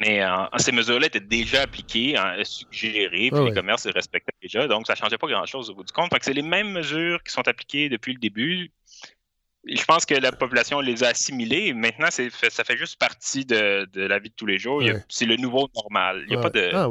Mais 0.00 0.22
euh, 0.22 0.28
ces 0.58 0.72
mesures-là 0.72 1.06
étaient 1.06 1.20
déjà 1.20 1.62
appliquées, 1.62 2.16
hein, 2.16 2.34
suggérées, 2.42 3.30
puis 3.32 3.44
les 3.44 3.52
commerces 3.52 3.86
les 3.86 3.92
respectaient 3.92 4.34
déjà, 4.42 4.66
donc 4.66 4.86
ça 4.86 4.94
ne 4.94 4.98
changeait 4.98 5.18
pas 5.18 5.28
grand-chose 5.28 5.70
au 5.70 5.74
bout 5.74 5.84
du 5.84 5.92
compte. 5.92 6.10
c'est 6.20 6.32
les 6.32 6.42
mêmes 6.42 6.72
mesures 6.72 7.22
qui 7.22 7.32
sont 7.32 7.46
appliquées 7.46 7.88
depuis 7.88 8.12
le 8.12 8.18
début. 8.18 8.72
Je 9.66 9.84
pense 9.84 10.04
que 10.04 10.14
la 10.14 10.30
population 10.30 10.80
les 10.80 11.04
a 11.04 11.08
assimilées. 11.08 11.72
Maintenant, 11.72 12.08
ça 12.10 12.64
fait 12.64 12.76
juste 12.76 12.98
partie 12.98 13.46
de, 13.46 13.88
la 13.94 14.18
vie 14.18 14.28
de 14.28 14.34
tous 14.34 14.46
les 14.46 14.58
jours. 14.58 14.82
C'est 15.08 15.24
le 15.24 15.36
nouveau 15.36 15.68
normal. 15.74 16.24
Il 16.26 16.30
n'y 16.30 16.36
a 16.36 16.42
pas 16.42 16.50
de, 16.50 16.70
ah, 16.74 16.84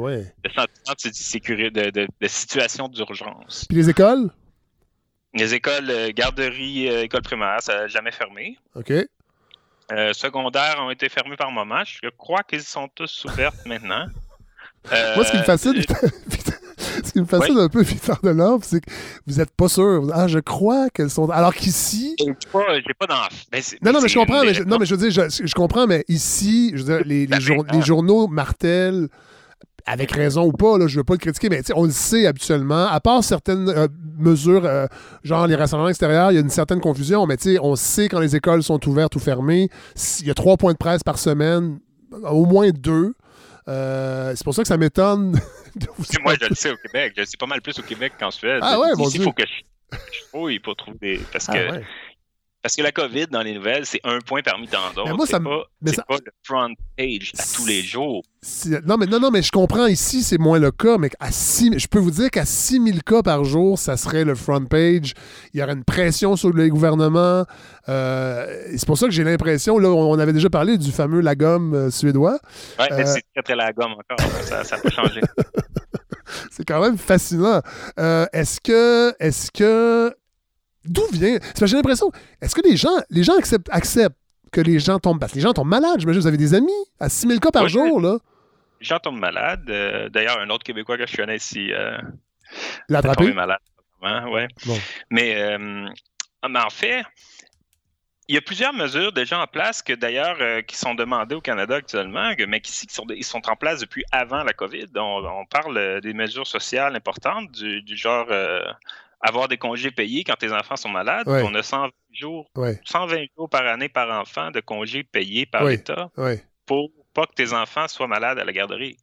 sentiment 0.54 1.70
de, 1.70 1.90
de, 1.90 2.08
de 2.20 2.26
situation 2.26 2.88
d'urgence. 2.88 3.66
Puis 3.68 3.76
les 3.76 3.90
écoles? 3.90 4.30
Les 5.34 5.52
écoles, 5.52 5.90
euh, 5.90 6.10
garderies, 6.14 6.88
euh, 6.88 7.02
écoles 7.02 7.22
primaires, 7.22 7.60
ça 7.60 7.74
n'a 7.74 7.86
jamais 7.88 8.12
fermé. 8.12 8.56
OK. 8.76 8.92
Euh, 9.92 10.12
secondaires 10.12 10.76
ont 10.80 10.90
été 10.90 11.08
fermés 11.08 11.36
par 11.36 11.50
moment. 11.50 11.82
Je 11.84 12.08
crois 12.16 12.42
qu'ils 12.42 12.62
sont 12.62 12.88
tous 12.94 13.24
ouvertes 13.26 13.56
maintenant. 13.66 14.06
Moi, 15.16 15.24
ce 15.24 15.30
qui 15.30 15.38
me 15.38 15.42
fascine, 15.42 15.74
ce 16.76 17.12
qui 17.12 17.20
me 17.20 17.24
fascine 17.24 17.58
un 17.58 17.68
peu, 17.68 17.82
Victor 17.82 18.18
Delorme, 18.22 18.60
c'est 18.62 18.80
que 18.80 18.90
vous 19.26 19.36
n'êtes 19.36 19.50
pas 19.50 19.68
sûr. 19.68 20.06
Ah, 20.12 20.28
je 20.28 20.38
crois 20.38 20.90
qu'elles 20.90 21.10
sont. 21.10 21.30
Alors 21.30 21.54
qu'ici. 21.54 22.14
J'ai 22.18 22.34
pas, 22.52 22.64
pas 22.98 23.06
dans. 23.06 23.36
Ben, 23.50 23.62
non, 23.82 23.92
non, 23.92 24.00
mais 24.02 24.08
je 24.08 24.18
comprends. 24.18 24.44
Mais 24.44 24.52
non, 24.66 24.78
mais 24.78 24.86
je 24.86 24.94
veux 24.94 25.08
dire, 25.08 25.28
je, 25.30 25.54
comprends, 25.54 25.86
mais 25.86 26.04
ici, 26.08 26.72
je 26.74 26.82
veux 26.82 26.98
dire, 26.98 27.06
les, 27.06 27.26
les, 27.26 27.38
les 27.72 27.82
journaux 27.82 28.26
martèlent 28.28 29.08
avec 29.86 30.12
raison 30.12 30.44
ou 30.46 30.52
pas, 30.52 30.78
là, 30.78 30.86
je 30.86 30.96
veux 30.96 31.04
pas 31.04 31.14
le 31.14 31.18
critiquer, 31.18 31.48
mais 31.48 31.60
on 31.74 31.84
le 31.84 31.90
sait 31.90 32.26
habituellement, 32.26 32.86
à 32.86 33.00
part 33.00 33.22
certaines 33.22 33.68
euh, 33.68 33.88
mesures, 34.18 34.64
euh, 34.64 34.86
genre 35.22 35.46
les 35.46 35.56
rassemblements 35.56 35.90
extérieurs, 35.90 36.32
il 36.32 36.34
y 36.34 36.38
a 36.38 36.40
une 36.40 36.50
certaine 36.50 36.80
confusion, 36.80 37.26
mais 37.26 37.36
on 37.60 37.76
sait 37.76 38.08
quand 38.08 38.20
les 38.20 38.34
écoles 38.34 38.62
sont 38.62 38.86
ouvertes 38.88 39.14
ou 39.16 39.18
fermées, 39.18 39.68
il 40.20 40.26
y 40.26 40.30
a 40.30 40.34
trois 40.34 40.56
points 40.56 40.72
de 40.72 40.78
presse 40.78 41.02
par 41.02 41.18
semaine, 41.18 41.78
au 42.22 42.46
moins 42.46 42.70
deux. 42.70 43.14
Euh, 43.68 44.32
c'est 44.36 44.44
pour 44.44 44.54
ça 44.54 44.62
que 44.62 44.68
ça 44.68 44.76
m'étonne. 44.76 45.38
moi, 46.22 46.34
je 46.40 46.48
le 46.48 46.54
sais 46.54 46.70
au 46.70 46.76
Québec. 46.76 47.14
Je 47.16 47.22
le 47.22 47.26
sais 47.26 47.36
pas 47.36 47.46
mal 47.46 47.62
plus 47.62 47.78
au 47.78 47.82
Québec 47.82 48.12
qu'en 48.18 48.30
Suède. 48.30 48.60
Ah 48.62 48.78
ouais, 48.78 48.94
bon 48.96 49.08
il 49.08 49.22
faut 49.22 49.32
que 49.32 49.44
je, 49.46 49.98
fouille 50.30 50.58
pour 50.58 50.76
trouver 50.76 50.98
des. 51.00 51.20
Parce 51.32 51.48
ah 51.48 51.54
que 51.54 51.80
parce 52.64 52.76
que 52.76 52.82
la 52.82 52.92
COVID, 52.92 53.26
dans 53.26 53.42
les 53.42 53.52
nouvelles, 53.52 53.84
c'est 53.84 54.00
un 54.04 54.20
point 54.20 54.40
parmi 54.40 54.66
tant 54.66 54.78
d'autres. 54.96 55.26
C'est 55.26 55.32
pas, 55.32 55.66
pas, 56.08 56.16
le 56.16 56.32
front 56.42 56.72
page 56.96 57.32
à 57.38 57.42
tous 57.54 57.66
les 57.66 57.82
jours. 57.82 58.22
Non 58.86 58.96
mais, 58.96 59.04
non, 59.04 59.20
non, 59.20 59.30
mais 59.30 59.42
je 59.42 59.52
comprends 59.52 59.84
ici, 59.84 60.22
c'est 60.22 60.38
moins 60.38 60.58
le 60.58 60.70
cas, 60.70 60.96
mais 60.96 61.10
à 61.20 61.28
je 61.28 61.86
peux 61.88 61.98
vous 61.98 62.10
dire 62.10 62.30
qu'à 62.30 62.46
6000 62.46 63.02
cas 63.02 63.20
par 63.20 63.44
jour, 63.44 63.78
ça 63.78 63.98
serait 63.98 64.24
le 64.24 64.34
front 64.34 64.64
page. 64.64 65.12
Il 65.52 65.60
y 65.60 65.62
aurait 65.62 65.74
une 65.74 65.84
pression 65.84 66.36
sur 66.36 66.54
les 66.54 66.70
gouvernements. 66.70 67.44
Euh, 67.90 68.62
c'est 68.70 68.86
pour 68.86 68.96
ça 68.96 69.08
que 69.08 69.12
j'ai 69.12 69.24
l'impression, 69.24 69.78
là, 69.78 69.90
on 69.90 70.18
avait 70.18 70.32
déjà 70.32 70.48
parlé 70.48 70.78
du 70.78 70.90
fameux 70.90 71.20
Lagom 71.20 71.74
euh, 71.74 71.90
suédois. 71.90 72.38
Oui, 72.78 72.86
mais 72.92 73.02
euh, 73.02 73.04
c'est 73.04 73.24
très, 73.34 73.42
très 73.42 73.56
Lagom 73.56 73.92
encore. 73.92 74.26
ça, 74.40 74.64
ça 74.64 74.78
peut 74.78 74.88
changer. 74.88 75.20
c'est 76.50 76.64
quand 76.64 76.80
même 76.80 76.96
fascinant. 76.96 77.60
est-ce 78.32 78.58
que, 78.58 79.14
est-ce 79.20 79.50
que 79.50 80.16
D'où 80.84 81.06
vient. 81.12 81.38
J'ai 81.60 81.76
l'impression. 81.76 82.10
Est-ce 82.40 82.54
que 82.54 82.66
les 82.66 82.76
gens, 82.76 82.96
les 83.10 83.22
gens 83.22 83.36
acceptent, 83.36 83.68
acceptent 83.70 84.16
que 84.52 84.60
les 84.60 84.78
gens 84.78 84.98
tombent. 84.98 85.18
Parce 85.18 85.32
que 85.32 85.38
les 85.38 85.42
gens 85.42 85.52
tombent 85.52 85.68
malades. 85.68 86.00
J'imagine 86.00 86.20
que 86.20 86.22
vous 86.22 86.28
avez 86.28 86.36
des 86.36 86.54
amis 86.54 86.72
à 87.00 87.08
6 87.08 87.28
000 87.28 87.40
cas 87.40 87.50
par 87.50 87.68
jour, 87.68 88.00
là. 88.00 88.18
Les 88.80 88.86
gens 88.86 88.98
tombent 88.98 89.18
malades. 89.18 89.68
Euh, 89.68 90.08
d'ailleurs, 90.08 90.38
un 90.40 90.48
autre 90.50 90.64
Québécois 90.64 90.96
que 90.96 91.06
je 91.06 91.16
connais 91.16 91.36
ici. 91.36 91.72
Euh, 91.72 91.98
attrapé? 92.92 93.32
malade. 93.32 93.58
Ouais. 94.02 94.48
Mais, 95.10 95.42
euh, 95.42 95.88
mais 96.48 96.60
en 96.60 96.70
fait, 96.70 97.02
il 98.28 98.34
y 98.34 98.38
a 98.38 98.42
plusieurs 98.42 98.74
mesures 98.74 99.12
déjà 99.12 99.40
en 99.40 99.46
place 99.46 99.82
que 99.82 99.92
d'ailleurs 99.94 100.36
euh, 100.40 100.60
qui 100.60 100.76
sont 100.76 100.94
demandées 100.94 101.34
au 101.34 101.40
Canada 101.40 101.76
actuellement, 101.76 102.32
mais 102.46 102.60
qui, 102.60 102.72
sont, 102.72 103.06
ils 103.08 103.24
sont 103.24 103.48
en 103.48 103.56
place 103.56 103.80
depuis 103.80 104.04
avant 104.12 104.44
la 104.44 104.52
COVID. 104.52 104.88
On, 104.96 105.46
parle 105.46 106.00
des 106.02 106.12
mesures 106.12 106.46
sociales 106.46 106.94
importantes 106.96 107.50
du, 107.52 107.80
du 107.82 107.96
genre 107.96 108.26
avoir 109.24 109.48
des 109.48 109.56
congés 109.56 109.90
payés 109.90 110.22
quand 110.22 110.36
tes 110.36 110.52
enfants 110.52 110.76
sont 110.76 110.90
malades. 110.90 111.26
On 111.26 111.54
a 111.54 111.62
120 111.62 111.90
jours, 112.12 112.46
120 112.84 113.24
jours 113.36 113.48
par 113.48 113.66
année 113.66 113.88
par 113.88 114.20
enfant 114.20 114.50
de 114.50 114.60
congés 114.60 115.02
payés 115.02 115.46
par 115.46 115.64
l'État 115.64 116.10
pour 116.66 116.90
pas 117.14 117.26
que 117.26 117.34
tes 117.34 117.52
enfants 117.52 117.88
soient 117.88 118.06
malades 118.06 118.38
à 118.38 118.44
la 118.44 118.52
garderie. 118.52 118.96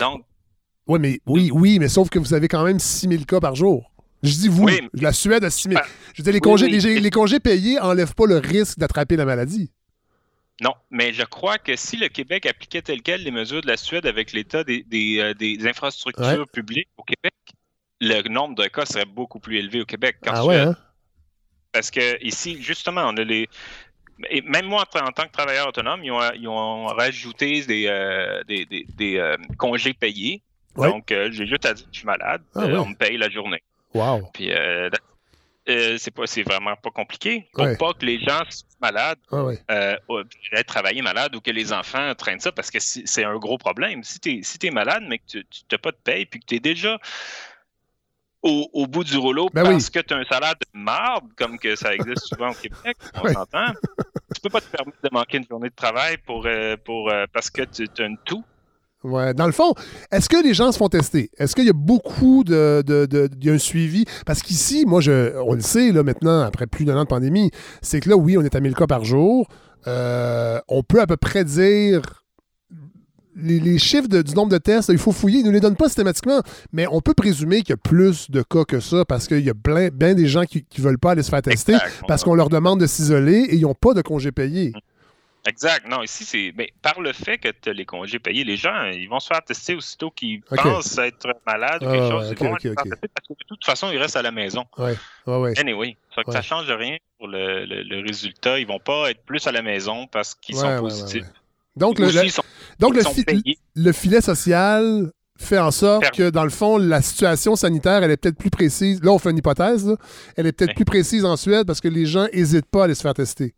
Donc. 0.00 0.24
Oui, 0.86 0.98
mais, 0.98 1.20
oui, 1.26 1.50
oui, 1.52 1.78
mais 1.78 1.88
sauf 1.88 2.08
que 2.08 2.18
vous 2.18 2.32
avez 2.32 2.48
quand 2.48 2.64
même 2.64 2.78
6 2.78 3.08
000 3.08 3.24
cas 3.24 3.40
par 3.40 3.54
jour. 3.54 3.92
Je 4.22 4.30
dis 4.30 4.48
vous, 4.48 4.68
la 4.94 5.12
Suède 5.12 5.44
a 5.44 5.50
6 5.50 5.68
000. 5.68 5.80
Je 6.14 6.22
dis, 6.22 6.32
les, 6.32 6.40
congés, 6.40 6.66
les, 6.68 7.10
congés 7.10 7.40
payés 7.40 7.76
n'enlèvent 7.76 8.14
pas 8.14 8.26
le 8.26 8.38
risque 8.38 8.78
d'attraper 8.78 9.16
la 9.16 9.26
maladie. 9.26 9.70
Non, 10.62 10.72
mais 10.90 11.12
je 11.12 11.24
crois 11.24 11.58
que 11.58 11.76
si 11.76 11.96
le 11.98 12.08
Québec 12.08 12.46
appliquait 12.46 12.82
tel 12.82 13.02
quel 13.02 13.22
les 13.22 13.30
mesures 13.30 13.60
de 13.60 13.66
la 13.66 13.76
Suède 13.76 14.06
avec 14.06 14.32
l'état 14.32 14.64
des, 14.64 14.84
euh, 15.20 15.68
infrastructures 15.68 16.48
publiques 16.48 16.88
au 16.96 17.02
Québec, 17.02 17.34
le 18.00 18.22
nombre 18.28 18.54
de 18.54 18.66
cas 18.68 18.86
serait 18.86 19.04
beaucoup 19.04 19.40
plus 19.40 19.58
élevé 19.58 19.80
au 19.80 19.84
Québec 19.84 20.16
qu'en 20.22 20.32
ah 20.32 20.42
Suède. 20.42 20.68
Hein? 20.68 20.76
Parce 21.72 21.90
que 21.90 22.22
ici, 22.24 22.62
justement, 22.62 23.02
on 23.06 23.16
a 23.16 23.24
les. 23.24 23.48
Et 24.30 24.42
même 24.42 24.66
moi, 24.66 24.84
en 24.94 25.12
tant 25.12 25.24
que 25.24 25.32
travailleur 25.32 25.68
autonome, 25.68 26.02
ils 26.02 26.10
ont, 26.48 26.86
rajouté 26.86 27.62
des, 27.62 27.86
euh, 27.86 28.42
des, 28.44 29.16
euh, 29.16 29.36
congés 29.58 29.94
payés. 29.94 30.42
Donc, 30.76 31.12
euh, 31.12 31.28
j'ai 31.32 31.46
juste 31.46 31.66
à 31.66 31.74
dire 31.74 31.84
que 31.84 31.90
je 31.92 31.98
suis 31.98 32.06
malade. 32.06 32.42
Ah 32.54 32.64
on 32.64 32.86
me 32.86 32.94
paye 32.94 33.16
la 33.16 33.28
journée. 33.28 33.62
Wow. 33.94 34.28
Puis, 34.32 34.50
c'est 35.66 36.10
pas 36.10 36.26
c'est 36.26 36.42
vraiment 36.42 36.74
pas 36.76 36.90
compliqué. 36.90 37.48
Pour 37.52 37.66
pas 37.78 37.92
que 37.92 38.04
les 38.06 38.18
gens 38.18 38.42
soient 38.48 38.66
malades, 38.80 39.18
ah, 39.30 40.64
travailler 40.66 41.02
malade 41.02 41.36
ou 41.36 41.40
que 41.40 41.50
les 41.50 41.72
enfants 41.72 42.12
traînent 42.16 42.40
ça 42.40 42.50
parce 42.50 42.70
que 42.72 42.78
c'est 42.80 43.24
un 43.24 43.36
gros 43.36 43.58
problème. 43.58 44.02
Si 44.02 44.18
tu 44.18 44.38
es, 44.38 44.42
si 44.42 44.58
es 44.62 44.70
malade, 44.70 45.04
mais 45.06 45.18
que 45.18 45.24
tu 45.26 45.44
n'as 45.70 45.78
pas 45.78 45.92
de 45.92 45.98
paye 46.02 46.26
puis 46.26 46.40
que 46.40 46.46
tu 46.46 46.56
es 46.56 46.60
déjà 46.60 46.98
au, 48.42 48.86
bout 48.86 49.04
du 49.04 49.16
rouleau 49.16 49.48
ben 49.52 49.64
parce 49.64 49.90
que 49.90 50.00
tu 50.00 50.14
as 50.14 50.18
un 50.18 50.24
salaire 50.24 50.54
de 50.54 50.78
marde, 50.78 51.24
comme 51.36 51.58
que 51.58 51.74
ça 51.76 51.94
existe 51.94 52.26
souvent 52.26 52.50
au 52.50 52.54
Québec, 52.54 52.96
on 53.14 53.28
s'entend. 53.28 53.72
Tu 54.34 54.40
peux 54.42 54.50
pas 54.50 54.60
te 54.60 54.68
permettre 54.68 54.98
de 55.02 55.08
manquer 55.12 55.38
une 55.38 55.46
journée 55.48 55.70
de 55.70 55.74
travail 55.74 56.16
pour, 56.18 56.44
euh, 56.46 56.76
pour, 56.84 57.10
euh, 57.10 57.24
parce 57.32 57.50
que 57.50 57.62
tu 57.62 57.88
as 57.98 58.04
une 58.04 58.18
tout. 58.24 58.44
Ouais. 59.04 59.32
Dans 59.32 59.46
le 59.46 59.52
fond, 59.52 59.74
est-ce 60.10 60.28
que 60.28 60.42
les 60.42 60.54
gens 60.54 60.72
se 60.72 60.78
font 60.78 60.88
tester? 60.88 61.30
Est-ce 61.38 61.54
qu'il 61.54 61.66
y 61.66 61.70
a 61.70 61.74
beaucoup 61.74 62.42
de, 62.44 62.82
de, 62.84 63.06
de, 63.06 63.30
y 63.40 63.48
a 63.48 63.52
un 63.52 63.58
suivi? 63.58 64.04
Parce 64.26 64.42
qu'ici, 64.42 64.84
moi, 64.86 65.00
je, 65.00 65.36
on 65.38 65.54
le 65.54 65.60
sait 65.60 65.92
là, 65.92 66.02
maintenant, 66.02 66.42
après 66.42 66.66
plus 66.66 66.84
d'un 66.84 66.96
an 66.96 67.04
de 67.04 67.08
pandémie, 67.08 67.50
c'est 67.80 68.00
que 68.00 68.08
là, 68.08 68.16
oui, 68.16 68.36
on 68.36 68.42
est 68.42 68.54
à 68.54 68.60
1000 68.60 68.74
cas 68.74 68.86
par 68.86 69.04
jour. 69.04 69.48
Euh, 69.86 70.60
on 70.68 70.82
peut 70.82 71.00
à 71.00 71.06
peu 71.06 71.16
près 71.16 71.44
dire 71.44 72.02
les, 73.38 73.78
chiffres 73.78 74.08
du 74.08 74.34
nombre 74.34 74.50
de 74.50 74.58
tests, 74.58 74.90
il 74.90 74.98
faut 74.98 75.12
fouiller, 75.12 75.40
ils 75.40 75.46
ne 75.46 75.50
les 75.50 75.60
donnent 75.60 75.76
pas 75.76 75.86
systématiquement, 75.86 76.42
mais 76.72 76.86
on 76.90 77.00
peut 77.00 77.14
présumer 77.14 77.58
qu'il 77.60 77.70
y 77.70 77.72
a 77.72 77.76
plus 77.76 78.30
de 78.30 78.42
cas 78.42 78.64
que 78.64 78.80
ça 78.80 79.04
parce 79.04 79.28
qu'il 79.28 79.44
y 79.44 79.50
a 79.50 79.90
bien 79.90 80.14
des 80.14 80.26
gens 80.26 80.44
qui 80.44 80.64
ne 80.76 80.82
veulent 80.82 80.98
pas 80.98 81.12
aller 81.12 81.22
se 81.22 81.30
faire 81.30 81.42
tester 81.42 81.76
parce 82.06 82.24
qu'on 82.24 82.34
leur 82.34 82.48
demande 82.48 82.80
de 82.80 82.86
s'isoler 82.86 83.46
et 83.50 83.56
ils 83.56 83.62
n'ont 83.62 83.74
pas 83.74 83.94
de 83.94 84.02
congés 84.02 84.32
payés. 84.32 84.72
Exact. 85.48 85.88
Non, 85.88 86.02
ici, 86.02 86.24
c'est. 86.24 86.52
Mais 86.56 86.72
par 86.82 87.00
le 87.00 87.12
fait 87.12 87.38
que 87.38 87.48
tu 87.48 87.70
as 87.70 87.72
les 87.72 87.86
congés 87.86 88.18
payés, 88.18 88.44
les 88.44 88.56
gens, 88.56 88.84
ils 88.86 89.08
vont 89.08 89.20
se 89.20 89.28
faire 89.28 89.42
tester 89.42 89.74
aussitôt 89.74 90.10
qu'ils 90.10 90.42
pensent 90.42 90.98
être 90.98 91.28
malades 91.46 91.82
ou 91.82 91.90
quelque 91.90 92.08
chose. 92.08 92.34
parce 92.34 92.88
que 92.88 93.32
de 93.32 93.46
toute 93.48 93.64
façon, 93.64 93.90
ils 93.90 93.98
restent 93.98 94.16
à 94.16 94.22
la 94.22 94.32
maison. 94.32 94.66
Ouais. 94.76 94.94
Ouais, 95.26 95.58
Anyway, 95.58 95.96
ça 96.14 96.22
ne 96.26 96.42
change 96.42 96.70
rien 96.70 96.96
pour 97.18 97.28
le, 97.28 98.02
résultat. 98.06 98.58
Ils 98.58 98.66
vont 98.66 98.80
pas 98.80 99.10
être 99.10 99.22
plus 99.22 99.46
à 99.46 99.52
la 99.52 99.62
maison 99.62 100.06
parce 100.06 100.34
qu'ils 100.34 100.56
sont 100.56 100.80
positifs. 100.80 101.26
Donc, 101.76 101.98
le, 102.00 102.10
donc 102.78 102.94
le, 103.74 103.92
filet 103.92 104.20
social 104.20 105.10
fait 105.36 105.58
en 105.58 105.70
sorte 105.70 106.10
que, 106.10 106.30
dans 106.30 106.44
le 106.44 106.50
fond, 106.50 106.78
la 106.78 107.02
situation 107.02 107.56
sanitaire, 107.56 108.02
elle 108.02 108.10
est 108.10 108.16
peut-être 108.16 108.38
plus 108.38 108.50
précise. 108.50 109.02
Là, 109.02 109.12
on 109.12 109.18
fait 109.18 109.30
une 109.30 109.38
hypothèse. 109.38 109.96
Elle 110.36 110.46
est 110.46 110.52
peut-être 110.52 110.74
plus 110.74 110.84
précise 110.84 111.24
en 111.24 111.36
Suède 111.36 111.66
parce 111.66 111.80
que 111.80 111.88
les 111.88 112.06
gens 112.06 112.26
n'hésitent 112.32 112.70
pas 112.70 112.82
à 112.82 112.84
aller 112.84 112.94
se 112.94 113.02
faire 113.02 113.14
tester. 113.14 113.54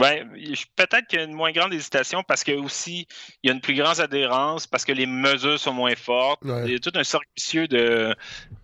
Ben, 0.00 0.28
peut-être 0.74 1.06
qu'il 1.06 1.20
y 1.20 1.22
a 1.22 1.26
une 1.26 1.34
moins 1.34 1.52
grande 1.52 1.72
hésitation 1.72 2.24
parce 2.26 2.42
que 2.42 2.50
aussi 2.50 3.06
il 3.44 3.48
y 3.48 3.50
a 3.50 3.54
une 3.54 3.60
plus 3.60 3.76
grande 3.76 4.00
adhérence, 4.00 4.66
parce 4.66 4.84
que 4.84 4.90
les 4.90 5.06
mesures 5.06 5.60
sont 5.60 5.72
moins 5.72 5.94
fortes. 5.94 6.40
Il 6.44 6.72
y 6.72 6.74
a 6.74 6.78
tout 6.80 6.90
un 6.96 7.04
cercle 7.04 7.28
de 7.68 8.12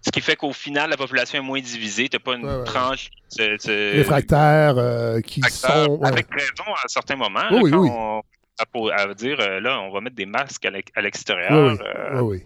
ce 0.04 0.10
qui 0.10 0.20
fait 0.20 0.34
qu'au 0.34 0.52
final 0.52 0.90
la 0.90 0.96
population 0.96 1.38
est 1.38 1.42
moins 1.42 1.60
divisée. 1.60 2.08
Tu 2.08 2.16
n'as 2.16 2.20
pas 2.20 2.34
une 2.34 2.64
tranche 2.64 3.10
réfractaire 3.38 4.74
euh, 4.78 5.20
qui 5.20 5.40
sont 5.42 6.00
avec 6.02 6.26
raison 6.32 6.74
à 6.74 6.88
certains 6.88 7.16
moments. 7.16 7.46
oui, 7.52 7.70
oui. 7.72 7.88
À, 8.58 9.14
dire 9.14 9.38
euh, 9.40 9.60
là, 9.60 9.80
on 9.80 9.92
va 9.92 10.00
mettre 10.00 10.16
des 10.16 10.26
masques 10.26 10.64
à 10.66 11.00
l'extérieur. 11.00 11.78
oui, 12.22 12.42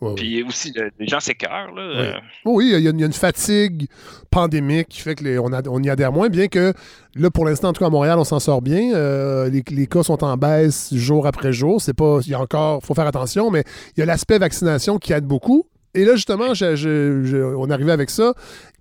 oui. 0.00 0.14
Puis 0.16 0.42
aussi, 0.42 0.72
les 0.98 1.06
gens 1.06 1.20
s'écœurent. 1.20 1.74
Euh. 1.76 2.14
Oui, 2.46 2.72
il 2.74 2.80
y, 2.80 2.88
a, 2.88 2.90
une 2.90 3.12
fatigue 3.12 3.86
pandémique 4.30 4.88
qui 4.88 5.00
fait 5.00 5.14
qu'on 5.14 5.52
on 5.52 5.82
y 5.82 5.90
adhère 5.90 6.10
moins, 6.10 6.30
bien 6.30 6.48
que 6.48 6.72
là, 7.16 7.30
pour 7.30 7.44
l'instant, 7.44 7.68
en 7.68 7.72
tout 7.74 7.80
cas 7.80 7.88
à 7.88 7.90
Montréal, 7.90 8.18
on 8.18 8.24
s'en 8.24 8.40
sort 8.40 8.62
bien. 8.62 8.94
Euh, 8.94 9.50
les, 9.50 9.86
cas 9.86 10.02
sont 10.02 10.24
en 10.24 10.38
baisse 10.38 10.94
jour 10.94 11.26
après 11.26 11.52
jour. 11.52 11.82
C'est 11.82 11.92
pas. 11.92 12.20
Il 12.24 12.30
y 12.30 12.34
a 12.34 12.40
encore. 12.40 12.82
faut 12.82 12.94
faire 12.94 13.06
attention, 13.06 13.50
mais 13.50 13.64
il 13.96 14.00
y 14.00 14.02
a 14.02 14.06
l'aspect 14.06 14.38
vaccination 14.38 14.98
qui 14.98 15.12
aide 15.12 15.26
beaucoup. 15.26 15.66
Et 15.92 16.04
là, 16.04 16.14
justement, 16.14 16.46
on 16.48 17.68
est 17.68 17.72
arrivé 17.72 17.92
avec 17.92 18.08
ça. 18.08 18.32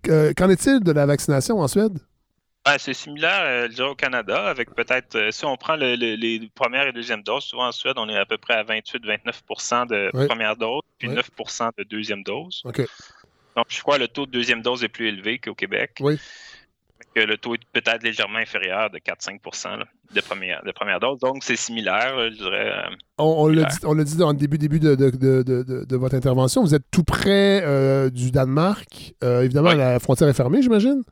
Qu'en 0.04 0.50
est-il 0.50 0.80
de 0.82 0.92
la 0.92 1.06
vaccination 1.06 1.60
en 1.60 1.68
Suède? 1.68 2.00
C'est 2.78 2.94
similaire, 2.94 3.70
euh, 3.80 3.86
au 3.86 3.96
Canada, 3.96 4.46
avec 4.48 4.74
peut-être, 4.74 5.16
euh, 5.16 5.32
si 5.32 5.46
on 5.46 5.56
prend 5.58 5.76
les 5.76 6.50
premières 6.54 6.88
et 6.88 6.92
deuxièmes 6.92 7.24
doses, 7.24 7.46
souvent 7.46 7.68
en 7.68 7.72
Suède, 7.72 7.96
on 7.98 8.10
est 8.10 8.18
à 8.18 8.26
peu 8.26 8.38
près 8.38 8.56
à 8.56 8.64
28-29% 8.64 9.88
de 9.88 10.28
première 10.28 10.56
dose, 10.56 10.82
puis 10.98 11.08
9% 11.10 11.72
de 11.78 11.84
deuxième 11.84 12.24
dose. 12.24 12.62
Donc, 12.64 13.66
je 13.70 13.82
crois 13.82 13.96
que 13.96 14.02
le 14.02 14.08
taux 14.08 14.26
de 14.26 14.32
deuxième 14.32 14.62
dose 14.62 14.84
est 14.84 14.90
plus 14.90 15.08
élevé 15.08 15.40
qu'au 15.40 15.56
Québec. 15.56 15.98
Oui. 16.00 16.20
Que 17.16 17.22
le 17.22 17.38
taux 17.38 17.56
est 17.56 17.66
peut-être 17.74 18.04
légèrement 18.04 18.38
inférieur 18.38 18.92
de 18.92 19.00
4-5 19.00 19.40
de 20.14 20.22
première, 20.22 20.64
de 20.64 20.72
première 20.72 21.00
dose. 21.00 21.20
Donc, 21.20 21.44
c'est 21.44 21.56
similaire, 21.56 22.14
je 22.32 22.36
dirais. 22.36 22.72
Euh, 22.72 22.96
on, 23.18 23.48
l'a 23.48 23.64
dit, 24.04 24.18
dans 24.18 24.32
le 24.32 24.38
début, 24.38 24.58
début 24.58 24.80
de, 24.80 24.96
de, 24.96 25.96
votre 25.96 26.16
intervention. 26.16 26.62
Vous 26.62 26.76
êtes 26.76 26.86
tout 26.92 27.04
près 27.04 27.62
du 28.12 28.32
Danemark. 28.32 29.14
évidemment, 29.22 29.74
la 29.74 30.00
frontière 30.00 30.30
est 30.30 30.34
fermée, 30.34 30.62
j'imagine? 30.62 31.04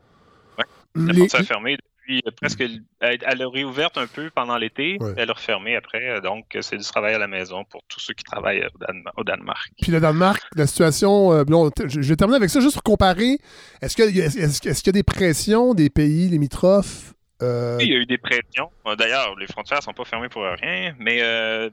La 0.98 1.14
porte 1.14 1.30
s'est 1.30 1.44
fermée 1.44 1.78
depuis 1.78 2.22
euh, 2.26 2.32
presque. 2.32 2.64
Elle, 3.00 3.42
a 3.42 3.50
réouverte 3.50 3.98
un 3.98 4.08
peu 4.08 4.30
pendant 4.34 4.58
l'été. 4.58 4.98
Elle 5.16 5.30
a 5.30 5.34
refermé 5.34 5.76
après. 5.76 6.10
Euh, 6.10 6.22
donc, 6.22 6.56
euh, 6.56 6.62
c'est 6.62 6.78
du 6.78 6.84
travail 6.84 7.14
à 7.14 7.20
la 7.20 7.28
maison 7.28 7.64
pour 7.66 7.84
tous 7.88 8.00
ceux 8.00 8.14
qui 8.14 8.24
travaillent 8.24 8.68
au, 9.16 9.24
Danemark. 9.24 9.72
Puis 9.82 9.92
le 9.92 10.00
Danemark, 10.00 10.42
la 10.56 10.68
situation. 10.68 11.32
je 11.32 12.00
vais 12.00 12.16
terminer 12.16 12.38
avec 12.38 12.50
ça 12.50 12.60
juste 12.60 12.76
pour 12.76 12.84
comparer. 12.84 13.38
Est-ce 13.82 13.96
qu'il 13.96 14.16
y, 14.16 14.20
est 14.20 14.88
a 14.88 14.92
des 14.92 15.04
pressions 15.04 15.74
des 15.74 15.90
pays 15.90 16.28
limitrophes 16.30 17.14
oui, 17.40 17.84
il 17.86 17.90
y 17.90 17.96
a 17.96 18.00
eu 18.00 18.08
des 18.08 18.18
pressions. 18.18 18.72
D'ailleurs, 18.98 19.36
les 19.38 19.46
frontières 19.46 19.78
ne 19.78 19.84
sont 19.84 19.94
pas 19.94 20.06
fermées 20.06 20.28
pour 20.28 20.42
rien, 20.42 20.96
mais 20.98 21.22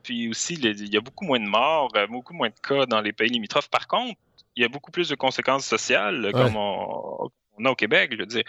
puis 0.02 0.28
aussi, 0.28 0.56
il 0.62 0.92
y 0.92 0.96
a 0.98 1.00
beaucoup 1.00 1.24
moins 1.24 1.40
de 1.40 1.48
morts, 1.48 1.88
beaucoup 2.10 2.34
moins 2.34 2.50
de 2.50 2.60
cas 2.62 2.84
dans 2.84 3.00
les 3.00 3.14
pays 3.14 3.30
limitrophes. 3.30 3.70
Par 3.70 3.88
contre, 3.88 4.20
il 4.56 4.62
y 4.62 4.66
a 4.66 4.68
beaucoup 4.68 4.90
plus 4.90 5.08
de 5.08 5.14
conséquences 5.14 5.64
sociales, 5.64 6.30
comme 6.34 6.56
on, 6.56 7.30
on 7.59 7.64
a 7.64 7.70
au 7.70 7.74
Québec. 7.74 8.11
Je 8.12 8.18
veux 8.18 8.26
dire, 8.26 8.44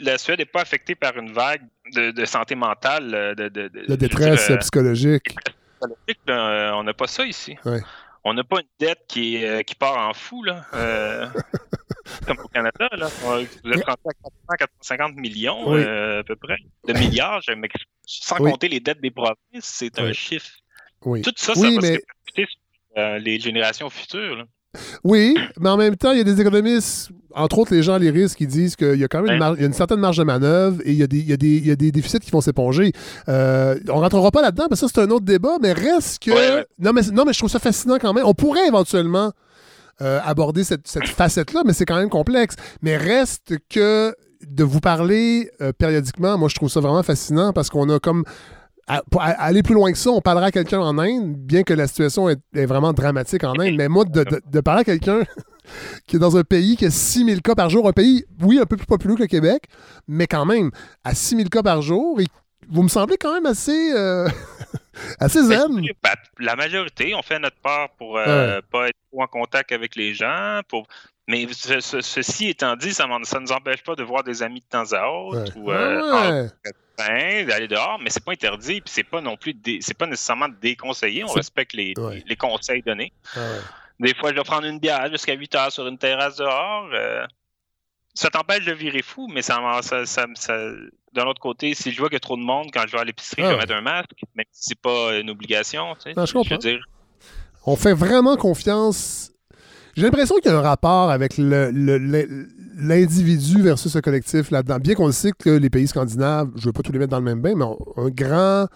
la 0.00 0.18
Suède 0.18 0.38
n'est 0.38 0.44
pas 0.44 0.62
affectée 0.62 0.94
par 0.94 1.16
une 1.16 1.32
vague 1.32 1.62
de, 1.94 2.24
santé 2.24 2.54
mentale. 2.54 3.14
Euh, 3.14 3.34
de, 3.34 3.48
de, 3.48 3.96
détresse 3.96 4.50
psychologique. 4.60 5.36
on 6.28 6.82
n'a 6.82 6.94
pas 6.94 7.06
ça 7.06 7.24
ici. 7.26 7.56
On 8.22 8.34
n'a 8.34 8.44
pas 8.44 8.60
une 8.60 8.86
dette 8.86 9.00
qui, 9.08 9.42
euh, 9.44 9.62
qui 9.62 9.74
part 9.74 9.96
en 9.96 10.12
fou, 10.12 10.44
là. 10.44 10.66
Euh, 10.74 11.26
comme 12.26 12.38
au 12.44 12.48
Canada, 12.48 12.88
là. 12.92 13.08
Vous 13.08 13.70
êtes 13.70 13.84
rentré 13.84 14.10
à 14.48 14.56
450 14.58 15.16
millions, 15.16 15.72
à 15.72 16.22
peu 16.22 16.36
près, 16.36 16.58
de 16.86 16.92
milliards, 16.92 17.40
mais 17.56 17.68
sans 18.06 18.36
compter 18.36 18.68
les 18.68 18.80
dettes 18.80 19.00
des 19.00 19.10
provinces, 19.10 19.36
c'est 19.60 19.98
un 19.98 20.12
chiffre. 20.12 20.50
Tout 21.02 21.32
ça, 21.36 21.54
ça 21.54 21.60
va 21.60 21.70
mais... 21.80 21.94
se 22.36 22.44
sur 22.44 23.18
les 23.18 23.40
générations 23.40 23.88
futures. 23.88 24.36
Là. 24.36 24.44
Oui, 25.02 25.34
mais 25.58 25.68
en 25.68 25.76
même 25.76 25.96
temps, 25.96 26.12
il 26.12 26.18
y 26.18 26.20
a 26.20 26.24
des 26.24 26.40
économistes, 26.40 27.10
entre 27.34 27.58
autres 27.58 27.74
les 27.74 27.82
gens 27.82 27.94
à 27.94 27.98
risques, 27.98 28.38
qui 28.38 28.46
disent 28.46 28.76
qu'il 28.76 28.96
y 28.96 29.04
a 29.04 29.08
quand 29.08 29.22
même 29.22 29.40
une, 29.40 29.66
une, 29.66 29.72
certaine 29.72 30.00
marge 30.00 30.16
de 30.16 30.24
manœuvre 30.24 30.80
et 30.84 30.92
il 30.92 30.96
y 30.96 31.02
a 31.02 31.06
des, 31.06 31.18
il 31.18 31.28
y 31.28 31.32
a 31.32 31.36
des, 31.36 31.56
il 31.56 31.66
y 31.66 31.70
a 31.70 31.76
des 31.76 31.92
déficits 31.92 32.20
qui 32.20 32.30
vont 32.30 32.40
s'éponger. 32.40 32.92
Euh, 33.28 33.78
on 33.88 33.96
ne 33.96 34.00
rentrera 34.00 34.30
pas 34.30 34.42
là-dedans, 34.42 34.66
parce 34.68 34.80
que 34.80 34.86
ça, 34.86 34.92
c'est 34.94 35.02
un 35.02 35.10
autre 35.10 35.24
débat, 35.24 35.56
mais 35.60 35.72
reste 35.72 36.22
que. 36.22 36.60
Non, 36.78 36.92
mais, 36.92 37.02
non, 37.12 37.24
mais 37.26 37.32
je 37.32 37.38
trouve 37.38 37.50
ça 37.50 37.58
fascinant 37.58 37.98
quand 38.00 38.12
même. 38.12 38.24
On 38.26 38.34
pourrait 38.34 38.66
éventuellement 38.66 39.32
euh, 40.02 40.20
aborder 40.24 40.64
cette, 40.64 40.88
cette 40.88 41.08
facette-là, 41.08 41.62
mais 41.64 41.72
c'est 41.72 41.84
quand 41.84 41.98
même 41.98 42.10
complexe. 42.10 42.56
Mais 42.82 42.96
reste 42.96 43.54
que 43.68 44.14
de 44.46 44.64
vous 44.64 44.80
parler 44.80 45.50
euh, 45.60 45.72
périodiquement, 45.72 46.38
moi, 46.38 46.48
je 46.48 46.54
trouve 46.54 46.70
ça 46.70 46.80
vraiment 46.80 47.02
fascinant 47.02 47.52
parce 47.52 47.68
qu'on 47.68 47.88
a 47.90 47.98
comme 47.98 48.24
pour 49.10 49.22
aller 49.22 49.62
plus 49.62 49.74
loin 49.74 49.92
que 49.92 49.98
ça, 49.98 50.10
on 50.10 50.20
parlera 50.20 50.46
à 50.46 50.50
quelqu'un 50.50 50.80
en 50.80 50.98
Inde, 50.98 51.36
bien 51.36 51.62
que 51.62 51.72
la 51.72 51.86
situation 51.86 52.28
est, 52.28 52.66
vraiment 52.66 52.92
dramatique 52.92 53.44
en 53.44 53.52
Inde, 53.58 53.74
mais 53.78 53.88
moi, 53.88 54.04
de, 54.04 54.60
parler 54.60 54.80
à 54.80 54.84
quelqu'un 54.84 55.20
qui 56.06 56.16
est 56.16 56.18
dans 56.18 56.36
un 56.36 56.44
pays 56.44 56.76
qui 56.76 56.86
a 56.86 56.90
6000 56.90 57.42
cas 57.42 57.54
par 57.54 57.70
jour, 57.70 57.88
un 57.88 57.92
pays, 57.92 58.24
oui, 58.42 58.58
un 58.58 58.66
peu 58.66 58.76
plus 58.76 58.86
populaire 58.86 59.16
que 59.16 59.22
le 59.22 59.28
Québec, 59.28 59.64
mais 60.08 60.26
quand 60.26 60.44
même, 60.44 60.70
à 61.04 61.14
6000 61.14 61.48
cas 61.50 61.62
par 61.62 61.82
jour, 61.82 62.18
vous 62.68 62.82
me 62.82 62.88
semblez 62.88 63.16
quand 63.16 63.34
même 63.34 63.46
assez, 63.46 63.92
euh, 63.94 64.28
assez 65.20 65.42
zen. 65.42 65.80
Ben, 66.02 66.14
la 66.38 66.56
majorité, 66.56 67.14
on 67.14 67.22
fait 67.22 67.38
notre 67.38 67.58
part 67.58 67.90
pour 67.98 68.16
ne 68.16 68.24
euh, 68.26 68.60
pas 68.70 68.88
être 68.88 68.98
trop 69.10 69.22
en 69.22 69.26
contact 69.26 69.72
avec 69.72 69.96
les 69.96 70.14
gens, 70.14 70.60
pour 70.68 70.86
mais 71.30 71.46
ceci 71.52 72.48
étant 72.48 72.74
dit, 72.74 72.92
ça 72.92 73.06
ne 73.06 73.40
nous 73.40 73.52
empêche 73.52 73.84
pas 73.84 73.94
de 73.94 74.02
voir 74.02 74.24
des 74.24 74.42
amis 74.42 74.58
de 74.60 74.64
temps 74.64 74.92
à 74.92 75.06
autre 75.06 75.52
ou 75.56 75.70
euh, 75.70 76.48
d'aller 76.98 77.68
dehors, 77.68 78.00
mais 78.02 78.10
c'est 78.10 78.24
pas 78.24 78.32
interdit, 78.32 78.80
puis 78.80 78.92
c'est 78.92 79.04
pas 79.04 79.20
non 79.20 79.36
plus 79.36 79.54
c'est 79.80 79.96
pas 79.96 80.06
nécessairement 80.06 80.48
déconseillé. 80.60 81.22
On 81.22 81.32
respecte 81.32 81.72
les, 81.72 81.94
les, 82.26 82.36
conseils 82.36 82.82
donnés. 82.82 83.12
Des 84.00 84.14
fois, 84.14 84.30
je 84.30 84.36
vais 84.36 84.42
prendre 84.42 84.66
une 84.66 84.78
bière 84.78 85.10
jusqu'à 85.10 85.34
8 85.34 85.54
heures 85.54 85.72
sur 85.72 85.86
une 85.86 85.98
terrasse 85.98 86.36
dehors. 86.36 86.88
Euh, 86.92 87.26
ça 88.14 88.30
t'empêche 88.30 88.64
de 88.64 88.72
virer 88.72 89.02
fou, 89.02 89.28
mais 89.32 89.42
ça, 89.42 89.60
ça, 89.82 90.26
d'un 91.12 91.26
autre 91.26 91.40
côté, 91.40 91.74
si 91.74 91.92
je 91.92 91.98
vois 91.98 92.08
qu'il 92.08 92.16
y 92.16 92.16
a 92.16 92.20
trop 92.20 92.36
de 92.36 92.42
monde 92.42 92.70
quand 92.72 92.82
je 92.86 92.92
vais 92.92 93.00
à 93.00 93.04
l'épicerie, 93.04 93.42
je 93.42 93.48
vais 93.48 93.56
mettre 93.56 93.74
un 93.74 93.82
masque, 93.82 94.10
mais 94.34 94.46
c'est 94.50 94.80
pas 94.80 95.18
une 95.18 95.30
obligation. 95.30 95.94
Tu 96.02 96.12
sais, 96.12 96.26
je, 96.26 96.56
dire. 96.56 96.84
On 97.66 97.76
fait 97.76 97.94
vraiment 97.94 98.36
confiance 98.36 99.30
j'ai 99.96 100.02
l'impression 100.02 100.36
qu'il 100.36 100.50
y 100.50 100.54
a 100.54 100.58
un 100.58 100.62
rapport 100.62 101.10
avec 101.10 101.36
l'individu 101.36 103.60
versus 103.60 103.94
le 103.94 104.00
collectif 104.00 104.50
là-dedans. 104.50 104.78
Bien 104.78 104.94
qu'on 104.94 105.04
le 105.06 105.12
sait 105.12 105.32
que 105.32 105.50
les 105.50 105.68
pays 105.68 105.86
scandinaves, 105.88 106.48
je 106.54 106.60
ne 106.60 106.66
veux 106.66 106.72
pas 106.72 106.80
tous 106.82 106.92
les 106.92 106.98
mettre 106.98 107.10
dans 107.10 107.18
le 107.18 107.24
même 107.24 107.42
bain, 107.42 107.54
mais 107.54 107.66
un 107.96 108.08
grand 108.08 108.66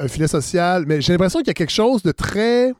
un 0.00 0.08
filet 0.08 0.26
social. 0.26 0.84
Mais 0.86 1.02
j'ai 1.02 1.12
l'impression 1.12 1.40
qu'il 1.40 1.48
y 1.48 1.50
a 1.50 1.54
quelque 1.54 1.70
chose 1.70 2.02
de 2.02 2.12
très. 2.12 2.72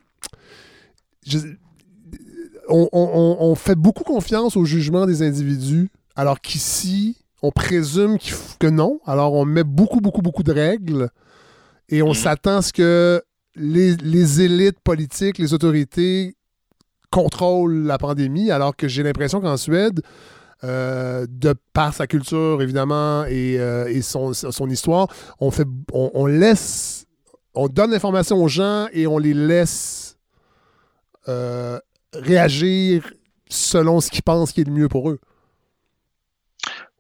On, 2.69 3.55
fait 3.55 3.75
beaucoup 3.75 4.05
confiance 4.05 4.57
au 4.57 4.65
jugement 4.65 5.07
des 5.07 5.23
individus, 5.23 5.91
alors 6.17 6.41
qu'ici, 6.41 7.19
on 7.43 7.51
présume 7.51 8.19
que 8.59 8.67
non. 8.67 9.01
Alors 9.07 9.35
on 9.35 9.45
met 9.45 9.65
beaucoup, 9.65 10.01
beaucoup, 10.01 10.23
beaucoup 10.23 10.43
de 10.43 10.53
règles 10.53 11.11
et 11.89 12.03
on 12.03 12.13
mm-hmm. 12.13 12.15
s'attend 12.15 12.57
à 12.59 12.63
ce 12.63 12.73
que 12.73 13.23
les, 13.57 13.97
les 13.97 14.41
élites 14.41 14.81
politiques, 14.81 15.39
les 15.39 15.53
autorités 15.55 16.37
contrôle 17.11 17.85
la 17.85 17.97
pandémie, 17.97 18.51
alors 18.51 18.75
que 18.75 18.89
j'ai 18.89 19.05
l'impression 19.05 19.41
qu'en 19.41 19.57
Suède, 19.57 20.01
euh, 20.65 21.27
de 21.29 21.55
par 21.73 21.93
sa 21.93 22.07
culture 22.07 22.63
évidemment 22.63 23.25
et, 23.27 23.61
euh, 23.61 24.01
son, 24.03 24.71
histoire, 24.71 25.09
on 25.39 25.51
fait, 25.51 25.67
on, 25.93 26.27
laisse, 26.27 27.07
on 27.55 27.69
donne 27.69 27.91
l'information 27.91 28.43
aux 28.43 28.49
gens 28.49 28.87
et 28.93 29.07
on 29.07 29.19
les 29.19 29.35
laisse 29.35 30.17
euh, 31.29 31.79
réagir 32.15 33.13
selon 33.49 34.01
ce 34.01 34.11
qu'ils 34.11 34.23
pensent 34.23 34.53
qui 34.53 34.63
est 34.63 34.65
le 34.65 34.73
mieux 34.73 34.89
pour 34.89 35.11
eux. 35.11 35.21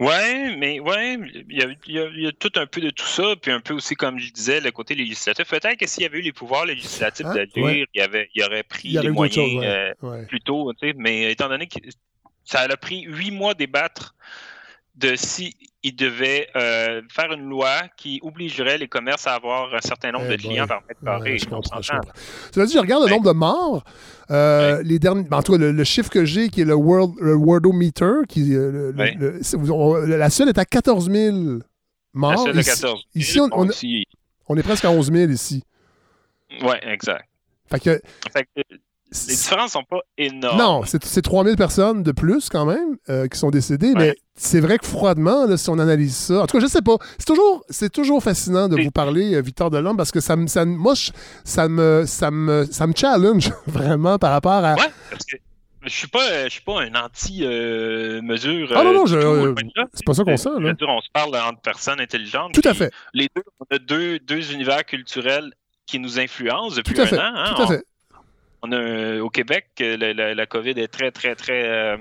Ouais, 0.00 0.56
mais 0.56 0.80
ouais, 0.80 1.16
il 1.48 1.78
y, 1.86 2.26
a, 2.26 2.32
tout 2.32 2.50
un 2.56 2.66
peu 2.66 2.80
de 2.80 2.90
tout 2.90 3.06
ça, 3.06 3.34
puis 3.40 3.52
un 3.52 3.60
peu 3.60 3.74
aussi, 3.74 3.94
comme 3.94 4.18
je 4.18 4.32
disais, 4.32 4.60
le 4.60 4.72
côté 4.72 4.94
législatif. 4.96 5.48
Peut-être 5.48 5.76
que 5.76 5.86
s'il 5.86 6.02
y 6.02 6.06
avait 6.06 6.18
eu 6.18 6.22
les 6.22 6.32
pouvoirs 6.32 6.66
législatifs 6.66 7.26
d'agir, 7.26 7.86
il, 7.94 8.00
avait, 8.00 8.28
il 8.34 8.42
aurait 8.42 8.64
pris 8.64 8.88
les 8.88 9.10
moyens 9.10 9.62
euh, 9.64 10.24
plus 10.26 10.40
tôt, 10.40 10.72
mais 10.96 11.30
étant 11.30 11.48
donné 11.48 11.68
que 11.68 11.78
ça 12.44 12.60
a 12.60 12.76
pris 12.76 13.02
huit 13.02 13.30
mois 13.30 13.54
débattre 13.54 14.16
de 14.96 15.14
si 15.16 15.56
il 15.84 15.94
devait 15.94 16.48
euh, 16.56 17.02
faire 17.08 17.32
une 17.32 17.48
loi 17.48 17.82
qui 17.96 18.18
obligerait 18.22 18.78
les 18.78 18.88
commerces 18.88 19.26
à 19.26 19.34
avoir 19.34 19.74
un 19.74 19.80
certain 19.80 20.12
nombre 20.12 20.28
de 20.28 20.34
eh 20.34 20.38
clients 20.38 20.66
par 20.66 20.82
mètre 20.88 21.00
carré. 21.04 21.38
je 21.38 21.46
comprends, 21.46 21.82
je 21.82 21.92
comprends? 21.92 22.12
Tu 22.52 22.60
as 22.60 22.66
dit, 22.66 22.72
je 22.72 22.78
regarde 22.78 23.04
le 23.04 23.10
nombre 23.10 23.32
de 23.32 23.36
morts. 23.36 23.84
Euh, 24.30 24.82
les 24.82 24.98
derniers, 24.98 25.24
ben, 25.24 25.38
en 25.38 25.42
tout 25.42 25.52
cas, 25.52 25.58
le, 25.58 25.84
chiffre 25.84 26.10
que 26.10 26.24
j'ai, 26.24 26.48
qui 26.48 26.62
est 26.62 26.64
le, 26.64 26.74
World, 26.74 27.14
le 27.20 27.34
Worldometer, 27.34 28.26
qui, 28.28 28.54
euh, 28.54 28.92
la 30.06 30.30
seule 30.30 30.48
est 30.48 30.58
à 30.58 30.64
14 30.64 31.10
000 31.10 31.36
morts. 32.14 32.30
La 32.30 32.36
seule 32.36 32.58
est 32.58 32.64
14 32.64 32.80
000. 32.80 32.96
Ici, 33.14 33.40
on, 33.40 33.48
on, 34.48 34.56
est 34.56 34.62
presque 34.62 34.84
à 34.84 34.90
11 34.90 35.12
000 35.12 35.30
ici. 35.30 35.62
Oui, 36.62 36.74
exact. 36.82 37.28
Fait 37.70 37.80
que, 37.80 38.00
les 39.10 39.34
différences 39.34 39.72
sont 39.72 39.84
pas 39.84 40.00
énormes. 40.18 40.58
Non, 40.58 40.82
c'est 40.84 41.22
3000 41.22 41.56
personnes 41.56 42.02
de 42.02 42.12
plus 42.12 42.48
quand 42.48 42.66
même 42.66 42.96
euh, 43.08 43.28
qui 43.28 43.38
sont 43.38 43.50
décédées, 43.50 43.92
mais 43.94 44.16
c'est 44.34 44.60
vrai 44.60 44.78
que 44.78 44.86
froidement, 44.86 45.56
si 45.56 45.70
on 45.70 45.78
analyse 45.78 46.16
ça, 46.16 46.42
en 46.42 46.46
tout 46.46 46.56
cas, 46.56 46.64
je 46.64 46.70
sais 46.70 46.82
pas, 46.82 46.96
c'est 47.18 47.26
toujours, 47.26 47.64
toujours 47.92 48.22
fascinant 48.22 48.68
de 48.68 48.82
vous 48.82 48.90
parler, 48.90 49.34
euh, 49.34 49.40
Victor 49.40 49.70
Delhomme, 49.70 49.96
parce 49.96 50.10
que 50.10 50.20
ça 50.20 50.36
me, 50.36 50.46
ça, 50.46 50.64
moi, 50.64 50.94
ça 51.44 51.68
me, 51.68 52.04
ça 52.06 52.30
me, 52.30 52.66
ça 52.70 52.86
me 52.86 52.92
challenge 52.96 53.52
vraiment 53.66 54.18
par 54.18 54.32
rapport 54.32 54.52
à. 54.52 54.74
Ouais, 54.74 54.90
parce 55.10 55.24
que 55.24 55.36
je 55.84 55.90
suis 55.90 56.08
pas, 56.08 56.44
je 56.44 56.48
suis 56.48 56.62
pas 56.62 56.80
un 56.80 56.94
anti-mesure. 56.94 58.72
ah 58.74 58.84
non, 58.84 58.92
non, 58.94 59.06
c'est 59.06 60.04
pas 60.04 60.14
ça 60.14 60.24
qu'on 60.24 60.36
sent. 60.36 60.48
Là. 60.58 60.74
on 60.88 61.00
se 61.00 61.10
parle 61.12 61.36
entre 61.36 61.60
personnes 61.60 62.00
intelligentes. 62.00 62.52
Tout 62.54 62.66
à 62.68 62.74
fait. 62.74 62.90
Les 63.12 63.28
deux, 63.36 63.42
on 63.60 63.76
a 63.76 63.78
deux, 63.78 64.18
deux 64.18 64.52
univers 64.52 64.84
culturels 64.84 65.52
qui 65.86 65.98
nous 65.98 66.18
influencent 66.18 66.76
depuis 66.76 66.98
un 66.98 67.04
an. 67.04 67.32
Hein, 67.36 67.54
tout 67.54 67.62
à 67.62 67.66
fait 67.66 67.84
on 68.64 68.72
a, 68.72 69.20
au 69.20 69.30
Québec, 69.30 69.66
la, 69.78 70.46
COVID 70.46 70.70
est 70.70 70.88
très, 70.88 71.10
très, 71.10 71.34
très 71.34 71.68
euh, 71.68 71.96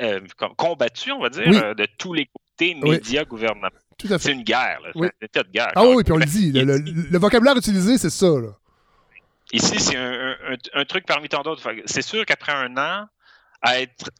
euh, 0.00 0.20
combattue, 0.56 1.12
on 1.12 1.20
va 1.20 1.28
dire, 1.28 1.48
euh, 1.48 1.74
de 1.74 1.86
tous 1.98 2.12
les 2.12 2.26
côtés, 2.26 2.74
médias, 2.74 3.24
gouvernement. 3.24 3.68
C'est 4.00 4.32
une 4.32 4.42
guerre, 4.42 4.80
c'est 4.94 5.04
un 5.04 5.10
état 5.20 5.42
de 5.42 5.50
guerre. 5.50 5.72
Ah 5.74 5.84
oui, 5.84 6.02
puis 6.04 6.12
on 6.12 6.16
le 6.16 6.24
dit, 6.24 6.52
le, 6.52 7.18
vocabulaire 7.18 7.56
utilisé, 7.56 7.98
c'est 7.98 8.10
ça. 8.10 8.28
Ici, 9.52 9.80
c'est 9.80 9.96
un, 9.96 10.84
truc 10.84 11.04
parmi 11.06 11.28
tant 11.28 11.42
d'autres. 11.42 11.68
C'est 11.86 12.02
sûr 12.02 12.24
qu'après 12.24 12.52
un 12.52 12.76
an, 12.76 13.06
à 13.60 13.80
être 13.80 14.10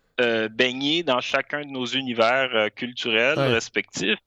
baigné 0.51 1.03
dans 1.03 1.21
chacun 1.21 1.63
de 1.63 1.71
nos 1.71 1.87
univers 1.87 2.69
culturels 2.75 3.39
respectifs, 3.39 4.19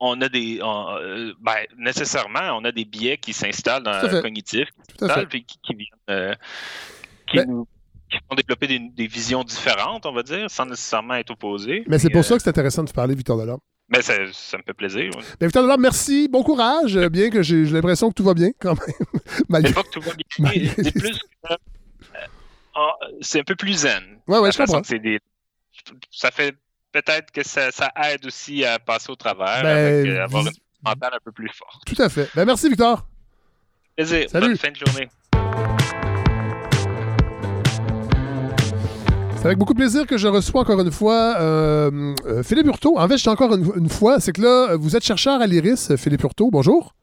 on 0.00 0.20
a 0.20 0.28
des. 0.28 0.60
Euh, 0.62 1.32
ben, 1.40 1.56
nécessairement, 1.78 2.56
on 2.58 2.64
a 2.64 2.72
des 2.72 2.84
biais 2.84 3.18
qui 3.18 3.32
s'installent 3.32 3.82
dans 3.82 4.00
le 4.00 4.22
cognitif, 4.22 4.68
qui, 4.98 5.44
qui, 5.44 5.74
viennent. 5.74 5.88
Euh, 6.08 6.34
ben 7.34 7.64
qui, 8.10 8.18
vont 8.28 8.34
développer 8.34 8.66
des, 8.66 9.06
visions 9.06 9.44
différentes, 9.44 10.04
on 10.04 10.12
va 10.12 10.22
dire, 10.22 10.50
sans 10.50 10.66
nécessairement 10.66 11.14
être 11.14 11.30
opposés. 11.30 11.84
Mais 11.86 11.98
c'est 11.98 12.10
pour 12.10 12.24
ça 12.24 12.36
que 12.36 12.42
c'est 12.42 12.50
intéressant 12.50 12.82
de 12.82 12.88
te 12.88 12.94
parler, 12.94 13.14
Victor 13.14 13.38
Delorme. 13.38 13.60
Ben, 13.88 14.02
ça, 14.02 14.14
ça, 14.32 14.56
me 14.56 14.62
fait 14.62 14.74
plaisir. 14.74 15.10
Ben, 15.38 15.46
Victor 15.46 15.62
Delorme, 15.62 15.82
merci, 15.82 16.28
bon 16.28 16.42
courage, 16.42 16.96
bien 17.08 17.30
que 17.30 17.42
j'ai 17.42 17.64
l'impression 17.66 18.08
que 18.08 18.14
tout 18.14 18.24
va 18.24 18.34
bien 18.34 18.50
quand 18.58 18.74
même. 18.74 18.96
Malgré... 19.48 19.72
pas 19.72 19.82
que 19.82 19.90
tout 19.90 20.00
va 20.00 20.12
bien, 20.14 20.72
c'est 20.76 20.92
plus. 20.92 21.20
Euh, 22.76 22.80
c'est 23.20 23.40
un 23.40 23.44
peu 23.44 23.56
plus 23.56 23.80
zen. 23.80 24.02
Ouais, 24.26 24.38
ouais, 24.38 24.52
je 24.52 24.58
comprends. 24.58 24.82
Ça 26.10 26.30
fait 26.30 26.54
peut-être 26.92 27.30
que 27.30 27.46
ça, 27.46 27.70
aide 28.04 28.26
aussi 28.26 28.64
à 28.64 28.78
passer 28.78 29.10
au 29.10 29.16
travers, 29.16 29.62
ben, 29.62 29.66
avec, 29.66 30.06
euh, 30.06 30.24
avoir 30.24 30.46
une 30.46 30.52
mentale 30.84 31.12
un 31.14 31.20
peu 31.24 31.32
plus 31.32 31.50
forte. 31.52 31.84
Tout 31.86 32.00
à 32.00 32.08
fait. 32.08 32.28
Ben, 32.34 32.44
merci, 32.44 32.68
Victor. 32.68 33.06
Plaisir. 33.96 34.28
Salut. 34.30 34.48
Bonne 34.48 34.56
fin 34.56 34.70
de 34.70 34.76
journée. 34.76 35.08
C'est 39.36 39.46
avec 39.46 39.58
beaucoup 39.58 39.72
de 39.72 39.78
plaisir 39.78 40.06
que 40.06 40.18
je 40.18 40.28
reçois 40.28 40.60
encore 40.60 40.80
une 40.80 40.92
fois 40.92 41.36
euh, 41.40 42.14
euh, 42.26 42.42
Philippe 42.42 42.66
Hurtaud. 42.66 42.98
En 42.98 43.08
fait, 43.08 43.14
je 43.14 43.22
suis 43.22 43.30
encore 43.30 43.54
une, 43.54 43.72
une 43.74 43.88
fois, 43.88 44.20
c'est 44.20 44.32
que 44.32 44.42
là, 44.42 44.76
vous 44.76 44.96
êtes 44.96 45.04
chercheur 45.04 45.40
à 45.40 45.46
l'IRIS, 45.46 45.96
Philippe 45.96 46.22
Hurtaud. 46.22 46.50
Bonjour. 46.50 46.94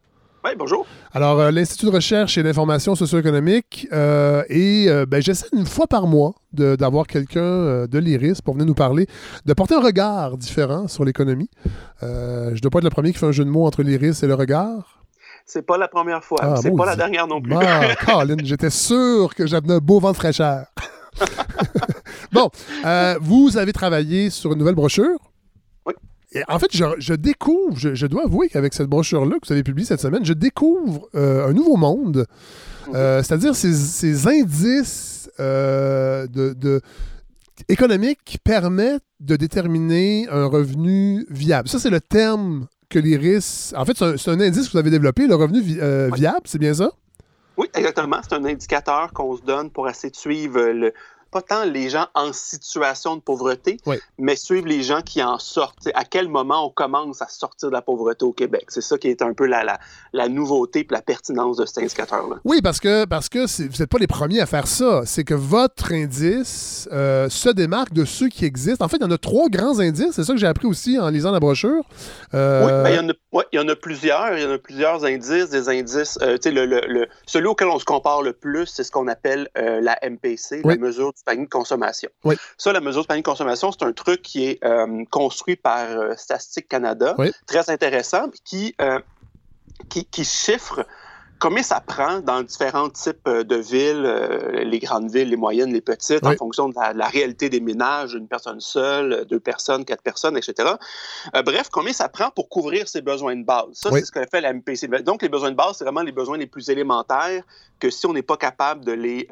Oui, 0.45 0.51
bonjour. 0.57 0.85
Alors, 1.13 1.39
euh, 1.39 1.51
l'Institut 1.51 1.87
de 1.87 1.91
recherche 1.91 2.37
et 2.37 2.43
d'information 2.43 2.95
socio-économique, 2.95 3.87
euh, 3.91 4.43
et 4.49 4.85
euh, 4.87 5.05
ben, 5.05 5.21
j'essaie 5.21 5.47
une 5.51 5.65
fois 5.65 5.87
par 5.87 6.05
mois 6.07 6.35
d'avoir 6.53 7.05
quelqu'un 7.07 7.85
de 7.85 7.99
l'IRIS 7.99 8.41
pour 8.41 8.53
venir 8.53 8.65
nous 8.65 8.73
parler, 8.73 9.07
de 9.45 9.53
porter 9.53 9.75
un 9.75 9.81
regard 9.81 10.37
différent 10.37 10.87
sur 10.87 11.05
l'économie. 11.05 11.49
je 12.01 12.07
ne 12.53 12.59
dois 12.59 12.71
pas 12.71 12.79
être 12.79 12.85
le 12.85 12.89
premier 12.89 13.11
qui 13.11 13.19
fait 13.19 13.27
un 13.27 13.31
jeu 13.31 13.45
de 13.45 13.49
mots 13.49 13.65
entre 13.65 13.83
l'IRIS 13.83 14.23
et 14.23 14.27
le 14.27 14.33
regard. 14.33 15.03
C'est 15.45 15.61
pas 15.61 15.77
la 15.77 15.87
première 15.87 16.23
fois. 16.23 16.39
Ah, 16.41 16.55
c'est 16.57 16.75
pas 16.75 16.85
la 16.85 16.95
dernière 16.95 17.27
non 17.27 17.41
plus. 17.41 17.53
Ah, 17.55 17.95
Colin, 18.05 18.37
j'étais 18.43 18.71
sûr 18.71 19.35
que 19.35 19.45
j'avais 19.45 19.71
un 19.71 19.77
beau 19.77 19.99
vent 19.99 20.11
de 20.11 20.17
fraîcheur. 20.17 20.65
bon, 22.31 22.49
vous 23.21 23.57
avez 23.57 23.73
travaillé 23.73 24.29
sur 24.29 24.51
une 24.53 24.59
nouvelle 24.59 24.75
brochure 24.75 25.19
en 26.47 26.59
fait, 26.59 26.69
je, 26.71 27.13
découvre, 27.13 27.77
je, 27.77 28.07
dois 28.07 28.23
avouer 28.25 28.49
qu'avec 28.49 28.73
cette 28.73 28.87
brochure-là 28.87 29.37
que 29.39 29.47
vous 29.47 29.53
avez 29.53 29.63
publiée 29.63 29.85
cette 29.85 30.01
semaine, 30.01 30.25
je 30.25 30.33
découvre 30.33 31.09
euh, 31.15 31.47
un 31.47 31.53
nouveau 31.53 31.75
monde, 31.77 32.25
euh, 32.93 33.21
c'est-à-dire 33.23 33.55
ces, 33.55 34.27
indices 34.27 35.29
euh, 35.39 36.27
de, 36.27 36.81
économiques 37.69 38.19
qui 38.25 38.37
permettent 38.37 39.03
de 39.19 39.35
déterminer 39.35 40.27
un 40.29 40.45
revenu 40.45 41.25
viable. 41.29 41.69
Ça, 41.69 41.79
c'est 41.79 41.89
le 41.89 42.01
terme 42.01 42.67
que 42.89 42.99
l'IRIS... 42.99 43.73
En 43.75 43.85
fait, 43.85 43.97
c'est 43.97 44.29
un, 44.29 44.39
indice 44.39 44.67
que 44.67 44.73
vous 44.73 44.77
avez 44.77 44.91
développé, 44.91 45.27
le 45.27 45.35
revenu 45.35 45.61
viable, 45.61 46.41
c'est 46.45 46.59
bien 46.59 46.73
ça? 46.73 46.91
Oui, 47.57 47.67
exactement. 47.73 48.17
C'est 48.21 48.35
un 48.35 48.45
indicateur 48.45 49.11
qu'on 49.13 49.35
se 49.35 49.41
donne 49.41 49.71
pour 49.71 49.89
essayer 49.89 50.11
de 50.11 50.15
suivre 50.15 50.61
le, 50.61 50.93
pas 51.37 51.55
tant 51.55 51.65
les 51.65 51.89
gens 51.89 52.07
en 52.15 52.33
situation 52.33 53.15
de 53.15 53.21
pauvreté, 53.21 53.77
mais 54.17 54.35
suivre 54.35 54.67
les 54.67 54.81
gens 54.81 55.01
qui 55.01 55.21
en 55.21 55.37
sortent. 55.37 55.87
à 55.93 56.03
quel 56.03 56.27
moment 56.29 56.65
on 56.65 56.69
commence 56.69 57.21
à 57.21 57.27
sortir 57.27 57.69
de 57.69 57.73
la 57.73 57.81
pauvreté 57.81 58.25
au 58.25 58.33
Québec? 58.33 58.65
C'est 58.69 58.81
ça 58.81 58.97
qui 58.97 59.07
est 59.07 59.21
un 59.21 59.33
peu 59.33 59.45
la, 59.45 59.63
la, 59.63 59.79
la 60.13 60.29
nouveauté 60.29 60.79
et 60.79 60.87
la 60.89 61.01
pertinence 61.01 61.57
de 61.57 61.65
cet 61.65 61.79
indicateur-là. 61.79 62.37
Oui, 62.43 62.61
parce 62.61 62.79
que, 62.79 63.05
parce 63.05 63.29
que 63.29 63.39
vous 63.39 63.77
n'êtes 63.77 63.89
pas 63.89 63.99
les 63.99 64.07
premiers 64.07 64.41
à 64.41 64.45
faire 64.45 64.67
ça. 64.67 65.03
C'est 65.05 65.23
que 65.23 65.33
votre 65.35 65.91
indice 65.93 66.89
euh, 66.91 67.29
se 67.29 67.49
démarque 67.49 67.93
de 67.93 68.05
ceux 68.05 68.29
qui 68.29 68.45
existent. 68.45 68.83
En 68.83 68.87
fait, 68.87 68.97
il 68.97 69.03
y 69.03 69.05
en 69.05 69.11
a 69.11 69.17
trois 69.17 69.49
grands 69.49 69.79
indices. 69.79 70.13
C'est 70.13 70.23
ça 70.23 70.33
que 70.33 70.39
j'ai 70.39 70.47
appris 70.47 70.67
aussi 70.67 70.97
en 70.97 71.09
lisant 71.09 71.31
la 71.31 71.39
brochure. 71.39 71.83
Euh, 72.33 72.65
oui, 72.65 72.71
ben, 72.83 72.89
il, 72.89 72.95
y 72.95 72.99
en 72.99 73.09
a, 73.09 73.43
il 73.51 73.55
y 73.57 73.59
en 73.59 73.67
a 73.67 73.75
plusieurs. 73.75 74.35
Il 74.37 74.43
y 74.43 74.45
en 74.45 74.51
a 74.51 74.57
plusieurs 74.57 75.05
indices. 75.05 75.49
Des 75.49 75.69
indices. 75.69 76.17
Euh, 76.23 76.37
le, 76.45 76.65
le, 76.65 77.07
celui 77.27 77.47
auquel 77.47 77.67
on 77.67 77.77
se 77.77 77.85
compare 77.85 78.23
le 78.23 78.33
plus, 78.33 78.65
c'est 78.65 78.83
ce 78.83 78.91
qu'on 78.91 79.07
appelle 79.07 79.49
la 79.55 79.97
MPC, 80.01 80.61
la 80.63 80.77
mesure 80.77 81.11
panier 81.27 81.45
de 81.45 81.49
consommation. 81.49 82.09
Ça, 82.57 82.71
la 82.71 82.79
mesure 82.79 83.01
de 83.01 83.07
panier 83.07 83.21
de 83.21 83.25
consommation, 83.27 83.71
c'est 83.71 83.83
un 83.83 83.91
truc 83.91 84.21
qui 84.21 84.45
est 84.45 84.63
euh, 84.63 85.03
construit 85.11 85.57
par 85.57 85.89
euh, 85.89 86.15
Statistique 86.15 86.69
Canada, 86.69 87.15
très 87.45 87.69
intéressant, 87.69 88.29
qui, 88.45 88.73
euh, 88.81 88.99
qui, 89.89 90.05
qui, 90.05 90.23
chiffre 90.23 90.85
combien 91.39 91.63
ça 91.63 91.81
prend 91.81 92.19
dans 92.19 92.41
différents 92.41 92.89
types 92.89 93.29
de 93.29 93.55
villes, 93.57 94.03
les 94.63 94.79
grandes 94.79 95.11
villes, 95.11 95.29
les 95.29 95.35
moyennes, 95.35 95.71
les 95.71 95.81
petites, 95.81 96.25
en 96.25 96.33
fonction 96.35 96.69
de 96.69 96.75
la, 96.75 97.07
réalité 97.07 97.49
des 97.49 97.59
ménages, 97.59 98.13
une 98.13 98.27
personne 98.27 98.59
seule, 98.59 99.25
deux 99.25 99.39
personnes, 99.39 99.85
quatre 99.85 100.01
personnes, 100.01 100.35
etc. 100.35 100.69
bref, 101.45 101.67
combien 101.71 101.93
ça 101.93 102.09
prend 102.09 102.31
pour 102.31 102.49
couvrir 102.49 102.87
ses 102.87 103.01
besoins 103.01 103.35
de 103.35 103.43
base? 103.43 103.67
Ça, 103.73 103.91
c'est 103.91 104.05
ce 104.05 104.11
qu'on 104.11 104.25
fait 104.31 104.41
la 104.41 104.53
MPC. 104.53 104.87
Donc, 105.03 105.21
les 105.21 105.29
besoins 105.29 105.51
de 105.51 105.55
base, 105.55 105.77
c'est 105.77 105.83
vraiment 105.83 106.01
les 106.01 106.11
besoins 106.11 106.37
les 106.37 106.47
plus 106.47 106.69
élémentaires 106.69 107.43
que 107.79 107.91
si 107.91 108.07
on 108.07 108.13
n'est 108.13 108.23
pas 108.23 108.37
capable 108.37 108.83
de 108.83 108.93
les 108.93 109.27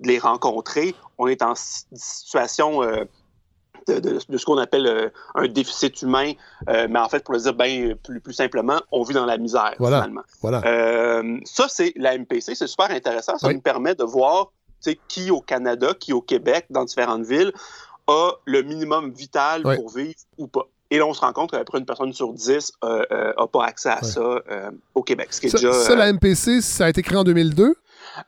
de 0.00 0.08
les 0.08 0.18
rencontrer, 0.18 0.94
on 1.18 1.26
est 1.26 1.42
en 1.42 1.54
situation 1.54 2.82
euh, 2.82 3.04
de, 3.88 4.18
ce 4.18 4.44
qu'on 4.44 4.58
appelle 4.58 4.86
euh, 4.86 5.08
un 5.34 5.48
déficit 5.48 6.02
humain, 6.02 6.32
euh, 6.68 6.86
mais 6.88 6.98
en 6.98 7.08
fait, 7.08 7.24
pour 7.24 7.34
le 7.34 7.40
dire 7.40 7.54
bien 7.54 7.94
plus, 8.02 8.20
plus 8.20 8.32
simplement, 8.32 8.80
on 8.92 9.02
vit 9.02 9.14
dans 9.14 9.26
la 9.26 9.38
misère, 9.38 9.74
finalement. 9.76 10.22
ça, 11.44 11.66
c'est 11.68 11.92
la 11.96 12.16
MPC, 12.18 12.54
c'est 12.54 12.66
super 12.66 12.90
intéressant. 12.90 13.38
Ça 13.38 13.52
nous 13.52 13.60
permet 13.60 13.94
de 13.94 14.04
voir 14.04 14.52
qui 15.08 15.30
au 15.30 15.40
Canada, 15.40 15.92
qui 15.98 16.12
au 16.12 16.22
Québec, 16.22 16.66
dans 16.70 16.84
différentes 16.84 17.24
villes, 17.24 17.52
a 18.06 18.32
le 18.44 18.62
minimum 18.62 19.10
vital 19.10 19.62
pour 19.62 19.90
vivre 19.90 20.14
ou 20.38 20.46
pas. 20.46 20.66
Et 20.92 20.98
là, 20.98 21.06
on 21.06 21.14
se 21.14 21.20
rend 21.20 21.32
compte 21.32 21.52
qu'après 21.52 21.78
une 21.78 21.86
personne 21.86 22.12
sur 22.12 22.32
dix 22.32 22.72
n'a 22.82 23.46
pas 23.52 23.64
accès 23.64 23.90
à 23.90 24.02
ça 24.02 24.42
au 24.94 25.02
Québec. 25.02 25.28
Ce 25.32 25.48
ça, 25.48 25.58
déjà, 25.58 25.72
ça, 25.72 25.96
la 25.96 26.12
MPC, 26.12 26.60
ça 26.60 26.86
a 26.86 26.88
été 26.88 27.02
créé 27.02 27.18
en 27.18 27.24
2002? 27.24 27.74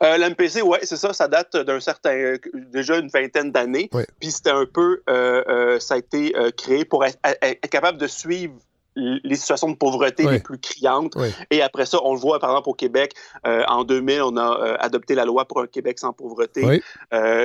Euh, 0.01 0.17
L'MPC, 0.17 0.61
oui, 0.61 0.77
c'est 0.83 0.97
ça. 0.97 1.13
Ça 1.13 1.27
date 1.27 1.55
d'un 1.55 1.79
certain, 1.79 2.35
déjà 2.53 2.97
une 2.97 3.09
vingtaine 3.09 3.51
d'années. 3.51 3.89
Puis 4.19 4.31
c'était 4.31 4.51
un 4.51 4.65
peu, 4.65 5.01
euh, 5.09 5.43
euh, 5.47 5.79
ça 5.79 5.95
a 5.95 5.97
été 5.97 6.33
créé 6.57 6.85
pour 6.85 7.05
être, 7.05 7.19
capable 7.69 7.97
de 7.97 8.07
suivre 8.07 8.53
les 8.95 9.35
situations 9.35 9.69
de 9.69 9.75
pauvreté 9.75 10.27
les 10.27 10.39
plus 10.39 10.59
criantes. 10.59 11.15
Et 11.49 11.61
après 11.61 11.85
ça, 11.85 11.97
on 12.03 12.13
le 12.13 12.19
voit 12.19 12.39
par 12.39 12.51
exemple 12.51 12.69
au 12.69 12.73
Québec. 12.73 13.13
en 13.43 13.83
2000, 13.83 14.21
on 14.21 14.37
a 14.37 14.77
adopté 14.79 15.15
la 15.15 15.25
loi 15.25 15.45
pour 15.45 15.61
un 15.61 15.67
Québec 15.67 15.99
sans 15.99 16.13
pauvreté. 16.13 16.81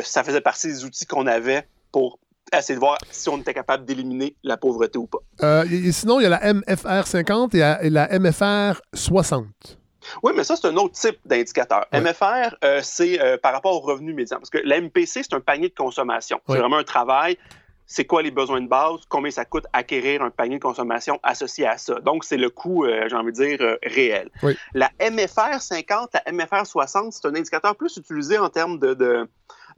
ça 0.02 0.24
faisait 0.24 0.40
partie 0.40 0.68
des 0.68 0.84
outils 0.84 1.06
qu'on 1.06 1.26
avait 1.26 1.66
pour 1.92 2.18
essayer 2.56 2.76
de 2.76 2.80
voir 2.80 2.96
si 3.10 3.28
on 3.28 3.38
était 3.38 3.52
capable 3.52 3.84
d'éliminer 3.84 4.34
la 4.42 4.56
pauvreté 4.56 4.98
ou 4.98 5.06
pas. 5.06 5.64
et 5.64 5.92
sinon, 5.92 6.20
il 6.20 6.24
y 6.24 6.26
a 6.26 6.30
la 6.30 6.54
MFR 6.54 7.06
50 7.06 7.54
et 7.54 7.90
la 7.90 8.18
MFR 8.18 8.80
60. 8.94 9.77
Oui, 10.22 10.32
mais 10.34 10.44
ça, 10.44 10.56
c'est 10.56 10.66
un 10.66 10.76
autre 10.76 10.94
type 10.94 11.18
d'indicateur. 11.24 11.86
MFR, 11.92 12.56
euh, 12.64 12.80
c'est 12.82 13.20
euh, 13.20 13.36
par 13.36 13.52
rapport 13.52 13.72
au 13.72 13.80
revenu 13.80 14.12
médian. 14.12 14.38
Parce 14.38 14.50
que 14.50 14.58
l'MPC, 14.58 15.22
c'est 15.22 15.34
un 15.34 15.40
panier 15.40 15.68
de 15.68 15.74
consommation. 15.74 16.40
C'est 16.48 16.58
vraiment 16.58 16.78
un 16.78 16.84
travail. 16.84 17.38
C'est 17.86 18.04
quoi 18.04 18.22
les 18.22 18.30
besoins 18.30 18.60
de 18.60 18.68
base? 18.68 19.00
Combien 19.08 19.30
ça 19.30 19.46
coûte 19.46 19.64
acquérir 19.72 20.22
un 20.22 20.28
panier 20.28 20.56
de 20.56 20.62
consommation 20.62 21.18
associé 21.22 21.66
à 21.66 21.78
ça? 21.78 22.00
Donc, 22.00 22.24
c'est 22.24 22.36
le 22.36 22.50
coût, 22.50 22.84
euh, 22.84 23.06
j'ai 23.08 23.16
envie 23.16 23.32
de 23.32 23.56
dire, 23.56 23.78
réel. 23.82 24.30
La 24.74 24.90
MFR 25.00 25.60
50, 25.60 26.10
la 26.12 26.32
MFR 26.32 26.66
60, 26.66 27.14
c'est 27.14 27.26
un 27.26 27.34
indicateur 27.34 27.74
plus 27.76 27.96
utilisé 27.96 28.36
en 28.38 28.50
termes 28.50 28.78
de 28.78 28.92
de 28.92 29.28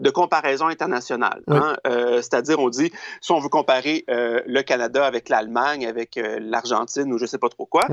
comparaison 0.09 0.67
internationale. 0.69 1.43
Hein. 1.49 1.77
Euh, 1.87 2.17
c'est-à-dire, 2.17 2.59
on 2.59 2.71
dit, 2.71 2.91
si 3.21 3.33
on 3.33 3.39
veut 3.39 3.51
comparer 3.51 4.05
euh, 4.09 4.41
le 4.47 4.63
Canada 4.63 5.05
avec 5.05 5.29
l'Allemagne, 5.29 5.87
avec 5.87 6.17
euh, 6.17 6.39
l'Argentine 6.41 7.13
ou 7.13 7.19
je 7.19 7.25
ne 7.25 7.29
sais 7.29 7.39
pas 7.39 7.51
trop 7.51 7.67
quoi, 7.67 7.87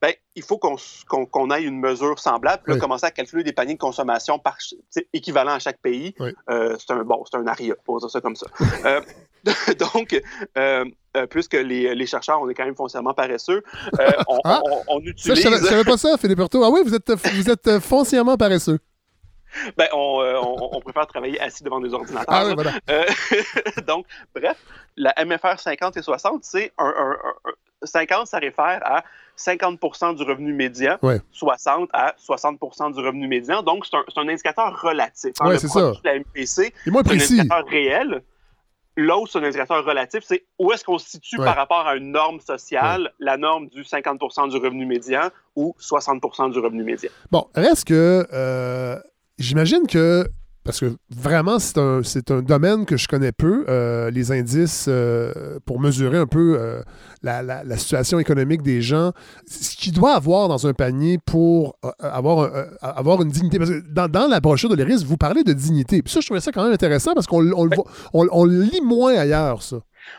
ben, 0.00 0.12
il 0.34 0.42
faut 0.42 0.58
qu'on 0.58 1.50
ait 1.50 1.62
une 1.62 1.78
mesure 1.78 2.18
semblable, 2.18 2.62
puis 2.64 2.78
commencer 2.78 3.06
à 3.06 3.12
calculer 3.12 3.44
des 3.44 3.52
paniers 3.52 3.74
de 3.74 3.78
consommation 3.78 4.40
par, 4.40 4.56
équivalents 5.12 5.52
à 5.52 5.60
chaque 5.60 5.80
pays. 5.80 6.14
c'est 6.18 6.90
un, 6.90 7.04
bon, 7.04 7.22
c'est 7.30 7.38
un 7.38 7.46
aria, 7.46 7.74
pour 7.84 8.00
dire 8.00 8.10
ça 8.10 8.20
comme 8.20 8.36
ça. 8.36 8.46
donc, 9.78 10.20
puisque 11.30 11.54
les, 11.54 12.06
chercheurs, 12.06 12.40
on 12.40 12.48
est 12.48 12.54
quand 12.54 12.64
même 12.64 12.76
foncièrement 12.76 13.14
paresseux, 13.14 13.62
on, 14.28 14.38
ah! 14.44 14.60
utilise... 15.04 15.42
je 15.42 15.48
ne 15.48 15.56
savais, 15.58 15.84
pas 15.84 15.96
ça, 15.96 16.16
Philippe 16.16 16.40
Ah 16.40 16.70
oui, 16.70 16.80
vous 16.84 16.94
êtes, 16.94 17.10
vous 17.10 17.50
êtes 17.50 17.78
foncièrement 17.80 18.36
paresseux. 18.36 18.78
Ben, 19.76 19.88
euh, 19.92 20.40
on, 20.42 20.80
préfère 20.80 21.06
travailler 21.06 21.40
assis 21.40 21.62
devant 21.64 21.80
des 21.80 21.92
ordinateurs. 21.92 22.26
Ah 22.28 22.44
euh, 22.90 23.04
donc, 23.86 24.06
bref, 24.34 24.56
la 24.96 25.14
MFR 25.24 25.58
50 25.58 25.96
et 25.96 26.02
60, 26.02 26.44
c'est 26.44 26.72
un, 26.78 27.16
50, 27.82 28.26
ça 28.26 28.38
réfère 28.38 28.80
à 28.84 29.04
50% 29.38 30.16
du 30.16 30.22
revenu 30.22 30.52
médian, 30.52 30.98
60 31.32 31.88
à 31.92 32.14
60% 32.18 32.94
du 32.94 33.00
revenu 33.00 33.28
médian. 33.28 33.62
Donc, 33.62 33.86
c'est 33.86 33.96
un, 33.96 34.28
indicateur 34.28 34.80
relatif. 34.80 35.32
Hein, 35.40 35.56
c'est 35.58 35.68
ça. 35.68 35.92
La 36.04 36.18
MPC, 36.18 36.74
c'est 36.84 36.90
un 36.90 36.98
indicateur 36.98 37.66
réel. 37.66 38.22
L'autre, 38.94 39.32
c'est 39.32 39.38
un 39.38 39.44
indicateur 39.44 39.82
relatif, 39.86 40.22
c'est 40.22 40.44
où 40.58 40.70
est-ce 40.70 40.84
qu'on 40.84 40.98
se 40.98 41.08
situe 41.08 41.38
par 41.38 41.56
rapport 41.56 41.86
à 41.86 41.96
une 41.96 42.12
norme 42.12 42.40
sociale, 42.40 43.10
la 43.18 43.38
norme 43.38 43.68
du 43.68 43.84
50% 43.84 44.50
du 44.50 44.56
revenu 44.58 44.84
médian 44.84 45.30
ou 45.56 45.74
60% 45.80 46.52
du 46.52 46.58
revenu 46.58 46.84
médian. 46.84 47.08
Bon, 47.30 47.48
reste 47.54 47.88
que 47.88 48.26
euh, 48.34 49.00
J'imagine 49.42 49.88
que, 49.88 50.24
parce 50.62 50.78
que 50.78 50.94
vraiment, 51.10 51.58
c'est 51.58 51.76
un, 51.76 52.00
un, 52.30 52.42
domaine 52.42 52.86
que 52.86 52.96
je 52.96 53.08
connais 53.08 53.32
peu, 53.32 53.64
euh, 53.68 54.08
les 54.08 54.30
indices 54.30 54.86
euh, 54.86 55.58
pour 55.66 55.80
mesurer 55.80 56.16
un 56.16 56.28
peu 56.28 56.56
euh, 56.56 56.80
la, 57.24 57.76
situation 57.76 58.20
économique 58.20 58.62
des 58.62 58.82
gens, 58.82 59.10
ce 59.48 59.74
qu'il 59.74 59.92
doit 59.94 60.14
avoir 60.14 60.46
dans 60.46 60.68
un 60.68 60.74
panier 60.74 61.18
pour 61.18 61.76
avoir, 61.98 62.52
avoir 62.80 63.20
une 63.22 63.30
dignité. 63.30 63.58
Parce 63.58 63.70
que 63.70 63.82
dans, 63.90 64.28
la 64.30 64.38
brochure 64.38 64.70
de 64.70 64.76
l'IRIS, 64.76 65.02
vous 65.04 65.16
parlez 65.16 65.42
de 65.42 65.52
dignité. 65.52 66.02
Puis 66.02 66.12
ça, 66.12 66.20
je 66.20 66.26
trouvais 66.26 66.40
ça 66.40 66.52
quand 66.52 66.62
même 66.62 66.72
intéressant 66.72 67.12
parce 67.12 67.26
qu'on 67.26 67.44
on, 67.50 67.68
on, 68.12 68.28
on, 68.30 68.44
lit 68.44 68.80
moins 68.80 69.16
ailleurs, 69.16 69.64
ça. 69.64 69.78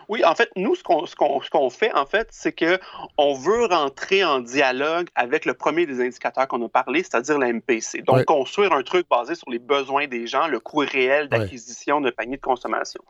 Oui, 0.09 0.23
en 0.23 0.35
fait, 0.35 0.49
nous, 0.55 0.75
ce 0.75 0.83
qu'on 0.83 1.05
ce 1.05 1.77
fait, 1.77 1.93
en 1.93 2.05
fait, 2.05 2.27
c'est 2.31 2.53
qu'on 2.53 3.33
veut 3.33 3.65
rentrer 3.65 4.23
en 4.23 4.39
dialogue 4.39 5.07
avec 5.15 5.45
le 5.45 5.53
premier 5.53 5.85
des 5.85 6.01
indicateurs 6.01 6.47
qu'on 6.47 6.63
a 6.65 6.69
parlé, 6.69 7.03
c'est-à-dire 7.03 7.37
la 7.37 7.51
MPC. 7.51 8.01
Donc, 8.01 8.25
construire 8.25 8.73
un 8.73 8.83
truc 8.83 9.07
basé 9.09 9.35
sur 9.35 9.49
les 9.49 9.59
besoins 9.59 10.07
des 10.07 10.27
gens, 10.27 10.47
le 10.47 10.59
coût 10.59 10.79
réel 10.79 11.29
d'acquisition 11.29 12.01
de 12.01 12.09
panier 12.09 12.37
de 12.37 12.41
consommation. 12.41 13.03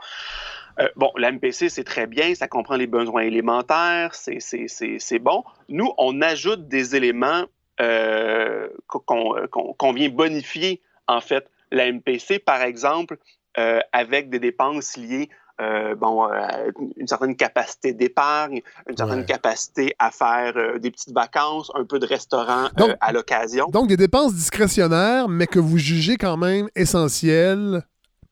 Euh, 0.80 0.90
bon, 0.96 1.12
la 1.18 1.32
MPC, 1.32 1.70
c'est 1.70 1.84
très 1.84 2.08
bien, 2.08 2.34
ça 2.34 2.48
comprend 2.48 2.76
les 2.76 2.88
besoins 2.88 3.22
élémentaires, 3.22 4.16
c'est 4.16 5.20
bon. 5.20 5.44
Nous, 5.70 5.92
on 5.98 6.22
ajoute 6.22 6.68
des 6.68 6.96
éléments 6.96 7.46
euh, 7.80 8.68
qu'on 8.88 9.94
vient 9.94 10.10
bonifier, 10.10 10.82
en 11.08 11.22
fait, 11.22 11.50
la 11.72 11.92
MPC, 11.92 12.40
par 12.40 12.62
exemple, 12.62 13.18
euh, 13.58 13.80
avec 13.92 14.30
des 14.30 14.40
dépenses 14.40 14.98
liées 14.98 15.30
euh, 15.62 15.94
bon, 15.96 16.26
euh, 16.26 16.72
une 16.98 17.08
certaine 17.08 17.36
capacité 17.36 17.94
d'épargne, 17.94 18.62
une 18.90 18.98
certaine 18.98 19.24
capacité 19.24 19.94
à 20.00 20.10
faire 20.10 20.54
euh, 20.58 20.80
des 20.80 20.90
petites 20.90 21.14
vacances, 21.14 21.72
un 21.76 21.86
peu 21.86 22.00
de 22.00 22.08
restaurant 22.08 22.70
à 23.00 23.12
l'occasion. 23.12 23.68
Donc, 23.70 23.88
des 23.88 23.98
dépenses 23.98 24.34
discrétionnaires, 24.34 25.30
mais 25.30 25.46
que 25.46 25.60
vous 25.60 25.78
jugez 25.78 26.18
quand 26.18 26.38
même 26.38 26.70
essentielles 26.76 27.84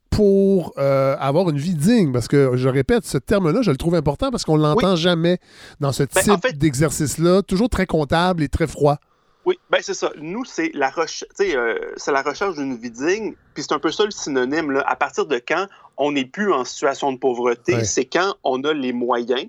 pour 0.09 0.73
avoir 0.77 1.49
une 1.49 1.57
vie 1.57 1.75
digne. 1.75 2.11
Parce 2.11 2.27
que, 2.27 2.55
je 2.55 2.67
répète, 2.67 3.05
ce 3.05 3.17
terme-là, 3.17 3.61
je 3.61 3.71
le 3.71 3.77
trouve 3.77 3.95
important 3.95 4.29
parce 4.29 4.43
qu'on 4.43 4.57
ne 4.57 4.63
l'entend 4.63 4.95
jamais 4.95 5.39
dans 5.79 5.91
ce 5.91 6.03
ben, 6.03 6.21
type 6.21 6.57
d'exercice-là, 6.57 7.43
toujours 7.43 7.69
très 7.69 7.85
comptable 7.85 8.43
et 8.43 8.49
très 8.49 8.67
froid. 8.67 8.97
Oui, 9.45 9.59
ben 9.71 9.79
c'est 9.81 9.95
ça. 9.95 10.11
Nous, 10.17 10.45
c'est 10.45 10.71
la, 10.75 10.91
euh, 11.39 11.75
c'est 11.97 12.11
la 12.11 12.21
recherche 12.21 12.55
d'une 12.55 12.77
vie 12.77 12.91
digne, 12.91 13.33
puis 13.53 13.63
c'est 13.63 13.73
un 13.73 13.79
peu 13.79 13.91
ça 13.91 14.05
le 14.05 14.11
synonyme. 14.11 14.71
Là. 14.71 14.83
À 14.87 14.95
partir 14.95 15.25
de 15.25 15.41
quand 15.45 15.67
on 16.01 16.11
n'est 16.11 16.25
plus 16.25 16.51
en 16.51 16.65
situation 16.65 17.11
de 17.11 17.17
pauvreté, 17.17 17.83
c'est 17.85 18.05
quand 18.05 18.33
on 18.43 18.63
a 18.63 18.73
les 18.73 18.91
moyens 18.91 19.45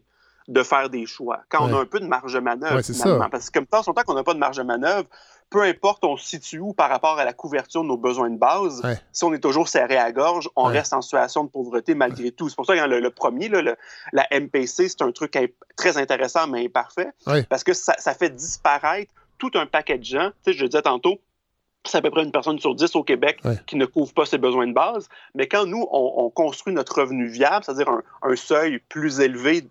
de 0.49 0.63
faire 0.63 0.91
des 0.91 1.07
choix, 1.07 1.41
quand 1.49 1.67
on 1.67 1.75
a 1.75 1.81
un 1.81 1.87
peu 1.87 1.99
de 1.99 2.07
marge 2.07 2.35
de 2.35 2.41
manœuvre, 2.41 2.83
finalement. 2.83 3.31
Parce 3.31 3.49
que 3.49 3.59
comme 3.59 3.67
temps, 3.67 3.83
temps 3.83 3.95
qu'on 4.07 4.15
n'a 4.15 4.23
pas 4.23 4.35
de 4.35 4.39
marge 4.39 4.59
de 4.59 4.63
manœuvre, 4.63 5.09
peu 5.49 5.63
importe 5.63 6.05
on 6.05 6.17
se 6.17 6.27
situe 6.27 6.59
où 6.59 6.75
par 6.75 6.91
rapport 6.91 7.19
à 7.19 7.25
la 7.25 7.33
couverture 7.33 7.83
de 7.83 7.89
nos 7.89 7.97
besoins 7.97 8.29
de 8.29 8.37
base, 8.37 8.83
si 9.13 9.25
on 9.25 9.33
est 9.33 9.39
toujours 9.39 9.69
serré 9.69 9.97
à 9.97 10.13
gorge, 10.13 10.51
on 10.55 10.65
reste 10.65 10.93
en 10.93 11.01
situation 11.01 11.45
de 11.45 11.49
pauvreté 11.49 11.95
malgré 11.95 12.33
tout. 12.33 12.51
C'est 12.51 12.57
pour 12.57 12.67
ça 12.67 12.77
que 12.77 12.85
le, 12.85 13.11
premier, 13.11 13.49
la 13.49 14.27
MPC, 14.31 14.89
c'est 14.89 15.03
un 15.03 15.13
truc 15.13 15.39
très 15.77 15.97
intéressant 15.97 16.47
mais 16.49 16.67
imparfait, 16.67 17.09
parce 17.49 17.65
que 17.65 17.73
ça, 17.73 17.95
ça 17.99 18.13
fait 18.13 18.31
disparaître 18.31 19.11
tout 19.39 19.51
un 19.55 19.65
paquet 19.65 19.97
de 19.97 20.05
gens. 20.05 20.31
Tu 20.45 20.53
sais, 20.53 20.59
je 20.59 20.63
le 20.65 20.69
disais 20.69 20.83
tantôt, 20.83 21.19
c'est 21.85 21.99
à 21.99 22.03
peu 22.03 22.11
près 22.11 22.23
une 22.23 22.33
personne 22.33 22.59
sur 22.59 22.75
dix 22.75 22.95
au 22.95 23.03
Québec 23.03 23.41
qui 23.67 23.77
ne 23.77 23.87
couvre 23.87 24.13
pas 24.13 24.25
ses 24.25 24.39
besoins 24.39 24.67
de 24.67 24.73
base. 24.73 25.09
Mais 25.35 25.49
quand 25.49 25.67
nous, 25.67 25.87
on, 25.91 26.31
construit 26.31 26.73
notre 26.73 27.01
revenu 27.01 27.27
viable, 27.27 27.65
c'est-à-dire 27.65 27.89
un, 28.23 28.37
seuil 28.37 28.81
plus 28.89 29.21
élevé, 29.21 29.67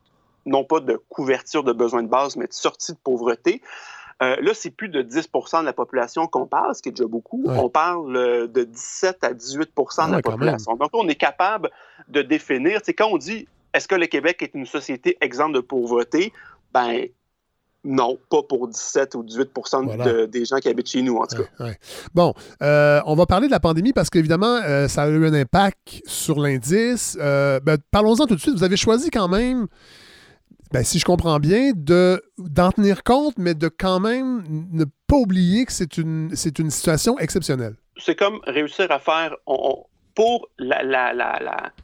non 0.45 0.63
pas 0.63 0.79
de 0.79 1.01
couverture 1.09 1.63
de 1.63 1.73
besoins 1.73 2.03
de 2.03 2.09
base, 2.09 2.35
mais 2.35 2.47
de 2.47 2.53
sortie 2.53 2.93
de 2.93 2.97
pauvreté, 2.97 3.61
euh, 4.21 4.35
là, 4.41 4.51
c'est 4.53 4.69
plus 4.69 4.89
de 4.89 5.01
10% 5.01 5.61
de 5.61 5.65
la 5.65 5.73
population 5.73 6.27
qu'on 6.27 6.45
parle, 6.45 6.75
ce 6.75 6.81
qui 6.81 6.89
est 6.89 6.91
déjà 6.91 7.07
beaucoup. 7.07 7.43
On 7.47 7.69
parle 7.69 8.15
euh, 8.15 8.47
de 8.47 8.63
17 8.63 9.23
à 9.23 9.33
18 9.33 9.59
de 9.59 9.71
ah 9.97 10.07
la 10.09 10.21
population. 10.21 10.75
Donc, 10.75 10.89
on 10.93 11.07
est 11.07 11.15
capable 11.15 11.71
de 12.07 12.21
définir, 12.21 12.81
c'est 12.83 12.93
quand 12.93 13.07
on 13.07 13.17
dit 13.17 13.47
est-ce 13.73 13.87
que 13.87 13.95
le 13.95 14.05
Québec 14.05 14.41
est 14.43 14.53
une 14.53 14.65
société 14.65 15.17
exempte 15.21 15.55
de 15.55 15.59
pauvreté, 15.59 16.33
ben 16.73 17.07
non, 17.83 18.19
pas 18.29 18.43
pour 18.43 18.67
17 18.67 19.15
ou 19.15 19.23
18% 19.23 20.27
des 20.27 20.45
gens 20.45 20.57
qui 20.57 20.69
habitent 20.69 20.89
chez 20.89 21.01
nous, 21.01 21.17
en 21.17 21.25
tout 21.25 21.37
cas. 21.37 21.71
Bon, 22.13 22.33
euh, 22.61 23.01
on 23.05 23.15
va 23.15 23.25
parler 23.25 23.47
de 23.47 23.51
la 23.51 23.59
pandémie 23.59 23.91
parce 23.91 24.09
qu'évidemment, 24.09 24.59
euh, 24.63 24.87
ça 24.87 25.03
a 25.03 25.09
eu 25.09 25.25
un 25.25 25.33
impact 25.33 26.03
sur 26.05 26.39
l'indice. 26.39 27.17
Euh, 27.19 27.59
ben, 27.59 27.77
parlons-en 27.89 28.27
tout 28.27 28.35
de 28.35 28.39
suite. 28.39 28.55
Vous 28.55 28.63
avez 28.63 28.77
choisi 28.77 29.09
quand 29.09 29.27
même, 29.27 29.67
ben, 30.71 30.83
si 30.83 30.99
je 30.99 31.05
comprends 31.05 31.39
bien, 31.39 31.71
d'en 31.75 32.71
tenir 32.71 33.03
compte, 33.03 33.33
mais 33.37 33.55
de 33.55 33.67
quand 33.67 33.99
même 33.99 34.43
ne 34.71 34.85
pas 35.07 35.15
oublier 35.15 35.65
que 35.65 35.71
c'est 35.71 35.97
une, 35.97 36.31
une 36.59 36.69
situation 36.69 37.17
exceptionnelle. 37.17 37.75
C'est 37.97 38.15
comme 38.15 38.41
réussir 38.45 38.91
à 38.91 38.99
faire. 38.99 39.35
pour 40.13 40.49
la, 40.59 40.83
la, 40.83 41.13
la, 41.13 41.39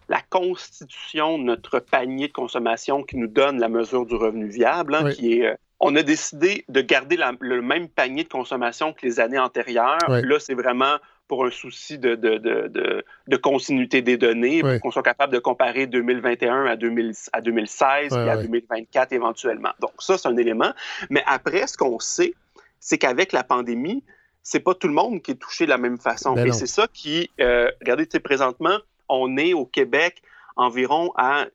la, 0.09 0.21
constitution 0.29 1.39
de 1.39 1.43
notre 1.43 1.79
panier 1.79 2.27
de 2.27 2.33
consommation 2.33 3.01
qui 3.01 3.17
nous 3.17 3.27
donne 3.27 3.59
la 3.59 3.69
mesure 3.69 4.05
du 4.05 4.15
revenu 4.15 4.47
viable, 4.47 4.93
hein, 4.93 5.11
qui 5.11 5.39
est 5.41 5.57
on 5.79 5.95
a 5.95 6.03
décidé 6.03 6.65
de 6.69 6.81
garder 6.81 7.17
le 7.39 7.61
même 7.61 7.87
panier 7.87 8.23
de 8.23 8.29
consommation 8.29 8.93
que 8.93 9.05
les 9.05 9.19
années 9.19 9.39
antérieures. 9.39 10.09
Là, 10.09 10.39
c'est 10.39 10.55
vraiment 10.55 10.97
pour 11.27 11.45
un 11.45 11.51
souci 11.51 11.97
de, 11.99 12.15
de, 12.15 13.37
continuité 13.37 14.01
des 14.01 14.17
données, 14.17 14.61
pour 14.61 14.79
qu'on 14.81 14.91
soit 14.91 15.03
capable 15.03 15.33
de 15.33 15.39
comparer 15.39 15.85
2021 15.87 16.65
à, 16.65 16.75
2016 16.75 18.13
et 18.13 18.29
à 18.29 18.37
2024 18.37 19.13
éventuellement. 19.13 19.71
Donc, 19.79 19.91
ça, 19.99 20.17
c'est 20.17 20.27
un 20.27 20.37
élément. 20.37 20.71
Mais 21.09 21.23
après, 21.25 21.67
ce 21.67 21.77
qu'on 21.77 21.99
sait, 21.99 22.33
c'est 22.79 22.97
qu'avec 22.97 23.31
la 23.31 23.43
pandémie, 23.43 24.03
c'est 24.41 24.61
pas 24.61 24.73
tout 24.73 24.87
le 24.87 24.93
monde 24.93 25.21
qui 25.21 25.31
est 25.31 25.35
touché 25.35 25.65
de 25.65 25.69
la 25.69 25.77
même 25.77 25.97
façon. 25.97 26.33
Ben 26.33 26.47
et 26.47 26.53
c'est 26.53 26.67
ça 26.67 26.87
qui, 26.91 27.29
euh, 27.41 27.69
regardez, 27.81 28.07
présentement, 28.19 28.77
on 29.09 29.35
est 29.37 29.53
au 29.53 29.65
Québec 29.65 30.21
environ 30.55 31.11
à 31.17 31.47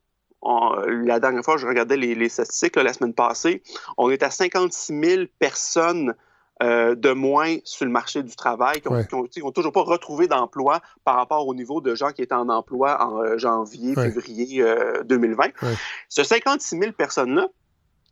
la 0.42 1.20
dernière 1.20 1.44
fois, 1.44 1.56
je 1.56 1.66
regardais 1.66 1.96
les, 1.96 2.28
statistiques 2.28 2.76
la 2.76 2.92
semaine 2.92 3.14
passée, 3.14 3.62
on 3.96 4.10
est 4.10 4.22
à 4.22 4.30
56 4.30 5.00
000 5.00 5.22
personnes 5.38 6.14
euh, 6.62 6.94
de 6.94 7.10
moins 7.10 7.56
sur 7.64 7.86
le 7.86 7.90
marché 7.90 8.22
du 8.22 8.36
travail 8.36 8.80
qui 8.80 9.40
n'ont 9.42 9.52
toujours 9.52 9.72
pas 9.72 9.82
retrouvé 9.82 10.28
d'emploi 10.28 10.80
par 11.04 11.16
rapport 11.16 11.46
au 11.48 11.54
niveau 11.54 11.80
de 11.80 11.94
gens 11.94 12.10
qui 12.12 12.22
étaient 12.22 12.34
en 12.34 12.48
emploi 12.48 13.04
en 13.04 13.20
euh, 13.20 13.38
janvier, 13.38 13.94
février 13.94 14.64
2020. 15.04 15.44
Euh, 15.62 15.74
Ce 16.08 16.22
56 16.22 16.78
000 16.78 16.92
personnes-là 16.92 17.48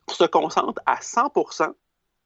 se 0.09 0.24
concentrent 0.24 0.82
à 0.86 0.97
100% 0.97 1.73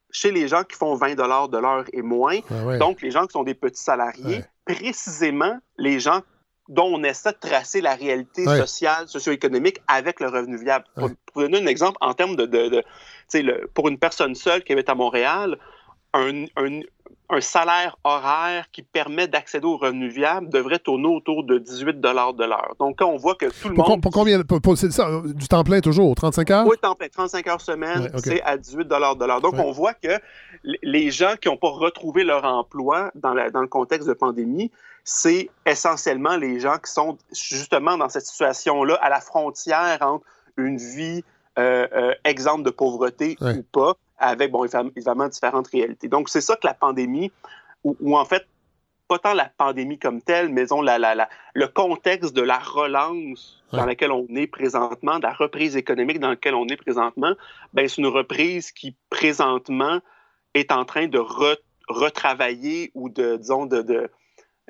chez 0.09 0.31
les 0.31 0.47
gens 0.47 0.63
qui 0.63 0.75
font 0.75 0.95
20 0.95 1.15
de 1.15 1.57
l'heure 1.57 1.85
et 1.93 2.01
moins, 2.01 2.39
donc 2.79 3.01
les 3.01 3.11
gens 3.11 3.27
qui 3.27 3.33
sont 3.33 3.43
des 3.43 3.53
petits 3.53 3.83
salariés, 3.83 4.43
précisément 4.65 5.59
les 5.77 5.99
gens 5.99 6.21
dont 6.67 6.95
on 6.95 7.03
essaie 7.03 7.31
de 7.31 7.37
tracer 7.37 7.81
la 7.81 7.95
réalité 7.95 8.45
sociale, 8.45 9.07
socio-économique 9.07 9.81
avec 9.87 10.19
le 10.19 10.27
revenu 10.27 10.57
viable. 10.57 10.85
Pour, 10.95 11.43
donner 11.43 11.61
un 11.61 11.67
exemple, 11.67 11.97
en 12.01 12.13
termes 12.13 12.35
de, 12.35 12.45
de, 12.45 12.83
le, 13.33 13.67
pour 13.73 13.87
une 13.87 13.99
personne 13.99 14.35
seule 14.35 14.63
qui 14.63 14.73
habite 14.73 14.89
à 14.89 14.95
Montréal, 14.95 15.57
un, 16.13 16.45
un 16.55 16.79
salaire 17.39 17.97
horaire 18.03 18.65
qui 18.71 18.83
permet 18.83 19.27
d'accéder 19.27 19.65
aux 19.65 19.77
revenus 19.77 20.13
viables 20.13 20.49
devrait 20.49 20.79
tourner 20.79 21.07
autour 21.07 21.43
de 21.43 21.57
18 21.57 21.99
de 21.99 22.09
l'heure. 22.09 22.75
Donc, 22.79 22.97
quand 22.97 23.07
on 23.07 23.17
voit 23.17 23.35
que 23.35 23.45
tout 23.45 23.69
le 23.69 23.75
monde... 23.75 24.01
Pour 24.01 24.11
combien? 24.11 24.41
c'est 24.75 24.91
ça, 24.91 25.09
du 25.23 25.47
temps 25.47 25.63
plein 25.63 25.81
toujours, 25.81 26.13
35 26.15 26.51
heures? 26.51 26.67
Oui, 26.67 26.77
temps 26.81 26.95
plein, 26.95 27.07
35 27.09 27.47
heures 27.47 27.61
semaine, 27.61 28.09
c'est 28.17 28.41
à 28.43 28.57
18 28.57 28.87
de 28.87 28.95
l'heure. 29.25 29.41
Donc, 29.41 29.55
on 29.55 29.71
voit 29.71 29.93
que 29.93 30.19
les 30.63 31.11
gens 31.11 31.35
qui 31.39 31.47
n'ont 31.47 31.57
pas 31.57 31.69
retrouvé 31.69 32.23
leur 32.23 32.43
emploi 32.45 33.11
dans, 33.15 33.33
dans 33.51 33.61
le 33.61 33.67
contexte 33.67 34.07
de 34.07 34.13
pandémie, 34.13 34.71
c'est 35.03 35.49
essentiellement 35.65 36.35
les 36.35 36.59
gens 36.59 36.77
qui 36.77 36.91
sont 36.91 37.17
justement 37.31 37.97
dans 37.97 38.09
cette 38.09 38.25
situation-là, 38.25 38.95
à 38.95 39.09
la 39.09 39.21
frontière 39.21 39.99
entre 40.01 40.25
une 40.57 40.77
vie 40.77 41.23
euh, 41.57 41.87
euh, 41.95 42.13
exemple 42.25 42.63
de 42.63 42.69
pauvreté 42.69 43.37
ou 43.39 43.63
pas, 43.71 43.93
avec, 44.17 44.51
bon, 44.51 44.65
évidemment, 44.65 45.27
différentes 45.27 45.67
réalités. 45.67 46.07
Donc, 46.07 46.29
c'est 46.29 46.41
ça 46.41 46.55
que 46.55 46.65
la 46.67 46.73
pandémie, 46.73 47.31
ou, 47.83 48.17
en 48.17 48.25
fait, 48.25 48.45
pas 49.07 49.19
tant 49.19 49.33
la 49.33 49.51
pandémie 49.57 49.99
comme 49.99 50.21
telle, 50.21 50.49
mais 50.49 50.65
la, 50.83 50.97
la, 50.97 51.29
le 51.53 51.67
contexte 51.67 52.35
de 52.35 52.41
la 52.41 52.57
relance 52.57 53.63
dans 53.71 53.85
laquelle 53.85 54.11
on 54.11 54.25
est 54.35 54.47
présentement, 54.47 55.17
de 55.17 55.23
la 55.23 55.33
reprise 55.33 55.75
économique 55.75 56.19
dans 56.19 56.29
laquelle 56.29 56.55
on 56.55 56.67
est 56.67 56.77
présentement, 56.77 57.33
ben, 57.73 57.87
c'est 57.87 58.01
une 58.01 58.07
reprise 58.07 58.71
qui, 58.71 58.95
présentement, 59.09 59.99
est 60.53 60.71
en 60.71 60.85
train 60.85 61.07
de 61.07 61.19
retravailler 61.87 62.91
ou 62.95 63.09
de, 63.09 63.37
disons, 63.37 63.65
de 63.67 64.09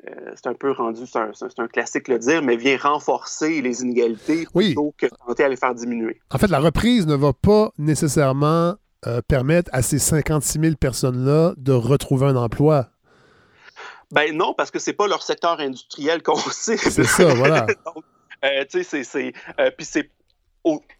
euh, 0.06 0.32
c'est 0.34 0.46
un 0.46 0.54
peu 0.54 0.72
rendu, 0.72 1.02
c'est 1.06 1.58
un, 1.58 1.68
classique 1.68 2.08
le 2.08 2.18
dire, 2.18 2.42
mais 2.42 2.56
vient 2.56 2.76
renforcer 2.76 3.62
les 3.62 3.80
inégalités 3.80 4.46
plutôt 4.52 4.94
que 4.98 5.06
tenter 5.06 5.44
à 5.44 5.48
les 5.48 5.56
faire 5.56 5.74
diminuer. 5.74 6.20
En 6.30 6.38
fait, 6.38 6.48
la 6.48 6.58
reprise 6.58 7.06
ne 7.06 7.14
va 7.14 7.32
pas 7.32 7.72
nécessairement 7.78 8.74
euh, 9.06 9.20
permettre 9.26 9.70
à 9.72 9.82
ces 9.82 9.98
56 9.98 10.60
000 10.60 10.74
personnes-là 10.76 11.54
de 11.56 11.72
retrouver 11.72 12.26
un 12.26 12.36
emploi? 12.36 12.88
Ben 14.12 14.36
non, 14.36 14.54
parce 14.56 14.70
que 14.70 14.78
c'est 14.78 14.92
pas 14.92 15.08
leur 15.08 15.22
secteur 15.22 15.60
industriel 15.60 16.22
qu'on 16.22 16.36
sait. 16.36 16.76
C'est 16.76 17.04
ça, 17.04 17.34
voilà. 17.34 17.66
Euh, 18.44 18.66
tu 18.70 18.84
sais, 18.84 19.02
c'est. 19.02 19.32
Puis 19.78 19.86
c'est 19.86 20.10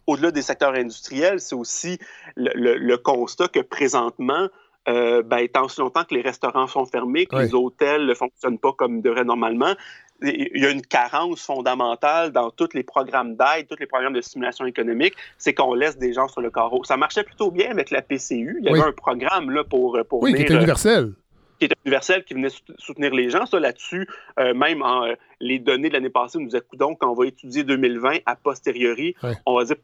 au-delà 0.07 0.31
des 0.31 0.41
secteurs 0.41 0.73
industriels, 0.73 1.39
c'est 1.39 1.55
aussi 1.55 1.99
le, 2.35 2.95
constat 2.95 3.47
que 3.47 3.59
présentement, 3.59 4.47
euh, 4.87 5.21
ben, 5.21 5.47
tant 5.47 5.67
si 5.67 5.81
longtemps 5.81 6.03
que 6.03 6.15
les 6.15 6.21
restaurants 6.21 6.67
sont 6.67 6.85
fermés, 6.85 7.25
que 7.25 7.35
les 7.35 7.53
hôtels 7.53 8.05
ne 8.05 8.13
fonctionnent 8.13 8.59
pas 8.59 8.71
comme 8.73 8.97
ils 8.97 9.01
devraient 9.01 9.25
normalement, 9.25 9.73
il 10.21 10.61
y 10.61 10.65
a 10.65 10.69
une 10.69 10.81
carence 10.81 11.45
fondamentale 11.45 12.31
dans 12.31 12.49
tous 12.49 12.69
les 12.73 12.83
programmes 12.83 13.35
d'aide, 13.35 13.67
tous 13.69 13.79
les 13.79 13.85
programmes 13.85 14.13
de 14.13 14.21
stimulation 14.21 14.65
économique, 14.65 15.13
c'est 15.37 15.53
qu'on 15.53 15.73
laisse 15.73 15.97
des 15.97 16.13
gens 16.13 16.27
sur 16.27 16.41
le 16.41 16.49
carreau. 16.49 16.83
Ça 16.83 16.97
marchait 16.97 17.23
plutôt 17.23 17.51
bien 17.51 17.69
avec 17.69 17.91
la 17.91 18.01
PCU. 18.01 18.57
Il 18.59 18.65
y 18.65 18.69
avait 18.69 18.81
un 18.81 18.91
programme 18.91 19.51
là, 19.51 19.63
pour, 19.63 19.99
pour 20.09 20.23
Oui, 20.23 20.33
qui 20.33 20.41
était 20.41 20.55
universel. 20.55 21.13
qui 21.59 21.65
était 21.65 21.75
universel, 21.85 22.23
qui 22.23 22.33
venait 22.33 22.49
soutenir 22.77 23.13
les 23.13 23.29
gens. 23.29 23.45
Ça, 23.45 23.59
là-dessus, 23.59 24.07
euh, 24.39 24.53
même 24.53 24.81
en, 24.81 25.05
euh, 25.05 25.13
les 25.39 25.59
données 25.59 25.89
de 25.89 25.93
l'année 25.93 26.09
passée 26.09 26.39
nous 26.39 26.45
disaient, 26.45 26.63
donc, 26.73 26.99
quand 26.99 27.11
on 27.11 27.15
va 27.15 27.27
étudier 27.27 27.63
2020 27.63 28.17
a 28.25 28.35
posteriori, 28.35 29.15
on 29.45 29.57
va 29.57 29.65
dire 29.65 29.77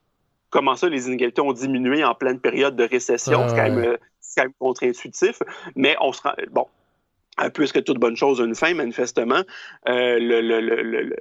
comment 0.50 0.76
ça, 0.76 0.90
les 0.90 1.08
inégalités 1.08 1.42
ont 1.42 1.54
diminué 1.54 2.04
en 2.04 2.16
pleine 2.16 2.40
période 2.40 2.76
de 2.76 2.84
récession. 2.84 3.48
c'est 3.50 3.56
quand 3.56 3.70
même 3.70 3.98
c'est 4.20 4.42
quand 4.42 4.48
même 4.48 4.54
contre-intuitif, 4.58 5.40
mais 5.76 5.96
on 6.02 6.12
se 6.12 6.22
rend. 6.22 6.34
Bon, 6.52 6.68
puisque 7.54 7.84
toute 7.84 8.00
bonne 8.00 8.16
chose 8.16 8.42
a 8.42 8.46
une 8.46 8.56
fin, 8.56 8.74
manifestement, 8.74 9.42
euh, 9.88 10.18
le, 10.20 11.16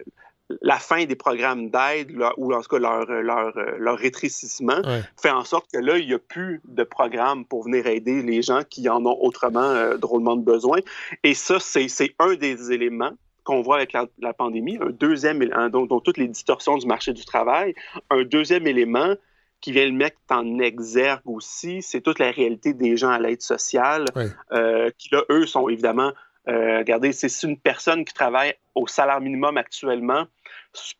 la 0.60 0.78
fin 0.78 1.04
des 1.04 1.16
programmes 1.16 1.70
d'aide, 1.70 2.12
ou 2.36 2.52
en 2.52 2.60
tout 2.60 2.68
cas 2.68 2.78
leur, 2.78 3.06
leur, 3.06 3.52
leur 3.78 3.98
rétrécissement, 3.98 4.82
fait 5.20 5.30
en 5.30 5.44
sorte 5.44 5.70
que 5.72 5.78
là, 5.78 5.98
il 5.98 6.06
n'y 6.06 6.14
a 6.14 6.18
plus 6.18 6.60
de 6.64 6.84
programme 6.84 7.44
pour 7.44 7.64
venir 7.64 7.86
aider 7.86 8.22
les 8.22 8.42
gens 8.42 8.62
qui 8.68 8.88
en 8.88 9.04
ont 9.06 9.16
autrement 9.20 9.60
euh, 9.60 9.96
drôlement 9.96 10.36
de 10.36 10.44
besoin. 10.44 10.78
Et 11.22 11.34
ça, 11.34 11.58
c'est 11.60 12.14
un 12.18 12.34
des 12.34 12.72
éléments 12.72 13.12
qu'on 13.44 13.62
voit 13.62 13.76
avec 13.76 13.92
la, 13.92 14.32
pandémie, 14.32 14.78
un 14.80 14.90
deuxième, 14.90 15.44
dont, 15.70 15.86
dont, 15.86 16.00
toutes 16.00 16.18
les 16.18 16.28
distorsions 16.28 16.78
du 16.78 16.86
marché 16.86 17.12
du 17.12 17.24
travail, 17.24 17.74
un 18.10 18.22
deuxième 18.22 18.68
élément 18.68 19.14
qui 19.62 19.72
vient 19.72 19.86
le 19.86 19.92
mettre 19.92 20.18
en 20.28 20.58
exergue 20.58 21.22
aussi, 21.24 21.80
c'est 21.80 22.02
toute 22.02 22.18
la 22.18 22.30
réalité 22.30 22.74
des 22.74 22.96
gens 22.96 23.10
à 23.10 23.18
l'aide 23.18 23.40
sociale, 23.40 24.06
euh, 24.52 24.90
qui 24.98 25.08
là, 25.12 25.22
eux, 25.30 25.46
sont 25.46 25.68
évidemment, 25.68 26.12
euh, 26.48 26.78
regardez, 26.78 27.12
c'est 27.12 27.28
une 27.44 27.56
personne 27.56 28.04
qui 28.04 28.12
travaille 28.12 28.54
au 28.74 28.86
salaire 28.86 29.20
minimum 29.20 29.56
actuellement. 29.56 30.26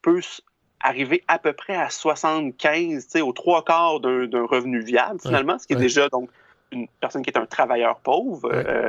Peut 0.01 0.21
arriver 0.81 1.25
à 1.29 1.39
peu 1.39 1.53
près 1.53 1.75
à 1.75 1.91
75, 1.91 3.09
aux 3.17 3.33
trois 3.33 3.65
quarts 3.65 4.01
d'un 4.01 4.47
revenu 4.47 4.81
viable, 4.81 5.21
finalement, 5.21 5.59
ce 5.59 5.67
qui 5.67 5.75
est 5.75 5.77
déjà 5.77 6.09
donc 6.09 6.31
une 6.71 6.87
personne 7.01 7.23
qui 7.23 7.31
est 7.31 7.39
un 7.39 7.47
travailleur 7.47 7.99
pauvre. 8.01 8.51
Euh, 8.53 8.89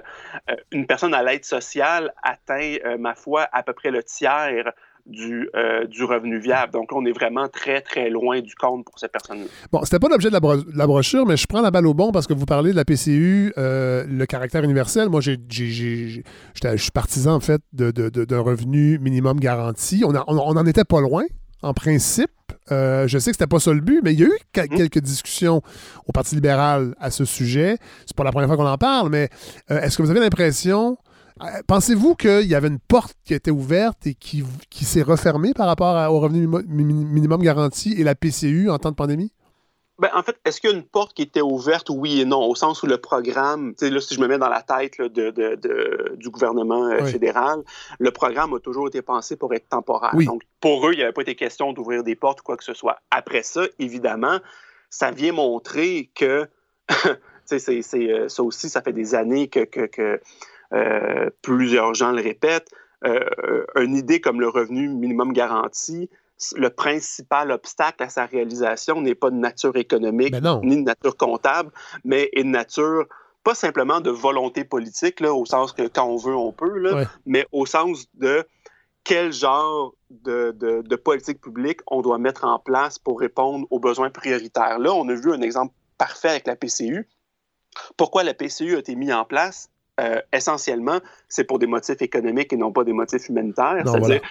une 0.72 0.86
personne 0.86 1.14
à 1.14 1.24
l'aide 1.24 1.44
sociale 1.44 2.14
atteint, 2.22 2.78
ma 3.00 3.16
foi, 3.16 3.48
à 3.52 3.64
peu 3.64 3.74
près 3.74 3.92
le 3.92 4.04
tiers 4.04 4.72
du, 5.06 5.50
euh, 5.56 5.86
du 5.86 6.04
revenu 6.04 6.40
viable. 6.40 6.72
Donc, 6.72 6.92
on 6.94 7.06
est 7.06 7.12
vraiment 7.12 7.48
très, 7.50 7.82
très 7.82 8.10
loin 8.10 8.40
du 8.40 8.56
compte 8.56 8.86
pour 8.86 8.98
cette 9.00 9.12
personne-là. 9.12 9.46
Bon, 9.72 9.82
c'était 9.84 10.00
pas 10.00 10.08
l'objet 10.08 10.30
de, 10.30 10.78
la, 10.78 10.88
brochure, 10.88 11.26
mais 11.26 11.38
je 11.38 11.46
prends 11.46 11.62
la 11.62 11.72
balle 11.72 11.88
au 11.88 11.94
bon 11.94 12.12
parce 12.12 12.28
que 12.28 12.34
vous 12.34 12.46
parlez 12.46 12.72
de 12.72 12.76
la 12.76 12.86
PCU, 12.86 13.54
euh, 13.58 14.06
le 14.08 14.26
caractère 14.26 14.64
universel. 14.64 15.10
Moi, 15.10 15.22
j'ai, 15.22 15.38
je 15.50 16.22
suis 16.78 16.92
partisan, 16.92 17.36
en 17.36 17.40
fait, 17.40 17.62
d'un 17.74 17.92
de, 17.92 18.36
revenu 18.36 18.98
minimum 19.00 19.40
garanti. 19.40 20.04
On, 20.06 20.14
on, 20.28 20.38
en 20.38 20.66
était 20.66 20.86
pas 20.86 21.02
loin, 21.02 21.24
en 21.62 21.74
principe. 21.74 22.32
Euh, 22.72 23.08
je 23.08 23.18
sais 23.18 23.32
que 23.32 23.36
c'était 23.36 23.48
pas 23.48 23.60
ça 23.60 23.74
le 23.74 23.82
but, 23.82 24.02
mais 24.04 24.14
il 24.14 24.20
y 24.22 24.24
a 24.24 24.28
eu 24.28 24.30
mmh. 24.30 24.78
quelques 24.78 25.00
discussions 25.00 25.62
au 26.08 26.14
Parti 26.14 26.36
libéral 26.36 26.96
à 27.00 27.12
ce 27.12 27.26
sujet. 27.26 27.78
C'est 28.06 28.16
pas 28.16 28.24
la 28.24 28.32
première 28.32 28.48
fois 28.48 28.56
qu'on 28.56 28.66
en 28.66 28.78
parle, 28.78 29.10
mais 29.10 29.30
est-ce 29.70 29.98
que 29.98 30.04
vous 30.04 30.12
avez 30.12 30.22
l'impression 30.22 30.98
pensez-vous 31.68 32.16
qu'il 32.16 32.48
y 32.48 32.56
avait 32.56 32.68
une 32.68 32.80
porte 32.80 33.16
qui 33.26 33.34
était 33.34 33.52
ouverte 33.52 34.08
et 34.08 34.14
qui, 34.14 34.44
s'est 34.84 35.02
refermée 35.02 35.54
par 35.54 35.68
rapport 35.68 36.12
au 36.12 36.20
revenu 36.20 36.48
minimum 36.68 37.42
garanti 37.42 37.94
et 37.94 38.04
la 38.04 38.16
PCU 38.16 38.70
en 38.70 38.78
temps 38.78 38.92
de 38.92 38.96
pandémie? 38.96 39.32
Ben, 40.00 40.10
en 40.16 40.24
fait, 40.24 40.36
est-ce 40.44 40.60
qu'il 40.60 40.72
y 40.72 40.74
a 40.74 40.76
une 40.76 40.84
porte 40.84 41.14
qui 41.14 41.22
était 41.22 41.42
ouverte, 41.42 41.90
oui 41.92 42.20
et 42.20 42.26
non, 42.26 42.44
au 42.44 42.56
sens 42.56 42.82
où 42.82 42.88
le 42.88 42.98
programme, 42.98 43.76
là, 43.80 44.02
si 44.02 44.16
je 44.16 44.20
me 44.20 44.28
mets 44.28 44.40
dans 44.40 44.50
la 44.50 44.64
tête 44.64 45.00
de, 45.00 46.16
du 46.16 46.30
gouvernement 46.30 46.88
euh, 46.88 47.06
fédéral, 47.06 47.64
le 48.00 48.12
programme 48.12 48.54
a 48.56 48.60
toujours 48.60 48.88
été 48.88 49.04
pensé 49.04 49.36
pour 49.36 49.54
être 49.54 49.70
temporaire. 49.70 50.16
Donc, 50.26 50.42
pour 50.60 50.88
eux, 50.88 50.94
il 50.94 50.98
n'y 50.98 51.04
avait 51.04 51.14
pas 51.14 51.22
été 51.22 51.36
question 51.36 51.74
d'ouvrir 51.74 52.04
des 52.04 52.16
portes 52.16 52.42
ou 52.42 52.44
quoi 52.44 52.58
que 52.58 52.64
ce 52.64 52.74
soit. 52.74 52.98
Après 53.12 53.44
ça, 53.44 53.66
évidemment, 53.78 54.40
ça 54.90 55.12
vient 55.12 55.32
montrer 55.32 56.10
que, 56.16 56.48
c'est, 57.46 57.70
euh, 57.94 58.28
ça 58.30 58.44
aussi, 58.44 58.70
ça 58.70 58.82
fait 58.82 58.94
des 58.94 59.14
années 59.14 59.48
que, 59.48 59.64
que 59.64 60.20
euh, 60.74 61.30
plusieurs 61.42 61.94
gens 61.94 62.12
le 62.12 62.22
répètent, 62.22 62.70
euh, 63.06 63.66
une 63.76 63.96
idée 63.96 64.22
comme 64.22 64.40
le 64.40 64.48
revenu 64.48 64.88
minimum 64.88 65.34
garanti, 65.34 66.10
le 66.56 66.70
principal 66.70 67.52
obstacle 67.52 68.04
à 68.04 68.10
sa 68.10 68.26
réalisation 68.26 69.02
n'est 69.02 69.16
pas 69.16 69.30
de 69.30 69.36
nature 69.36 69.76
économique 69.76 70.32
ben 70.32 70.62
ni 70.64 70.78
de 70.78 70.82
nature 70.82 71.16
comptable, 71.16 71.72
mais 72.04 72.30
est 72.34 72.44
de 72.44 72.50
nature 72.50 73.06
pas 73.44 73.56
simplement 73.56 74.00
de 74.00 74.10
volonté 74.10 74.64
politique, 74.64 75.20
là, 75.20 75.34
au 75.34 75.46
sens 75.46 75.74
que 75.74 75.88
quand 75.88 76.06
on 76.06 76.16
veut, 76.16 76.36
on 76.36 76.54
peut, 76.54 76.78
là, 76.78 77.06
mais 77.26 77.46
au 77.52 77.66
sens 77.66 78.06
de 78.14 78.46
quel 79.04 79.34
genre 79.34 79.94
de, 80.10 80.56
de, 80.58 80.82
de, 80.82 80.96
politique 80.96 81.42
publique 81.42 81.82
on 81.88 82.02
doit 82.02 82.18
mettre 82.18 82.46
en 82.46 82.58
place 82.58 82.98
pour 82.98 83.20
répondre 83.20 83.68
aux 83.70 83.80
besoins 83.80 84.10
prioritaires. 84.10 84.80
Là, 84.80 84.94
on 84.94 85.08
a 85.10 85.14
vu 85.14 85.34
un 85.34 85.42
exemple 85.42 85.74
parfait 85.98 86.30
avec 86.30 86.48
la 86.48 86.56
PCU. 86.56 87.10
Pourquoi 87.98 88.24
la 88.24 88.34
PCU 88.34 88.76
a 88.76 88.80
été 88.80 88.96
mise 88.96 89.12
en 89.12 89.26
place? 89.26 89.70
Euh, 90.02 90.20
essentiellement, 90.32 91.00
c'est 91.28 91.44
pour 91.44 91.60
des 91.60 91.68
motifs 91.68 92.02
économiques 92.02 92.52
et 92.52 92.58
non 92.58 92.72
pas 92.72 92.84
des 92.84 92.94
motifs 92.94 93.30
humanitaires. 93.30 93.84
C'est-à-dire, 93.86 94.22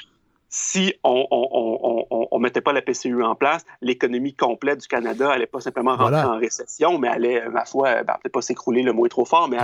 si 0.55 0.95
on 1.03 2.29
ne 2.31 2.39
mettait 2.39 2.61
pas 2.61 2.74
la 2.74 2.83
PCU 2.83 3.24
en 3.24 3.35
place, 3.35 3.65
l'économie 3.81 4.35
complète 4.35 4.81
du 4.83 4.87
Canada 4.87 5.29
n'allait 5.29 5.47
pas 5.47 5.62
simplement 5.62 5.97
rentrer 5.97 6.20
en 6.20 6.37
récession, 6.37 6.99
mais 6.99 7.09
allait, 7.09 7.49
ma 7.49 7.65
foi, 7.65 8.03
ben, 8.03 8.19
peut-être 8.23 8.35
pas 8.35 8.43
s'écrouler, 8.43 8.83
le 8.83 8.93
mot 8.93 9.07
est 9.07 9.09
trop 9.09 9.24
fort, 9.24 9.49
mais 9.49 9.57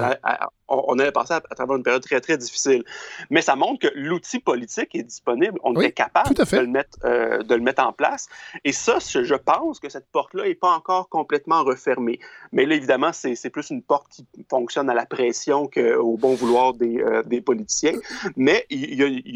on, 0.67 0.99
allait 0.99 1.13
passer 1.13 1.35
à, 1.35 1.41
travers 1.41 1.77
une 1.77 1.83
période 1.83 2.03
très, 2.03 2.23
très 2.23 2.39
difficile. 2.39 2.85
Mais 3.29 3.43
ça 3.43 3.55
montre 3.55 3.87
que 3.87 3.93
l'outil 3.95 4.39
politique 4.39 4.95
est 4.95 5.03
disponible, 5.03 5.61
on 5.63 5.79
est 5.79 5.93
capable 5.93 6.35
de 6.35 6.57
le, 6.57 6.67
mettre, 6.67 6.99
euh, 7.05 7.43
de 7.43 7.55
le 7.55 7.61
mettre 7.61 7.85
en 7.85 7.93
place. 7.93 8.27
Et 8.65 8.73
ça, 8.73 8.99
je 8.99 9.35
pense 9.35 9.81
que 9.81 9.91
cette 9.91 10.11
porte-là 10.11 10.45
n'est 10.45 10.55
pas 10.55 10.73
encore 10.73 11.11
complètement 11.11 11.65
refermée. 11.65 12.19
Mais 12.53 12.65
là, 12.65 12.75
évidemment, 12.75 13.13
c'est 13.13 13.51
plus 13.51 13.69
une 13.69 13.83
porte 13.83 14.07
qui 14.09 14.27
fonctionne 14.49 14.89
à 14.89 14.95
la 14.95 15.05
pression 15.05 15.67
qu'au 15.67 16.17
bon 16.17 16.35
vouloir 16.35 16.73
des, 16.73 16.99
euh, 17.03 17.23
des 17.25 17.43
politiciens. 17.43 17.99
Mais 18.37 18.65
il 18.71 18.95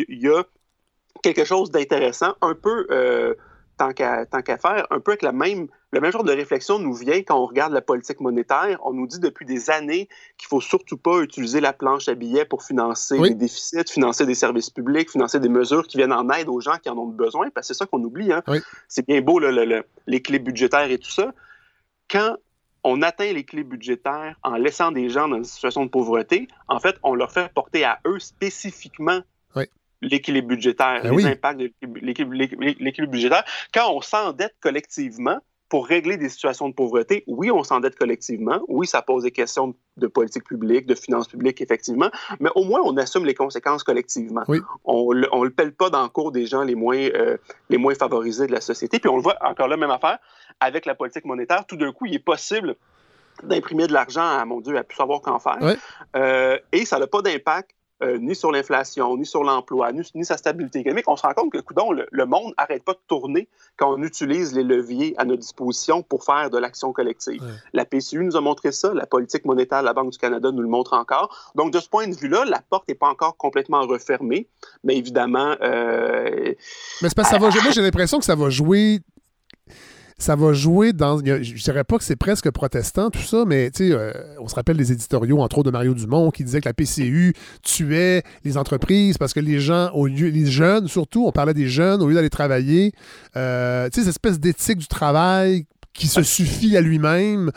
y 0.08 0.28
a 0.28 0.44
quelque 1.22 1.44
chose 1.44 1.70
d'intéressant, 1.70 2.34
un 2.40 2.54
peu, 2.54 2.86
euh, 2.90 3.34
tant 3.76 3.92
qu'à 3.92 4.26
faire, 4.58 4.86
un 4.90 5.00
peu 5.00 5.12
avec 5.12 5.22
la 5.22 5.32
même, 5.32 5.66
le 5.90 6.00
même 6.00 6.12
genre 6.12 6.24
de 6.24 6.32
réflexion 6.32 6.78
nous 6.78 6.94
vient 6.94 7.18
quand 7.18 7.36
on 7.36 7.46
regarde 7.46 7.72
la 7.72 7.80
politique 7.80 8.20
monétaire. 8.20 8.78
On 8.84 8.92
nous 8.92 9.06
dit 9.06 9.18
depuis 9.18 9.44
des 9.44 9.70
années 9.70 10.08
qu'il 10.38 10.48
faut 10.48 10.60
surtout 10.60 10.96
pas 10.96 11.20
utiliser 11.20 11.60
la 11.60 11.72
planche 11.72 12.08
à 12.08 12.14
billets 12.14 12.44
pour 12.44 12.62
financer 12.62 13.18
des 13.18 13.34
déficits, 13.34 13.90
financer 13.90 14.24
des 14.26 14.34
services 14.34 14.70
publics, 14.70 15.10
financer 15.10 15.40
des 15.40 15.48
mesures 15.48 15.86
qui 15.86 15.96
viennent 15.96 16.12
en 16.12 16.28
aide 16.30 16.48
aux 16.48 16.60
gens 16.60 16.78
qui 16.82 16.88
en 16.88 16.98
ont 16.98 17.06
besoin, 17.06 17.50
parce 17.50 17.68
que 17.68 17.74
c'est 17.74 17.78
ça 17.78 17.86
qu'on 17.86 18.02
oublie. 18.02 18.32
Hein? 18.32 18.42
C'est 18.88 19.06
bien 19.06 19.20
beau, 19.20 19.38
le, 19.38 19.84
les 20.06 20.22
clés 20.22 20.38
budgétaires 20.38 20.90
et 20.90 20.98
tout 20.98 21.10
ça. 21.10 21.32
Quand 22.10 22.36
on 22.84 23.02
atteint 23.02 23.32
l'équilibre 23.32 23.70
budgétaire 23.70 24.36
en 24.42 24.56
laissant 24.56 24.92
des 24.92 25.08
gens 25.08 25.28
dans 25.28 25.36
une 25.36 25.44
situation 25.44 25.84
de 25.84 25.90
pauvreté, 25.90 26.48
en 26.68 26.80
fait, 26.80 26.96
on 27.02 27.14
leur 27.14 27.30
fait 27.30 27.52
porter 27.52 27.84
à 27.84 28.00
eux 28.06 28.18
spécifiquement 28.18 29.20
l'équilibre 30.02 30.48
budgétaire, 30.48 31.02
ben 31.02 31.16
les 31.16 31.26
impacts 31.26 31.58
de 31.58 31.72
l'équilibre 32.00 33.12
budgétaire. 33.12 33.44
Quand 33.72 33.92
on 33.92 34.00
s'endette 34.00 34.54
collectivement, 34.60 35.38
pour 35.72 35.86
régler 35.86 36.18
des 36.18 36.28
situations 36.28 36.68
de 36.68 36.74
pauvreté, 36.74 37.24
oui, 37.26 37.50
on 37.50 37.64
s'endette 37.64 37.96
collectivement. 37.96 38.60
Oui, 38.68 38.86
ça 38.86 39.00
pose 39.00 39.22
des 39.22 39.30
questions 39.30 39.74
de 39.96 40.06
politique 40.06 40.44
publique, 40.44 40.84
de 40.84 40.94
finances 40.94 41.28
publiques, 41.28 41.62
effectivement. 41.62 42.10
Mais 42.40 42.50
au 42.54 42.64
moins, 42.64 42.82
on 42.84 42.94
assume 42.98 43.24
les 43.24 43.32
conséquences 43.32 43.82
collectivement. 43.82 44.42
On 44.84 45.14
ne 45.14 45.44
le 45.44 45.50
pèle 45.50 45.72
pas 45.72 45.88
dans 45.88 46.02
le 46.02 46.10
cours 46.10 46.30
des 46.30 46.44
gens 46.44 46.62
les 46.62 46.74
moins, 46.74 46.98
euh, 46.98 47.38
les 47.70 47.78
moins 47.78 47.94
favorisés 47.94 48.46
de 48.46 48.52
la 48.52 48.60
société. 48.60 48.98
Puis 48.98 49.08
on 49.08 49.16
le 49.16 49.22
voit 49.22 49.38
encore 49.40 49.66
là, 49.66 49.78
même 49.78 49.90
affaire, 49.90 50.18
avec 50.60 50.84
la 50.84 50.94
politique 50.94 51.24
monétaire. 51.24 51.64
Tout 51.64 51.78
d'un 51.78 51.90
coup, 51.90 52.04
il 52.04 52.14
est 52.14 52.18
possible 52.18 52.76
d'imprimer 53.42 53.86
de 53.86 53.94
l'argent 53.94 54.28
à, 54.28 54.44
mon 54.44 54.60
Dieu, 54.60 54.76
à 54.76 54.84
plus 54.84 54.98
savoir 54.98 55.22
qu'en 55.22 55.38
faire. 55.38 55.56
Euh, 56.16 56.58
et 56.72 56.84
ça 56.84 56.98
n'a 56.98 57.06
pas 57.06 57.22
d'impact 57.22 57.70
euh, 58.02 58.18
ni 58.18 58.34
sur 58.34 58.52
l'inflation, 58.52 59.16
ni 59.16 59.26
sur 59.26 59.44
l'emploi, 59.44 59.92
ni, 59.92 60.24
sa 60.24 60.36
stabilité 60.36 60.80
économique, 60.80 61.08
on 61.08 61.16
se 61.16 61.22
rend 61.22 61.34
compte 61.34 61.52
que 61.52 61.58
coudon, 61.58 61.92
le, 61.92 62.06
le 62.10 62.26
monde 62.26 62.52
n'arrête 62.58 62.84
pas 62.84 62.92
de 62.92 63.00
tourner 63.08 63.48
quand 63.76 63.94
on 63.94 64.02
utilise 64.02 64.54
les 64.54 64.62
leviers 64.62 65.14
à 65.18 65.24
notre 65.24 65.40
disposition 65.40 66.02
pour 66.02 66.24
faire 66.24 66.50
de 66.50 66.58
l'action 66.58 66.92
collective. 66.92 67.42
La 67.72 67.84
PCU 67.84 68.24
nous 68.24 68.36
a 68.36 68.40
montré 68.40 68.72
ça, 68.72 68.92
la 68.94 69.06
politique 69.06 69.44
monétaire 69.44 69.80
de 69.80 69.86
la 69.86 69.92
Banque 69.92 70.10
du 70.10 70.18
Canada 70.18 70.50
nous 70.52 70.62
le 70.62 70.68
montre 70.68 70.94
encore. 70.94 71.52
Donc, 71.54 71.72
de 71.72 71.80
ce 71.80 71.88
point 71.88 72.08
de 72.08 72.14
vue-là, 72.14 72.44
la 72.44 72.60
porte 72.68 72.88
n'est 72.88 72.94
pas 72.94 73.08
encore 73.08 73.36
complètement 73.36 73.86
refermée, 73.86 74.48
mais 74.84 74.96
évidemment... 74.96 75.56
Euh, 75.62 76.54
mais 77.02 77.08
c'est 77.08 77.14
parce 77.14 77.28
que 77.28 77.34
ça 77.34 77.38
va, 77.38 77.50
moi, 77.50 77.70
j'ai 77.70 77.82
l'impression 77.82 78.18
que 78.18 78.24
ça 78.24 78.34
va 78.34 78.50
jouer 78.50 79.00
ça 80.18 80.36
va 80.36 80.52
jouer 80.52 80.92
dans. 80.92 81.18
Je 81.18 81.62
dirais 81.62 81.84
pas 81.84 81.98
que 81.98 82.04
c'est 82.04 82.16
presque 82.16 82.50
protestant, 82.50 83.10
tout 83.10 83.22
ça, 83.22 83.44
mais 83.46 83.70
euh, 83.80 84.12
on 84.40 84.48
se 84.48 84.54
rappelle 84.54 84.76
des 84.76 84.92
éditoriaux, 84.92 85.40
entre 85.40 85.58
autres 85.58 85.70
de 85.70 85.72
Mario 85.72 85.94
Dumont, 85.94 86.30
qui 86.30 86.44
disait 86.44 86.60
que 86.60 86.68
la 86.68 86.74
PCU 86.74 87.34
tuait 87.62 88.22
les 88.44 88.56
entreprises 88.56 89.18
parce 89.18 89.32
que 89.32 89.40
les 89.40 89.60
gens, 89.60 89.90
au 89.92 90.06
lieu, 90.06 90.28
les 90.28 90.46
jeunes 90.46 90.88
surtout, 90.88 91.26
on 91.26 91.32
parlait 91.32 91.54
des 91.54 91.68
jeunes, 91.68 92.02
au 92.02 92.08
lieu 92.08 92.14
d'aller 92.14 92.30
travailler, 92.30 92.92
euh, 93.36 93.88
cette 93.92 94.08
espèce 94.08 94.38
d'éthique 94.38 94.78
du 94.78 94.86
travail 94.86 95.66
qui 95.92 96.06
se 96.06 96.22
suffit 96.22 96.76
à 96.76 96.80
lui-même. 96.80 97.50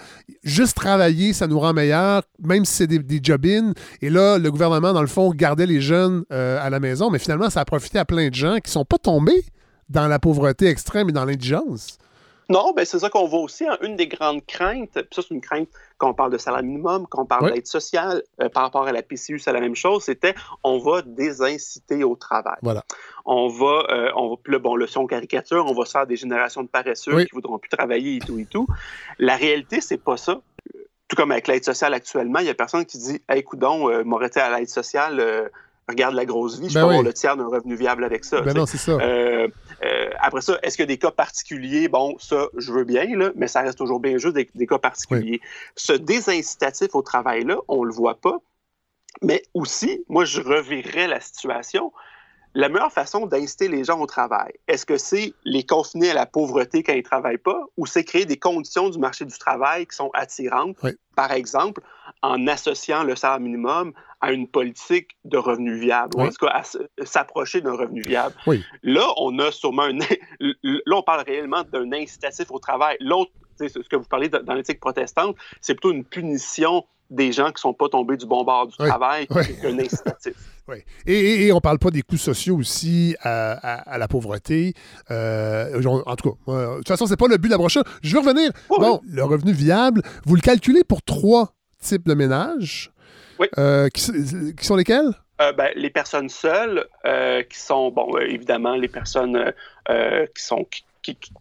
Juste 0.44 0.76
travailler, 0.76 1.34
ça 1.34 1.48
nous 1.48 1.60
rend 1.60 1.74
meilleur, 1.74 2.24
même 2.44 2.66
si 2.66 2.74
c'est 2.74 2.88
des, 2.88 3.00
des 3.00 3.20
job-ins. 3.22 3.74
Et 4.02 4.10
là, 4.10 4.38
le 4.38 4.52
gouvernement, 4.52 4.94
dans 4.94 5.02
le 5.02 5.08
fond, 5.08 5.32
gardait 5.32 5.66
les 5.66 5.82
jeunes 5.82 6.24
euh, 6.32 6.60
à 6.62 6.70
la 6.70 6.80
maison, 6.80 7.10
mais 7.10 7.20
finalement, 7.20 7.50
ça 7.50 7.62
a 7.62 7.66
profité 7.66 8.00
à 8.00 8.06
plein 8.06 8.30
de 8.30 8.36
gens 8.36 8.58
qui 8.64 8.72
sont 8.72 8.86
pas 8.86 8.98
tombés 8.98 9.46
dans 9.90 10.08
la 10.08 10.20
pauvreté 10.20 10.68
extrême 10.68 11.10
et 11.10 11.12
dans 11.12 11.26
l'indigence. 11.26 11.98
Non, 12.50 12.74
ben 12.76 12.86
c'est 12.86 13.00
ça 13.00 13.10
qu'on 13.10 13.26
voit 13.26 13.40
aussi. 13.40 13.66
Hein. 13.66 13.78
Une 13.82 13.96
des 13.96 14.08
grandes 14.08 14.46
craintes, 14.46 14.94
puis 14.94 15.08
ça 15.12 15.22
c'est 15.22 15.34
une 15.34 15.42
crainte 15.42 15.68
quand 15.98 16.10
on 16.10 16.14
parle 16.14 16.32
de 16.32 16.38
salaire 16.38 16.64
minimum, 16.64 17.08
quand 17.10 17.22
on 17.22 17.26
parle 17.26 17.54
d'aide 17.54 17.68
sociale, 17.68 18.24
euh, 18.42 18.50
par 18.50 18.64
rapport 18.64 18.86
à 18.86 18.92
la 18.92 19.02
PCU, 19.02 19.40
c'est 19.40 19.54
la 19.54 19.62
même 19.62 19.76
chose, 19.76 20.04
c'était 20.04 20.36
on 20.64 20.78
va 20.78 21.02
désinciter 21.02 22.04
au 22.04 22.16
travail. 22.16 22.58
Voilà. 22.62 22.84
On 23.26 23.48
va, 23.48 23.88
euh, 23.90 24.12
on 24.16 24.38
plus 24.38 24.60
bon, 24.60 24.76
le 24.76 24.88
son 24.88 25.08
caricature, 25.08 25.66
on 25.68 25.74
va 25.74 25.86
se 25.86 25.92
faire 25.92 26.06
des 26.06 26.16
générations 26.16 26.64
de 26.64 26.68
paresseux 26.68 27.24
qui 27.24 27.32
voudront 27.34 27.58
plus 27.58 27.70
travailler 27.70 28.18
et 28.18 28.20
tout 28.20 28.38
et 28.38 28.46
tout. 28.46 28.68
La 29.20 29.36
réalité, 29.36 29.82
c'est 29.82 29.98
pas 29.98 30.18
ça. 30.18 30.42
Tout 31.08 31.16
comme 31.16 31.32
avec 31.32 31.48
l'aide 31.48 31.64
sociale 31.64 31.94
actuellement, 31.94 32.40
il 32.40 32.48
y 32.48 32.50
a 32.50 32.54
personne 32.54 32.86
qui 32.86 32.98
dit 32.98 33.22
Hey, 33.30 33.44
coudon, 33.44 33.90
euh, 33.90 34.04
m'aurait-il 34.04 34.40
à 34.40 34.58
l'aide 34.58 34.70
sociale, 34.70 35.20
euh, 35.20 35.48
regarde 35.88 36.16
la 36.16 36.26
grosse 36.26 36.60
vie, 36.60 36.70
je 36.70 36.74
ben 36.74 36.82
peux 36.82 36.88
avoir 36.88 37.04
le 37.04 37.14
tiers 37.14 37.38
d'un 37.38 37.48
revenu 37.48 37.76
viable 37.76 38.04
avec 38.04 38.26
ça. 38.26 38.42
Ben 38.42 38.54
non, 38.54 38.66
c'est 38.66 38.78
ça. 38.78 38.94
Euh, 38.94 39.48
après 40.20 40.42
ça, 40.42 40.60
est-ce 40.64 40.78
qu'il 40.78 40.84
y 40.84 40.90
a 40.92 40.94
des 40.94 40.98
cas 40.98 41.12
particuliers? 41.12 41.88
Bon, 41.88 42.18
ça, 42.20 42.48
je 42.58 42.72
veux 42.72 42.84
bien, 42.84 43.06
là, 43.18 43.32
mais 43.36 43.48
ça 43.48 43.62
reste 43.62 43.78
toujours 43.78 44.00
bien 44.00 44.18
juste 44.18 44.36
des, 44.36 44.68
cas 44.68 44.80
particuliers. 44.80 45.42
Ce 45.76 45.94
désincitatif 45.94 46.96
au 46.96 47.02
travail-là, 47.02 47.58
on 47.68 47.84
le 47.84 47.94
voit 47.94 48.20
pas. 48.20 48.40
Mais 49.22 49.44
aussi, 49.54 50.04
moi, 50.10 50.26
je 50.26 50.42
reverrais 50.42 51.08
la 51.08 51.22
situation. 51.22 51.94
La 52.58 52.70
meilleure 52.70 52.92
façon 52.92 53.26
d'inciter 53.26 53.68
les 53.68 53.84
gens 53.84 54.00
au 54.00 54.06
travail, 54.06 54.54
est-ce 54.70 54.86
que 54.86 54.98
c'est 54.98 55.34
les 55.44 55.66
confiner 55.66 56.12
à 56.12 56.14
la 56.14 56.26
pauvreté 56.26 56.84
quand 56.84 56.94
ils 56.94 57.00
ne 57.00 57.04
travaillent 57.04 57.38
pas 57.38 57.60
ou 57.76 57.86
c'est 57.86 58.06
créer 58.06 58.24
des 58.24 58.38
conditions 58.38 58.90
du 58.90 58.98
marché 58.98 59.26
du 59.26 59.38
travail 59.38 59.86
qui 59.86 59.96
sont 59.96 60.10
attirantes? 60.14 60.78
Par 61.18 61.34
exemple, 61.34 61.82
en 62.22 62.48
associant 62.48 63.04
le 63.04 63.18
salaire 63.18 63.42
minimum 63.42 63.92
à 64.22 64.32
une 64.32 64.48
politique 64.48 65.18
de 65.26 65.38
revenu 65.38 65.78
viable, 65.78 66.16
ou 66.16 66.22
en 66.22 66.30
tout 66.30 66.46
cas 66.46 66.62
à 66.62 67.06
s'approcher 67.06 67.60
d'un 67.60 67.74
revenu 67.74 68.02
viable? 68.02 68.34
Là, 68.84 69.06
on 69.18 69.38
a 69.40 69.52
sûrement 69.52 69.84
un... 69.84 70.00
Là, 70.40 70.96
on 70.96 71.04
parle 71.04 71.26
réellement 71.26 71.64
d'un 71.64 71.92
incitatif 71.92 72.52
au 72.52 72.60
travail. 72.60 72.96
L'autre, 73.02 73.32
ce 73.60 73.68
que 73.68 73.98
vous 73.98 74.06
parlez 74.06 74.30
dans 74.30 74.54
l'éthique 74.54 74.80
protestante, 74.80 75.36
c'est 75.60 75.74
plutôt 75.74 75.92
une 75.92 76.06
punition 76.06 76.86
des 77.10 77.32
gens 77.32 77.48
qui 77.48 77.56
ne 77.56 77.60
sont 77.60 77.74
pas 77.74 77.90
tombés 77.90 78.18
du 78.18 78.26
bon 78.26 78.44
bord 78.44 78.68
du 78.68 78.76
travail 78.78 79.28
qu'un 79.28 79.80
incitatif. 79.80 80.34
Oui. 80.68 80.78
Et, 81.06 81.52
on 81.52 81.58
ne 81.58 81.60
parle 81.60 81.78
pas 81.78 81.92
des 81.92 82.02
coûts 82.02 82.18
sociaux 82.18 82.58
aussi 82.58 83.16
à, 83.22 83.98
la 84.00 84.08
pauvreté. 84.08 84.74
Euh, 85.12 85.80
en 86.08 86.16
tout 86.16 86.32
cas, 86.32 86.52
de 86.52 86.78
toute 86.78 86.88
façon, 86.88 87.06
ce 87.06 87.12
n'est 87.12 87.18
pas 87.18 87.28
le 87.28 87.38
but 87.38 87.50
de 87.50 87.54
la 87.54 87.60
brochure. 87.60 87.84
Je 88.02 88.12
veux 88.16 88.22
revenir. 88.22 88.50
bon, 88.70 89.00
le 89.08 89.24
revenu 89.24 89.52
viable, 89.52 90.02
vous 90.26 90.34
le 90.34 90.42
calculez 90.42 90.84
pour 90.84 91.04
trois 91.04 91.54
types 91.80 92.08
de 92.08 92.16
ménages. 92.16 92.92
Oui. 93.38 93.46
Euh, 93.60 93.90
qui, 93.90 94.66
sont 94.66 94.76
lesquels? 94.76 95.12
Euh, 95.40 95.52
ben, 95.54 95.70
les 95.76 95.92
personnes 95.92 96.30
seules, 96.30 96.88
qui 97.48 97.60
sont, 97.60 97.92
bon, 97.92 98.18
évidemment, 98.18 98.76
les 98.76 98.88
personnes 98.88 99.54
qui 99.88 100.44
sont 100.44 100.64
qui, 100.64 100.84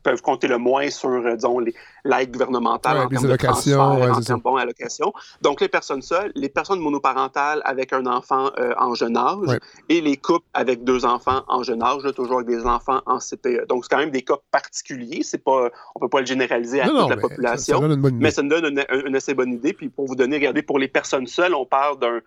peuvent 0.03 0.23
compter 0.23 0.49
le 0.49 0.59
moins 0.59 0.91
sur, 0.91 1.09
euh, 1.09 1.35
disons, 1.35 1.59
l'aide 2.05 2.31
gouvernementale 2.31 2.99
en 2.99 3.09
termes 3.09 3.29
de 3.29 3.37
transfert, 3.37 3.81
en 3.81 4.21
termes 4.21 4.41
bon, 4.41 4.57
allocation. 4.57 5.13
Donc, 5.43 5.61
les 5.61 5.69
personnes 5.69 6.03
seules, 6.03 6.33
les 6.35 6.49
personnes 6.49 6.81
monoparentales 6.81 7.63
avec 7.65 7.93
un 7.93 8.07
enfant 8.07 8.51
euh, 8.59 8.75
en 8.79 8.95
jeune 8.95 9.17
âge 9.17 9.59
et 9.89 10.01
les 10.01 10.17
couples 10.17 10.47
avec 10.55 10.85
deux 10.85 11.05
enfants 11.05 11.43
en 11.49 11.63
jeune 11.63 11.83
âge, 11.83 12.03
toujours 12.15 12.37
avec 12.37 12.49
des 12.49 12.67
enfants 12.67 13.01
en 13.07 13.19
CPE. 13.19 13.67
Donc, 13.69 13.85
c'est 13.85 13.95
quand 13.95 14.01
même 14.01 14.11
des 14.11 14.23
cas 14.23 14.39
particuliers. 14.51 15.23
C'est 15.23 15.43
pas, 15.43 15.71
on 15.95 16.01
peut 16.01 16.09
pas 16.09 16.21
le 16.21 16.27
généraliser 16.27 16.81
à 16.81 16.89
toute 16.89 17.11
la 17.11 17.17
population, 17.17 17.81
mais 18.15 18.31
ça 18.31 18.43
nous 18.43 18.51
donne 18.51 18.67
une, 18.67 19.07
une, 19.07 19.17
assez 19.17 19.35
bonne 19.35 19.53
idée. 19.53 19.73
Puis, 19.73 19.89
pour 19.89 20.07
vous 20.07 20.17
donner, 20.17 20.37
regardez, 20.37 20.63
pour 20.63 20.79
les 20.79 20.89
personnes 20.89 21.27
seules, 21.27 21.55
on 21.55 21.67
parle 21.67 21.99
d'un 21.99 22.21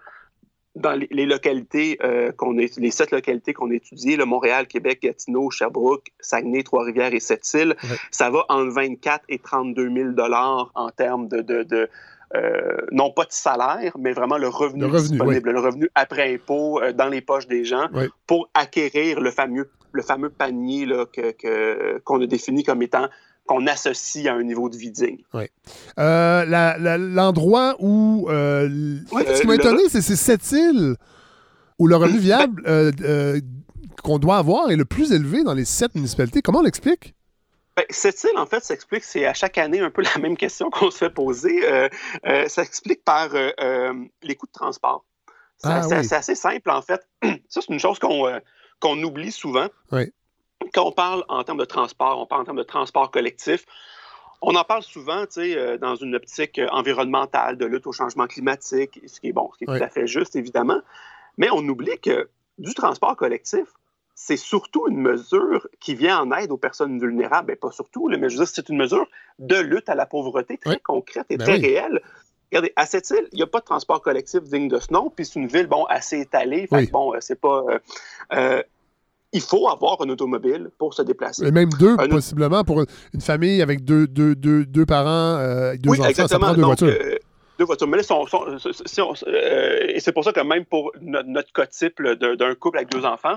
dans 0.78 0.94
les, 0.94 1.26
localités 1.26 1.98
euh, 2.04 2.32
qu'on 2.32 2.58
est, 2.58 2.78
les 2.78 2.91
sept 2.91 3.12
localités 3.12 3.54
qu'on 3.54 3.72
a 3.72 3.74
étudiées, 3.74 4.16
le 4.16 4.26
Montréal, 4.26 4.68
Québec, 4.68 4.99
Gatineau, 5.02 5.49
Sherbrooke, 5.49 6.08
Saguenay, 6.20 6.64
Trois-Rivières 6.64 7.14
et 7.14 7.20
Sept-Îles, 7.20 7.76
ça 8.12 8.30
va 8.30 8.45
entre 8.49 8.72
24 8.72 9.26
et 9.30 9.40
32 9.40 9.94
000 9.94 10.10
dollars 10.12 10.72
en 10.76 10.90
termes 10.90 11.28
de, 11.28 11.41
de, 11.41 11.90
euh, 12.36 12.78
non 12.91 13.12
pas 13.12 13.24
de 13.24 13.32
salaire, 13.32 13.95
mais 13.98 14.12
vraiment 14.12 14.38
le 14.38 14.49
revenu, 14.49 14.90
disponible, 14.91 15.52
le 15.52 15.60
revenu 15.60 15.90
après 15.95 16.34
impôt 16.34 16.82
euh, 16.82 16.91
dans 16.91 17.08
les 17.08 17.22
poches 17.22 17.48
des 17.48 17.64
gens 17.64 17.88
pour 18.26 18.49
acquérir 18.54 19.22
le 19.22 19.32
fameux, 19.32 19.70
le 19.94 20.02
fameux 20.02 20.30
panier 20.30 20.86
là, 20.86 21.06
que, 21.06 21.99
qu'on 21.99 22.22
a 22.22 22.28
défini 22.28 22.64
comme 22.64 22.82
étant 22.82 23.08
qu'on 23.48 23.65
associe 23.65 24.28
à 24.28 24.34
un 24.34 24.44
niveau 24.44 24.69
de 24.69 24.78
vie 24.78 24.91
digne. 24.91 25.24
Oui. 25.34 25.45
Euh, 25.98 26.45
l'endroit 26.98 27.76
où. 27.80 28.28
Euh, 28.30 28.99
ce 29.10 29.41
qui 29.41 29.48
m'a 29.48 29.56
étonné, 29.56 29.84
c'est 29.90 30.02
cette 30.02 30.52
île 30.52 30.95
où 31.80 31.88
le 31.88 31.95
revenu 31.95 32.19
viable 32.19 32.61
euh, 32.68 33.40
qu'on 34.03 34.19
doit 34.19 34.38
avoir 34.38 34.69
est 34.69 34.76
le 34.76 34.86
plus 34.86 35.11
élevé 35.11 35.44
dans 35.44 35.53
les 35.53 35.65
sept 35.65 35.95
municipalités. 35.95 36.41
Comment 36.41 36.60
on 36.60 36.64
l'explique? 36.64 37.15
Ben, 37.76 37.86
cette 37.90 38.24
île, 38.24 38.38
en 38.38 38.48
fait, 38.48 38.64
s'explique, 38.64 39.03
c'est 39.03 39.26
à 39.26 39.34
chaque 39.34 39.57
année 39.57 39.80
un 39.80 39.91
peu 39.91 40.02
la 40.15 40.22
même 40.22 40.38
question 40.38 40.69
qu'on 40.69 40.91
se 40.91 40.98
fait 40.98 41.10
poser. 41.10 41.61
ça 42.24 42.48
s'explique 42.48 43.03
par 43.03 43.30
les 43.34 44.36
coûts 44.36 44.48
de 44.48 44.52
transport. 44.52 45.06
C'est 45.57 45.69
ah 45.69 46.18
assez 46.18 46.36
simple, 46.36 46.69
en 46.69 46.84
fait. 46.84 47.02
Ça, 47.49 47.61
c'est 47.61 47.69
une 47.69 47.80
chose 47.80 47.98
qu'on 47.98 49.03
oublie 49.03 49.32
souvent. 49.32 49.68
Oui 49.91 50.11
quand 50.74 50.86
on 50.86 50.92
parle 50.92 51.24
en 51.28 51.44
termes 51.44 51.60
de 51.60 51.66
transport, 51.66 52.20
on 52.20 52.26
parle 52.26 52.42
en 52.42 52.46
termes 52.46 52.58
de 52.58 52.64
transport 52.64 53.12
collectif, 53.12 53.66
on 54.42 54.56
en 54.56 54.64
parle 54.64 54.84
souvent, 54.84 55.26
tu 55.26 55.34
sais, 55.42 55.58
euh, 55.58 55.78
dans 55.78 55.96
une 55.96 56.16
optique 56.16 56.60
euh, 56.60 56.68
environnementale, 56.72 57.58
de 57.58 57.66
lutte 57.66 57.88
au 57.88 57.92
changement 57.92 58.28
climatique, 58.28 59.02
ce 59.08 59.20
qui 59.20 59.30
est 59.30 59.34
bon, 59.34 59.50
ce 59.54 59.58
qui 59.58 59.64
est 59.64 59.68
tout 59.68 59.84
à 59.84 59.90
fait 59.90 60.08
juste, 60.08 60.36
évidemment. 60.36 60.80
Mais 61.38 61.50
on 61.52 61.60
oublie 61.68 61.98
que 62.00 62.30
du 62.60 62.74
transport 62.74 63.16
collectif, 63.16 63.68
c'est 64.14 64.38
surtout 64.38 64.88
une 64.90 65.00
mesure 65.00 65.68
qui 65.80 65.96
vient 65.96 66.20
en 66.20 66.32
aide 66.32 66.52
aux 66.52 66.58
personnes 66.58 67.00
vulnérables. 67.00 67.48
Ben, 67.48 67.56
pas 67.56 67.72
surtout, 67.72 68.10
mais 68.10 68.30
je 68.30 68.38
veux 68.38 68.46
dire, 68.46 68.48
c'est 68.48 68.70
une 68.70 68.78
mesure 68.78 69.08
de 69.40 69.56
lutte 69.56 69.90
à 69.90 69.96
la 69.96 70.06
pauvreté 70.06 70.58
très 70.58 70.80
concrète 70.80 71.28
et 71.30 71.38
ben 71.38 71.46
très 71.46 71.58
réelle. 71.58 72.02
Regardez, 72.52 72.74
à 72.76 72.86
cette 72.86 73.10
île, 73.10 73.28
il 73.34 73.38
n'y 73.38 73.44
a 73.44 73.48
pas 73.48 73.60
de 73.60 73.66
transport 73.66 74.02
collectif 74.02 74.42
digne 74.44 74.70
de 74.70 74.80
ce 74.80 74.94
nom, 74.94 75.10
puis 75.10 75.26
c'est 75.26 75.40
une 75.40 75.48
ville, 75.48 75.68
bon, 75.68 75.86
assez 75.86 76.20
étalée. 76.20 76.66
Fait 76.68 76.90
bon, 76.92 77.14
euh, 77.14 77.18
c'est 77.20 77.40
pas 77.40 77.64
il 79.34 79.41
faut 79.41 79.68
avoir 79.68 80.02
un 80.02 80.10
automobile 80.10 80.70
pour 80.78 80.94
se 80.94 81.02
déplacer. 81.02 81.45
Et 81.45 81.52
même 81.52 81.70
deux, 81.80 81.95
possiblement, 82.10 82.64
pour 82.64 82.84
une 83.14 83.22
famille 83.22 83.62
avec 83.62 83.84
deux, 83.84 84.08
deux, 84.08 84.36
deux, 84.36 84.66
deux 84.66 84.86
parents, 84.86 85.38
euh, 85.38 85.76
deux 85.78 85.99
enfants, 85.99 86.28
ça 86.28 86.40
prend 86.40 86.54
deux 86.54 86.64
voitures. 86.64 86.88
Euh, 86.88 87.18
deux 87.60 87.66
voitures. 87.66 87.88
Mais 87.88 87.98
là, 87.98 88.04
euh, 88.10 89.78
et 89.88 89.99
c'est 89.99 90.12
pour 90.12 90.24
ça 90.24 90.32
que 90.32 90.40
même 90.41 90.66
pour 90.66 90.91
notre, 91.02 91.28
notre 91.28 91.52
cas 91.52 91.66
type 91.66 92.02
d'un 92.02 92.56
couple 92.56 92.78
avec 92.78 92.90
deux 92.90 93.06
enfants, 93.06 93.36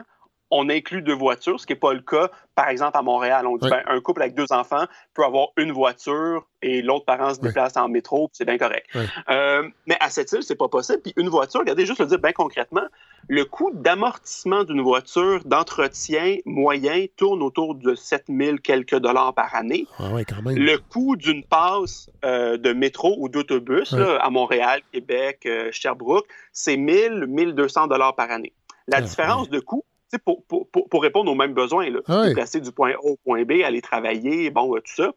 on 0.51 0.69
inclut 0.69 1.03
deux 1.03 1.15
voitures, 1.15 1.61
ce 1.61 1.67
qui 1.67 1.73
n'est 1.73 1.79
pas 1.79 1.93
le 1.93 2.01
cas, 2.01 2.31
par 2.55 2.69
exemple, 2.69 2.97
à 2.97 3.03
Montréal. 3.03 3.47
On 3.47 3.57
dit 3.57 3.69
ben, 3.69 3.83
un 3.87 4.01
couple 4.01 4.23
avec 4.23 4.35
deux 4.35 4.51
enfants 4.51 4.85
peut 5.15 5.25
avoir 5.25 5.49
une 5.57 5.73
voiture 5.73 6.47
et 6.63 6.83
l'autre 6.83 7.05
parent 7.05 7.35
se 7.35 7.41
déplace 7.41 7.77
en 7.77 7.89
métro, 7.89 8.29
c'est 8.33 8.45
bien 8.45 8.59
correct. 8.59 8.87
Euh, 9.31 9.69
mais 9.87 9.97
à 10.01 10.11
cette 10.11 10.31
île, 10.33 10.43
c'est 10.43 10.57
pas 10.57 10.69
possible. 10.69 11.01
Puis 11.03 11.15
une 11.17 11.29
voiture, 11.29 11.61
regardez 11.61 11.87
juste 11.87 12.01
le 12.01 12.07
dire 12.07 12.19
bien 12.19 12.33
concrètement, 12.33 12.85
le 13.29 13.45
coût 13.45 13.71
d'amortissement 13.73 14.65
d'une 14.65 14.83
voiture 14.83 15.41
d'entretien 15.45 16.39
moyen 16.45 17.07
tourne 17.17 17.43
autour 17.43 17.77
de 17.77 17.95
7000 17.95 18.61
quelques 18.61 18.97
dollars 18.97 19.35
par 19.35 19.55
année. 19.55 19.87
Ah 19.99 20.11
le 20.47 20.77
coût 20.77 21.17
d'une 21.17 21.45
passe 21.45 22.11
euh, 22.25 22.57
de 22.57 22.73
métro 22.73 23.17
ou 23.19 23.29
d'autobus 23.29 23.95
à 23.95 24.31
Montréal, 24.31 24.81
Québec, 24.93 25.45
euh, 25.47 25.69
Sherbrooke, 25.71 26.27
c'est 26.53 26.77
1000, 26.77 27.27
1200 27.27 27.87
dollars 27.87 28.15
par 28.17 28.31
année. 28.31 28.53
La 28.87 28.99
ah, 28.99 29.03
différence 29.03 29.49
de 29.49 29.61
coût, 29.61 29.85
pour, 30.19 30.45
pour, 30.45 30.69
pour, 30.71 31.03
répondre 31.03 31.31
aux 31.31 31.35
mêmes 31.35 31.55
besoins, 31.55 31.89
là, 31.91 32.01
ah 32.09 32.27
déplacer 32.27 32.61
du 32.61 32.73
point 32.73 32.93
A 32.93 32.99
au 33.05 33.17
point 33.17 33.45
B, 33.45 33.63
aller 33.65 33.81
travailler, 33.81 34.51
bon, 34.51 34.75
tout 34.75 34.95
ça. 34.95 35.13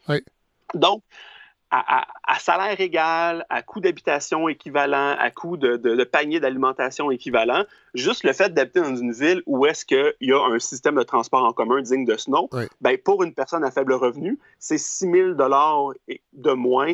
Donc, 0.73 1.03
à, 1.75 2.39
salaire 2.39 2.79
égal, 2.79 3.45
à 3.49 3.61
coût 3.61 3.79
d'habitation 3.79 4.47
équivalent, 4.47 5.15
à 5.17 5.31
coût 5.31 5.57
de, 5.57 6.03
panier 6.03 6.39
d'alimentation 6.39 7.09
équivalent, 7.09 7.63
juste 7.93 8.23
le 8.23 8.33
fait 8.33 8.53
d'habiter 8.53 8.81
dans 8.81 8.95
une 8.95 9.11
ville 9.11 9.41
où 9.45 9.65
est-ce 9.65 9.85
qu'il 9.85 10.13
y 10.21 10.31
a 10.31 10.39
un 10.39 10.59
système 10.59 10.95
de 10.95 11.03
transport 11.03 11.43
en 11.43 11.53
commun 11.53 11.81
digne 11.81 12.05
de 12.05 12.15
ce 12.15 12.29
nom, 12.29 12.49
ben, 12.81 12.97
pour 12.97 13.23
une 13.23 13.33
personne 13.33 13.63
à 13.63 13.71
faible 13.71 13.93
revenu, 13.93 14.37
c'est 14.59 14.77
6 14.77 15.11
000 15.11 15.29
de 15.33 16.51
moins 16.51 16.93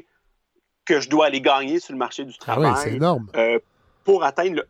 que 0.85 0.99
je 0.99 1.09
dois 1.09 1.27
aller 1.27 1.41
gagner 1.41 1.79
sur 1.79 1.93
le 1.93 1.99
marché 1.99 2.25
du 2.25 2.33
ah 2.39 2.43
travail. 2.43 2.73
c'est 2.77 2.95
énorme. 2.95 3.27
Euh, 3.35 3.59
pour 4.03 4.23
atteindre 4.23 4.63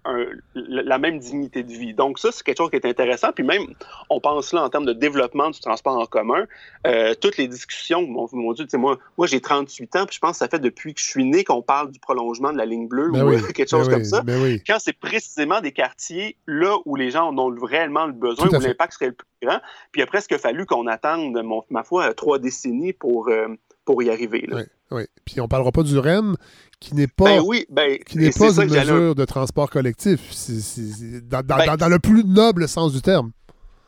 la 0.56 0.98
même 0.98 1.20
dignité 1.20 1.64
de 1.64 1.72
vie. 1.72 1.94
Donc 1.94 2.20
ça, 2.20 2.30
c'est 2.32 2.44
quelque 2.44 2.58
chose 2.58 2.70
qui 2.70 2.76
est 2.76 2.86
intéressant. 2.86 3.32
Puis 3.32 3.44
même, 3.44 3.68
on 4.10 4.20
pense 4.20 4.54
là 4.54 4.64
en 4.64 4.70
termes 4.70 4.86
de 4.86 4.94
développement 4.94 5.50
du 5.50 5.60
transport 5.60 5.98
en 5.98 6.06
commun, 6.06 6.46
euh, 6.88 7.14
toutes 7.20 7.38
les 7.38 7.48
discussions, 7.48 8.06
mon, 8.06 8.28
mon 8.34 8.54
Dieu, 8.54 8.66
moi, 8.74 8.98
moi 9.18 9.28
j'ai 9.28 9.40
38 9.40 9.96
ans, 9.96 10.06
puis 10.06 10.16
je 10.16 10.20
pense 10.20 10.32
que 10.32 10.38
ça 10.38 10.48
fait 10.48 10.60
depuis 10.60 10.94
que 10.94 11.00
je 11.00 11.06
suis 11.06 11.26
né 11.26 11.44
qu'on 11.44 11.62
parle 11.62 11.92
du 11.92 12.00
prolongement 12.00 12.52
de 12.52 12.58
la 12.58 12.66
ligne 12.66 12.88
bleue 12.88 13.12
ben 13.12 13.24
ou 13.24 13.42
quelque 13.54 13.70
chose 13.70 13.88
ben 13.88 13.96
comme 13.96 14.04
ça. 14.04 14.22
Ben 14.22 14.60
Quand 14.66 14.78
c'est 14.80 14.98
précisément 14.98 15.62
des 15.62 15.72
quartiers 15.72 16.36
là 16.48 16.78
où 16.86 16.96
les 16.96 17.12
gens 17.12 17.30
en 17.30 17.38
ont 17.38 17.56
réellement 17.62 18.08
le 18.08 18.14
besoin, 18.14 18.48
où 18.48 18.60
l'impact 18.60 18.94
serait 18.94 19.08
le 19.08 19.14
plus 19.14 19.28
grand, 19.42 19.60
puis 19.92 20.02
il 20.02 20.04
a 20.04 20.08
presque 20.08 20.38
fallu 20.38 20.66
qu'on 20.66 20.88
attende, 20.88 21.42
ma 21.70 21.84
foi, 21.84 22.14
trois 22.14 22.40
décennies 22.40 22.94
pour, 22.94 23.30
euh, 23.30 23.48
pour 23.86 24.02
y 24.04 24.10
arriver. 24.10 24.48
Oui, 24.52 24.64
oui. 24.92 25.04
Puis 25.26 25.40
on 25.42 25.48
parlera 25.48 25.72
pas 25.72 25.84
du 25.84 25.98
REM, 25.98 26.36
qui 26.80 26.96
n'est 26.96 27.08
pas, 27.08 27.26
ben 27.26 27.44
oui, 27.46 27.66
ben, 27.70 28.00
qui 28.00 28.18
n'est 28.18 28.32
pas 28.32 28.62
une 28.62 28.72
mesure 28.72 29.16
de 29.16 29.26
transport 29.26 29.70
collectif. 29.70 30.32
C'est, 30.32 31.22
ben 31.28 31.42
dans, 31.42 31.90
le 31.90 32.00
plus 32.00 32.24
noble 32.24 32.68
sens 32.68 32.94
du 32.94 33.02
terme. 33.02 33.32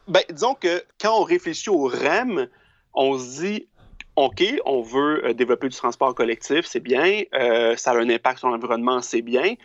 Ben, 0.08 0.22
disons 0.32 0.56
que 0.56 0.84
quand 1.00 1.20
on 1.20 1.24
réfléchit 1.24 1.70
au 1.70 1.88
REM, 1.88 2.48
on 2.94 3.18
se 3.18 3.42
dit 3.42 3.68
OK, 4.16 4.44
on 4.66 4.82
veut 4.82 5.26
euh, 5.26 5.34
développer 5.34 5.70
du 5.70 5.76
transport 5.76 6.14
collectif, 6.14 6.66
c'est 6.66 6.82
bien, 6.82 7.22
euh, 7.34 7.76
ça 7.78 7.92
a 7.92 7.98
un 7.98 8.10
impact 8.10 8.40
sur 8.40 8.50
l'environnement, 8.50 9.02
c'est 9.02 9.22
bien. 9.22 9.56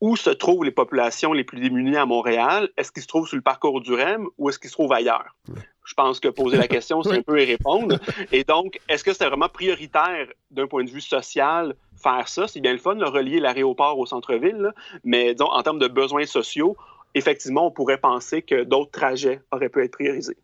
Où 0.00 0.16
se 0.16 0.30
trouvent 0.30 0.64
les 0.64 0.72
populations 0.72 1.32
les 1.32 1.44
plus 1.44 1.60
démunies 1.60 1.96
à 1.96 2.04
Montréal? 2.06 2.68
Est-ce 2.76 2.90
qu'ils 2.90 3.04
se 3.04 3.06
trouvent 3.06 3.28
sur 3.28 3.36
le 3.36 3.42
parcours 3.42 3.80
du 3.80 3.94
REM 3.94 4.26
ou 4.36 4.50
est-ce 4.50 4.58
qu'ils 4.58 4.70
se 4.70 4.74
trouvent 4.74 4.92
ailleurs? 4.92 5.36
Je 5.84 5.94
pense 5.94 6.20
que 6.20 6.28
poser 6.28 6.56
la 6.56 6.68
question, 6.68 7.02
c'est 7.02 7.18
un 7.18 7.22
peu 7.22 7.40
y 7.42 7.44
répondre. 7.44 7.98
Et 8.30 8.44
donc, 8.44 8.80
est-ce 8.88 9.02
que 9.02 9.12
c'est 9.12 9.26
vraiment 9.26 9.48
prioritaire 9.48 10.26
d'un 10.50 10.66
point 10.66 10.84
de 10.84 10.90
vue 10.90 11.00
social 11.00 11.74
faire 12.00 12.28
ça? 12.28 12.46
C'est 12.46 12.60
bien 12.60 12.72
le 12.72 12.78
fun 12.78 12.94
de 12.94 13.04
relier 13.04 13.40
l'aéroport 13.40 13.98
au 13.98 14.06
centre-ville, 14.06 14.72
mais 15.04 15.34
disons, 15.34 15.50
en 15.50 15.62
termes 15.62 15.80
de 15.80 15.88
besoins 15.88 16.26
sociaux, 16.26 16.76
effectivement, 17.14 17.66
on 17.66 17.70
pourrait 17.70 17.98
penser 17.98 18.42
que 18.42 18.64
d'autres 18.64 18.90
trajets 18.90 19.40
auraient 19.50 19.68
pu 19.68 19.84
être 19.84 19.92
priorisés. 19.92 20.36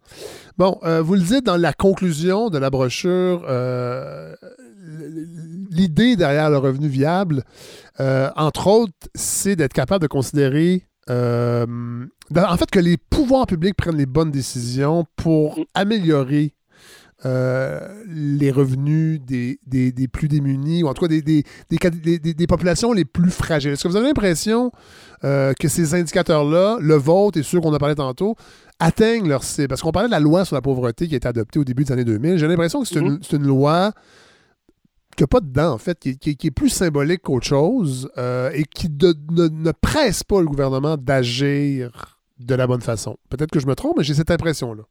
Bon, 0.56 0.78
euh, 0.82 1.02
vous 1.02 1.14
le 1.14 1.20
dites 1.20 1.44
dans 1.44 1.56
la 1.56 1.72
conclusion 1.72 2.50
de 2.50 2.58
la 2.58 2.70
brochure, 2.70 3.44
euh, 3.48 4.34
l'idée 5.70 6.16
derrière 6.16 6.50
le 6.50 6.58
revenu 6.58 6.88
viable, 6.88 7.44
euh, 8.00 8.30
entre 8.36 8.66
autres, 8.66 8.92
c'est 9.14 9.56
d'être 9.56 9.72
capable 9.72 10.02
de 10.02 10.08
considérer 10.08 10.87
en 11.08 12.56
fait, 12.56 12.70
que 12.70 12.78
les 12.78 12.96
pouvoirs 12.96 13.46
publics 13.46 13.76
prennent 13.76 13.96
les 13.96 14.06
bonnes 14.06 14.30
décisions 14.30 15.04
pour 15.16 15.58
mm. 15.58 15.64
améliorer 15.74 16.54
euh, 17.26 17.80
les 18.06 18.52
revenus 18.52 19.20
des, 19.20 19.58
plus 20.12 20.28
démunis, 20.28 20.84
ou 20.84 20.86
en 20.86 20.94
tout 20.94 21.02
cas 21.02 21.08
des, 21.08 21.22
des, 21.72 22.46
populations 22.46 22.92
les 22.92 23.04
plus 23.04 23.32
fragiles. 23.32 23.72
Est-ce 23.72 23.82
que 23.82 23.88
vous 23.88 23.96
avez 23.96 24.06
l'impression 24.06 24.70
euh, 25.24 25.52
que 25.58 25.66
ces 25.66 25.94
indicateurs-là, 25.94 26.78
le 26.80 26.94
vote 26.94 27.36
et 27.36 27.42
ceux 27.42 27.60
qu'on 27.60 27.74
a 27.74 27.78
parlé 27.80 27.96
tantôt, 27.96 28.36
atteignent 28.78 29.28
leur 29.28 29.42
cible? 29.42 29.66
Parce 29.66 29.82
qu'on 29.82 29.90
parlait 29.90 30.06
de 30.06 30.12
la 30.12 30.20
loi 30.20 30.44
sur 30.44 30.54
la 30.54 30.62
pauvreté 30.62 31.08
qui 31.08 31.14
a 31.14 31.16
été 31.16 31.26
adoptée 31.26 31.58
au 31.58 31.64
début 31.64 31.82
des 31.82 31.90
années 31.90 32.04
2000. 32.04 32.38
J'ai 32.38 32.46
l'impression 32.46 32.82
que 32.82 32.86
c'est 32.86 33.00
une, 33.00 33.16
mm-hmm. 33.16 33.42
loi 33.42 33.92
qui 35.18 35.24
n'a 35.24 35.26
pas 35.26 35.40
dedans, 35.40 35.72
en 35.72 35.78
fait, 35.78 35.98
qui, 35.98 36.30
est 36.30 36.50
plus 36.52 36.68
symbolique 36.68 37.22
qu'autre 37.22 37.46
chose 37.46 38.08
euh, 38.16 38.50
et 38.54 38.62
qui 38.62 38.88
ne, 38.88 39.48
ne 39.48 39.72
presse 39.72 40.22
pas 40.22 40.40
le 40.40 40.46
gouvernement 40.46 40.96
d'agir 40.96 42.20
de 42.38 42.54
la 42.54 42.68
bonne 42.68 42.80
façon. 42.80 43.18
Peut-être 43.28 43.50
que 43.50 43.58
je 43.58 43.66
me 43.66 43.74
trompe, 43.74 43.96
mais 43.98 44.04
j'ai 44.04 44.14
cette 44.14 44.30
impression-là. 44.30 44.84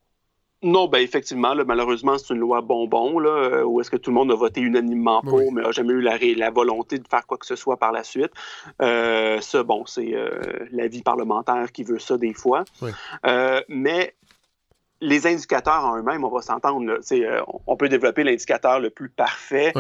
Non, 0.64 0.88
ben 0.88 1.00
effectivement, 1.00 1.54
malheureusement, 1.66 2.18
c'est 2.18 2.34
une 2.34 2.42
loi 2.42 2.62
bonbon, 2.62 3.20
là, 3.20 3.30
euh, 3.30 3.64
où 3.64 3.80
est-ce 3.80 3.90
que 3.90 3.96
tout 3.96 4.10
le 4.10 4.16
monde 4.16 4.32
a 4.32 4.36
voté 4.36 4.60
unanimement 4.60 5.22
pour, 5.22 5.54
mais 5.54 5.62
n'a 5.62 5.72
jamais 5.72 5.94
eu 5.94 6.02
la, 6.02 6.18
la, 6.18 6.50
volonté 6.50 6.98
de 6.98 7.08
faire 7.08 7.26
quoi 7.26 7.38
que 7.38 7.46
ce 7.46 7.56
soit 7.56 7.78
par 7.78 7.94
la 7.94 8.04
suite. 8.04 8.32
Euh, 8.82 9.40
ça, 9.40 9.64
bon, 9.64 9.86
c'est 9.86 10.14
euh, 10.14 10.42
la 10.72 10.88
vie 10.88 11.04
parlementaire 11.04 11.72
qui 11.72 11.84
veut 11.84 12.00
ça 12.00 12.18
des 12.18 12.34
fois. 12.34 12.66
mais 13.70 14.14
les 15.00 15.28
indicateurs 15.28 15.86
en 15.86 15.98
eux-mêmes, 15.98 16.26
on 16.26 16.32
va 16.32 16.42
s'entendre, 16.42 17.00
on 17.68 17.78
peut 17.78 17.88
développer 17.88 18.26
l'indicateur 18.26 18.82
le 18.82 18.90
plus 18.90 19.10
parfait. 19.10 19.72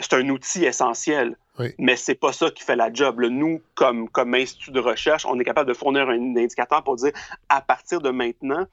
C'est 0.00 0.14
un 0.14 0.28
outil 0.28 0.64
essentiel. 0.64 1.36
Mais 1.78 1.96
c'est 1.96 2.14
pas 2.14 2.32
ça 2.32 2.50
qui 2.50 2.62
fait 2.62 2.76
la 2.76 2.92
job. 2.92 3.20
Nous, 3.20 3.60
comme, 3.74 4.08
comme 4.08 4.34
institut 4.34 4.70
de 4.70 4.80
recherche, 4.80 5.26
on 5.26 5.38
est 5.38 5.44
capable 5.44 5.68
de 5.68 5.74
fournir 5.74 6.08
un 6.08 6.36
indicateur 6.36 6.82
pour 6.82 6.96
dire 6.96 7.12
à 7.48 7.60
partir 7.60 8.00
de 8.00 8.10
maintenant, 8.10 8.64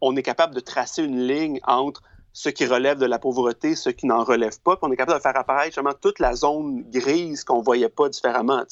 on 0.00 0.16
est 0.16 0.22
capable 0.22 0.54
de 0.54 0.60
tracer 0.60 1.02
une 1.02 1.26
ligne 1.26 1.60
entre 1.66 2.02
ce 2.32 2.48
qui 2.48 2.66
relève 2.66 2.98
de 2.98 3.06
la 3.06 3.20
pauvreté, 3.20 3.76
ce 3.76 3.90
qui 3.90 4.06
n'en 4.06 4.24
relève 4.24 4.60
pas, 4.60 4.74
puis 4.76 4.80
on 4.82 4.92
est 4.92 4.96
capable 4.96 5.18
de 5.18 5.22
faire 5.22 5.36
apparaître 5.36 5.66
justement 5.66 5.92
toute 5.98 6.18
la 6.18 6.34
zone 6.34 6.82
grise 6.90 7.44
qu'on 7.44 7.60
ne 7.60 7.64
voyait 7.64 7.88
pas 7.88 8.08
différemment. 8.08 8.64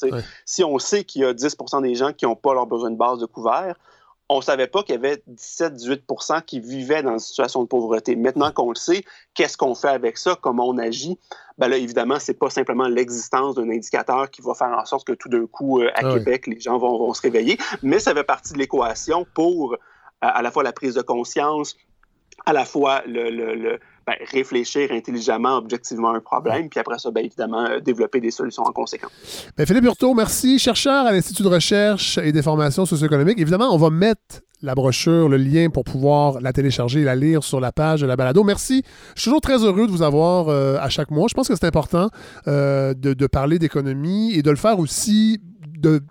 Si 0.45 0.65
on 0.65 0.77
sait 0.79 1.05
qu'il 1.05 1.21
y 1.21 1.25
a 1.25 1.33
10% 1.33 1.81
des 1.81 1.95
gens 1.95 2.11
qui 2.11 2.25
n'ont 2.25 2.35
pas 2.35 2.53
leur 2.53 2.67
besoin 2.67 2.91
de 2.91 2.97
base 2.97 3.19
de 3.19 3.25
couvert, 3.25 3.75
on 4.27 4.37
ne 4.37 4.41
savait 4.41 4.67
pas 4.67 4.83
qu'il 4.83 4.95
y 4.95 4.97
avait 4.97 5.23
17-18% 5.29 6.43
qui 6.43 6.59
vivaient 6.59 7.03
dans 7.03 7.13
une 7.13 7.19
situation 7.19 7.63
de 7.63 7.67
pauvreté. 7.67 8.15
Maintenant 8.17 8.51
qu'on 8.51 8.69
le 8.69 8.75
sait, 8.75 9.05
qu'est-ce 9.33 9.57
qu'on 9.57 9.75
fait 9.75 9.89
avec 9.89 10.17
ça? 10.17 10.37
Comment 10.39 10.67
on 10.67 10.77
agit? 10.77 11.17
Ben 11.57 11.67
là, 11.67 11.77
évidemment, 11.77 12.19
ce 12.19 12.31
n'est 12.31 12.37
pas 12.37 12.49
simplement 12.49 12.87
l'existence 12.87 13.55
d'un 13.55 13.69
indicateur 13.69 14.29
qui 14.31 14.41
va 14.41 14.53
faire 14.53 14.75
en 14.75 14.85
sorte 14.85 15.05
que 15.05 15.13
tout 15.13 15.29
d'un 15.29 15.45
coup, 15.45 15.81
euh, 15.81 15.89
à 15.89 16.01
ah 16.03 16.13
Québec, 16.13 16.47
les 16.47 16.59
gens 16.59 16.77
vont, 16.77 16.97
vont, 16.97 17.13
se 17.13 17.21
réveiller, 17.21 17.57
mais 17.83 17.99
ça 17.99 18.13
fait 18.13 18.23
partie 18.23 18.53
de 18.53 18.57
l'équation 18.57 19.25
pour 19.35 19.77
à, 20.21 20.41
la 20.41 20.51
fois 20.51 20.63
la 20.63 20.71
prise 20.71 20.95
de 20.95 21.01
conscience, 21.01 21.75
à 22.45 22.53
la 22.53 22.65
fois 22.65 23.03
le, 23.05 23.77
ben, 24.05 24.15
réfléchir 24.31 24.91
intelligemment, 24.91 25.57
objectivement 25.57 26.11
à 26.11 26.17
un 26.17 26.19
problème, 26.19 26.69
puis 26.69 26.79
après 26.79 26.97
ça, 26.99 27.11
bien 27.11 27.23
évidemment, 27.23 27.65
euh, 27.65 27.79
développer 27.79 28.19
des 28.19 28.31
solutions 28.31 28.63
en 28.63 28.71
conséquence. 28.71 29.11
Ben, 29.55 29.65
Philippe 29.65 29.85
Hurtaud, 29.85 30.13
merci. 30.13 30.59
Chercheur 30.59 31.05
à 31.05 31.11
l'Institut 31.11 31.43
de 31.43 31.49
recherche 31.49 32.17
et 32.17 32.31
des 32.31 32.41
formations 32.41 32.85
socio-économiques. 32.85 33.39
Évidemment, 33.39 33.73
on 33.73 33.77
va 33.77 33.89
mettre 33.89 34.41
la 34.63 34.75
brochure, 34.75 35.29
le 35.29 35.37
lien 35.37 35.69
pour 35.69 35.83
pouvoir 35.83 36.39
la 36.41 36.53
télécharger 36.53 37.01
et 37.01 37.03
la 37.03 37.15
lire 37.15 37.43
sur 37.43 37.59
la 37.59 37.71
page 37.71 38.01
de 38.01 38.07
la 38.07 38.15
balado. 38.15 38.43
Merci. 38.43 38.81
Je 39.15 39.21
suis 39.21 39.29
toujours 39.29 39.41
très 39.41 39.57
heureux 39.63 39.85
de 39.85 39.91
vous 39.91 40.01
avoir 40.01 40.47
euh, 40.47 40.77
à 40.79 40.89
chaque 40.89 41.11
mois. 41.11 41.27
Je 41.29 41.33
pense 41.33 41.49
que 41.49 41.55
c'est 41.55 41.65
important 41.65 42.09
euh, 42.47 42.93
de, 42.93 43.13
de, 43.13 43.27
parler 43.27 43.59
d'économie 43.59 44.33
et 44.33 44.41
de 44.41 44.49
le 44.49 44.55
faire 44.55 44.79
aussi 44.79 45.39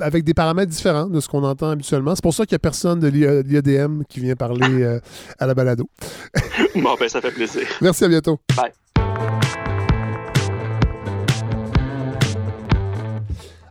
avec 0.00 0.24
des 0.24 0.34
paramètres 0.34 0.70
différents 0.70 1.06
de 1.06 1.18
ce 1.20 1.28
qu'on 1.28 1.44
entend 1.44 1.70
habituellement. 1.70 2.14
C'est 2.14 2.22
pour 2.22 2.34
ça 2.34 2.44
qu'il 2.44 2.54
n'y 2.54 2.56
a 2.56 2.58
personne 2.58 3.00
de 3.00 3.08
l'IADM 3.08 4.02
qui 4.06 4.20
vient 4.20 4.36
parler 4.36 4.82
euh, 4.82 5.00
à 5.38 5.46
la 5.46 5.54
balado. 5.54 5.88
bon, 6.74 6.94
ben, 7.00 7.08
ça 7.08 7.22
fait 7.22 7.30
plaisir. 7.30 7.66
Merci, 7.80 8.04
à 8.04 8.08
bientôt. 8.08 8.38
Bye. 8.54 8.72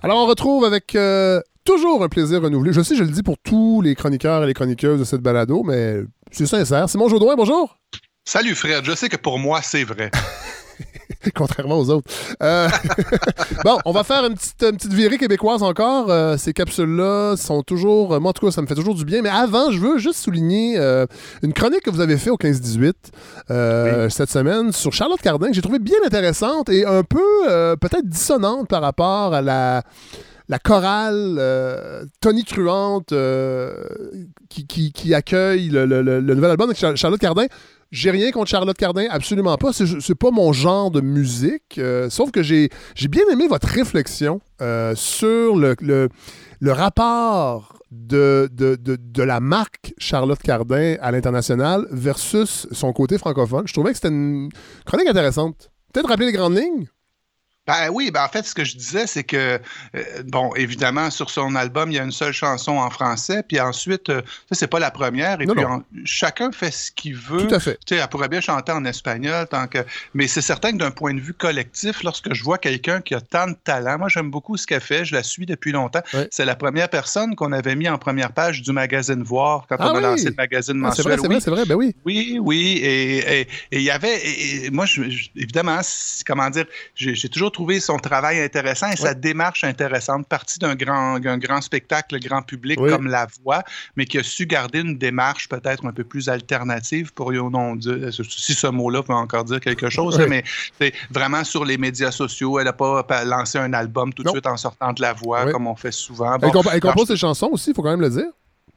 Alors, 0.04 0.18
on 0.18 0.26
retrouve 0.26 0.66
avec 0.66 0.96
euh, 0.96 1.40
toujours 1.64 2.04
un 2.04 2.10
plaisir 2.10 2.42
renouvelé. 2.42 2.74
Je 2.74 2.82
sais, 2.82 2.96
je 2.96 3.04
le 3.04 3.10
dis 3.10 3.24
pour 3.24 3.38
tous 3.38 3.82
les 3.82 3.96
chroniqueurs 3.96 4.44
et 4.44 4.48
les 4.48 4.54
chroniqueuses 4.54 5.00
de 5.00 5.06
cette 5.06 5.22
balado, 5.22 5.64
mais 5.64 5.98
c'est 6.32 6.46
sincère. 6.46 6.90
Simon 6.90 7.10
Jaudoin, 7.10 7.36
bonjour. 7.36 7.78
Salut 8.26 8.56
Fred, 8.56 8.86
je 8.86 8.96
sais 8.96 9.10
que 9.10 9.18
pour 9.18 9.40
moi, 9.40 9.62
c'est 9.62 9.84
vrai. 9.84 10.12
contrairement 11.36 11.80
aux 11.80 11.90
autres. 11.90 12.10
Euh, 12.42 12.68
bon, 13.64 13.78
on 13.86 13.92
va 13.92 14.04
faire 14.04 14.26
une 14.26 14.34
petite, 14.34 14.58
petite 14.58 14.94
virée 14.94 15.18
québécoise 15.18 15.64
encore. 15.64 16.10
Euh, 16.10 16.38
ces 16.38 16.54
capsules-là 16.54 17.36
sont 17.38 17.64
toujours, 17.64 18.20
moi 18.20 18.32
en 18.32 18.34
tout 18.34 18.46
cas, 18.46 18.52
ça 18.52 18.62
me 18.62 18.68
fait 18.68 18.76
toujours 18.76 18.96
du 18.96 19.06
bien. 19.06 19.22
Mais 19.22 19.30
avant, 19.30 19.72
je 19.72 19.80
veux 19.80 19.98
juste 19.98 20.20
souligner 20.20 20.78
euh, 20.78 21.06
une 21.44 21.54
chronique 21.54 21.82
que 21.82 21.90
vous 21.90 22.02
avez 22.02 22.18
fait 22.18 22.30
au 22.30 22.38
15-18 22.38 24.10
cette 24.10 24.30
semaine 24.30 24.72
sur 24.72 24.94
Charlotte 24.94 25.22
Cardin, 25.22 25.48
que 25.48 25.54
j'ai 25.54 25.62
trouvé 25.62 25.80
bien 25.80 25.98
intéressante 26.06 26.70
et 26.70 26.86
un 26.86 27.04
peu 27.04 27.20
peut-être 27.80 28.08
dissonante 28.08 28.68
par 28.68 28.82
rapport 28.82 29.34
à 29.34 29.42
la 29.42 29.84
la 30.52 30.60
chorale 30.60 32.10
Tony 32.20 32.44
Truante 32.44 33.14
qui, 34.50 34.92
qui, 34.92 35.14
accueille 35.14 35.70
le, 35.70 36.22
nouvel 36.22 36.52
album 36.52 36.70
de 36.70 36.96
Charlotte 36.96 37.20
Cardin. 37.22 37.46
J'ai 37.92 38.12
rien 38.12 38.32
contre 38.32 38.50
Charlotte 38.50 38.78
Cardin, 38.78 39.08
absolument 39.10 39.58
pas. 39.58 39.72
C'est 39.74 40.16
pas 40.16 40.32
mon 40.32 40.54
genre 40.54 40.92
de 40.92 41.02
musique. 41.02 41.78
Euh, 41.78 42.10
sauf 42.10 42.32
que 42.32 42.44
j'ai 42.44 42.70
bien 43.10 43.24
aimé 43.32 43.48
votre 43.48 43.68
réflexion 43.68 44.42
euh, 44.62 44.94
sur 44.96 45.56
le, 45.56 46.10
rapport 46.66 47.78
de, 47.92 48.50
de, 48.52 48.78
de, 48.78 49.24
la 49.24 49.40
marque 49.40 49.94
Charlotte 49.98 50.42
Cardin 50.42 50.96
à 51.02 51.12
l'international 51.12 51.86
versus 51.92 52.68
son 52.72 52.92
côté 52.94 53.18
francophone. 53.18 53.68
Je 53.68 53.74
trouvais 53.74 53.92
que 53.92 53.98
c'était 53.98 54.10
une 54.10 54.50
chronique 54.86 55.08
intéressante. 55.08 55.70
Peut-être 55.94 56.08
rappeler 56.08 56.28
les 56.28 56.34
grandes 56.34 56.58
lignes? 56.58 56.88
Ben 57.72 57.90
oui, 57.90 58.12
ben 58.12 58.24
en 58.24 58.28
fait, 58.28 58.44
ce 58.44 58.54
que 58.54 58.66
je 58.66 58.76
disais, 58.76 59.08
c'est 59.08 59.24
que, 59.24 59.58
euh, 59.96 60.04
bon, 60.26 60.54
évidemment, 60.56 61.10
sur 61.10 61.30
son 61.30 61.56
album, 61.56 61.90
il 61.90 61.96
y 61.96 62.00
a 62.00 62.04
une 62.04 62.12
seule 62.12 62.34
chanson 62.34 62.74
en 62.74 62.90
français, 62.90 63.44
puis 63.48 63.62
ensuite, 63.62 64.10
euh, 64.10 64.22
ça, 64.50 64.56
c'est 64.56 64.68
pas 64.68 64.80
la 64.80 64.92
première, 64.92 65.40
et 65.40 65.46
puis 65.46 65.64
chacun 66.04 66.52
fait 66.52 66.72
ce 66.72 66.92
qu'il 66.92 67.16
veut. 67.16 67.48
Tout 67.48 67.56
à 67.56 67.62
fait. 67.62 67.80
Tu 67.86 67.96
sais, 67.96 68.02
elle 68.02 68.08
pourrait 68.10 68.28
bien 68.28 68.42
chanter 68.42 68.74
en 68.74 68.84
espagnol, 68.84 69.48
tant 69.48 69.68
que. 69.68 69.80
Mais 70.14 70.28
c'est 70.28 70.42
certain 70.42 70.74
que 70.74 70.78
d'un 70.78 70.92
point 70.92 71.14
de 71.14 71.22
vue 71.22 71.34
collectif, 71.34 72.04
lorsque 72.04 72.34
je 72.34 72.44
vois 72.44 72.58
quelqu'un 72.58 73.00
qui 73.00 73.16
a 73.16 73.22
tant 73.22 73.48
de 73.48 73.56
talent, 73.64 73.98
moi, 73.98 74.10
j'aime 74.10 74.32
beaucoup 74.32 74.58
ce 74.58 74.68
qu'elle 74.68 74.82
fait, 74.82 75.06
je 75.06 75.16
la 75.16 75.24
suis 75.24 75.46
depuis 75.46 75.72
longtemps. 75.72 76.02
C'est 76.30 76.46
la 76.46 76.56
première 76.56 76.90
personne 76.90 77.36
qu'on 77.36 77.54
avait 77.54 77.76
mis 77.76 77.88
en 77.88 77.98
première 77.98 78.34
page 78.34 78.62
du 78.62 78.74
magazine 78.74 79.24
Voir 79.24 79.66
quand 79.70 79.78
ah 79.80 79.92
on 79.94 79.96
a 79.96 80.02
lancé 80.02 80.26
le 80.26 80.36
magazine 80.36 80.76
mensuel. 80.76 81.04
c'est 81.04 81.10
vrai, 81.10 81.18
c'est 81.22 81.28
vrai, 81.28 81.40
c'est 81.40 81.52
vrai, 81.52 81.66
ben 81.66 81.76
oui. 81.76 81.96
Oui, 82.06 82.38
oui, 82.42 82.80
et 82.84 83.48
il 83.72 83.82
y 83.82 83.92
avait, 83.92 84.18
et, 84.26 84.70
moi, 84.72 84.86
je, 84.86 85.04
évidemment, 85.38 85.80
comment 86.26 86.50
dire, 86.50 86.66
j'ai 86.96 87.30
toujours 87.30 87.52
trouvé 87.52 87.61
son 87.80 87.98
travail 87.98 88.40
intéressant 88.40 88.90
et 88.92 88.96
sa 88.96 89.14
démarche 89.14 89.64
intéressante, 89.64 90.28
partie 90.28 90.60
d'un 90.60 90.76
grand, 90.76 91.20
grand 91.20 91.62
spectacle 91.62 92.20
grand 92.20 92.42
public 92.42 92.78
comme 92.78 93.08
La 93.08 93.28
Voix, 93.44 93.64
mais 93.96 94.06
qui 94.06 94.18
a 94.18 94.24
su 94.24 94.46
garder 94.46 94.80
une 94.80 94.98
démarche 94.98 95.50
peut-être 95.50 95.86
un 95.86 95.92
peu 95.92 96.04
plus 96.04 96.30
alternative 96.30 97.14
pour 97.14 97.32
non 97.32 97.78
si 97.80 98.54
ce 98.54 98.68
mot-là 98.68 99.04
peut 99.04 99.14
encore 99.14 99.44
dire 99.46 99.60
quelque 99.60 99.90
chose, 99.90 100.20
mais 100.30 100.44
c'est 100.80 100.94
vraiment 101.10 101.44
sur 101.44 101.66
les 101.66 101.78
médias 101.78 102.12
sociaux. 102.12 102.60
Elle 102.60 102.66
n'a 102.66 102.74
pas 102.74 103.24
lancé 103.26 103.58
un 103.58 103.74
album 103.74 104.14
tout 104.14 104.24
de 104.24 104.30
suite 104.30 104.48
en 104.48 104.58
sortant 104.58 104.94
de 104.94 105.02
La 105.02 105.14
Voix, 105.14 105.52
comme 105.52 105.68
on 105.68 105.76
fait 105.76 105.92
souvent. 105.92 106.38
elle, 106.42 106.82
compose 106.82 107.08
ses 107.08 107.18
chansons 107.18 107.50
aussi, 107.52 107.72
il 107.72 107.74
faut 107.74 107.82
quand 107.82 107.92
même 107.92 108.02
le 108.02 108.10
dire. 108.10 108.32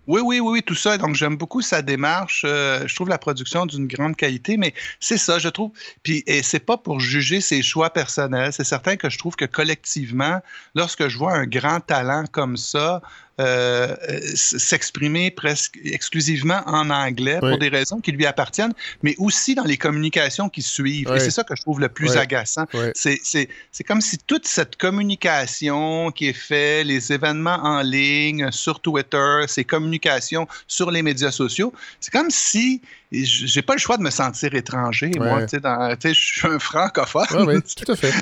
Oui, 0.07 0.21
oui, 0.23 0.39
oui, 0.39 0.63
tout 0.63 0.75
ça. 0.75 0.99
Donc, 0.99 1.15
j'aime 1.15 1.37
beaucoup 1.37 1.63
sa 1.63 1.81
démarche. 1.81 2.45
Euh, 2.47 2.87
je 2.87 2.95
trouve 2.95 3.09
la 3.09 3.17
production 3.17 3.65
d'une 3.65 3.87
grande 3.87 4.17
qualité, 4.17 4.59
mais 4.59 4.75
c'est 5.01 5.17
ça, 5.17 5.39
je 5.39 5.49
trouve. 5.49 5.73
Puis, 6.03 6.23
et 6.27 6.43
c'est 6.43 6.61
pas 6.61 6.77
pour 6.77 7.01
juger 7.01 7.41
ses 7.41 7.63
choix 7.63 7.89
personnels. 7.91 8.53
C'est 8.53 8.65
certain 8.65 8.97
que 8.97 9.09
je 9.09 9.17
trouve 9.17 9.35
que 9.35 9.47
collectivement, 9.47 10.41
lorsque 10.75 11.09
je 11.09 11.17
vois 11.17 11.33
un 11.33 11.47
grand 11.47 11.81
talent 11.81 12.25
comme 12.31 12.59
ça, 12.59 13.01
euh, 13.41 13.97
s'exprimer 14.35 15.31
presque 15.31 15.79
exclusivement 15.85 16.63
en 16.67 16.91
anglais 16.91 17.39
pour 17.41 17.59
des 17.59 17.69
raisons 17.69 18.01
qui 18.01 18.13
lui 18.13 18.27
appartiennent, 18.27 18.75
mais 19.03 19.15
aussi 19.19 19.55
dans 19.55 19.65
les 19.65 19.77
communications 19.77 20.49
qui 20.49 20.63
suivent. 20.63 21.13
Et 21.15 21.21
c'est 21.21 21.31
ça 21.31 21.45
que 21.45 21.57
je 21.57 21.63
trouve 21.63 21.81
le 21.81 21.89
plus 21.89 22.17
agaçant. 22.17 22.67
C'est 22.95 23.85
comme 23.87 24.01
si 24.01 24.19
toute 24.19 24.47
cette 24.47 24.77
communication 24.77 26.11
qui 26.13 26.29
est 26.29 26.33
faite, 26.33 26.87
les 26.87 27.13
événements 27.13 27.59
en 27.63 27.83
ligne, 27.83 28.51
sur 28.51 28.81
Twitter, 28.81 29.41
ces 29.49 29.65
communications 29.65 30.47
sur 30.69 30.91
les 30.91 31.03
médias 31.03 31.33
sociaux, 31.33 31.73
c'est 32.01 32.13
comme 32.13 32.31
si 32.31 32.83
j'ai 33.23 33.63
pas 33.63 33.75
le 33.75 33.79
choix 33.79 33.97
de 33.97 34.03
me 34.03 34.11
sentir 34.11 34.55
étranger. 34.55 35.11
Moi, 35.17 35.47
tu 35.47 35.59
sais, 35.61 36.15
je 36.15 36.21
suis 36.21 36.49
un 36.49 36.59
francophone. 36.59 37.27
Oui, 37.47 37.63
tout 37.77 37.93
à 37.93 37.97
fait. 37.97 38.13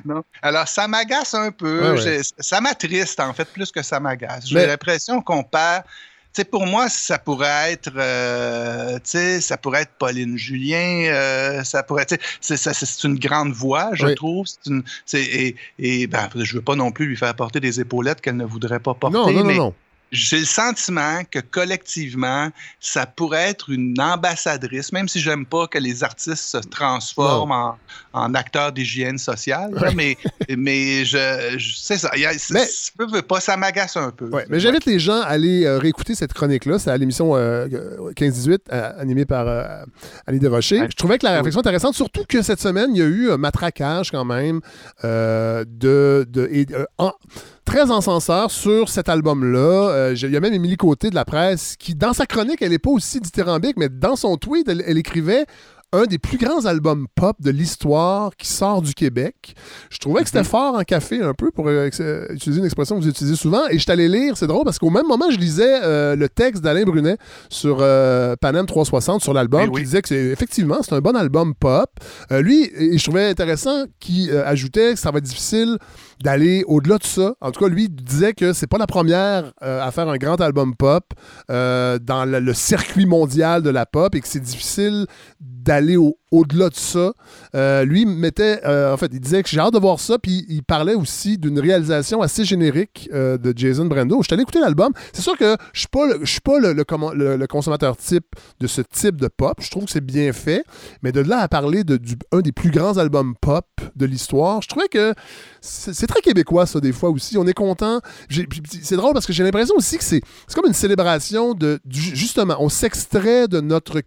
Alors, 0.42 0.68
ça 0.68 0.88
m'agace 0.88 1.34
un 1.34 1.50
peu. 1.50 1.96
Ça 2.38 2.60
m'attriste, 2.60 3.20
en 3.20 3.32
fait, 3.32 3.46
plus 3.46 3.70
que 3.70 3.82
ça 3.82 4.00
m'agace. 4.00 4.46
J'ai 4.46 4.66
l'impression 4.66 5.22
qu'on 5.22 5.42
perd. 5.42 5.84
sais, 6.32 6.44
pour 6.44 6.66
moi, 6.66 6.88
ça 6.88 7.18
pourrait 7.18 7.72
être, 7.72 7.92
euh, 7.96 8.98
ça 9.40 9.56
pourrait 9.56 9.82
être 9.82 9.92
Pauline 9.98 10.36
Julien, 10.36 11.06
euh, 11.08 11.62
ça 11.64 11.82
pourrait, 11.82 12.06
c'est 12.40 13.04
une 13.04 13.18
grande 13.18 13.52
voix, 13.52 13.90
je 13.92 14.08
trouve. 14.08 14.46
Une, 14.66 14.82
et, 15.12 15.56
et 15.78 16.06
ben, 16.06 16.28
je 16.34 16.54
veux 16.56 16.62
pas 16.62 16.74
non 16.74 16.90
plus 16.90 17.06
lui 17.06 17.16
faire 17.16 17.34
porter 17.34 17.60
des 17.60 17.80
épaulettes 17.80 18.20
qu'elle 18.20 18.36
ne 18.36 18.44
voudrait 18.44 18.80
pas 18.80 18.94
porter. 18.94 19.16
Non, 19.16 19.30
non, 19.30 19.54
non 19.54 19.74
j'ai 20.12 20.40
le 20.40 20.44
sentiment 20.44 21.22
que 21.30 21.38
collectivement, 21.38 22.50
ça 22.80 23.06
pourrait 23.06 23.48
être 23.48 23.70
une 23.70 23.98
ambassadrice, 23.98 24.92
même 24.92 25.08
si 25.08 25.20
j'aime 25.20 25.46
pas 25.46 25.66
que 25.66 25.78
les 25.78 26.04
artistes 26.04 26.44
se 26.44 26.58
transforment 26.58 27.76
en, 28.12 28.34
acteurs 28.34 28.72
d'hygiène 28.72 29.16
sociale. 29.16 29.70
mais, 29.96 30.18
mais 30.56 31.06
je, 31.06 31.58
sais 31.74 31.96
ça. 31.96 32.10
mais, 32.50 32.66
ça, 32.66 33.22
pas, 33.26 33.40
ça 33.40 33.56
m'agace 33.56 33.96
un 33.96 34.10
peu. 34.10 34.30
mais 34.50 34.60
j'invite 34.60 34.84
les 34.84 34.98
gens 34.98 35.22
à 35.22 35.26
aller 35.26 35.64
euh, 35.64 35.78
réécouter 35.78 36.14
cette 36.14 36.34
chronique-là. 36.34 36.78
C'est 36.78 36.90
à 36.90 36.96
l'émission 36.98 37.34
15-18, 37.34 38.58
euh, 38.70 38.92
animée 39.00 39.24
par 39.24 39.48
euh, 39.48 39.82
Annie 40.26 40.40
Desrochers. 40.40 40.88
Je 40.90 40.96
trouvais 40.96 41.16
que 41.16 41.24
la 41.24 41.36
réflexion 41.36 41.60
intéressante, 41.60 41.94
surtout 41.94 42.24
que 42.28 42.42
cette 42.42 42.60
semaine, 42.60 42.90
il 42.94 42.98
y 42.98 43.02
a 43.02 43.06
eu 43.06 43.30
un 43.30 43.38
matraquage 43.38 44.10
quand 44.10 44.26
même 44.26 44.60
de. 45.02 45.64
de 46.28 46.48
très 47.64 47.90
encenseur 47.90 48.50
sur 48.50 48.88
cet 48.88 49.08
album-là. 49.08 49.90
Euh, 49.90 50.14
il 50.14 50.30
y 50.30 50.36
a 50.36 50.40
même 50.40 50.54
Émilie 50.54 50.76
Côté 50.76 51.10
de 51.10 51.14
la 51.14 51.24
presse 51.24 51.76
qui, 51.78 51.94
dans 51.94 52.12
sa 52.12 52.26
chronique, 52.26 52.60
elle 52.62 52.70
n'est 52.70 52.78
pas 52.78 52.90
aussi 52.90 53.20
dithyrambique, 53.20 53.76
mais 53.76 53.88
dans 53.88 54.16
son 54.16 54.36
tweet, 54.36 54.68
elle 54.68 54.98
écrivait 54.98 55.46
un 55.92 56.04
des 56.04 56.18
plus 56.18 56.38
grands 56.38 56.64
albums 56.64 57.06
pop 57.14 57.36
de 57.40 57.50
l'histoire 57.50 58.34
qui 58.36 58.48
sort 58.48 58.80
du 58.80 58.94
Québec. 58.94 59.54
Je 59.90 59.98
trouvais 59.98 60.22
que 60.22 60.28
c'était 60.28 60.38
mhm. 60.38 60.44
fort 60.46 60.74
en 60.74 60.82
café 60.82 61.22
un 61.22 61.34
peu 61.34 61.50
pour 61.50 61.68
euh, 61.68 61.88
utiliser 62.30 62.60
une 62.60 62.64
expression 62.64 62.96
que 62.96 63.02
vous 63.02 63.08
utilisez 63.08 63.36
souvent. 63.36 63.68
Et 63.68 63.74
je 63.74 63.82
suis 63.82 63.92
allé 63.92 64.08
lire, 64.08 64.36
c'est 64.36 64.46
drôle 64.46 64.64
parce 64.64 64.78
qu'au 64.78 64.90
même 64.90 65.06
moment, 65.06 65.30
je 65.30 65.36
lisais 65.36 65.80
euh, 65.82 66.16
le 66.16 66.28
texte 66.28 66.62
d'Alain 66.62 66.84
Brunet 66.84 67.18
sur 67.50 67.78
euh, 67.80 68.36
Panem 68.40 68.64
360 68.64 69.22
sur 69.22 69.34
l'album 69.34 69.70
qui 69.70 69.82
disait 69.82 70.00
que 70.00 70.08
c'est 70.08 70.24
effectivement 70.26 70.78
c'est 70.82 70.94
un 70.94 71.00
bon 71.00 71.14
album 71.14 71.54
pop. 71.54 71.90
lui, 72.30 72.70
et 72.74 72.96
je 72.96 73.04
trouvais 73.04 73.28
intéressant 73.28 73.84
qu'il 74.00 74.30
ajoutait 74.30 74.94
que 74.94 74.98
ça 74.98 75.10
va 75.10 75.18
être 75.18 75.24
difficile 75.24 75.76
d'aller 76.22 76.64
au-delà 76.66 76.98
de 76.98 77.04
ça. 77.04 77.34
En 77.40 77.50
tout 77.50 77.60
cas, 77.60 77.68
lui 77.68 77.88
disait 77.88 78.32
que 78.32 78.52
c'est 78.52 78.66
pas 78.66 78.78
la 78.78 78.86
première 78.86 79.52
à 79.60 79.90
faire 79.90 80.08
un 80.08 80.16
grand 80.16 80.40
album 80.40 80.74
pop 80.74 81.04
dans 81.48 82.24
le, 82.28 82.54
circuit 82.54 83.06
mondial 83.06 83.62
de 83.62 83.70
la 83.70 83.86
pop 83.86 84.14
et 84.14 84.20
que 84.20 84.28
c'est 84.28 84.40
difficile 84.40 85.06
d'aller 85.62 85.96
au-delà 86.30 86.70
de 86.70 86.74
ça. 86.74 87.12
Euh, 87.54 87.84
lui 87.84 88.06
mettait, 88.06 88.60
euh, 88.64 88.92
en 88.92 88.96
fait, 88.96 89.10
il 89.12 89.20
disait 89.20 89.42
que 89.42 89.48
j'ai 89.48 89.60
hâte 89.60 89.74
de 89.74 89.78
voir 89.78 90.00
ça, 90.00 90.18
puis 90.18 90.44
il 90.48 90.62
parlait 90.62 90.94
aussi 90.94 91.38
d'une 91.38 91.60
réalisation 91.60 92.22
assez 92.22 92.44
générique 92.44 93.08
euh, 93.12 93.38
de 93.38 93.52
Jason 93.56 93.84
Brando. 93.84 94.18
Je 94.22 94.26
suis 94.26 94.34
allé 94.34 94.42
écouter 94.42 94.60
l'album. 94.60 94.92
C'est 95.12 95.22
sûr 95.22 95.36
que 95.36 95.56
je 95.72 95.86
ne 96.20 96.24
suis 96.24 96.40
pas, 96.40 96.58
le, 96.58 96.72
le, 96.72 97.46
consommateur 97.46 97.96
type 97.96 98.34
de 98.60 98.66
ce 98.66 98.80
type 98.80 99.20
de 99.20 99.28
pop. 99.28 99.58
Je 99.60 99.70
trouve 99.70 99.84
que 99.84 99.90
c'est 99.90 100.04
bien 100.04 100.32
fait, 100.32 100.64
mais 101.02 101.12
de 101.12 101.20
là 101.20 101.40
à 101.40 101.48
parler 101.48 101.84
de 101.84 101.98
du, 101.98 102.16
un 102.32 102.40
des 102.40 102.52
plus 102.52 102.70
grands 102.70 102.96
albums 102.96 103.34
pop 103.40 103.66
de 103.94 104.06
l'histoire, 104.06 104.62
je 104.62 104.68
trouvais 104.68 104.88
que 104.88 105.14
c'est 105.60 106.06
très 106.06 106.20
québécois, 106.20 106.66
ça, 106.66 106.80
des 106.80 106.92
fois 106.92 107.10
aussi. 107.10 107.36
On 107.36 107.46
est 107.46 107.54
content. 107.54 108.00
C'est 108.28 108.96
drôle 108.96 109.12
parce 109.12 109.26
que 109.26 109.32
j'ai 109.32 109.44
l'impression 109.44 109.74
aussi 109.76 109.98
que 109.98 110.04
c'est 110.04 110.22
comme 110.54 110.66
une 110.66 110.72
célébration 110.72 111.54
de, 111.54 111.78
justement, 111.88 112.56
on 112.58 112.68
s'extrait 112.68 113.48
de 113.48 113.60
notre, 113.60 114.00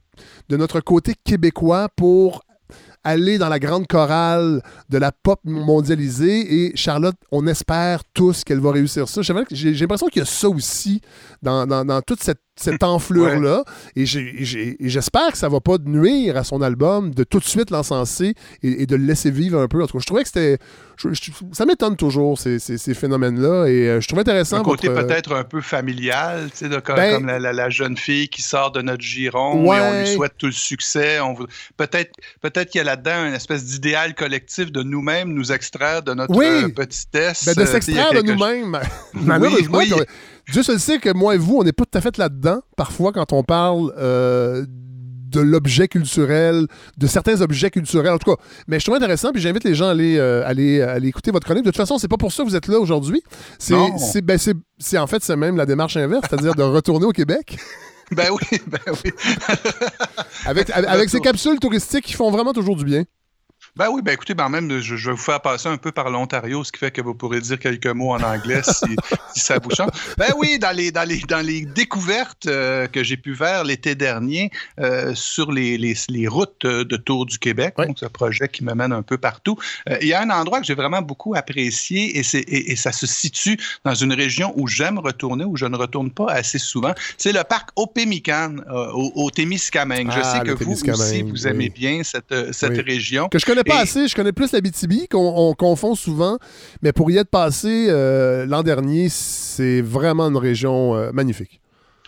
de 0.49 0.57
notre 0.57 0.79
côté 0.79 1.13
québécois 1.23 1.89
pour 1.95 2.43
aller 3.03 3.37
dans 3.37 3.49
la 3.49 3.59
grande 3.59 3.87
chorale 3.87 4.61
de 4.89 4.97
la 4.97 5.11
pop 5.11 5.39
mondialisée. 5.43 6.65
Et 6.65 6.75
Charlotte, 6.75 7.15
on 7.31 7.45
espère 7.47 8.03
tous 8.13 8.43
qu'elle 8.43 8.59
va 8.59 8.71
réussir 8.71 9.07
ça. 9.07 9.21
J'ai 9.21 9.73
l'impression 9.73 10.07
qu'il 10.07 10.21
y 10.21 10.23
a 10.23 10.25
ça 10.25 10.49
aussi 10.49 11.01
dans, 11.41 11.67
dans 11.67 12.01
toute 12.01 12.21
cette 12.21 12.41
cette 12.55 12.83
enflure-là. 12.83 13.63
Et 13.95 14.05
j'espère 14.05 15.31
que 15.31 15.37
ça 15.37 15.49
va 15.49 15.59
pas 15.59 15.77
nuire 15.83 16.37
à 16.37 16.43
son 16.43 16.61
album 16.61 17.13
de 17.13 17.23
tout 17.23 17.39
de 17.39 17.43
suite 17.43 17.69
l'encenser 17.69 18.33
et, 18.63 18.85
de 18.85 18.95
le 18.95 19.05
laisser 19.05 19.31
vivre 19.31 19.59
un 19.59 19.67
peu. 19.67 19.83
En 19.83 19.87
tout 19.87 19.97
cas, 19.97 20.01
je 20.01 20.05
trouvais 20.05 20.23
que 20.23 20.29
c'était. 20.29 20.57
ça 21.51 21.65
m'étonne 21.65 21.97
toujours, 21.97 22.37
ces, 22.39 22.59
ces, 22.59 22.93
phénomènes-là. 22.93 23.67
Et 23.67 23.89
euh, 23.89 24.01
je 24.01 24.07
trouvais 24.07 24.21
intéressant. 24.21 24.57
Un 24.57 24.63
côté 24.63 24.89
peut-être 24.89 25.35
un 25.35 25.43
peu 25.43 25.61
familial, 25.61 26.49
tu 26.51 26.57
sais, 26.57 26.69
ben 26.69 26.81
comme, 26.81 27.27
la, 27.27 27.69
jeune 27.69 27.97
fille 27.97 28.29
qui 28.29 28.41
sort 28.41 28.71
de 28.71 28.81
notre 28.81 29.01
giron 29.01 29.73
et 29.73 29.79
on 29.81 29.99
lui 29.99 30.07
souhaite 30.07 30.33
tout 30.37 30.45
le 30.45 30.51
succès. 30.51 31.19
Peut-être 31.77 32.13
peut 32.41 32.49
qu'il 32.49 32.79
y 32.79 32.81
a 32.81 32.83
là-dedans 32.83 33.27
une 33.27 33.33
espèce 33.33 33.65
d'idéal 33.65 34.15
collectif 34.15 34.71
de 34.71 34.81
nous-mêmes, 34.81 35.33
nous 35.33 35.51
extraire 35.51 36.03
de 36.03 36.13
notre 36.13 36.33
euh, 36.33 36.69
petitesse. 36.69 37.45
Ben 37.45 37.53
de 37.55 37.65
s'extraire 37.65 38.13
de 38.13 38.21
nous-mêmes. 38.21 38.79
Malheureusement, 39.13 39.81
Dieu 40.51 40.61
le 40.67 40.77
sait 40.77 40.99
que 40.99 41.13
moi 41.13 41.35
et 41.35 41.37
vous, 41.37 41.57
on 41.57 41.63
n'est 41.63 41.73
pas 41.73 41.85
tout 41.85 41.97
à 41.97 42.01
fait 42.01 42.17
là-dedans, 42.17 42.61
parfois, 42.77 43.11
quand 43.11 43.33
on 43.33 43.43
parle 43.43 43.93
euh, 43.97 44.65
de 44.67 45.39
l'objet 45.39 45.87
culturel, 45.87 46.67
de 46.97 47.07
certains 47.07 47.41
objets 47.41 47.71
culturels, 47.71 48.13
en 48.13 48.17
tout 48.17 48.35
cas. 48.35 48.41
Mais 48.67 48.79
je 48.79 48.85
trouve 48.85 48.95
intéressant, 48.95 49.31
puis 49.31 49.41
j'invite 49.41 49.63
les 49.63 49.75
gens 49.75 49.87
à 49.87 49.91
aller, 49.91 50.17
euh, 50.17 50.47
aller, 50.47 50.81
aller, 50.81 51.07
écouter 51.07 51.31
votre 51.31 51.45
chronique. 51.45 51.63
De 51.65 51.69
toute 51.69 51.77
façon, 51.77 51.97
c'est 51.97 52.07
pas 52.07 52.17
pour 52.17 52.31
ça 52.31 52.43
que 52.43 52.49
vous 52.49 52.55
êtes 52.55 52.67
là 52.67 52.79
aujourd'hui. 52.79 53.21
C'est, 53.57 53.75
ben, 54.21 54.37
c'est, 54.37 54.97
en 54.97 55.07
fait, 55.07 55.23
c'est 55.23 55.35
même 55.35 55.57
la 55.57 55.65
démarche 55.65 55.97
inverse, 55.97 56.25
c'est-à-dire 56.29 56.55
de 56.55 56.63
retourner 56.63 57.05
au 57.05 57.11
Québec. 57.11 57.57
ben 58.11 58.27
oui, 58.31 58.59
ben 58.67 58.93
oui. 59.03 59.11
avec, 60.45 60.69
avec 60.69 61.09
ces 61.09 61.19
capsules 61.19 61.59
touristiques 61.59 62.05
qui 62.05 62.13
font 62.13 62.29
vraiment 62.29 62.53
toujours 62.53 62.75
du 62.75 62.85
bien. 62.85 63.03
Ben 63.77 63.89
oui, 63.91 64.01
ben 64.01 64.13
écoutez, 64.13 64.33
ben 64.33 64.47
même, 64.47 64.79
je, 64.79 64.95
vais 64.95 65.11
vous 65.11 65.17
faire 65.17 65.41
passer 65.41 65.67
un 65.67 65.75
peu 65.75 65.91
par 65.91 66.09
l'Ontario, 66.09 66.63
ce 66.63 66.71
qui 66.71 66.79
fait 66.79 66.91
que 66.91 67.01
vous 67.01 67.13
pourrez 67.13 67.41
dire 67.41 67.59
quelques 67.59 67.87
mots 67.87 68.13
en 68.13 68.23
anglais 68.23 68.61
si, 68.63 68.95
ça 69.35 69.59
vous 69.61 69.69
chante. 69.69 69.91
Ben 70.17 70.31
oui, 70.37 70.59
dans 70.59 70.71
les, 70.71 70.93
dans 70.93 71.03
les, 71.03 71.19
dans 71.27 71.45
les 71.45 71.65
découvertes 71.65 72.45
euh, 72.45 72.87
que 72.87 73.03
j'ai 73.03 73.17
pu 73.17 73.35
faire 73.35 73.65
l'été 73.65 73.93
dernier 73.93 74.49
euh, 74.79 75.13
sur 75.13 75.51
les, 75.51 75.77
les, 75.77 75.93
les, 76.07 76.25
routes 76.25 76.65
de 76.65 76.95
Tour 76.95 77.25
du 77.25 77.37
Québec, 77.37 77.73
donc 77.77 77.99
ce 77.99 78.05
projet 78.05 78.47
qui 78.47 78.63
me 78.63 78.73
mène 78.73 78.93
un 78.93 79.01
peu 79.01 79.17
partout, 79.17 79.57
euh, 79.89 79.97
il 80.01 80.07
y 80.07 80.13
a 80.13 80.21
un 80.21 80.29
endroit 80.29 80.61
que 80.61 80.65
j'ai 80.65 80.73
vraiment 80.73 81.01
beaucoup 81.01 81.35
apprécié 81.35 82.17
et, 82.17 82.21
et, 82.33 82.71
et, 82.71 82.75
ça 82.77 82.93
se 82.93 83.05
situe 83.05 83.57
dans 83.83 83.93
une 83.93 84.13
région 84.13 84.53
où 84.55 84.69
j'aime 84.69 84.99
retourner, 84.99 85.43
où 85.43 85.57
je 85.57 85.65
ne 85.65 85.75
retourne 85.75 86.11
pas 86.11 86.31
assez 86.31 86.59
souvent. 86.59 86.93
C'est 87.17 87.33
le 87.33 87.43
parc 87.43 87.71
Opémican 87.75 88.55
au, 88.69 89.11
au 89.15 89.31
Témiscamingue. 89.31 90.11
je 90.11 90.19
ah, 90.23 90.23
sais 90.23 90.39
que 90.45 90.63
vous 90.63 90.89
aussi, 90.89 91.23
vous 91.23 91.45
aimez 91.45 91.67
bien 91.67 92.03
cette, 92.03 92.53
cette 92.53 92.81
région. 92.85 93.27
Que 93.27 93.37
je 93.37 93.45
connais 93.45 93.64
pas 93.65 93.79
assez, 93.79 94.07
je 94.07 94.15
connais 94.15 94.31
plus 94.31 94.51
la 94.51 94.61
BTB, 94.61 95.07
qu'on 95.09 95.53
confond 95.53 95.95
souvent, 95.95 96.37
mais 96.81 96.93
pour 96.93 97.11
y 97.11 97.17
être 97.17 97.29
passé 97.29 97.87
euh, 97.89 98.45
l'an 98.45 98.63
dernier, 98.63 99.09
c'est 99.09 99.81
vraiment 99.81 100.27
une 100.27 100.37
région 100.37 100.95
euh, 100.95 101.11
magnifique. 101.11 101.61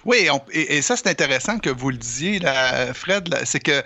Oui, 0.05 0.29
et, 0.53 0.81
ça, 0.81 0.95
c'est 0.95 1.09
intéressant 1.09 1.59
que 1.59 1.69
vous 1.69 1.89
le 1.89 1.97
disiez, 1.97 2.39
Fred. 2.93 3.27
C'est 3.43 3.59
que 3.59 3.83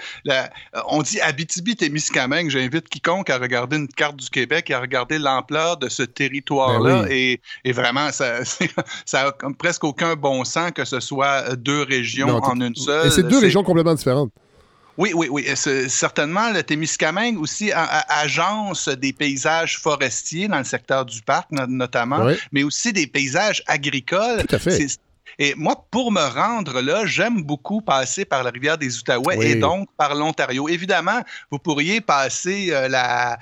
on 0.87 1.01
dit 1.01 1.19
Abitibi-Témiscamingue. 1.19 2.47
J'invite 2.47 2.89
quiconque 2.89 3.31
à 3.31 3.39
regarder 3.39 3.77
une 3.77 3.87
carte 3.87 4.17
du 4.17 4.29
Québec 4.29 4.69
et 4.69 4.75
à 4.75 4.79
regarder 4.79 5.17
l'ampleur 5.17 5.77
de 5.77 5.89
ce 5.89 6.03
territoire-là. 6.03 7.03
Ben 7.03 7.37
et, 7.63 7.71
vraiment, 7.71 8.11
ça, 8.11 8.45
ça 9.05 9.29
a 9.29 9.31
presque 9.57 9.83
aucun 9.83 10.15
bon 10.15 10.43
sens 10.43 10.71
que 10.75 10.85
ce 10.85 10.99
soit 10.99 11.55
deux 11.55 11.81
régions 11.81 12.37
en 12.37 12.61
une 12.61 12.75
seule. 12.75 13.07
Et 13.07 13.09
c'est 13.09 13.27
deux 13.27 13.39
régions 13.39 13.63
complètement 13.63 13.95
différentes. 13.95 14.31
Oui, 14.97 15.11
oui, 15.13 15.27
oui. 15.29 15.45
Certainement, 15.87 16.51
le 16.51 16.63
Témiscamingue 16.63 17.39
aussi 17.39 17.71
agence 17.73 18.87
des 18.89 19.13
paysages 19.13 19.77
forestiers 19.77 20.47
dans 20.47 20.59
le 20.59 20.63
secteur 20.63 21.05
du 21.05 21.21
parc, 21.21 21.49
notamment, 21.51 22.27
mais 22.51 22.63
aussi 22.63 22.93
des 22.93 23.07
paysages 23.07 23.63
agricoles. 23.67 24.45
Tout 24.47 24.55
à 24.55 24.59
fait. 24.59 24.87
Et 25.39 25.55
moi, 25.55 25.85
pour 25.91 26.11
me 26.11 26.21
rendre 26.21 26.81
là, 26.81 27.05
j'aime 27.05 27.41
beaucoup 27.41 27.81
passer 27.81 28.25
par 28.25 28.43
la 28.43 28.49
rivière 28.49 28.77
des 28.77 28.97
Outaouais 28.97 29.37
et 29.39 29.55
donc 29.55 29.89
par 29.97 30.15
l'Ontario. 30.15 30.67
Évidemment, 30.69 31.21
vous 31.49 31.59
pourriez 31.59 32.01
passer 32.01 32.69
euh, 32.71 32.87
la, 32.87 33.39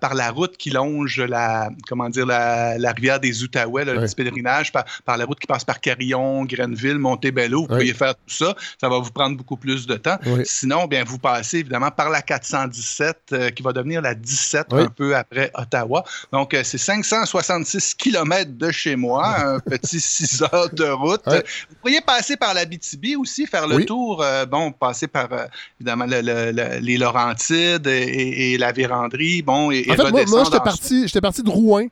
par, 0.00 0.14
la 0.14 0.30
route 0.30 0.56
qui 0.56 0.70
longe 0.70 1.20
la, 1.20 1.70
comment 1.88 2.08
dire, 2.08 2.26
la, 2.26 2.92
rivière 2.92 3.20
des 3.20 3.42
Outaouais, 3.42 3.84
le 3.84 4.00
petit 4.00 4.14
pèlerinage, 4.14 4.72
par, 4.72 4.84
la 5.16 5.24
route 5.24 5.38
qui 5.38 5.46
passe 5.46 5.64
par 5.64 5.80
Carillon, 5.80 6.44
Grenville, 6.44 6.98
Montebello. 6.98 7.62
Vous 7.62 7.68
pourriez 7.68 7.94
faire 7.94 8.14
tout 8.14 8.34
ça. 8.34 8.54
Ça 8.80 8.88
va 8.88 8.98
vous 8.98 9.10
prendre 9.10 9.36
beaucoup 9.36 9.56
plus 9.56 9.86
de 9.86 9.96
temps. 9.96 10.18
Sinon, 10.44 10.86
bien, 10.86 11.04
vous 11.04 11.18
passez 11.18 11.58
évidemment 11.58 11.90
par 11.90 12.10
la 12.10 12.22
417 12.22 13.16
euh, 13.32 13.50
qui 13.50 13.62
va 13.62 13.72
devenir 13.72 14.00
la 14.00 14.14
17 14.14 14.72
un 14.72 14.86
peu 14.86 15.16
après 15.16 15.50
Ottawa. 15.54 16.04
Donc, 16.32 16.54
euh, 16.54 16.62
c'est 16.64 16.78
566 16.78 17.94
kilomètres 17.94 18.56
de 18.56 18.70
chez 18.70 18.96
moi, 18.96 19.38
un 19.38 19.60
petit 19.60 20.00
6 20.00 20.42
heures 20.42 20.70
de 20.72 20.84
route. 20.84 21.23
Vous 21.26 21.76
pourriez 21.80 22.00
passer 22.00 22.36
par 22.36 22.54
la 22.54 22.64
BTB 22.64 23.16
aussi, 23.18 23.46
faire 23.46 23.66
le 23.66 23.84
tour, 23.84 24.22
euh, 24.22 24.46
bon, 24.46 24.72
passer 24.72 25.06
par 25.06 25.32
euh, 25.32 25.46
évidemment 25.80 26.06
les 26.06 26.98
Laurentides 26.98 27.86
et, 27.86 28.56
la 28.58 28.72
Véranderie, 28.72 29.42
bon, 29.42 29.70
et, 29.70 29.86
en 29.90 29.94
fait, 29.94 30.10
moi, 30.10 30.44
j'étais 30.44 30.58
parti, 30.60 31.06
parti 31.20 31.42
de 31.42 31.50
Rouen. 31.50 31.86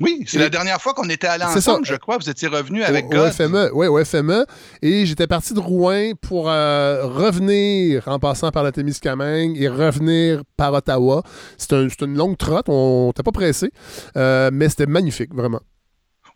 Oui, 0.00 0.22
c'est 0.28 0.38
la 0.38 0.48
dernière 0.48 0.80
fois 0.80 0.94
qu'on 0.94 1.08
était 1.08 1.26
allés 1.26 1.42
ensemble, 1.42 1.84
je 1.84 1.96
crois. 1.96 2.18
Vous 2.18 2.30
étiez 2.30 2.46
revenu 2.46 2.84
avec 2.84 3.12
au, 3.12 3.16
au 3.16 3.30
FME, 3.32 3.70
oui, 3.74 3.88
au 3.88 4.04
FME. 4.04 4.46
Et 4.80 5.06
j'étais 5.06 5.26
parti 5.26 5.54
de 5.54 5.58
Rouen 5.58 6.12
pour 6.20 6.48
euh, 6.48 7.04
revenir 7.04 8.06
en 8.06 8.20
passant 8.20 8.52
par 8.52 8.62
la 8.62 8.70
Témiscamingue 8.70 9.60
et 9.60 9.68
revenir 9.68 10.42
par 10.56 10.72
Ottawa. 10.72 11.24
C'était 11.56 11.84
une 12.04 12.16
longue 12.16 12.36
trotte, 12.36 12.68
on 12.68 13.08
n'était 13.08 13.24
pas 13.24 13.32
pressé, 13.32 13.72
mais 14.14 14.68
c'était 14.68 14.86
magnifique, 14.86 15.34
vraiment. 15.34 15.60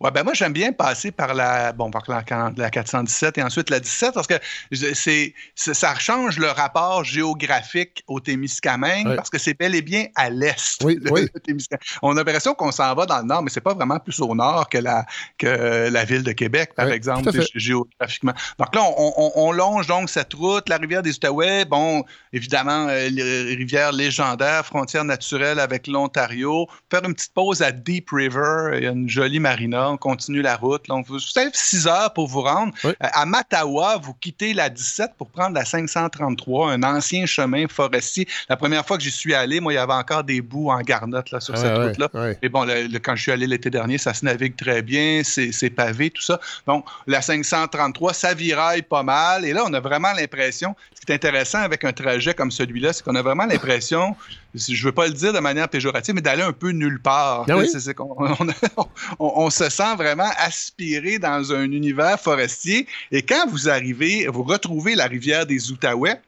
Ouais, 0.02 0.10
ben 0.10 0.24
moi, 0.24 0.34
j'aime 0.34 0.52
bien 0.52 0.72
passer 0.72 1.12
par 1.12 1.32
la, 1.32 1.72
bon, 1.72 1.88
par 1.88 2.02
la, 2.08 2.22
417 2.24 3.38
et 3.38 3.42
ensuite 3.44 3.70
la 3.70 3.78
17 3.78 4.14
parce 4.14 4.26
que 4.26 4.34
c'est, 4.72 5.32
ça 5.54 5.94
change 5.94 6.40
le 6.40 6.48
rapport 6.48 7.04
géographique 7.04 8.02
au 8.08 8.18
Témiscamingue 8.18 9.14
parce 9.14 9.30
que 9.30 9.38
c'est 9.38 9.56
bel 9.56 9.76
et 9.76 9.82
bien 9.82 10.06
à 10.16 10.28
l'est. 10.28 10.82
Oui, 10.82 10.98
oui. 11.08 11.28
On 12.02 12.12
a 12.12 12.14
l'impression 12.14 12.54
qu'on 12.54 12.72
s'en 12.72 12.92
va 12.96 13.06
dans 13.06 13.18
le 13.18 13.26
nord, 13.26 13.44
mais 13.44 13.50
c'est 13.50 13.60
pas 13.60 13.74
vraiment 13.74 14.00
plus 14.00 14.20
au 14.20 14.34
nord 14.34 14.68
que 14.68 14.78
la, 14.78 15.06
que 15.38 15.88
la 15.88 16.04
ville 16.04 16.24
de 16.24 16.32
Québec, 16.32 16.72
par 16.74 16.88
exemple, 16.88 17.30
géographiquement. 17.54 18.34
Donc 18.58 18.74
là, 18.74 18.82
on, 18.96 19.52
longe 19.52 19.86
donc 19.86 20.10
cette 20.10 20.34
route, 20.34 20.68
la 20.68 20.78
rivière 20.78 21.02
des 21.02 21.14
Outaouais, 21.14 21.64
bon, 21.64 22.04
évidemment, 22.32 22.88
euh, 22.88 23.06
rivière 23.06 23.92
légendaire, 23.92 24.66
frontière 24.66 25.04
naturelle 25.04 25.60
avec 25.60 25.86
l'Ontario. 25.86 26.66
Faire 26.90 27.04
une 27.04 27.14
petite 27.14 27.34
pause 27.34 27.62
à 27.62 27.70
Deep 27.70 28.10
River, 28.10 28.70
il 28.78 28.84
y 28.84 28.86
a 28.86 28.90
une 28.90 29.08
jolie 29.08 29.38
marina 29.38 29.91
on 29.92 29.96
continue 29.96 30.42
la 30.42 30.56
route. 30.56 30.86
Donc, 30.88 31.06
vous 31.06 31.18
avez 31.36 31.50
6 31.52 31.86
heures 31.86 32.12
pour 32.12 32.26
vous 32.26 32.42
rendre. 32.42 32.72
Euh, 32.84 32.92
à 33.00 33.26
Matawa, 33.26 33.98
vous 33.98 34.14
quittez 34.14 34.54
la 34.54 34.68
17 34.68 35.12
pour 35.16 35.28
prendre 35.28 35.54
la 35.54 35.64
533, 35.64 36.72
un 36.72 36.82
ancien 36.82 37.26
chemin 37.26 37.66
forestier. 37.68 38.26
La 38.48 38.56
première 38.56 38.86
fois 38.86 38.96
que 38.96 39.02
j'y 39.02 39.10
suis 39.10 39.34
allé, 39.34 39.60
moi, 39.60 39.72
il 39.72 39.76
y 39.76 39.78
avait 39.78 39.92
encore 39.92 40.24
des 40.24 40.40
bouts 40.40 40.70
en 40.70 40.80
garnotte 40.80 41.30
là, 41.30 41.40
sur 41.40 41.56
cette 41.56 41.76
route-là. 41.76 42.08
Et 42.42 42.48
bon, 42.48 42.66
quand 43.02 43.16
je 43.16 43.22
suis 43.22 43.32
allé 43.32 43.46
l'été 43.46 43.70
dernier, 43.70 43.98
ça 43.98 44.14
se 44.14 44.24
navigue 44.24 44.56
très 44.56 44.82
bien, 44.82 45.22
c'est 45.24 45.70
pavé, 45.70 46.10
tout 46.10 46.22
ça. 46.22 46.40
Donc, 46.66 46.86
la 47.06 47.22
533, 47.22 48.14
ça 48.14 48.34
viraille 48.34 48.82
pas 48.82 49.02
mal. 49.02 49.44
Et 49.44 49.52
là, 49.52 49.64
on 49.66 49.72
a 49.72 49.80
vraiment 49.80 50.12
l'impression, 50.12 50.74
ce 50.94 51.04
qui 51.04 51.12
est 51.12 51.14
intéressant 51.14 51.58
avec 51.58 51.84
un 51.84 51.92
trajet 51.92 52.34
comme 52.34 52.50
celui-là, 52.50 52.92
c'est 52.92 53.04
qu'on 53.04 53.14
a 53.14 53.22
vraiment 53.22 53.46
l'impression 53.46 54.16
je 54.54 54.72
ne 54.72 54.86
veux 54.86 54.92
pas 54.92 55.06
le 55.06 55.14
dire 55.14 55.32
de 55.32 55.38
manière 55.38 55.68
péjorative, 55.68 56.14
mais 56.14 56.20
d'aller 56.20 56.42
un 56.42 56.52
peu 56.52 56.70
nulle 56.70 57.00
part. 57.00 57.46
Ah 57.48 57.56
on, 59.18 59.50
se 59.50 59.68
sent 59.70 59.96
vraiment 59.96 60.30
aspiré 60.38 61.18
dans 61.18 61.52
un 61.52 61.64
univers 61.64 62.20
forestier. 62.20 62.86
Et 63.10 63.22
quand 63.22 63.48
vous 63.48 63.68
arrivez, 63.68 64.26
vous 64.28 64.42
retrouvez 64.42 64.94
la 64.94 65.06
rivière 65.06 65.46
des 65.46 65.70
Outaouais, 65.70 66.20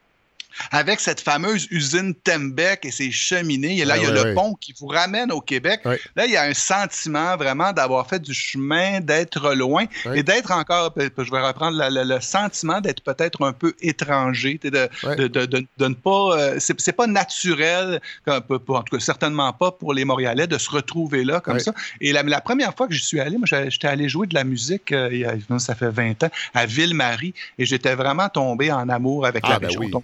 avec 0.71 0.99
cette 0.99 1.21
fameuse 1.21 1.67
usine 1.71 2.13
Tembec 2.15 2.85
et 2.85 2.91
ses 2.91 3.11
cheminées. 3.11 3.79
Et 3.79 3.85
là, 3.85 3.97
il 3.97 4.03
y 4.03 4.05
a 4.05 4.11
le 4.11 4.33
pont 4.33 4.53
qui 4.55 4.73
vous 4.79 4.87
ramène 4.87 5.31
au 5.31 5.41
Québec. 5.41 5.81
Là, 6.15 6.25
il 6.25 6.31
y 6.31 6.37
a 6.37 6.43
un 6.43 6.53
sentiment 6.53 7.37
vraiment 7.37 7.73
d'avoir 7.73 8.07
fait 8.07 8.19
du 8.19 8.33
chemin, 8.33 8.99
d'être 8.99 9.53
loin 9.53 9.85
et 10.13 10.23
d'être 10.23 10.51
encore, 10.51 10.93
je 10.97 11.31
vais 11.31 11.41
reprendre 11.41 11.77
le, 11.77 12.19
sentiment 12.21 12.81
d'être 12.81 13.03
peut-être 13.03 13.45
un 13.45 13.53
peu 13.53 13.73
étranger, 13.81 14.59
de, 14.63 14.69
de, 14.69 15.27
de, 15.27 15.45
de, 15.45 15.87
ne 15.87 15.93
pas, 15.93 16.37
euh, 16.37 16.55
c'est 16.59 16.95
pas 16.95 17.07
naturel, 17.07 18.01
en 18.27 18.41
tout 18.41 18.95
cas 18.95 18.99
certainement 18.99 19.53
pas 19.53 19.71
pour 19.71 19.93
les 19.93 20.05
Montréalais, 20.05 20.47
de 20.47 20.57
se 20.57 20.69
retrouver 20.69 21.23
là 21.23 21.39
comme 21.39 21.59
ça. 21.59 21.73
Et 22.01 22.11
la, 22.11 22.23
la, 22.23 22.41
première 22.41 22.75
fois 22.75 22.87
que 22.87 22.93
je 22.93 23.03
suis 23.03 23.19
allé, 23.19 23.37
moi, 23.37 23.47
j'étais 23.47 23.87
allé 23.87 24.09
jouer 24.09 24.27
de 24.27 24.33
la 24.33 24.43
musique, 24.43 24.91
euh, 24.91 25.09
il 25.11 25.19
y 25.19 25.25
a, 25.25 25.35
ça 25.59 25.75
fait 25.75 25.89
20 25.89 26.23
ans, 26.23 26.29
à 26.53 26.65
Ville-Marie, 26.65 27.33
et 27.57 27.65
j'étais 27.65 27.95
vraiment 27.95 28.29
tombé 28.29 28.71
en 28.71 28.89
amour 28.89 29.25
avec 29.25 29.43
ah, 29.45 29.51
la 29.51 29.59
ben 29.59 29.67
région. 29.67 30.03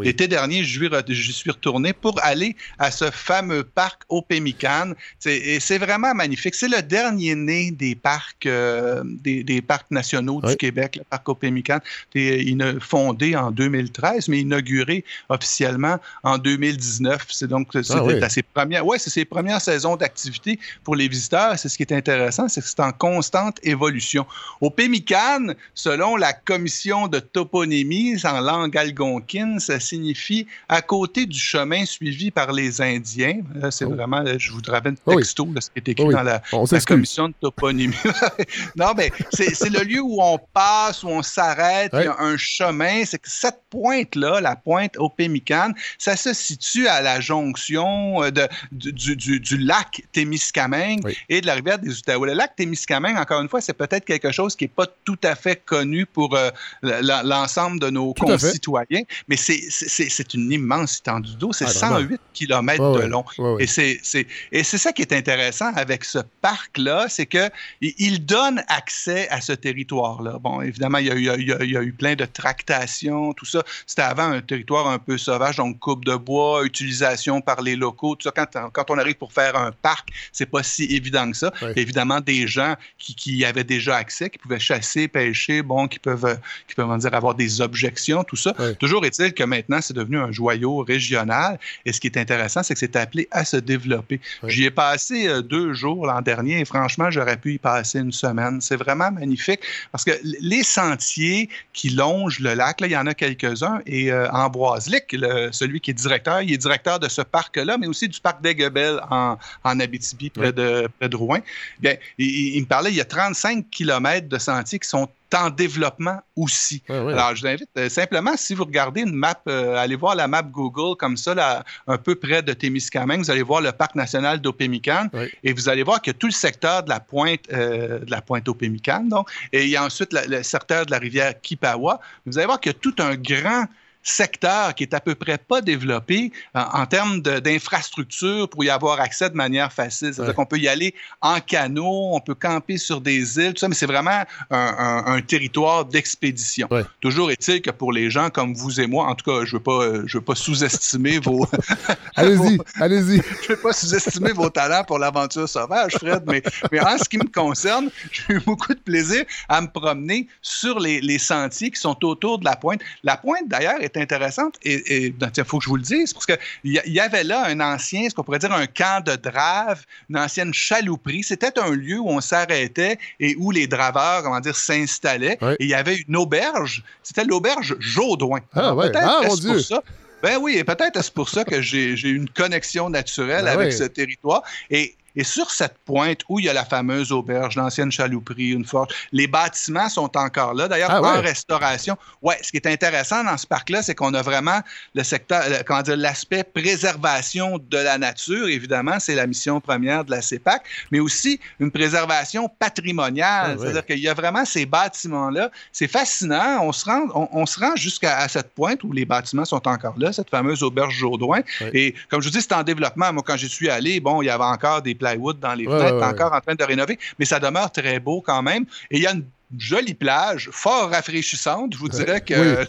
L'été 0.00 0.28
dernier, 0.28 0.64
je 0.64 1.32
suis 1.32 1.50
retourné 1.50 1.92
pour 1.92 2.18
aller 2.22 2.56
à 2.78 2.90
ce 2.90 3.10
fameux 3.10 3.64
parc 3.64 4.02
au 4.08 4.22
Pémican. 4.22 4.92
Et 5.26 5.60
c'est 5.60 5.78
vraiment 5.78 6.14
magnifique. 6.14 6.54
C'est 6.54 6.68
le 6.68 6.82
dernier 6.82 7.34
né 7.34 7.70
des 7.70 7.94
parcs, 7.94 8.46
euh, 8.46 9.02
des, 9.04 9.62
parcs 9.62 9.90
nationaux 9.90 10.40
du 10.40 10.56
Québec, 10.56 10.96
le 10.96 11.04
parc 11.04 11.28
au 11.28 11.34
Pémican. 11.34 11.78
Il 12.14 12.62
fondé 12.80 13.36
en 13.36 13.50
2013, 13.50 14.28
mais 14.28 14.40
inauguré 14.40 15.04
officiellement 15.28 15.98
en 16.22 16.38
2019. 16.38 17.26
C'est 17.30 17.48
donc 17.48 17.68
ah 17.74 17.82
c'est 17.82 18.28
ses 18.28 18.42
premières, 18.42 18.86
ouais, 18.86 18.98
c'est 18.98 19.10
ses 19.10 19.24
premières 19.24 19.60
saisons 19.60 19.96
d'activité 19.96 20.58
pour 20.84 20.96
les 20.96 21.08
visiteurs. 21.08 21.58
C'est 21.58 21.68
ce 21.68 21.76
qui 21.76 21.82
est 21.82 21.92
intéressant, 21.92 22.48
c'est 22.48 22.60
que 22.60 22.66
c'est 22.66 22.80
en 22.80 22.92
constante 22.92 23.58
évolution. 23.62 24.26
Au 24.60 24.70
Pémican, 24.70 25.54
selon 25.74 26.16
la 26.16 26.32
commission 26.32 27.08
de 27.08 27.18
toponymie 27.18 28.16
en 28.24 28.40
langue 28.40 28.76
algonquine, 28.76 29.58
ça 29.60 29.80
signifie 29.82 30.46
à 30.68 30.82
côté 30.82 31.26
du 31.26 31.38
chemin 31.38 31.84
suivi 31.84 32.30
par 32.30 32.52
les 32.52 32.80
Indiens. 32.80 33.40
C'est 33.70 33.84
oh. 33.84 33.90
vraiment, 33.90 34.24
je 34.38 34.50
vous 34.52 34.60
rappelle 34.66 34.94
un 35.06 35.16
texto, 35.16 35.48
ce 35.60 35.68
qui 35.68 35.72
est 35.76 35.88
écrit 35.88 36.08
dans 36.08 36.22
la, 36.22 36.42
commission 36.86 37.28
de 37.28 37.34
toponymie. 37.40 37.94
non, 38.76 38.92
mais 38.96 39.12
c'est 39.32 39.70
le 39.70 39.84
lieu 39.84 40.00
où 40.00 40.22
on 40.22 40.38
passe, 40.38 41.02
où 41.02 41.08
on 41.08 41.22
s'arrête, 41.22 41.90
il 41.94 42.04
y 42.04 42.06
a 42.06 42.16
un 42.18 42.36
chemin. 42.36 43.04
C'est 43.04 43.18
que 43.18 43.30
cette 43.30 43.60
pointe-là, 43.70 44.40
la 44.40 44.56
pointe 44.56 44.96
au 44.98 45.08
Pémican, 45.08 45.72
ça 45.98 46.16
se 46.16 46.32
situe 46.32 46.86
à 46.86 47.00
la 47.00 47.20
jonction 47.20 48.22
euh, 48.22 48.30
de, 48.30 48.48
du, 48.72 49.16
du, 49.16 49.40
du, 49.40 49.58
lac 49.58 50.02
Témiscamingue 50.12 51.00
et 51.28 51.40
de 51.40 51.46
la 51.46 51.54
rivière 51.54 51.78
des 51.78 51.98
Outaouais. 51.98 52.28
Le 52.28 52.34
lac 52.34 52.56
Témiscamingue, 52.56 53.16
encore 53.16 53.40
une 53.40 53.48
fois, 53.48 53.60
c'est 53.60 53.72
peut-être 53.72 54.04
quelque 54.04 54.30
chose 54.30 54.56
qui 54.56 54.64
n'est 54.64 54.68
pas 54.68 54.86
tout 55.04 55.18
à 55.22 55.34
fait 55.34 55.62
connu 55.64 56.06
pour 56.06 56.34
euh, 56.36 56.50
l'ensemble 56.82 57.80
de 57.80 57.90
nos 57.90 58.14
concitoyens, 58.14 59.02
mais 59.28 59.36
c'est 59.36 59.61
c'est 59.70 60.34
une 60.34 60.50
immense 60.52 60.98
étendue 60.98 61.34
d'eau, 61.36 61.52
c'est 61.52 61.68
108 61.68 62.20
km 62.32 62.98
de 62.98 63.06
long. 63.06 63.24
et 63.58 63.66
c'est 63.66 64.78
ça 64.78 64.92
qui 64.92 65.02
est 65.02 65.12
intéressant 65.12 65.72
avec 65.74 66.04
ce 66.04 66.18
parc-là, 66.40 67.06
c'est 67.08 67.26
qu'il 67.26 67.50
il 67.80 68.24
donne 68.24 68.62
accès 68.68 69.28
à 69.28 69.40
ce 69.40 69.52
territoire-là. 69.52 70.38
Bon, 70.40 70.60
évidemment, 70.60 70.98
il 70.98 71.06
y, 71.06 71.10
a, 71.10 71.14
il, 71.14 71.24
y 71.24 71.30
a, 71.52 71.62
il 71.62 71.70
y, 71.70 71.76
a, 71.76 71.82
eu 71.82 71.92
plein 71.92 72.14
de 72.14 72.24
tractations, 72.24 73.32
tout 73.32 73.46
ça. 73.46 73.62
C'était 73.86 74.02
avant 74.02 74.30
un 74.30 74.40
territoire 74.40 74.86
un 74.88 74.98
peu 74.98 75.18
sauvage, 75.18 75.56
donc 75.56 75.78
coupe 75.78 76.04
de 76.04 76.16
bois, 76.16 76.64
utilisation 76.64 77.40
par 77.40 77.62
les 77.62 77.76
locaux, 77.76 78.16
tout 78.16 78.28
ça. 78.28 78.32
Quand, 78.34 78.70
quand 78.72 78.90
on 78.90 78.98
arrive 78.98 79.16
pour 79.16 79.32
faire 79.32 79.56
un 79.56 79.72
parc, 79.72 80.10
c'est 80.32 80.46
pas 80.46 80.62
si 80.62 80.84
évident 80.84 81.30
que 81.30 81.36
ça. 81.36 81.52
Évidemment, 81.76 82.20
des 82.20 82.46
gens 82.46 82.76
qui, 82.98 83.14
qui, 83.14 83.44
avaient 83.44 83.64
déjà 83.64 83.96
accès, 83.96 84.30
qui 84.30 84.38
pouvaient 84.38 84.58
chasser, 84.58 85.08
pêcher, 85.08 85.62
bon, 85.62 85.88
qui 85.88 85.98
peuvent, 85.98 86.38
qui 86.68 86.74
peuvent 86.74 86.98
dire 86.98 87.14
avoir 87.14 87.34
des 87.34 87.60
objections, 87.60 88.24
tout 88.24 88.36
ça. 88.36 88.54
Toujours 88.78 89.04
est-il 89.04 89.32
que 89.32 89.44
maintenant, 89.52 89.80
c'est 89.82 89.94
devenu 89.94 90.18
un 90.18 90.32
joyau 90.32 90.78
régional. 90.78 91.58
Et 91.84 91.92
ce 91.92 92.00
qui 92.00 92.06
est 92.06 92.16
intéressant, 92.16 92.62
c'est 92.62 92.74
que 92.74 92.80
c'est 92.80 92.96
appelé 92.96 93.28
à 93.30 93.44
se 93.44 93.58
développer. 93.58 94.20
J'y 94.46 94.64
ai 94.64 94.70
passé 94.70 95.28
euh, 95.28 95.42
deux 95.42 95.74
jours 95.74 96.06
l'an 96.06 96.22
dernier 96.22 96.60
et 96.60 96.64
franchement, 96.64 97.10
j'aurais 97.10 97.36
pu 97.36 97.54
y 97.54 97.58
passer 97.58 97.98
une 97.98 98.12
semaine. 98.12 98.60
C'est 98.60 98.76
vraiment 98.76 99.10
magnifique 99.10 99.60
parce 99.90 100.04
que 100.04 100.12
les 100.40 100.62
sentiers 100.62 101.48
qui 101.72 101.90
longent 101.90 102.40
le 102.40 102.54
lac, 102.54 102.80
là, 102.80 102.86
il 102.86 102.92
y 102.92 102.96
en 102.96 103.06
a 103.06 103.14
quelques-uns. 103.14 103.80
Et 103.86 104.10
euh, 104.10 104.30
Ambroise 104.30 104.88
Lick, 104.88 105.14
celui 105.52 105.80
qui 105.80 105.90
est 105.90 105.94
directeur, 105.94 106.40
il 106.40 106.52
est 106.52 106.58
directeur 106.58 106.98
de 106.98 107.08
ce 107.08 107.22
parc-là, 107.22 107.76
mais 107.78 107.86
aussi 107.86 108.08
du 108.08 108.20
parc 108.20 108.42
d'Aiguebel 108.42 109.00
en, 109.10 109.36
en 109.64 109.80
Abitibi, 109.80 110.30
près, 110.30 110.52
de, 110.52 110.88
près 110.98 111.08
de 111.08 111.16
Rouen. 111.16 111.40
Bien, 111.80 111.96
il, 112.18 112.56
il, 112.56 112.60
me 112.62 112.66
parlait, 112.66 112.90
il 112.90 112.96
y 112.96 113.00
a 113.00 113.04
35 113.04 113.66
km 113.70 114.28
de 114.28 114.38
sentiers 114.38 114.78
qui 114.78 114.88
sont 114.88 115.08
en 115.34 115.50
développement 115.50 116.20
aussi. 116.36 116.82
Alors, 116.88 117.34
je 117.34 117.42
vous 117.42 117.46
invite 117.46 117.68
euh, 117.76 117.88
simplement, 117.88 118.36
si 118.36 118.54
vous 118.54 118.64
regardez 118.64 119.02
une 119.02 119.14
map, 119.14 119.40
euh, 119.48 119.76
allez 119.76 119.96
voir 119.96 120.14
la 120.14 120.28
map 120.28 120.42
Google 120.42 120.96
comme 120.96 121.16
ça, 121.16 121.34
là, 121.34 121.64
un 121.86 121.98
peu 121.98 122.14
près 122.14 122.42
de 122.42 122.52
Témiscamingue, 122.52 123.20
vous 123.20 123.30
allez 123.30 123.42
voir 123.42 123.60
le 123.60 123.72
parc 123.72 123.94
national 123.94 124.40
d'Opémican 124.40 125.08
et 125.42 125.52
vous 125.52 125.68
allez 125.68 125.82
voir 125.82 126.00
que 126.00 126.10
tout 126.10 126.26
le 126.26 126.32
secteur 126.32 126.82
de 126.82 126.88
la 126.88 127.00
pointe, 127.00 127.40
euh, 127.52 128.00
de 128.00 128.10
la 128.10 128.20
pointe 128.20 128.48
Opémican, 128.48 129.04
donc, 129.04 129.28
et 129.52 129.64
il 129.64 129.70
y 129.70 129.76
a 129.76 129.84
ensuite 129.84 130.12
le 130.12 130.42
secteur 130.42 130.86
de 130.86 130.90
la 130.90 130.98
rivière 130.98 131.40
Kipawa. 131.40 132.00
Vous 132.26 132.38
allez 132.38 132.46
voir 132.46 132.60
qu'il 132.60 132.72
y 132.72 132.74
a 132.74 132.78
tout 132.78 132.94
un 132.98 133.14
grand 133.16 133.66
secteur 134.02 134.74
qui 134.74 134.84
est 134.84 134.94
à 134.94 135.00
peu 135.00 135.14
près 135.14 135.38
pas 135.38 135.60
développé 135.60 136.32
en, 136.54 136.86
termes 136.86 137.20
d'infrastructure 137.20 138.48
pour 138.48 138.64
y 138.64 138.70
avoir 138.70 139.00
accès 139.00 139.30
de 139.30 139.36
manière 139.36 139.72
facile. 139.72 140.12
C'est-à-dire 140.14 140.34
qu'on 140.34 140.46
peut 140.46 140.58
y 140.58 140.68
aller 140.68 140.94
en 141.20 141.40
canot, 141.40 142.10
on 142.12 142.20
peut 142.20 142.34
camper 142.34 142.78
sur 142.78 143.00
des 143.00 143.38
îles, 143.38 143.54
tout 143.54 143.60
ça, 143.60 143.68
mais 143.68 143.74
c'est 143.74 143.86
vraiment 143.86 144.24
un, 144.50 145.20
territoire 145.22 145.84
d'expédition. 145.84 146.68
Toujours 147.00 147.30
est-il 147.30 147.62
que 147.62 147.70
pour 147.70 147.92
les 147.92 148.10
gens 148.10 148.30
comme 148.30 148.54
vous 148.54 148.80
et 148.80 148.86
moi, 148.86 149.06
en 149.06 149.14
tout 149.14 149.30
cas, 149.30 149.44
je 149.44 149.56
veux 149.56 149.62
pas, 149.62 150.06
je 150.06 150.18
veux 150.18 150.24
pas 150.24 150.34
sous-estimer 150.34 151.18
vos. 151.18 151.46
allez-y, 152.16 152.58
allez-y. 152.80 153.22
Je 153.42 153.48
veux 153.48 153.56
pas 153.56 153.72
sous-estimer 153.72 154.32
vos 154.32 154.48
talents 154.50 154.84
pour 154.84 154.98
l'aventure 154.98 155.48
sauvage, 155.48 155.92
Fred, 155.92 156.22
mais, 156.26 156.42
mais 156.70 156.80
en 156.80 156.96
ce 156.98 157.08
qui 157.08 157.18
me 157.18 157.30
concerne, 157.30 157.90
j'ai 158.10 158.34
eu 158.34 158.40
beaucoup 158.40 158.74
de 158.74 158.78
plaisir 158.78 159.24
à 159.48 159.60
me 159.60 159.68
promener 159.68 160.28
sur 160.40 160.78
les, 160.78 161.00
les 161.00 161.18
sentiers 161.18 161.70
qui 161.70 161.80
sont 161.80 162.04
autour 162.04 162.38
de 162.38 162.44
la 162.44 162.56
pointe. 162.56 162.80
La 163.02 163.16
pointe, 163.16 163.48
d'ailleurs, 163.48 163.80
est 163.80 163.91
intéressante. 163.96 164.56
Et 164.62 165.06
il 165.06 165.12
ben, 165.12 165.30
faut 165.44 165.58
que 165.58 165.64
je 165.64 165.68
vous 165.68 165.76
le 165.76 165.82
dise, 165.82 166.12
parce 166.12 166.26
qu'il 166.26 166.38
y, 166.64 166.80
y 166.90 167.00
avait 167.00 167.24
là 167.24 167.44
un 167.46 167.60
ancien, 167.60 168.08
ce 168.08 168.14
qu'on 168.14 168.22
pourrait 168.22 168.38
dire 168.38 168.52
un 168.52 168.66
camp 168.66 169.04
de 169.04 169.16
drave, 169.16 169.84
une 170.10 170.18
ancienne 170.18 170.52
chalouperie. 170.52 171.22
C'était 171.22 171.58
un 171.58 171.70
lieu 171.70 171.98
où 171.98 172.08
on 172.08 172.20
s'arrêtait 172.20 172.98
et 173.20 173.36
où 173.38 173.50
les 173.50 173.66
draveurs, 173.66 174.22
comment 174.22 174.40
dire, 174.40 174.56
s'installaient. 174.56 175.38
Et 175.58 175.64
il 175.64 175.68
y 175.68 175.74
avait 175.74 175.96
une 176.08 176.16
auberge. 176.16 176.82
C'était 177.02 177.24
l'auberge 177.24 177.76
Jaudoin. 177.78 178.40
Ah, 178.54 178.74
ouais. 178.74 178.90
ah 178.94 179.20
mon 179.26 179.36
Dieu. 179.36 179.60
Ça. 179.60 179.82
Ben 180.22 180.38
oui, 180.40 180.56
et 180.56 180.62
peut-être 180.62 180.96
est-ce 180.96 181.10
pour 181.10 181.28
ça 181.28 181.44
que 181.44 181.60
j'ai 181.60 182.08
une 182.08 182.28
connexion 182.28 182.88
naturelle 182.88 183.44
ben 183.44 183.52
avec 183.52 183.72
ce 183.72 183.84
territoire. 183.84 184.42
Et 184.70 184.94
et 185.16 185.24
sur 185.24 185.50
cette 185.50 185.78
pointe 185.84 186.20
où 186.28 186.38
il 186.38 186.46
y 186.46 186.48
a 186.48 186.52
la 186.52 186.64
fameuse 186.64 187.12
auberge, 187.12 187.56
l'ancienne 187.56 187.92
chalouperie, 187.92 188.50
une 188.50 188.64
forte, 188.64 188.94
les 189.12 189.26
bâtiments 189.26 189.88
sont 189.88 190.16
encore 190.16 190.54
là. 190.54 190.68
D'ailleurs, 190.68 190.90
ah, 190.90 191.18
en 191.18 191.20
restauration. 191.20 191.96
Ouais, 192.22 192.38
ce 192.42 192.50
qui 192.50 192.56
est 192.56 192.66
intéressant 192.66 193.24
dans 193.24 193.36
ce 193.36 193.46
parc-là, 193.46 193.82
c'est 193.82 193.94
qu'on 193.94 194.14
a 194.14 194.22
vraiment 194.22 194.60
le 194.94 195.02
secteur, 195.02 195.42
comment 195.66 195.82
dire, 195.82 195.96
l'aspect 195.96 196.44
préservation 196.44 197.58
de 197.58 197.78
la 197.78 197.98
nature. 197.98 198.48
Évidemment, 198.48 198.98
c'est 198.98 199.14
la 199.14 199.26
mission 199.26 199.60
première 199.60 200.04
de 200.04 200.10
la 200.10 200.22
CEPAC, 200.22 200.62
mais 200.90 201.00
aussi 201.00 201.40
une 201.60 201.70
préservation 201.70 202.48
patrimoniale. 202.48 203.56
Ah, 203.56 203.60
C'est-à-dire 203.60 203.86
qu'il 203.86 203.98
y 203.98 204.08
a 204.08 204.14
vraiment 204.14 204.44
ces 204.44 204.66
bâtiments-là. 204.66 205.50
C'est 205.72 205.88
fascinant. 205.88 206.60
On 206.62 206.72
se 206.72 206.84
rend, 206.84 207.08
on, 207.14 207.46
se 207.46 207.60
rend 207.60 207.76
jusqu'à 207.76 208.26
cette 208.28 208.54
pointe 208.54 208.82
où 208.84 208.92
les 208.92 209.04
bâtiments 209.04 209.44
sont 209.44 209.66
encore 209.68 209.94
là, 209.98 210.12
cette 210.12 210.30
fameuse 210.30 210.62
auberge 210.62 210.94
Jourdouin. 210.94 211.40
Et 211.72 211.94
comme 212.08 212.20
je 212.20 212.28
vous 212.28 212.32
dis, 212.32 212.42
c'est 212.42 212.52
en 212.52 212.62
développement. 212.62 213.12
Moi, 213.12 213.22
quand 213.26 213.36
j'y 213.36 213.48
suis 213.48 213.68
allé, 213.68 214.00
bon, 214.00 214.22
il 214.22 214.26
y 214.26 214.30
avait 214.30 214.44
encore 214.44 214.82
des 214.82 214.94
plywood 215.02 215.40
dans 215.40 215.54
les 215.54 215.64
fenêtres, 215.64 216.02
encore 216.02 216.32
en 216.32 216.40
train 216.40 216.54
de 216.54 216.64
rénover, 216.64 216.98
mais 217.18 217.24
ça 217.24 217.38
demeure 217.40 217.70
très 217.70 217.98
beau 217.98 218.20
quand 218.20 218.42
même. 218.42 218.64
Et 218.90 218.98
il 218.98 219.02
y 219.02 219.06
a 219.06 219.12
une 219.12 219.24
jolie 219.58 219.94
plage, 219.94 220.48
fort 220.52 220.90
rafraîchissante. 220.90 221.74
Je 221.74 221.78
vous 221.78 221.88
dirais 221.88 222.20
que 222.20 222.64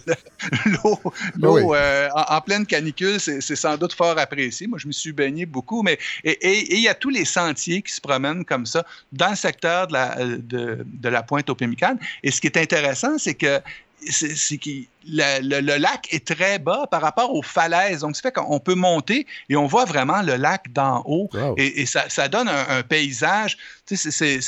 l'eau 1.37 1.73
euh, 1.75 2.09
en, 2.13 2.41
pleine 2.41 2.65
canicule, 2.65 3.19
c'est 3.19 3.55
sans 3.55 3.77
doute 3.77 3.93
fort 3.93 4.17
apprécié. 4.17 4.67
Moi, 4.67 4.79
je 4.79 4.87
me 4.87 4.91
suis 4.91 5.13
baigné 5.13 5.45
beaucoup, 5.45 5.81
mais 5.81 5.97
et 6.23 6.75
il 6.75 6.81
y 6.81 6.87
a 6.87 6.93
tous 6.93 7.09
les 7.09 7.25
sentiers 7.25 7.81
qui 7.81 7.93
se 7.93 8.01
promènent 8.01 8.43
comme 8.43 8.65
ça 8.65 8.85
dans 9.11 9.29
le 9.29 9.35
secteur 9.35 9.87
de 9.87 9.93
la, 9.93 10.15
de, 10.25 10.85
de 10.85 11.09
la 11.09 11.23
pointe 11.23 11.49
au 11.49 11.55
Pémicane. 11.55 11.97
Et 12.21 12.31
ce 12.31 12.41
qui 12.41 12.47
est 12.47 12.57
intéressant, 12.57 13.17
c'est 13.17 13.35
que 13.35 13.61
c'est 14.09 14.57
que 14.57 14.69
le, 15.07 15.77
lac 15.77 16.07
est 16.11 16.25
très 16.25 16.59
bas 16.59 16.87
par 16.89 17.01
rapport 17.01 17.33
aux 17.33 17.41
falaises. 17.41 18.01
Donc, 18.01 18.15
ça 18.15 18.21
fait 18.21 18.31
qu'on 18.31 18.59
peut 18.59 18.75
monter 18.75 19.25
et 19.49 19.55
on 19.55 19.67
voit 19.67 19.85
vraiment 19.85 20.21
le 20.21 20.35
lac 20.35 20.71
d'en 20.71 21.03
haut. 21.05 21.29
Et, 21.57 21.85
ça, 21.85 22.27
donne 22.27 22.49
un, 22.49 22.83
paysage. 22.83 23.57
c'est, 23.85 24.39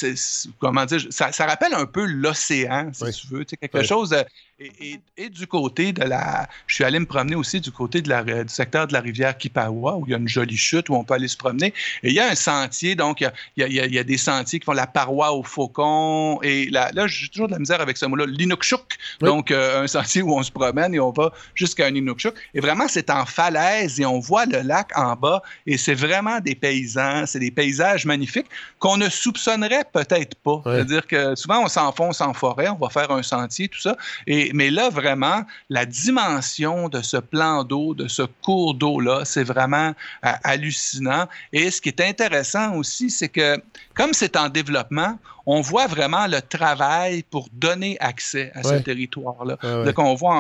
comment 0.60 0.86
dire, 0.86 1.02
ça, 1.10 1.46
rappelle 1.46 1.74
un 1.74 1.86
peu 1.86 2.06
l'océan, 2.06 2.92
si 2.94 3.22
tu 3.22 3.28
veux. 3.28 3.44
quelque 3.44 3.84
chose. 3.84 4.16
Et, 4.58 5.30
du 5.30 5.48
côté 5.48 5.92
de 5.92 6.04
la. 6.04 6.48
Je 6.68 6.76
suis 6.76 6.86
allé 6.86 6.98
me 7.00 7.06
promener 7.06 7.36
aussi 7.36 7.60
du 7.60 7.72
côté 7.72 8.02
de 8.02 8.08
la, 8.08 8.24
du 8.24 8.54
secteur 8.54 8.88
de 8.88 8.94
la 8.94 9.02
rivière 9.02 9.38
Kipawa, 9.38 9.98
où 9.98 10.06
il 10.08 10.12
y 10.12 10.14
a 10.14 10.18
une 10.18 10.30
jolie 10.30 10.56
chute 10.56 10.88
où 10.88 10.96
on 10.96 11.04
peut 11.04 11.16
aller 11.16 11.28
se 11.28 11.36
promener. 11.36 11.74
Et 12.04 12.10
il 12.10 12.14
y 12.14 12.22
a 12.22 12.30
un 12.30 12.36
sentier, 12.36 12.96
donc 12.96 13.20
il 13.20 13.32
y 13.58 13.64
a, 13.64 13.68
il 13.68 13.94
y 13.94 14.00
a, 14.00 14.04
des 14.04 14.18
sentiers 14.18 14.60
qui 14.60 14.66
font 14.66 14.72
la 14.72 14.88
paroi 14.88 15.34
au 15.34 15.44
faucon. 15.44 16.40
Et 16.42 16.70
là, 16.70 16.90
là 16.94 17.06
j'ai 17.06 17.28
toujours 17.28 17.48
de 17.48 17.54
la 17.54 17.60
misère 17.60 17.82
avec 17.82 17.98
ce 17.98 18.06
mot-là, 18.06 18.26
l'inukshuk. 18.28 18.98
Donc, 19.20 19.52
euh, 19.52 19.84
un 19.84 19.88
sentier 19.88 20.22
où 20.22 20.34
on 20.34 20.44
se 20.46 20.52
promène 20.52 20.94
et 20.94 21.00
on 21.00 21.12
va 21.12 21.32
jusqu'à 21.54 21.88
un 21.88 21.94
inukshuk. 21.94 22.34
Et 22.54 22.62
vraiment, 22.62 22.88
c'est 22.88 23.10
en 23.10 23.26
falaise 23.26 24.00
et 24.00 24.06
on 24.06 24.20
voit 24.20 24.46
le 24.46 24.62
lac 24.62 24.92
en 24.96 25.16
bas. 25.16 25.42
Et 25.68 25.78
c'est 25.78 25.94
vraiment 25.94 26.40
des 26.40 26.56
paysans, 26.56 27.26
c'est 27.26 27.40
des 27.40 27.52
paysages 27.52 28.06
magnifiques 28.06 28.48
qu'on 28.80 28.98
ne 28.98 29.10
soupçonnerait 29.10 29.86
peut-être 29.92 30.36
pas. 30.36 30.62
C'est-à-dire 30.64 31.06
que 31.08 31.36
souvent, 31.36 31.64
on 31.64 31.68
s'enfonce 31.68 32.22
en 32.22 32.34
forêt, 32.34 32.70
on 32.70 32.76
va 32.76 32.90
faire 32.90 33.12
un 33.12 33.24
sentier, 33.24 33.68
tout 33.68 33.82
ça. 33.82 33.98
Et 34.28 34.52
mais 34.54 34.70
là, 34.70 34.90
vraiment, 34.90 35.44
la 35.70 35.86
dimension 35.86 36.88
de 36.90 37.02
ce 37.02 37.18
plan 37.18 37.64
d'eau, 37.64 37.94
de 37.94 38.08
ce 38.08 38.24
cours 38.24 38.76
d'eau-là, 38.76 39.26
c'est 39.26 39.44
vraiment 39.44 39.94
euh, 40.26 40.32
hallucinant. 40.44 41.28
Et 41.52 41.72
ce 41.72 41.82
qui 41.82 41.90
est 41.90 42.02
intéressant 42.02 42.76
aussi, 42.76 43.10
c'est 43.10 43.30
que 43.30 43.58
comme 43.96 44.14
c'est 44.14 44.36
en 44.36 44.50
développement, 44.50 45.18
on 45.46 45.62
voit 45.62 45.88
vraiment 45.88 46.28
le 46.28 46.42
travail 46.42 47.24
pour 47.24 47.48
donner 47.54 47.98
accès 48.00 48.52
à 48.56 48.64
ce 48.64 48.76
territoire-là. 48.76 49.58
Donc, 49.86 50.00
on 50.00 50.16
voit, 50.16 50.34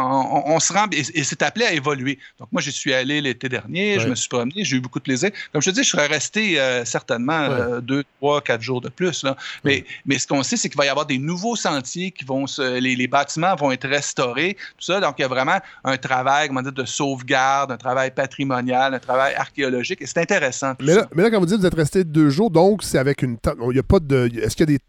on, 0.47 0.59
se 0.59 0.73
rend, 0.73 0.87
et, 0.91 1.23
c'est 1.23 1.41
appelé 1.41 1.65
à 1.65 1.73
évoluer. 1.73 2.17
Donc, 2.39 2.49
moi, 2.51 2.61
j'y 2.61 2.71
suis 2.71 2.93
allé 2.93 3.21
l'été 3.21 3.49
dernier, 3.49 3.99
je 3.99 4.07
me 4.07 4.15
suis 4.15 4.29
promené, 4.29 4.63
j'ai 4.63 4.77
eu 4.77 4.79
beaucoup 4.79 4.99
de 4.99 5.03
plaisir. 5.03 5.29
Comme 5.51 5.61
je 5.61 5.69
te 5.69 5.75
dis, 5.75 5.83
je 5.83 5.89
serais 5.89 6.07
resté 6.07 6.59
euh, 6.59 6.85
certainement 6.85 7.33
euh, 7.33 7.81
deux, 7.81 8.03
trois, 8.19 8.41
quatre 8.41 8.61
jours 8.61 8.81
de 8.81 8.89
plus. 8.89 9.23
Là. 9.23 9.35
Mais, 9.63 9.85
mais 10.05 10.17
ce 10.17 10.27
qu'on 10.27 10.43
sait, 10.43 10.57
c'est 10.57 10.69
qu'il 10.69 10.77
va 10.77 10.85
y 10.85 10.89
avoir 10.89 11.05
des 11.05 11.17
nouveaux 11.17 11.55
sentiers 11.55 12.11
qui 12.11 12.25
vont 12.25 12.47
se, 12.47 12.79
les, 12.79 12.95
les, 12.95 13.07
bâtiments 13.07 13.55
vont 13.55 13.71
être 13.71 13.87
restaurés, 13.87 14.55
tout 14.77 14.85
ça. 14.85 14.99
Donc, 14.99 15.15
il 15.19 15.21
y 15.21 15.25
a 15.25 15.27
vraiment 15.27 15.59
un 15.83 15.97
travail, 15.97 16.47
comment 16.47 16.61
dire, 16.61 16.71
de 16.71 16.85
sauvegarde, 16.85 17.71
un 17.71 17.77
travail 17.77 18.11
patrimonial, 18.11 18.93
un 18.93 18.99
travail 18.99 19.35
archéologique, 19.35 20.01
et 20.01 20.07
c'est 20.07 20.19
intéressant. 20.19 20.73
Mais 20.79 20.95
là, 20.95 21.07
mais 21.13 21.23
là, 21.23 21.29
quand 21.29 21.39
vous 21.39 21.45
dites 21.45 21.57
que 21.57 21.61
vous 21.61 21.67
êtes 21.67 21.75
resté 21.75 22.03
deux 22.03 22.29
jours, 22.29 22.49
donc 22.49 22.83
c'est 22.83 22.97
avec 22.97 23.21
une. 23.21 23.37
Il 23.71 23.79
a 23.79 23.83
pas 23.83 23.99
de. 23.99 24.29
Est-ce 24.41 24.55
qu'il 24.55 24.69
y 24.69 24.73
a 24.73 24.77
des 24.77 24.83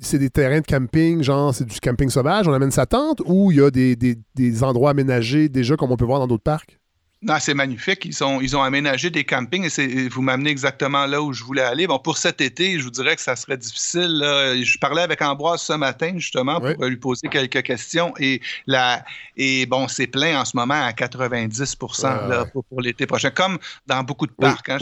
c'est 0.00 0.18
des 0.18 0.30
terrains 0.30 0.60
de 0.60 0.66
camping, 0.66 1.22
genre 1.22 1.54
c'est 1.54 1.66
du 1.66 1.78
camping 1.78 2.08
sauvage, 2.08 2.48
on 2.48 2.52
amène 2.54 2.70
sa 2.70 2.86
tente, 2.86 3.20
ou 3.26 3.50
il 3.50 3.58
y 3.58 3.60
a 3.62 3.70
des, 3.70 3.96
des 3.96 4.64
endroits 4.64 4.90
aménagés 4.90 5.50
déjà 5.50 5.76
comme 5.76 5.92
on 5.92 5.96
peut 5.96 6.06
voir 6.06 6.20
dans 6.20 6.26
d'autres 6.26 6.42
parcs? 6.42 6.78
Non, 7.24 7.36
c'est 7.40 7.54
magnifique. 7.54 8.04
Ils, 8.04 8.22
ont, 8.22 8.42
ils 8.42 8.54
ont 8.54 8.62
aménagé 8.62 9.08
des 9.08 9.24
campings 9.24 9.70
et 9.78 10.08
vous 10.08 10.20
m'amenez 10.20 10.50
exactement 10.50 11.06
là 11.06 11.22
où 11.22 11.32
je 11.32 11.42
voulais 11.42 11.62
aller. 11.62 11.86
Bon, 11.86 11.98
pour 11.98 12.18
cet 12.18 12.42
été, 12.42 12.78
je 12.78 12.84
vous 12.84 12.90
dirais 12.90 13.16
que 13.16 13.22
ça 13.22 13.34
serait 13.34 13.56
difficile. 13.56 14.20
Je 14.62 14.78
parlais 14.78 15.00
avec 15.00 15.22
Ambroise 15.22 15.62
ce 15.62 15.72
matin, 15.72 16.12
justement, 16.16 16.60
pour 16.60 16.84
lui 16.84 16.96
poser 16.96 17.28
quelques 17.28 17.62
questions. 17.62 18.12
Et, 18.20 18.42
la, 18.66 19.02
et 19.38 19.64
bon, 19.64 19.88
c'est 19.88 20.06
plein 20.06 20.38
en 20.38 20.44
ce 20.44 20.54
moment 20.54 20.74
à 20.74 20.90
90% 20.90 22.50
pour, 22.52 22.80
l'été 22.82 23.06
prochain, 23.06 23.30
comme 23.30 23.58
dans 23.86 24.02
beaucoup 24.02 24.26
de 24.26 24.32
parcs. 24.32 24.68
Hein. 24.68 24.78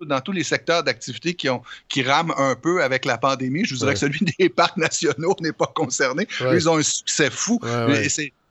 Dans, 0.00 0.20
tous 0.20 0.32
les 0.32 0.44
secteurs 0.44 0.84
d'activité 0.84 1.32
qui, 1.32 1.48
ont, 1.48 1.62
qui 1.88 2.02
rament 2.02 2.34
un 2.36 2.56
peu 2.56 2.82
avec 2.82 3.06
la 3.06 3.16
pandémie, 3.16 3.64
je 3.64 3.74
vous 3.74 3.80
dirais 3.80 3.94
que 3.94 4.00
celui 4.00 4.20
des 4.38 4.50
parcs 4.50 4.76
nationaux 4.76 5.34
n'est 5.40 5.52
pas 5.52 5.72
concerné. 5.74 6.26
ils 6.52 6.68
ont 6.68 6.76
un 6.76 6.82
succès 6.82 7.30
fou. 7.30 7.58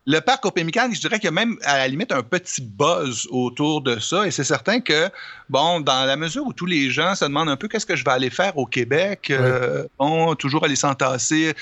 Le 0.09 0.21
parc 0.21 0.43
Opémicane, 0.43 0.91
je 0.91 0.99
dirais 0.99 1.17
qu'il 1.17 1.25
y 1.25 1.27
a 1.27 1.31
même 1.31 1.55
à 1.63 1.77
la 1.77 1.87
limite 1.87 2.11
un 2.11 2.23
petit 2.23 2.61
buzz 2.61 3.27
autour 3.29 3.81
de 3.81 3.99
ça. 3.99 4.25
Et 4.25 4.31
c'est 4.31 4.43
certain 4.43 4.79
que, 4.79 5.07
bon, 5.49 5.81
dans 5.81 6.03
la 6.03 6.15
mesure 6.15 6.47
où 6.47 6.51
tous 6.51 6.65
les 6.65 6.89
gens 6.89 7.13
se 7.13 7.25
demandent 7.25 7.49
un 7.49 7.57
peu 7.57 7.67
qu'est-ce 7.67 7.85
que 7.85 7.95
je 7.95 8.03
vais 8.03 8.09
aller 8.09 8.31
faire 8.31 8.57
au 8.57 8.65
Québec, 8.65 9.27
euh, 9.29 9.85
bon, 9.99 10.33
toujours 10.33 10.65
aller 10.65 10.75
s'entasser. 10.75 11.53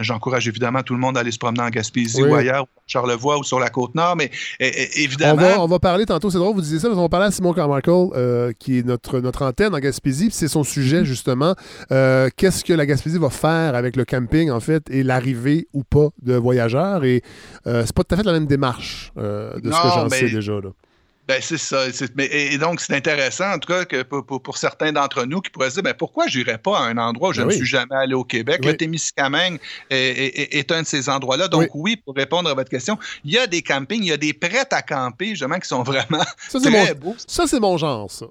J'encourage 0.00 0.46
évidemment 0.46 0.82
tout 0.82 0.92
le 0.92 1.00
monde 1.00 1.16
à 1.16 1.20
aller 1.20 1.32
se 1.32 1.38
promener 1.38 1.62
en 1.62 1.70
Gaspésie 1.70 2.22
ou 2.22 2.34
ailleurs, 2.34 2.66
Charlevoix 2.86 3.38
ou 3.38 3.42
sur 3.42 3.58
la 3.58 3.70
Côte-Nord, 3.70 4.16
mais 4.16 4.30
évidemment. 4.60 5.42
On 5.42 5.46
va, 5.46 5.60
on 5.62 5.66
va, 5.66 5.78
parler 5.78 6.04
tantôt, 6.04 6.28
c'est 6.28 6.36
drôle, 6.36 6.54
vous 6.54 6.60
disiez 6.60 6.80
ça, 6.80 6.90
mais 6.90 6.94
on 6.94 7.02
va 7.02 7.08
parler 7.08 7.28
à 7.28 7.30
Simon 7.30 7.54
Carmichael, 7.54 8.10
euh, 8.14 8.52
qui 8.58 8.80
est 8.80 8.82
notre, 8.82 9.20
notre 9.20 9.46
antenne 9.46 9.74
en 9.74 9.78
Gaspésie, 9.78 10.28
c'est 10.30 10.48
son 10.48 10.62
sujet 10.62 11.06
justement. 11.06 11.54
Euh, 11.90 12.28
qu'est-ce 12.36 12.62
que 12.64 12.74
la 12.74 12.84
Gaspésie 12.84 13.18
va 13.18 13.30
faire 13.30 13.74
avec 13.74 13.96
le 13.96 14.04
camping, 14.04 14.50
en 14.50 14.60
fait, 14.60 14.90
et 14.90 15.02
l'arrivée 15.02 15.68
ou 15.72 15.84
pas 15.84 16.08
de 16.20 16.34
voyageurs? 16.34 17.04
Et 17.04 17.22
c'est 17.94 18.02
pas 18.02 18.04
tout 18.04 18.14
à 18.14 18.18
fait 18.18 18.26
la 18.26 18.32
même 18.32 18.46
démarche 18.46 19.12
euh, 19.16 19.54
de 19.60 19.70
ce 19.70 19.82
que 19.82 19.88
j'en 19.88 20.08
sais 20.08 20.28
déjà. 20.28 20.54
Là. 20.54 20.70
Ben, 21.26 21.38
c'est 21.40 21.56
ça. 21.56 21.86
et, 22.18 22.58
donc, 22.58 22.80
c'est 22.80 22.94
intéressant, 22.94 23.52
en 23.52 23.58
tout 23.58 23.72
cas, 23.72 23.86
que 23.86 24.02
pour, 24.02 24.58
certains 24.58 24.92
d'entre 24.92 25.24
nous 25.24 25.40
qui 25.40 25.50
pourraient 25.50 25.70
se 25.70 25.76
dire 25.76 25.82
ben, 25.82 25.94
pourquoi 25.94 26.26
je 26.26 26.38
n'irais 26.38 26.58
pas 26.58 26.78
à 26.78 26.82
un 26.82 26.98
endroit 26.98 27.30
où 27.30 27.32
je 27.32 27.40
ben 27.40 27.48
ne 27.48 27.52
suis 27.52 27.64
jamais 27.64 27.94
allé 27.94 28.12
au 28.12 28.24
Québec? 28.24 28.62
Le 28.62 28.76
Témiscamingue 28.76 29.58
est, 29.88 30.70
un 30.70 30.82
de 30.82 30.86
ces 30.86 31.08
endroits-là. 31.08 31.48
Donc, 31.48 31.70
oui. 31.74 31.96
pour 31.96 32.14
répondre 32.14 32.50
à 32.50 32.54
votre 32.54 32.68
question, 32.68 32.98
il 33.24 33.30
y 33.30 33.38
a 33.38 33.46
des 33.46 33.62
campings, 33.62 34.02
il 34.02 34.08
y 34.08 34.12
a 34.12 34.18
des 34.18 34.34
prêts 34.34 34.66
à 34.70 34.82
camper, 34.82 35.28
justement, 35.28 35.58
qui 35.58 35.68
sont 35.68 35.82
vraiment 35.82 36.24
ça, 36.48 36.60
très 36.60 36.94
beaux. 36.94 37.14
Ça, 37.26 37.46
c'est 37.46 37.60
mon 37.60 37.78
genre, 37.78 38.10
ça. 38.10 38.26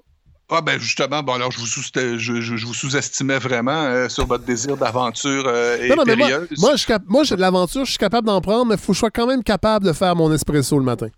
Ah 0.56 0.60
ben 0.60 0.78
justement, 0.78 1.22
bon 1.22 1.32
alors 1.32 1.50
je 1.50 1.58
vous, 1.58 1.66
sous 1.66 1.82
je, 1.82 2.66
vous 2.66 2.74
sous-estimais 2.74 3.38
vraiment 3.38 3.72
euh, 3.72 4.08
sur 4.08 4.24
votre 4.24 4.44
désir 4.44 4.76
d'aventure 4.76 5.44
euh, 5.46 5.88
non, 5.88 5.96
non, 5.96 6.16
moi, 6.16 6.28
moi, 6.58 6.74
moi 7.06 7.24
j'ai 7.24 7.34
de 7.34 7.40
l'aventure, 7.40 7.84
je 7.84 7.90
suis 7.90 7.98
capable 7.98 8.28
d'en 8.28 8.40
prendre, 8.40 8.66
mais 8.66 8.76
il 8.76 8.80
faut 8.80 8.92
que 8.92 8.94
je 8.94 9.00
sois 9.00 9.10
quand 9.10 9.26
même 9.26 9.42
capable 9.42 9.84
de 9.84 9.92
faire 9.92 10.14
mon 10.14 10.32
espresso 10.32 10.78
le 10.78 10.84
matin. 10.84 11.08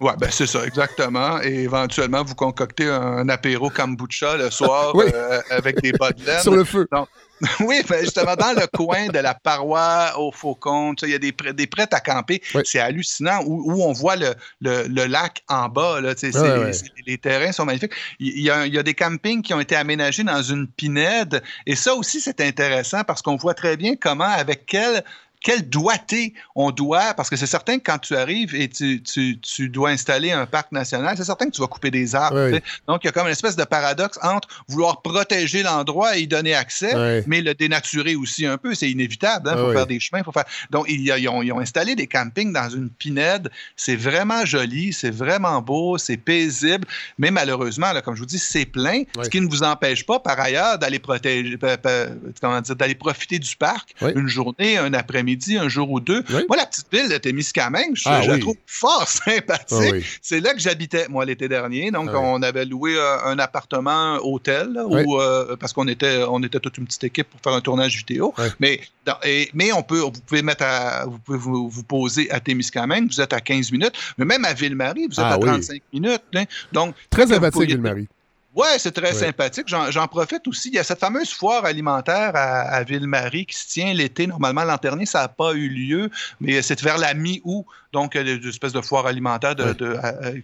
Oui, 0.00 0.12
ben 0.18 0.28
c'est 0.30 0.46
ça, 0.46 0.64
exactement. 0.64 1.42
Et 1.42 1.64
éventuellement, 1.64 2.22
vous 2.22 2.36
concoctez 2.36 2.88
un 2.88 3.28
apéro 3.28 3.68
kombucha 3.68 4.36
le 4.36 4.50
soir 4.50 4.94
euh, 4.96 5.40
avec 5.50 5.82
des 5.82 5.90
laine. 5.90 6.40
Sur 6.40 6.54
le 6.54 6.64
feu. 6.64 6.86
oui, 7.60 7.82
ben 7.88 8.00
justement, 8.00 8.34
dans 8.34 8.52
le 8.52 8.66
coin 8.66 9.08
de 9.08 9.18
la 9.18 9.34
paroi 9.34 10.12
au 10.18 10.32
Faucon, 10.32 10.94
il 11.02 11.10
y 11.10 11.14
a 11.14 11.18
des, 11.18 11.32
des 11.32 11.66
prêts 11.66 11.88
à 11.92 12.00
camper. 12.00 12.42
C'est 12.64 12.80
hallucinant 12.80 13.40
où, 13.46 13.82
on 13.82 13.92
voit 13.92 14.16
le, 14.16 14.34
le, 14.60 15.06
lac 15.06 15.42
en 15.48 15.68
bas. 15.68 16.00
Là, 16.00 16.14
les 17.06 17.18
terrains 17.18 17.52
sont 17.52 17.64
magnifiques. 17.64 17.92
Il 18.18 18.40
y, 18.40 18.50
a, 18.50 18.66
il 18.66 18.74
y, 18.74 18.78
a, 18.78 18.82
des 18.82 18.94
campings 18.94 19.42
qui 19.42 19.54
ont 19.54 19.60
été 19.60 19.76
aménagés 19.76 20.24
dans 20.24 20.42
une 20.42 20.66
pinède. 20.68 21.42
Et 21.66 21.76
ça 21.76 21.94
aussi, 21.94 22.20
c'est 22.20 22.40
intéressant 22.40 23.04
parce 23.04 23.22
qu'on 23.22 23.36
voit 23.36 23.54
très 23.54 23.76
bien 23.76 23.94
comment, 23.96 24.24
avec 24.24 24.66
quel 24.66 25.04
quel 25.42 25.68
doigté 25.68 26.34
on 26.54 26.70
doit, 26.70 27.14
parce 27.14 27.30
que 27.30 27.36
c'est 27.36 27.46
certain 27.46 27.78
que 27.78 27.84
quand 27.84 27.98
tu 27.98 28.16
arrives 28.16 28.54
et 28.54 28.68
tu, 28.68 29.02
tu, 29.02 29.68
dois 29.68 29.90
installer 29.90 30.32
un 30.32 30.46
parc 30.46 30.72
national, 30.72 31.16
c'est 31.16 31.24
certain 31.24 31.46
que 31.46 31.52
tu 31.52 31.60
vas 31.60 31.66
couper 31.66 31.90
des 31.90 32.14
arbres. 32.14 32.58
Donc, 32.86 33.04
il 33.04 33.06
y 33.06 33.08
a 33.08 33.12
comme 33.12 33.26
une 33.26 33.32
espèce 33.32 33.56
de 33.56 33.64
paradoxe 33.64 34.18
entre 34.22 34.48
vouloir 34.68 35.02
protéger 35.02 35.62
l'endroit 35.62 36.16
et 36.16 36.22
y 36.22 36.26
donner 36.26 36.54
accès, 36.54 37.22
mais 37.26 37.40
le 37.40 37.54
dénaturer 37.54 38.16
aussi 38.16 38.46
un 38.46 38.58
peu. 38.58 38.74
C'est 38.74 38.90
inévitable. 38.90 39.48
Il 39.48 39.58
hein, 39.58 39.64
faut 39.64 39.72
faire 39.72 39.86
des 39.86 40.00
chemins. 40.00 40.22
Faut 40.22 40.32
faire... 40.32 40.44
Donc, 40.70 40.86
ils, 40.88 41.28
ont, 41.28 41.58
installé 41.58 41.94
des 41.94 42.06
campings 42.06 42.52
dans 42.52 42.68
une 42.68 42.90
pinède. 42.90 43.50
C'est 43.76 43.96
vraiment 43.96 44.44
joli, 44.44 44.92
c'est 44.92 45.10
vraiment 45.10 45.60
beau, 45.60 45.98
c'est 45.98 46.16
paisible, 46.16 46.86
mais 47.18 47.30
malheureusement, 47.30 47.92
là, 47.92 48.02
comme 48.02 48.14
je 48.14 48.20
vous 48.20 48.26
dis, 48.26 48.38
c'est 48.38 48.66
plein, 48.66 49.02
ce 49.22 49.28
qui 49.28 49.40
ne 49.40 49.48
vous 49.48 49.62
empêche 49.62 50.04
pas, 50.06 50.20
par 50.20 50.38
ailleurs, 50.38 50.78
d'aller 50.78 50.98
protéger, 50.98 51.58
comment 52.40 52.60
dire, 52.60 52.76
d'aller 52.76 52.94
profiter 52.94 53.38
du 53.38 53.56
parc 53.56 53.94
une 54.00 54.28
journée, 54.28 54.78
un 54.78 54.94
après-midi 54.94 55.27
midi 55.28 55.58
un 55.58 55.68
jour 55.68 55.90
ou 55.90 56.00
deux. 56.00 56.24
Moi, 56.48 56.56
la 56.56 56.66
petite 56.66 56.86
ville 56.90 57.08
de 57.08 57.18
Témiscamingue, 57.18 57.94
je, 57.94 58.04
ah 58.06 58.24
la 58.26 58.38
trouve 58.38 58.56
fort 58.66 59.06
sympathique. 59.24 60.04
Ah 60.04 60.18
c'est 60.22 60.40
là 60.40 60.54
que 60.54 60.60
j'habitais, 60.60 61.06
moi, 61.08 61.24
l'été 61.24 61.48
dernier. 61.48 61.90
Donc, 61.90 62.08
ah 62.12 62.18
on 62.18 62.42
avait 62.42 62.64
loué 62.64 62.96
euh, 62.96 63.24
un, 63.24 63.38
appartement 63.38 64.18
hôtel, 64.22 64.76
euh, 64.76 65.56
parce 65.56 65.72
qu'on 65.72 65.88
était, 65.88 66.24
on 66.28 66.42
était 66.42 66.60
toute 66.60 66.78
une 66.78 66.86
petite 66.86 67.04
équipe 67.04 67.28
pour 67.28 67.40
faire 67.40 67.52
un 67.52 67.60
tournage 67.60 67.96
vidéo. 67.96 68.34
Mais, 68.58 68.80
mais 69.54 69.72
on 69.72 69.82
peut, 69.82 70.00
vous 70.00 70.12
pouvez 70.26 70.42
mettre 70.42 70.64
vous 71.06 71.18
pouvez 71.18 71.38
vous, 71.38 71.82
poser 71.82 72.30
à 72.30 72.40
Témiscamingue, 72.40 73.08
vous 73.08 73.20
êtes 73.20 73.32
à 73.32 73.40
15 73.40 73.70
minutes. 73.72 73.94
Mais 74.16 74.24
même 74.24 74.44
à 74.44 74.54
Ville-Marie, 74.54 75.06
vous 75.06 75.20
êtes 75.20 75.26
à 75.26 75.38
35 75.38 75.82
minutes. 75.92 76.22
Hein. 76.34 76.44
Donc, 76.72 76.94
Très 77.10 77.26
sympathique, 77.26 77.68
Ville-Marie. 77.68 78.08
Oui, 78.54 78.66
c'est 78.78 78.92
très 78.92 79.12
sympathique. 79.12 79.66
J'en 79.68 80.06
profite 80.08 80.46
aussi. 80.48 80.68
Il 80.68 80.74
y 80.74 80.78
a 80.78 80.84
cette 80.84 80.98
fameuse 80.98 81.30
foire 81.30 81.64
alimentaire 81.64 82.32
à, 82.34 82.82
Ville-Marie 82.82 83.46
qui 83.46 83.56
se 83.56 83.68
tient 83.68 83.92
l'été. 83.92 84.26
Normalement, 84.26 84.64
l'an 84.64 84.78
dernier, 84.80 85.06
ça 85.06 85.20
n'a 85.22 85.28
pas 85.28 85.52
eu 85.52 85.68
lieu, 85.68 86.10
mais 86.40 86.62
c'est 86.62 86.80
vers 86.82 86.98
la 86.98 87.14
mi-août. 87.14 87.66
Donc, 87.92 88.16
une 88.16 88.46
espèce 88.46 88.72
de 88.72 88.82
foire 88.82 89.06
alimentaire, 89.06 89.54
de, 89.54 89.74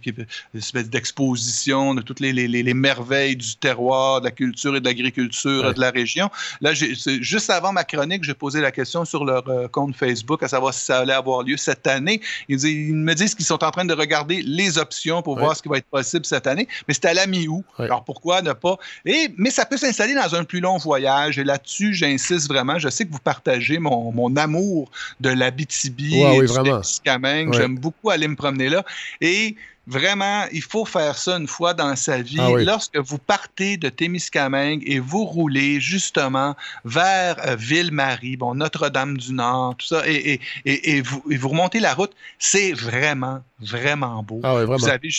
une 0.05 0.25
espèce 0.57 0.89
d'exposition 0.89 1.93
de 1.93 2.01
toutes 2.01 2.19
les, 2.19 2.33
les, 2.33 2.73
merveilles 2.73 3.35
du 3.35 3.55
terroir, 3.57 4.21
de 4.21 4.25
la 4.25 4.31
culture 4.31 4.75
et 4.75 4.79
de 4.79 4.85
l'agriculture 4.85 5.73
de 5.73 5.79
la 5.79 5.91
région. 5.91 6.31
Là, 6.61 6.73
juste 6.73 7.49
avant 7.51 7.71
ma 7.71 7.83
chronique, 7.83 8.23
j'ai 8.23 8.33
posé 8.33 8.61
la 8.61 8.71
question 8.71 9.05
sur 9.05 9.25
leur 9.25 9.47
euh, 9.47 9.67
compte 9.67 9.95
Facebook 9.95 10.41
à 10.41 10.47
savoir 10.47 10.73
si 10.73 10.85
ça 10.85 10.99
allait 10.99 11.13
avoir 11.13 11.43
lieu 11.43 11.57
cette 11.57 11.85
année. 11.85 12.19
Ils, 12.49 12.63
ils 12.65 12.95
me 12.95 13.13
disent 13.13 13.35
qu'ils 13.35 13.45
sont 13.45 13.63
en 13.63 13.71
train 13.71 13.85
de 13.85 13.93
regarder 13.93 14.41
les 14.41 14.79
options 14.79 15.21
pour 15.21 15.37
voir 15.37 15.55
ce 15.55 15.61
qui 15.61 15.69
va 15.69 15.77
être 15.77 15.85
possible 15.85 16.25
cette 16.25 16.47
année, 16.47 16.67
mais 16.87 16.95
c'est 16.95 17.05
à 17.05 17.13
la 17.13 17.27
mi-août. 17.27 17.63
Alors, 17.77 18.03
pourquoi 18.05 18.41
ne 18.41 18.53
pas? 18.53 18.77
Et, 19.05 19.29
mais 19.37 19.49
ça 19.49 19.65
peut 19.65 19.77
s'installer 19.77 20.13
dans 20.13 20.35
un 20.35 20.43
plus 20.43 20.59
long 20.59 20.77
voyage. 20.77 21.39
Et 21.39 21.43
là-dessus, 21.43 21.93
j'insiste 21.93 22.47
vraiment. 22.47 22.79
Je 22.79 22.89
sais 22.89 23.05
que 23.05 23.11
vous 23.11 23.19
partagez 23.19 23.79
mon, 23.79 24.11
mon 24.11 24.35
amour 24.35 24.89
de 25.19 25.29
l'Abitibi 25.29 26.23
ouais, 26.23 26.37
et 26.37 26.41
oui, 26.41 27.53
J'aime 27.53 27.77
beaucoup 27.77 28.09
aller 28.09 28.27
me 28.27 28.35
promener 28.35 28.69
là. 28.69 28.83
Et 29.21 29.55
Vraiment, 29.87 30.45
il 30.51 30.63
faut 30.63 30.83
faire 30.83 31.15
ça 31.15 31.37
une 31.37 31.47
fois 31.47 31.75
dans 31.75 31.95
sa 31.95 32.21
vie. 32.21 32.37
Ah 32.39 32.49
Lorsque 32.57 32.97
vous 32.97 33.19
partez 33.19 33.77
de 33.77 33.89
Témiscamingue 33.89 34.81
et 34.85 34.99
vous 34.99 35.25
roulez 35.25 35.79
justement 35.79 36.55
vers 36.85 37.35
euh, 37.45 37.55
Ville-Marie, 37.55 38.35
bon, 38.35 38.55
Notre-Dame-du-Nord, 38.55 39.75
tout 39.77 39.85
ça, 39.85 40.01
et, 40.07 40.39
et, 40.65 41.01
vous, 41.01 41.21
vous, 41.25 41.49
remontez 41.49 41.79
la 41.79 41.93
route, 41.93 42.13
c'est 42.39 42.73
vraiment, 42.73 43.43
vraiment 43.59 44.21
beau. 44.21 44.41
Ah 44.43 44.53
vraiment. 44.53 44.75
Vous 44.75 44.89
avez 44.89 45.09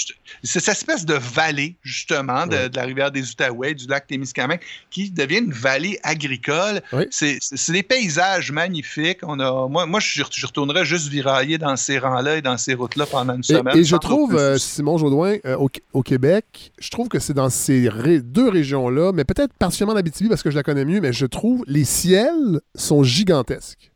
cette 0.42 0.68
espèce 0.68 1.06
de 1.06 1.14
vallée, 1.14 1.76
justement, 1.82 2.46
de, 2.46 2.70
la 2.74 2.82
rivière 2.82 3.10
des 3.10 3.30
Outaouais, 3.30 3.74
du 3.74 3.86
lac 3.86 4.06
Témiscamingue, 4.06 4.60
qui 4.90 5.10
devient 5.10 5.38
une 5.38 5.52
vallée 5.52 5.98
agricole. 6.02 6.82
C'est 7.10 7.38
des 7.68 7.82
paysages 7.82 8.52
magnifiques. 8.52 9.20
On 9.22 9.40
a, 9.40 9.68
moi, 9.68 9.86
moi 9.86 10.00
je, 10.00 10.22
retournerais 10.22 10.84
juste 10.84 11.08
virailler 11.08 11.58
dans 11.58 11.76
ces 11.76 11.98
rangs-là 11.98 12.36
et 12.36 12.42
dans 12.42 12.58
ces 12.58 12.74
routes-là 12.74 13.06
pendant 13.06 13.36
une 13.36 13.42
semaine. 13.42 13.76
Et 13.76 13.84
je 13.84 13.96
trouve 13.96 14.36
euh, 14.36 14.58
Simon 14.58 14.98
Jaudoin, 14.98 15.36
euh, 15.46 15.56
au, 15.92 16.02
Québec, 16.02 16.72
je 16.78 16.90
trouve 16.90 17.08
que 17.08 17.18
c'est 17.18 17.34
dans 17.34 17.50
ces 17.50 17.88
deux 18.20 18.48
régions-là, 18.48 19.12
mais 19.12 19.24
peut-être 19.24 19.52
particulièrement 19.54 19.94
l'Abitibi 19.94 20.28
parce 20.28 20.42
que 20.42 20.50
je 20.50 20.56
la 20.56 20.62
connais 20.62 20.84
mieux, 20.84 21.00
mais 21.00 21.12
je 21.12 21.26
trouve 21.26 21.64
les 21.66 21.84
ciels 21.84 22.60
sont 22.74 23.02
gigantesques. 23.02 23.92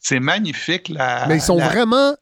C'est 0.00 0.18
magnifique. 0.18 0.88
La, 0.88 1.26
mais 1.28 1.36
ils 1.36 1.42
sont 1.42 1.58
vraiment 1.58 2.16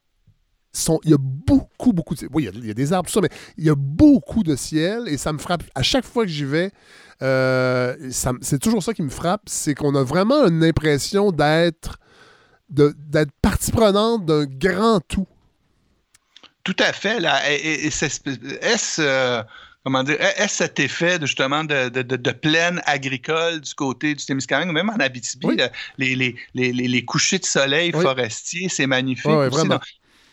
sont, 0.73 1.01
il 1.05 1.11
y 1.11 1.15
a 1.15 1.19
beaucoup, 1.19 1.93
beaucoup 1.93 2.15
de 2.15 2.29
Oui, 2.33 2.49
il 2.53 2.67
y, 2.67 2.71
a, 2.71 2.75
des 2.75 2.93
arbres, 2.93 3.09
tout 3.09 3.15
ça, 3.15 3.21
mais 3.21 3.31
il 3.57 3.65
y 3.65 3.71
a 3.71 3.75
beaucoup 3.75 4.43
de 4.43 4.57
ciel 4.57 5.09
et 5.09 5.17
ça 5.17 5.33
me 5.33 5.39
frappe. 5.39 5.63
À 5.75 5.83
chaque 5.83 6.05
fois 6.05 6.25
que 6.25 6.31
j'y 6.31 6.45
vais, 6.45 6.71
euh, 7.23 7.97
c'est 8.41 8.59
toujours 8.59 8.83
ça 8.83 8.95
qui 8.95 9.03
me 9.03 9.11
frappe, 9.11 9.43
c'est 9.47 9.75
qu'on 9.75 9.95
a 9.95 10.03
vraiment 10.03 10.47
une 10.47 10.65
impression 10.65 11.33
d'être 11.33 11.99
d'être 12.69 13.33
partie 13.43 13.73
prenante 13.73 14.25
d'un 14.27 14.45
grand 14.45 15.01
tout. 15.01 15.27
Tout 16.63 16.77
à 16.79 16.93
fait. 16.93 17.19
Là, 17.19 17.41
est-ce 17.51 19.01
euh, 19.01 19.43
comment 19.85 20.05
dire, 20.05 20.17
est 20.21 20.49
cet 20.49 20.79
effet 20.79 21.19
de, 21.19 21.27
justement 21.27 21.65
de, 21.65 21.89
de, 21.89 22.31
plaine 22.31 22.81
agricole 22.87 23.61
du 23.61 23.75
côté 23.75 24.15
du 24.15 24.25
Témiscamingue, 24.25 24.73
même 24.73 24.91
en 24.91 25.01
Abitibi, 25.01 25.49
les, 25.99 26.15
les, 26.15 26.37
les, 26.55 26.73
les, 26.73 27.05
couchers 27.05 27.39
de 27.39 27.45
soleil 27.45 27.93
forestiers, 27.93 28.69
c'est 28.69 28.87
magnifique. 28.87 29.31
aussi, 29.31 29.69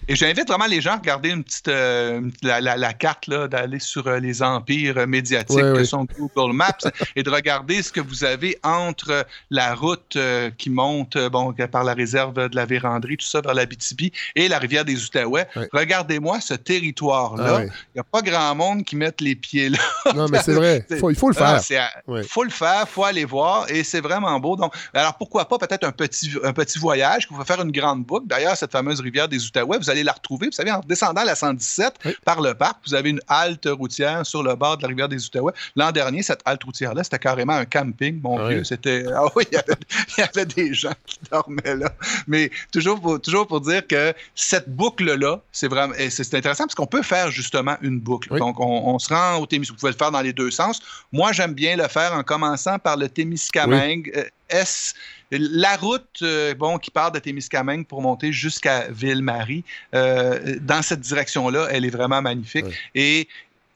et 0.09 0.15
j'invite 0.15 0.47
vraiment 0.47 0.67
les 0.67 0.79
gens 0.79 0.91
à 0.91 0.97
regarder 0.97 1.29
une 1.29 1.43
petite, 1.43 1.67
euh, 1.67 2.21
la, 2.41 2.93
carte, 2.93 3.29
d'aller 3.29 3.79
sur 3.79 4.07
euh, 4.07 4.19
les 4.19 4.41
empires 4.41 5.05
médiatiques 5.05 5.57
que 5.57 5.83
sont 5.83 6.07
Google 6.17 6.53
Maps 6.53 6.71
et 7.15 7.23
de 7.23 7.29
regarder 7.29 7.81
ce 7.81 7.91
que 7.91 7.99
vous 7.99 8.23
avez 8.23 8.57
entre 8.63 9.25
la 9.49 9.75
route 9.75 10.15
euh, 10.15 10.49
qui 10.57 10.69
monte 10.69 11.17
bon, 11.29 11.53
par 11.69 11.83
la 11.83 11.93
réserve 11.93 12.33
de 12.49 12.55
la 12.55 12.65
Vérandrie, 12.65 13.17
tout 13.17 13.25
ça, 13.25 13.41
vers 13.41 13.53
la 13.53 13.65
BTB 13.65 14.13
et 14.35 14.47
la 14.47 14.59
rivière 14.59 14.85
des 14.85 15.03
Outaouais. 15.03 15.47
Regardez-moi 15.73 16.39
ce 16.39 16.53
territoire-là. 16.53 17.59
Ah 17.59 17.63
il 17.63 17.95
n'y 17.95 17.99
a 17.99 18.03
pas 18.03 18.21
grand 18.21 18.55
monde 18.55 18.85
qui 18.85 18.95
mette 18.95 19.19
les 19.19 19.35
pieds 19.35 19.69
là. 19.69 19.77
non, 20.15 20.27
mais 20.29 20.39
c'est 20.41 20.53
vrai. 20.53 20.85
il 20.89 21.15
faut 21.15 21.29
le 21.29 21.35
faire. 21.35 21.61
Il 22.07 22.23
faut 22.23 22.43
le 22.43 22.49
faire, 22.49 22.85
il 22.87 22.89
faut 22.89 23.03
aller 23.03 23.25
voir 23.25 23.69
et 23.69 23.83
c'est 23.83 24.01
vraiment 24.01 24.39
beau. 24.39 24.55
Donc, 24.55 24.73
alors 24.93 25.15
pourquoi 25.15 25.47
pas 25.49 25.57
peut-être 25.57 25.83
un 25.83 25.91
petit, 25.91 26.31
un 26.43 26.53
petit 26.53 26.79
voyage, 26.79 27.27
vous 27.29 27.35
pouvez 27.35 27.45
faire 27.45 27.61
une 27.61 27.71
grande 27.71 28.05
boucle. 28.05 28.27
D'ailleurs, 28.27 28.55
cette 28.55 28.71
fameuse 28.71 29.01
rivière 29.01 29.27
des 29.27 29.45
Outaouais, 29.45 29.77
vous 29.87 29.91
allez 29.91 30.03
la 30.03 30.11
retrouver. 30.11 30.47
Vous 30.47 30.51
savez, 30.51 30.71
en 30.71 30.81
descendant 30.81 31.23
la 31.23 31.35
117 31.35 31.99
par 32.25 32.41
le 32.41 32.53
parc, 32.53 32.77
vous 32.85 32.93
avez 32.93 33.09
une 33.09 33.21
halte 33.27 33.67
routière 33.67 34.25
sur 34.25 34.43
le 34.43 34.55
bord 34.55 34.77
de 34.77 34.83
la 34.83 34.89
rivière 34.89 35.07
des 35.07 35.25
Outaouais. 35.25 35.53
L'an 35.75 35.91
dernier, 35.91 36.23
cette 36.23 36.41
halte 36.45 36.63
routière-là, 36.63 37.03
c'était 37.03 37.19
carrément 37.19 37.53
un 37.53 37.65
camping, 37.65 38.19
mon 38.21 38.47
vieux. 38.47 38.63
C'était. 38.63 39.05
Ah 39.15 39.25
oui, 39.35 39.45
il 39.51 39.55
y, 39.55 40.21
avait, 40.21 40.45
des 40.45 40.73
gens 40.73 40.93
qui 41.05 41.19
dormaient 41.31 41.75
là. 41.75 41.91
Mais 42.27 42.51
toujours 42.71 42.99
pour, 42.99 43.21
toujours 43.21 43.47
pour 43.47 43.61
dire 43.61 43.85
que 43.87 44.13
cette 44.35 44.69
boucle-là, 44.69 45.39
c'est 45.51 45.67
vraiment. 45.67 45.93
C'est 46.09 46.33
intéressant 46.33 46.65
parce 46.65 46.75
qu'on 46.75 46.87
peut 46.87 47.03
faire 47.03 47.31
justement 47.31 47.77
une 47.81 47.99
boucle. 47.99 48.37
Donc, 48.37 48.59
on, 48.59 48.99
se 48.99 49.13
rend 49.13 49.37
au 49.37 49.45
Témiscamingue. 49.45 49.77
Vous 49.77 49.79
pouvez 49.79 49.91
le 49.91 49.97
faire 49.97 50.11
dans 50.11 50.21
les 50.21 50.33
deux 50.33 50.51
sens. 50.51 50.81
Moi, 51.11 51.31
j'aime 51.31 51.53
bien 51.53 51.77
le 51.77 51.87
faire 51.87 52.13
en 52.13 52.23
commençant 52.23 52.79
par 52.79 52.97
le 52.97 53.07
Témiscamingue. 53.07 54.11
Euh, 54.15 54.23
est 54.49 54.93
la 55.31 55.75
route 55.75 56.19
euh, 56.21 56.53
bon, 56.53 56.77
qui 56.77 56.91
part 56.91 57.11
de 57.11 57.19
Témiscamingue 57.19 57.85
pour 57.85 58.01
monter 58.01 58.31
jusqu'à 58.31 58.87
Ville-Marie, 58.89 59.63
euh, 59.93 60.57
dans 60.61 60.81
cette 60.81 61.01
direction-là, 61.01 61.67
elle 61.71 61.85
est 61.85 61.89
vraiment 61.89 62.21
magnifique. 62.21 62.65
Et 62.95 63.27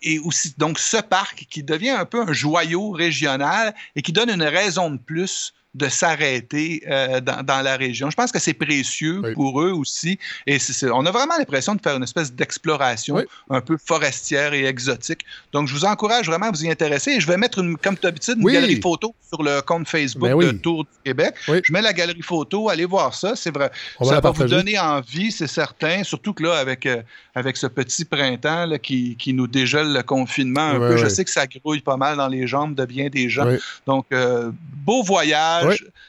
et 0.04 0.18
aussi 0.18 0.56
donc 0.58 0.80
ce 0.80 0.98
parc 0.98 1.46
qui 1.48 1.62
devient 1.62 1.92
un 1.92 2.06
peu 2.06 2.22
un 2.22 2.34
joyau 2.34 2.90
régional 2.90 3.76
et 3.96 4.02
qui 4.02 4.12
donne 4.12 4.32
une 4.32 4.42
raison 4.42 4.90
de 4.90 4.98
plus 4.98 5.54
de 5.74 5.88
s'arrêter 5.88 6.84
euh, 6.90 7.22
dans, 7.22 7.62
la 7.64 7.78
région. 7.78 8.10
Je 8.10 8.16
pense 8.16 8.32
que 8.32 8.40
c'est 8.40 8.54
précieux 8.54 9.22
pour 9.36 9.62
eux 9.62 9.72
aussi. 9.72 10.20
Et 10.46 10.58
on 10.92 11.06
a 11.06 11.12
vraiment 11.12 11.38
l'impression 11.38 11.76
de 11.76 11.82
faire 11.82 11.96
une 11.96 12.04
espèce 12.04 12.34
d'exploration 12.34 13.24
un 13.50 13.62
peu 13.62 13.78
forestière 13.84 14.54
et 14.54 14.66
exotique. 14.66 15.22
Donc, 15.54 15.68
je 15.68 15.74
vous 15.74 15.86
encourage 15.86 16.28
vraiment 16.28 16.48
à 16.48 16.52
vous 16.52 16.66
y 16.66 16.70
intéresser. 16.70 17.12
Et 17.12 17.20
je 17.22 17.28
vais 17.28 17.38
mettre, 17.38 17.60
une, 17.60 17.78
comme 17.78 17.96
d'habitude, 17.96 18.38
une 18.40 18.52
galerie 18.52 18.82
photo 18.82 19.16
sur 19.28 19.44
le 19.44 19.62
compte 19.62 19.88
Facebook 19.88 20.30
ben 20.30 20.38
de 20.38 20.52
Tour 20.52 20.84
du 20.84 20.90
Québec. 21.06 21.36
Je 21.48 21.72
mets 21.72 21.82
la 21.82 21.94
galerie 21.94 22.22
photo. 22.22 22.70
Allez 22.70 22.86
voir 22.86 23.14
ça. 23.14 23.36
C'est 23.36 23.54
vrai. 23.54 23.72
ça 24.02 24.20
va, 24.20 24.32
vous 24.32 24.44
donner 24.46 24.78
envie, 24.78 25.32
c'est 25.32 25.48
certain. 25.48 26.04
Surtout 26.04 26.34
que 26.34 26.44
là, 26.44 26.58
avec, 26.58 26.86
euh, 26.86 27.02
avec 27.34 27.56
ce 27.56 27.68
petit 27.68 28.04
printemps 28.04 28.66
là, 28.66 28.78
qui, 28.78 29.16
qui, 29.18 29.34
nous 29.34 29.48
dégèle 29.48 29.94
le 29.94 30.04
confinement 30.04 30.68
un 30.68 30.80
peu, 30.80 30.98
je 30.98 31.08
sais 31.08 31.24
que 31.24 31.32
ça 31.32 31.48
grouille 31.48 31.80
pas 31.80 31.98
mal 31.98 32.18
dans 32.18 32.28
les 32.28 32.48
jambes 32.48 32.76
de 32.76 32.86
bien 32.86 33.08
des 33.10 33.30
gens. 33.30 33.48
Donc, 33.86 34.08
euh, 34.12 34.52
beau 34.86 35.04
voyage. 35.04 35.61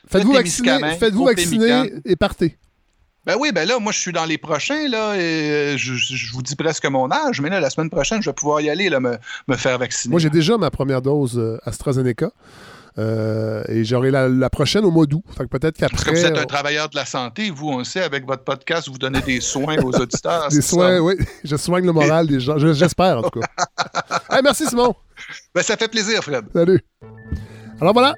Faites-vous 0.09 0.33
vacciner, 0.33 0.97
faites 0.99 1.15
vacciner 1.15 1.93
et 2.05 2.17
partez. 2.17 2.59
Ben 3.25 3.37
oui, 3.39 3.53
ben 3.53 3.69
là, 3.69 3.79
moi, 3.79 3.93
je 3.93 4.01
suis 4.01 4.13
dans 4.13 4.25
les 4.25 4.37
prochains, 4.37 4.89
là, 4.89 5.15
et 5.15 5.77
je, 5.79 6.33
vous 6.33 6.43
dis 6.43 6.57
presque 6.57 6.85
mon 6.87 7.09
âge, 7.13 7.41
mais 7.41 7.51
là, 7.51 7.61
la 7.61 7.71
semaine 7.71 7.89
prochaine, 7.89 8.21
je 8.21 8.29
vais 8.29 8.35
pouvoir 8.35 8.61
y 8.61 8.69
aller, 8.69 8.89
là, 8.89 8.99
me, 8.99 9.17
faire 9.57 9.79
vacciner. 9.79 10.11
Moi, 10.11 10.19
j'ai 10.19 10.31
déjà 10.31 10.59
ma 10.59 10.73
première 10.73 11.03
dose 11.03 11.39
euh, 11.39 11.59
AstraZeneca. 11.65 12.31
Euh, 12.99 13.63
et 13.69 13.85
j'aurai 13.85 14.11
la, 14.11 14.51
prochaine 14.51 14.85
au 14.85 14.91
mois 14.91 15.07
d'août. 15.07 15.23
Fait 15.37 15.47
peut-être 15.47 15.79
qu'après. 15.79 15.97
Parce 15.97 16.05
que 16.05 16.11
vous 16.11 16.27
êtes 16.27 16.37
un 16.37 16.45
travailleur 16.45 16.89
de 16.89 16.97
la 16.97 17.07
santé, 17.07 17.51
vous, 17.51 17.69
on 17.69 17.85
sait, 17.85 18.03
avec 18.03 18.27
votre 18.27 18.45
podcast, 18.45 18.89
vous 18.89 18.99
donnez 18.99 19.23
des 19.23 19.41
soins 19.41 19.79
aux 19.79 19.93
auditeurs. 20.01 20.49
des 20.49 20.61
soins, 20.61 20.99
oui. 20.99 21.15
Je 21.45 21.57
soigne 21.57 21.87
le 21.87 21.93
moral 21.93 22.27
des 22.27 22.41
gens. 22.41 22.59
J'espère, 22.59 23.19
en 23.19 23.23
tout 23.23 23.41
cas. 23.41 24.41
merci, 24.43 24.67
Simon. 24.67 24.95
Ben, 25.55 25.63
ça 25.63 25.77
fait 25.77 25.89
plaisir, 25.89 26.23
Fred. 26.23 26.45
Salut. 26.53 26.81
Alors 27.81 27.95
voilà, 27.95 28.15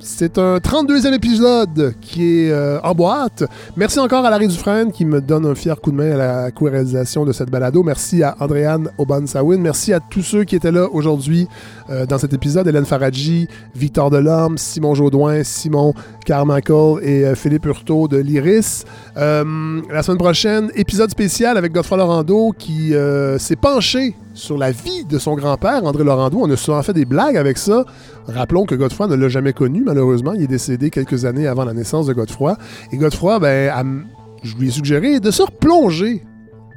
c'est 0.00 0.38
un 0.38 0.58
32e 0.58 1.12
épisode 1.12 1.94
qui 2.00 2.44
est 2.44 2.52
euh, 2.52 2.80
en 2.82 2.94
boîte. 2.94 3.42
Merci 3.76 3.98
encore 3.98 4.24
à 4.24 4.30
Larry 4.30 4.46
Dufresne 4.46 4.92
qui 4.92 5.04
me 5.04 5.20
donne 5.20 5.44
un 5.44 5.54
fier 5.54 5.80
coup 5.80 5.90
de 5.90 5.96
main 5.96 6.12
à 6.12 6.16
la 6.16 6.50
co-réalisation 6.52 7.24
de 7.24 7.32
cette 7.32 7.50
balado. 7.50 7.82
Merci 7.82 8.22
à 8.22 8.36
Andréane 8.38 8.90
Obansawin. 8.98 9.58
Merci 9.58 9.92
à 9.92 9.98
tous 9.98 10.22
ceux 10.22 10.44
qui 10.44 10.54
étaient 10.54 10.70
là 10.70 10.86
aujourd'hui 10.92 11.48
euh, 11.90 12.06
dans 12.06 12.18
cet 12.18 12.32
épisode. 12.32 12.68
Hélène 12.68 12.84
Faradji, 12.84 13.48
Victor 13.74 14.10
Delorme, 14.10 14.56
Simon 14.56 14.94
Jaudoin, 14.94 15.42
Simon 15.42 15.94
Carmichael 16.24 17.02
et 17.02 17.24
euh, 17.24 17.34
Philippe 17.34 17.66
Hurtaud 17.66 18.06
de 18.06 18.18
l'Iris. 18.18 18.84
la 19.16 20.02
semaine 20.02 20.18
prochaine, 20.18 20.70
épisode 20.76 21.10
spécial 21.10 21.56
avec 21.56 21.72
Godefroy 21.72 21.98
Laurando 21.98 22.52
qui 22.56 22.92
s'est 23.38 23.56
penché 23.56 24.14
sur 24.38 24.56
la 24.56 24.70
vie 24.70 25.04
de 25.04 25.18
son 25.18 25.34
grand-père, 25.34 25.84
André 25.84 26.04
Laurando. 26.04 26.38
On 26.40 26.50
a 26.50 26.56
souvent 26.56 26.82
fait 26.82 26.92
des 26.92 27.04
blagues 27.04 27.36
avec 27.36 27.58
ça. 27.58 27.84
Rappelons 28.26 28.64
que 28.64 28.74
Godefroy 28.74 29.08
ne 29.08 29.16
l'a 29.16 29.28
jamais 29.28 29.52
connu, 29.52 29.82
malheureusement. 29.84 30.32
Il 30.32 30.42
est 30.42 30.46
décédé 30.46 30.90
quelques 30.90 31.24
années 31.24 31.46
avant 31.46 31.64
la 31.64 31.74
naissance 31.74 32.06
de 32.06 32.12
Godefroy. 32.12 32.56
Et 32.92 32.96
Godefroy, 32.96 33.38
ben, 33.40 34.04
je 34.42 34.56
lui 34.56 34.68
ai 34.68 34.70
suggéré 34.70 35.20
de 35.20 35.30
se 35.30 35.42
replonger 35.42 36.22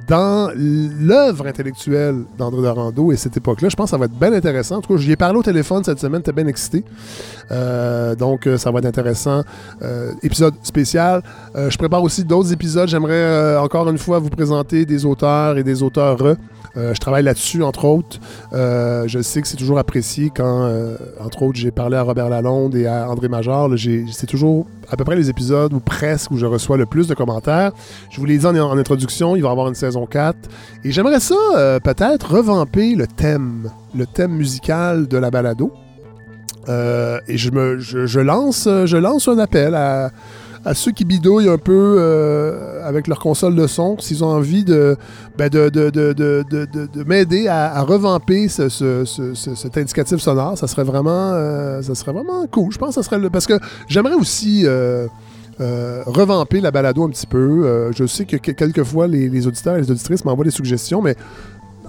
dans 0.08 0.50
l'œuvre 0.56 1.46
intellectuelle 1.46 2.24
d'André 2.36 2.62
Laurando 2.62 3.12
et 3.12 3.16
cette 3.16 3.36
époque-là. 3.36 3.68
Je 3.68 3.76
pense 3.76 3.86
que 3.86 3.90
ça 3.92 3.98
va 3.98 4.06
être 4.06 4.18
bien 4.18 4.32
intéressant. 4.32 4.76
En 4.76 4.80
tout 4.80 4.94
cas, 4.94 5.00
lui 5.00 5.12
ai 5.12 5.16
parlé 5.16 5.38
au 5.38 5.42
téléphone 5.42 5.84
cette 5.84 6.00
semaine, 6.00 6.22
t'es 6.22 6.32
bien 6.32 6.46
excité. 6.46 6.84
Euh, 7.50 8.14
donc, 8.14 8.46
euh, 8.46 8.56
ça 8.58 8.70
va 8.70 8.80
être 8.80 8.86
intéressant. 8.86 9.42
Euh, 9.82 10.12
épisode 10.22 10.54
spécial. 10.62 11.22
je 11.54 11.76
prépare 11.78 12.02
aussi 12.02 12.24
d'autres 12.24 12.52
épisodes. 12.52 12.88
J'aimerais 12.88 13.56
encore 13.56 13.88
une 13.88 13.98
fois 13.98 14.18
vous 14.18 14.30
présenter 14.30 14.84
des 14.84 15.04
auteurs 15.04 15.56
et 15.56 15.62
des 15.62 15.82
auteurs 15.82 16.36
je 16.76 16.98
travaille 16.98 17.22
là-dessus, 17.22 17.62
entre 17.62 17.84
autres. 17.84 18.18
Euh, 18.52 19.04
je 19.06 19.20
sais 19.20 19.42
que 19.42 19.48
c'est 19.48 19.56
toujours 19.56 19.78
apprécié 19.78 20.30
quand, 20.34 20.64
euh, 20.64 20.96
entre 21.20 21.42
autres, 21.42 21.58
j'ai 21.58 21.70
parlé 21.70 21.96
à 21.96 22.02
Robert 22.02 22.28
Lalonde 22.28 22.74
et 22.74 22.86
à 22.86 23.10
André 23.10 23.28
Major. 23.28 23.70
C'est 24.10 24.26
toujours 24.26 24.66
à 24.90 24.96
peu 24.96 25.04
près 25.04 25.16
les 25.16 25.30
épisodes, 25.30 25.72
ou 25.72 25.80
presque, 25.80 26.30
où 26.30 26.36
je 26.36 26.46
reçois 26.46 26.76
le 26.76 26.86
plus 26.86 27.08
de 27.08 27.14
commentaires. 27.14 27.72
Je 28.10 28.18
vous 28.18 28.26
l'ai 28.26 28.38
dit 28.38 28.46
en, 28.46 28.78
introduction, 28.78 29.36
il 29.36 29.42
va 29.42 29.48
y 29.48 29.52
avoir 29.52 29.68
une 29.68 29.74
saison 29.74 30.06
4. 30.06 30.36
Et 30.84 30.92
j'aimerais 30.92 31.20
ça, 31.20 31.78
peut-être, 31.82 32.34
revamper 32.34 32.94
le 32.94 33.06
thème, 33.06 33.70
le 33.94 34.06
thème 34.06 34.32
musical 34.32 35.08
de 35.08 35.18
la 35.18 35.30
balado. 35.30 35.72
et 36.68 37.36
je, 37.36 37.50
me, 37.50 37.78
je, 37.78 38.20
lance, 38.20 38.66
je 38.66 38.96
lance 38.96 39.28
un 39.28 39.38
appel 39.38 39.74
à 39.74 40.10
à 40.64 40.74
ceux 40.74 40.92
qui 40.92 41.04
bidouillent 41.04 41.48
un 41.48 41.58
peu 41.58 41.96
euh, 41.98 42.86
avec 42.86 43.08
leur 43.08 43.18
console 43.18 43.56
de 43.56 43.66
son, 43.66 43.98
s'ils 43.98 44.22
ont 44.22 44.28
envie 44.28 44.64
de, 44.64 44.96
ben 45.36 45.48
de, 45.48 45.68
de, 45.68 45.90
de, 45.90 47.04
m'aider 47.04 47.48
à, 47.48 47.82
revamper 47.82 48.48
ce, 48.48 48.68
cet 49.34 49.76
indicatif 49.76 50.18
sonore, 50.18 50.56
ça 50.56 50.66
serait 50.66 50.84
vraiment, 50.84 51.32
euh, 51.32 51.82
ça 51.82 51.94
serait 51.94 52.12
vraiment 52.12 52.46
cool. 52.46 52.72
Je 52.72 52.78
pense 52.78 52.90
que 52.90 52.94
ça 52.94 53.02
serait 53.02 53.18
le, 53.18 53.30
parce 53.30 53.46
que 53.46 53.58
j'aimerais 53.88 54.14
aussi 54.14 54.62
euh, 54.64 55.08
revamper 55.58 56.60
la 56.60 56.70
balado 56.70 57.04
un 57.04 57.10
petit 57.10 57.26
peu. 57.26 57.90
je 57.94 58.06
sais 58.06 58.24
que 58.24 58.36
quelquefois 58.36 59.08
les, 59.08 59.28
les 59.28 59.46
auditeurs 59.46 59.76
et 59.76 59.80
les 59.80 59.90
auditrices 59.90 60.24
m'envoient 60.24 60.44
des 60.44 60.50
suggestions, 60.50 61.02
mais 61.02 61.16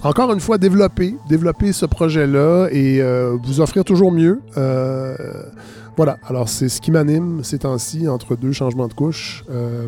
encore 0.02 0.34
une 0.34 0.42
fois, 0.42 0.58
développer, 0.58 1.16
développer 1.30 1.72
ce 1.72 1.86
projet-là 1.86 2.68
et 2.72 3.02
vous 3.44 3.62
offrir 3.62 3.84
toujours 3.84 4.12
mieux. 4.12 4.42
Voilà, 5.96 6.18
alors 6.28 6.50
c'est 6.50 6.70
ce 6.70 6.82
qui 6.82 6.90
m'anime 6.90 7.44
ces 7.44 7.60
temps-ci 7.60 8.08
entre 8.08 8.36
deux 8.36 8.52
changements 8.52 8.88
de 8.88 8.94
couche. 8.94 9.44
Euh, 9.52 9.88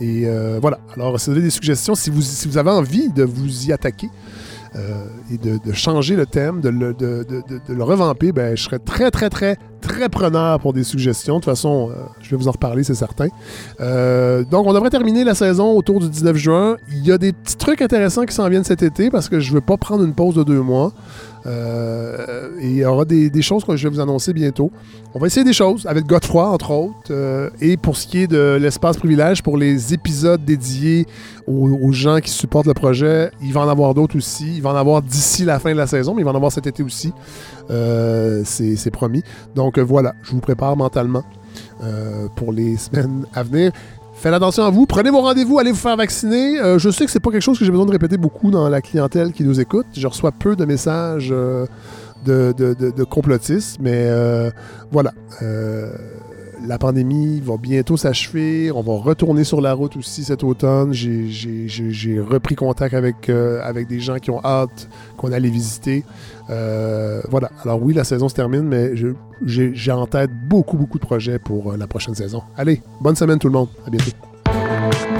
et 0.00 0.24
euh, 0.26 0.58
voilà, 0.60 0.78
alors 0.94 1.18
si 1.18 1.28
vous 1.28 1.36
avez 1.36 1.44
des 1.44 1.50
suggestions, 1.50 1.96
si 1.96 2.10
vous, 2.10 2.22
si 2.22 2.46
vous 2.46 2.56
avez 2.56 2.70
envie 2.70 3.08
de 3.10 3.24
vous 3.24 3.66
y 3.66 3.72
attaquer 3.72 4.10
euh, 4.76 5.06
et 5.32 5.38
de, 5.38 5.72
changer 5.72 6.14
le 6.14 6.26
thème, 6.26 6.60
de 6.60 6.68
le, 6.68 6.94
de, 6.94 7.82
revamper, 7.82 8.30
ben, 8.30 8.56
je 8.56 8.62
serais 8.62 8.78
très, 8.78 9.10
très, 9.10 9.28
très, 9.28 9.56
très 9.80 10.08
preneur 10.08 10.60
pour 10.60 10.72
des 10.72 10.84
suggestions. 10.84 11.34
De 11.34 11.40
toute 11.40 11.50
façon, 11.50 11.90
je 12.20 12.30
vais 12.30 12.36
vous 12.36 12.46
en 12.46 12.52
reparler, 12.52 12.84
c'est 12.84 12.94
certain. 12.94 13.26
donc, 14.50 14.66
on 14.66 14.72
devrait 14.72 14.90
terminer 14.90 15.24
la 15.24 15.34
saison 15.34 15.76
autour 15.76 15.98
du 15.98 16.08
19 16.08 16.36
juin. 16.36 16.76
Il 16.92 17.04
y 17.04 17.10
a 17.10 17.18
des 17.18 17.32
petits 17.32 17.56
trucs 17.56 17.82
intéressants 17.82 18.24
qui 18.24 18.34
s'en 18.34 18.48
viennent 18.48 18.64
cet 18.64 18.84
été 18.84 19.10
parce 19.10 19.28
que 19.28 19.40
je 19.40 19.50
ne 19.50 19.56
veux 19.56 19.60
pas 19.60 19.76
prendre 19.76 20.04
une 20.04 20.14
pause 20.14 20.36
de 20.36 20.44
deux 20.44 20.60
mois. 20.60 20.92
Euh, 21.46 22.50
et 22.58 22.68
il 22.68 22.76
y 22.76 22.84
aura 22.84 23.04
des, 23.04 23.42
choses 23.42 23.64
que 23.64 23.76
je 23.76 23.88
vais 23.88 23.94
vous 23.94 24.00
annoncer 24.00 24.32
bientôt. 24.32 24.70
On 25.14 25.18
va 25.18 25.26
essayer 25.26 25.44
des 25.44 25.52
choses 25.52 25.86
avec 25.86 26.06
Godefroy, 26.06 26.48
entre 26.48 26.70
autres. 26.70 26.94
Euh, 27.10 27.50
et 27.60 27.76
pour 27.76 27.96
ce 27.96 28.06
qui 28.06 28.22
est 28.22 28.26
de 28.26 28.58
l'espace 28.60 28.96
privilège, 28.96 29.42
pour 29.42 29.56
les 29.56 29.92
épisodes 29.92 30.44
dédiés 30.44 31.06
aux, 31.46 31.92
gens 31.92 32.20
qui 32.20 32.30
supportent 32.30 32.66
le 32.66 32.74
projet, 32.74 33.30
il 33.42 33.52
va 33.52 33.60
en 33.60 33.68
avoir 33.68 33.94
d'autres 33.94 34.16
aussi. 34.16 34.56
Il 34.56 34.62
va 34.62 34.70
en 34.70 34.76
avoir 34.76 35.02
d'ici 35.02 35.44
la 35.44 35.58
fin 35.58 35.72
de 35.72 35.76
la 35.76 35.86
saison, 35.86 36.14
mais 36.14 36.22
il 36.22 36.24
va 36.24 36.32
en 36.32 36.36
avoir 36.36 36.52
cet 36.52 36.66
été 36.66 36.82
aussi. 36.82 37.12
Euh, 37.70 38.42
c'est 38.44 38.90
promis. 38.90 39.22
Donc 39.54 39.78
voilà, 39.78 40.14
je 40.22 40.32
vous 40.32 40.40
prépare 40.40 40.76
mentalement. 40.76 41.24
pour 42.36 42.52
les 42.52 42.76
semaines 42.78 43.26
à 43.34 43.42
venir. 43.42 43.72
Faites 44.14 44.32
attention 44.32 44.64
à 44.64 44.70
vous, 44.70 44.86
prenez 44.86 45.10
vos 45.10 45.20
rendez-vous, 45.20 45.58
allez 45.58 45.72
vous 45.72 45.78
faire 45.78 45.96
vacciner. 45.96 46.58
Euh, 46.58 46.78
je 46.78 46.88
sais 46.88 47.04
que 47.04 47.10
c'est 47.10 47.20
pas 47.20 47.30
quelque 47.30 47.42
chose 47.42 47.58
que 47.58 47.64
j'ai 47.64 47.70
besoin 47.70 47.84
de 47.84 47.90
répéter 47.90 48.16
beaucoup 48.16 48.50
dans 48.50 48.68
la 48.68 48.80
clientèle 48.80 49.32
qui 49.32 49.44
nous 49.44 49.60
écoute. 49.60 49.86
Je 49.92 50.06
reçois 50.06 50.32
peu 50.32 50.56
de 50.56 50.64
messages 50.64 51.28
euh, 51.30 51.66
de, 52.24 53.04
complotistes, 53.04 53.78
mais 53.80 54.06
euh, 54.06 54.50
voilà. 54.90 55.12
La 56.66 56.78
pandémie 56.78 57.40
va 57.40 57.56
bientôt 57.56 57.96
s'achever. 57.96 58.70
On 58.72 58.82
va 58.82 58.94
retourner 58.94 59.44
sur 59.44 59.60
la 59.60 59.74
route 59.74 59.96
aussi 59.96 60.24
cet 60.24 60.42
automne. 60.44 60.92
J'ai 60.92 62.20
repris 62.20 62.54
contact 62.54 62.94
avec, 62.94 63.28
avec 63.28 63.86
des 63.88 64.00
gens 64.00 64.16
qui 64.16 64.30
ont 64.30 64.40
hâte 64.44 64.88
qu'on 65.16 65.32
allait 65.32 65.50
visiter. 65.50 66.04
voilà. 66.48 67.50
Alors 67.62 67.82
oui, 67.82 67.94
la 67.94 68.04
saison 68.04 68.28
se 68.28 68.34
termine, 68.34 68.62
mais 68.62 68.92
j'ai 69.44 69.92
en 69.92 70.06
tête 70.06 70.30
beaucoup, 70.48 70.76
beaucoup 70.76 70.98
de 70.98 71.04
projets 71.04 71.38
pour 71.38 71.76
la 71.76 71.86
prochaine 71.86 72.14
saison. 72.14 72.42
Allez, 72.56 72.82
bonne 73.00 73.16
semaine 73.16 73.38
tout 73.38 73.48
le 73.48 73.54
monde. 73.54 73.68
À 73.86 73.90
bientôt. 73.90 75.13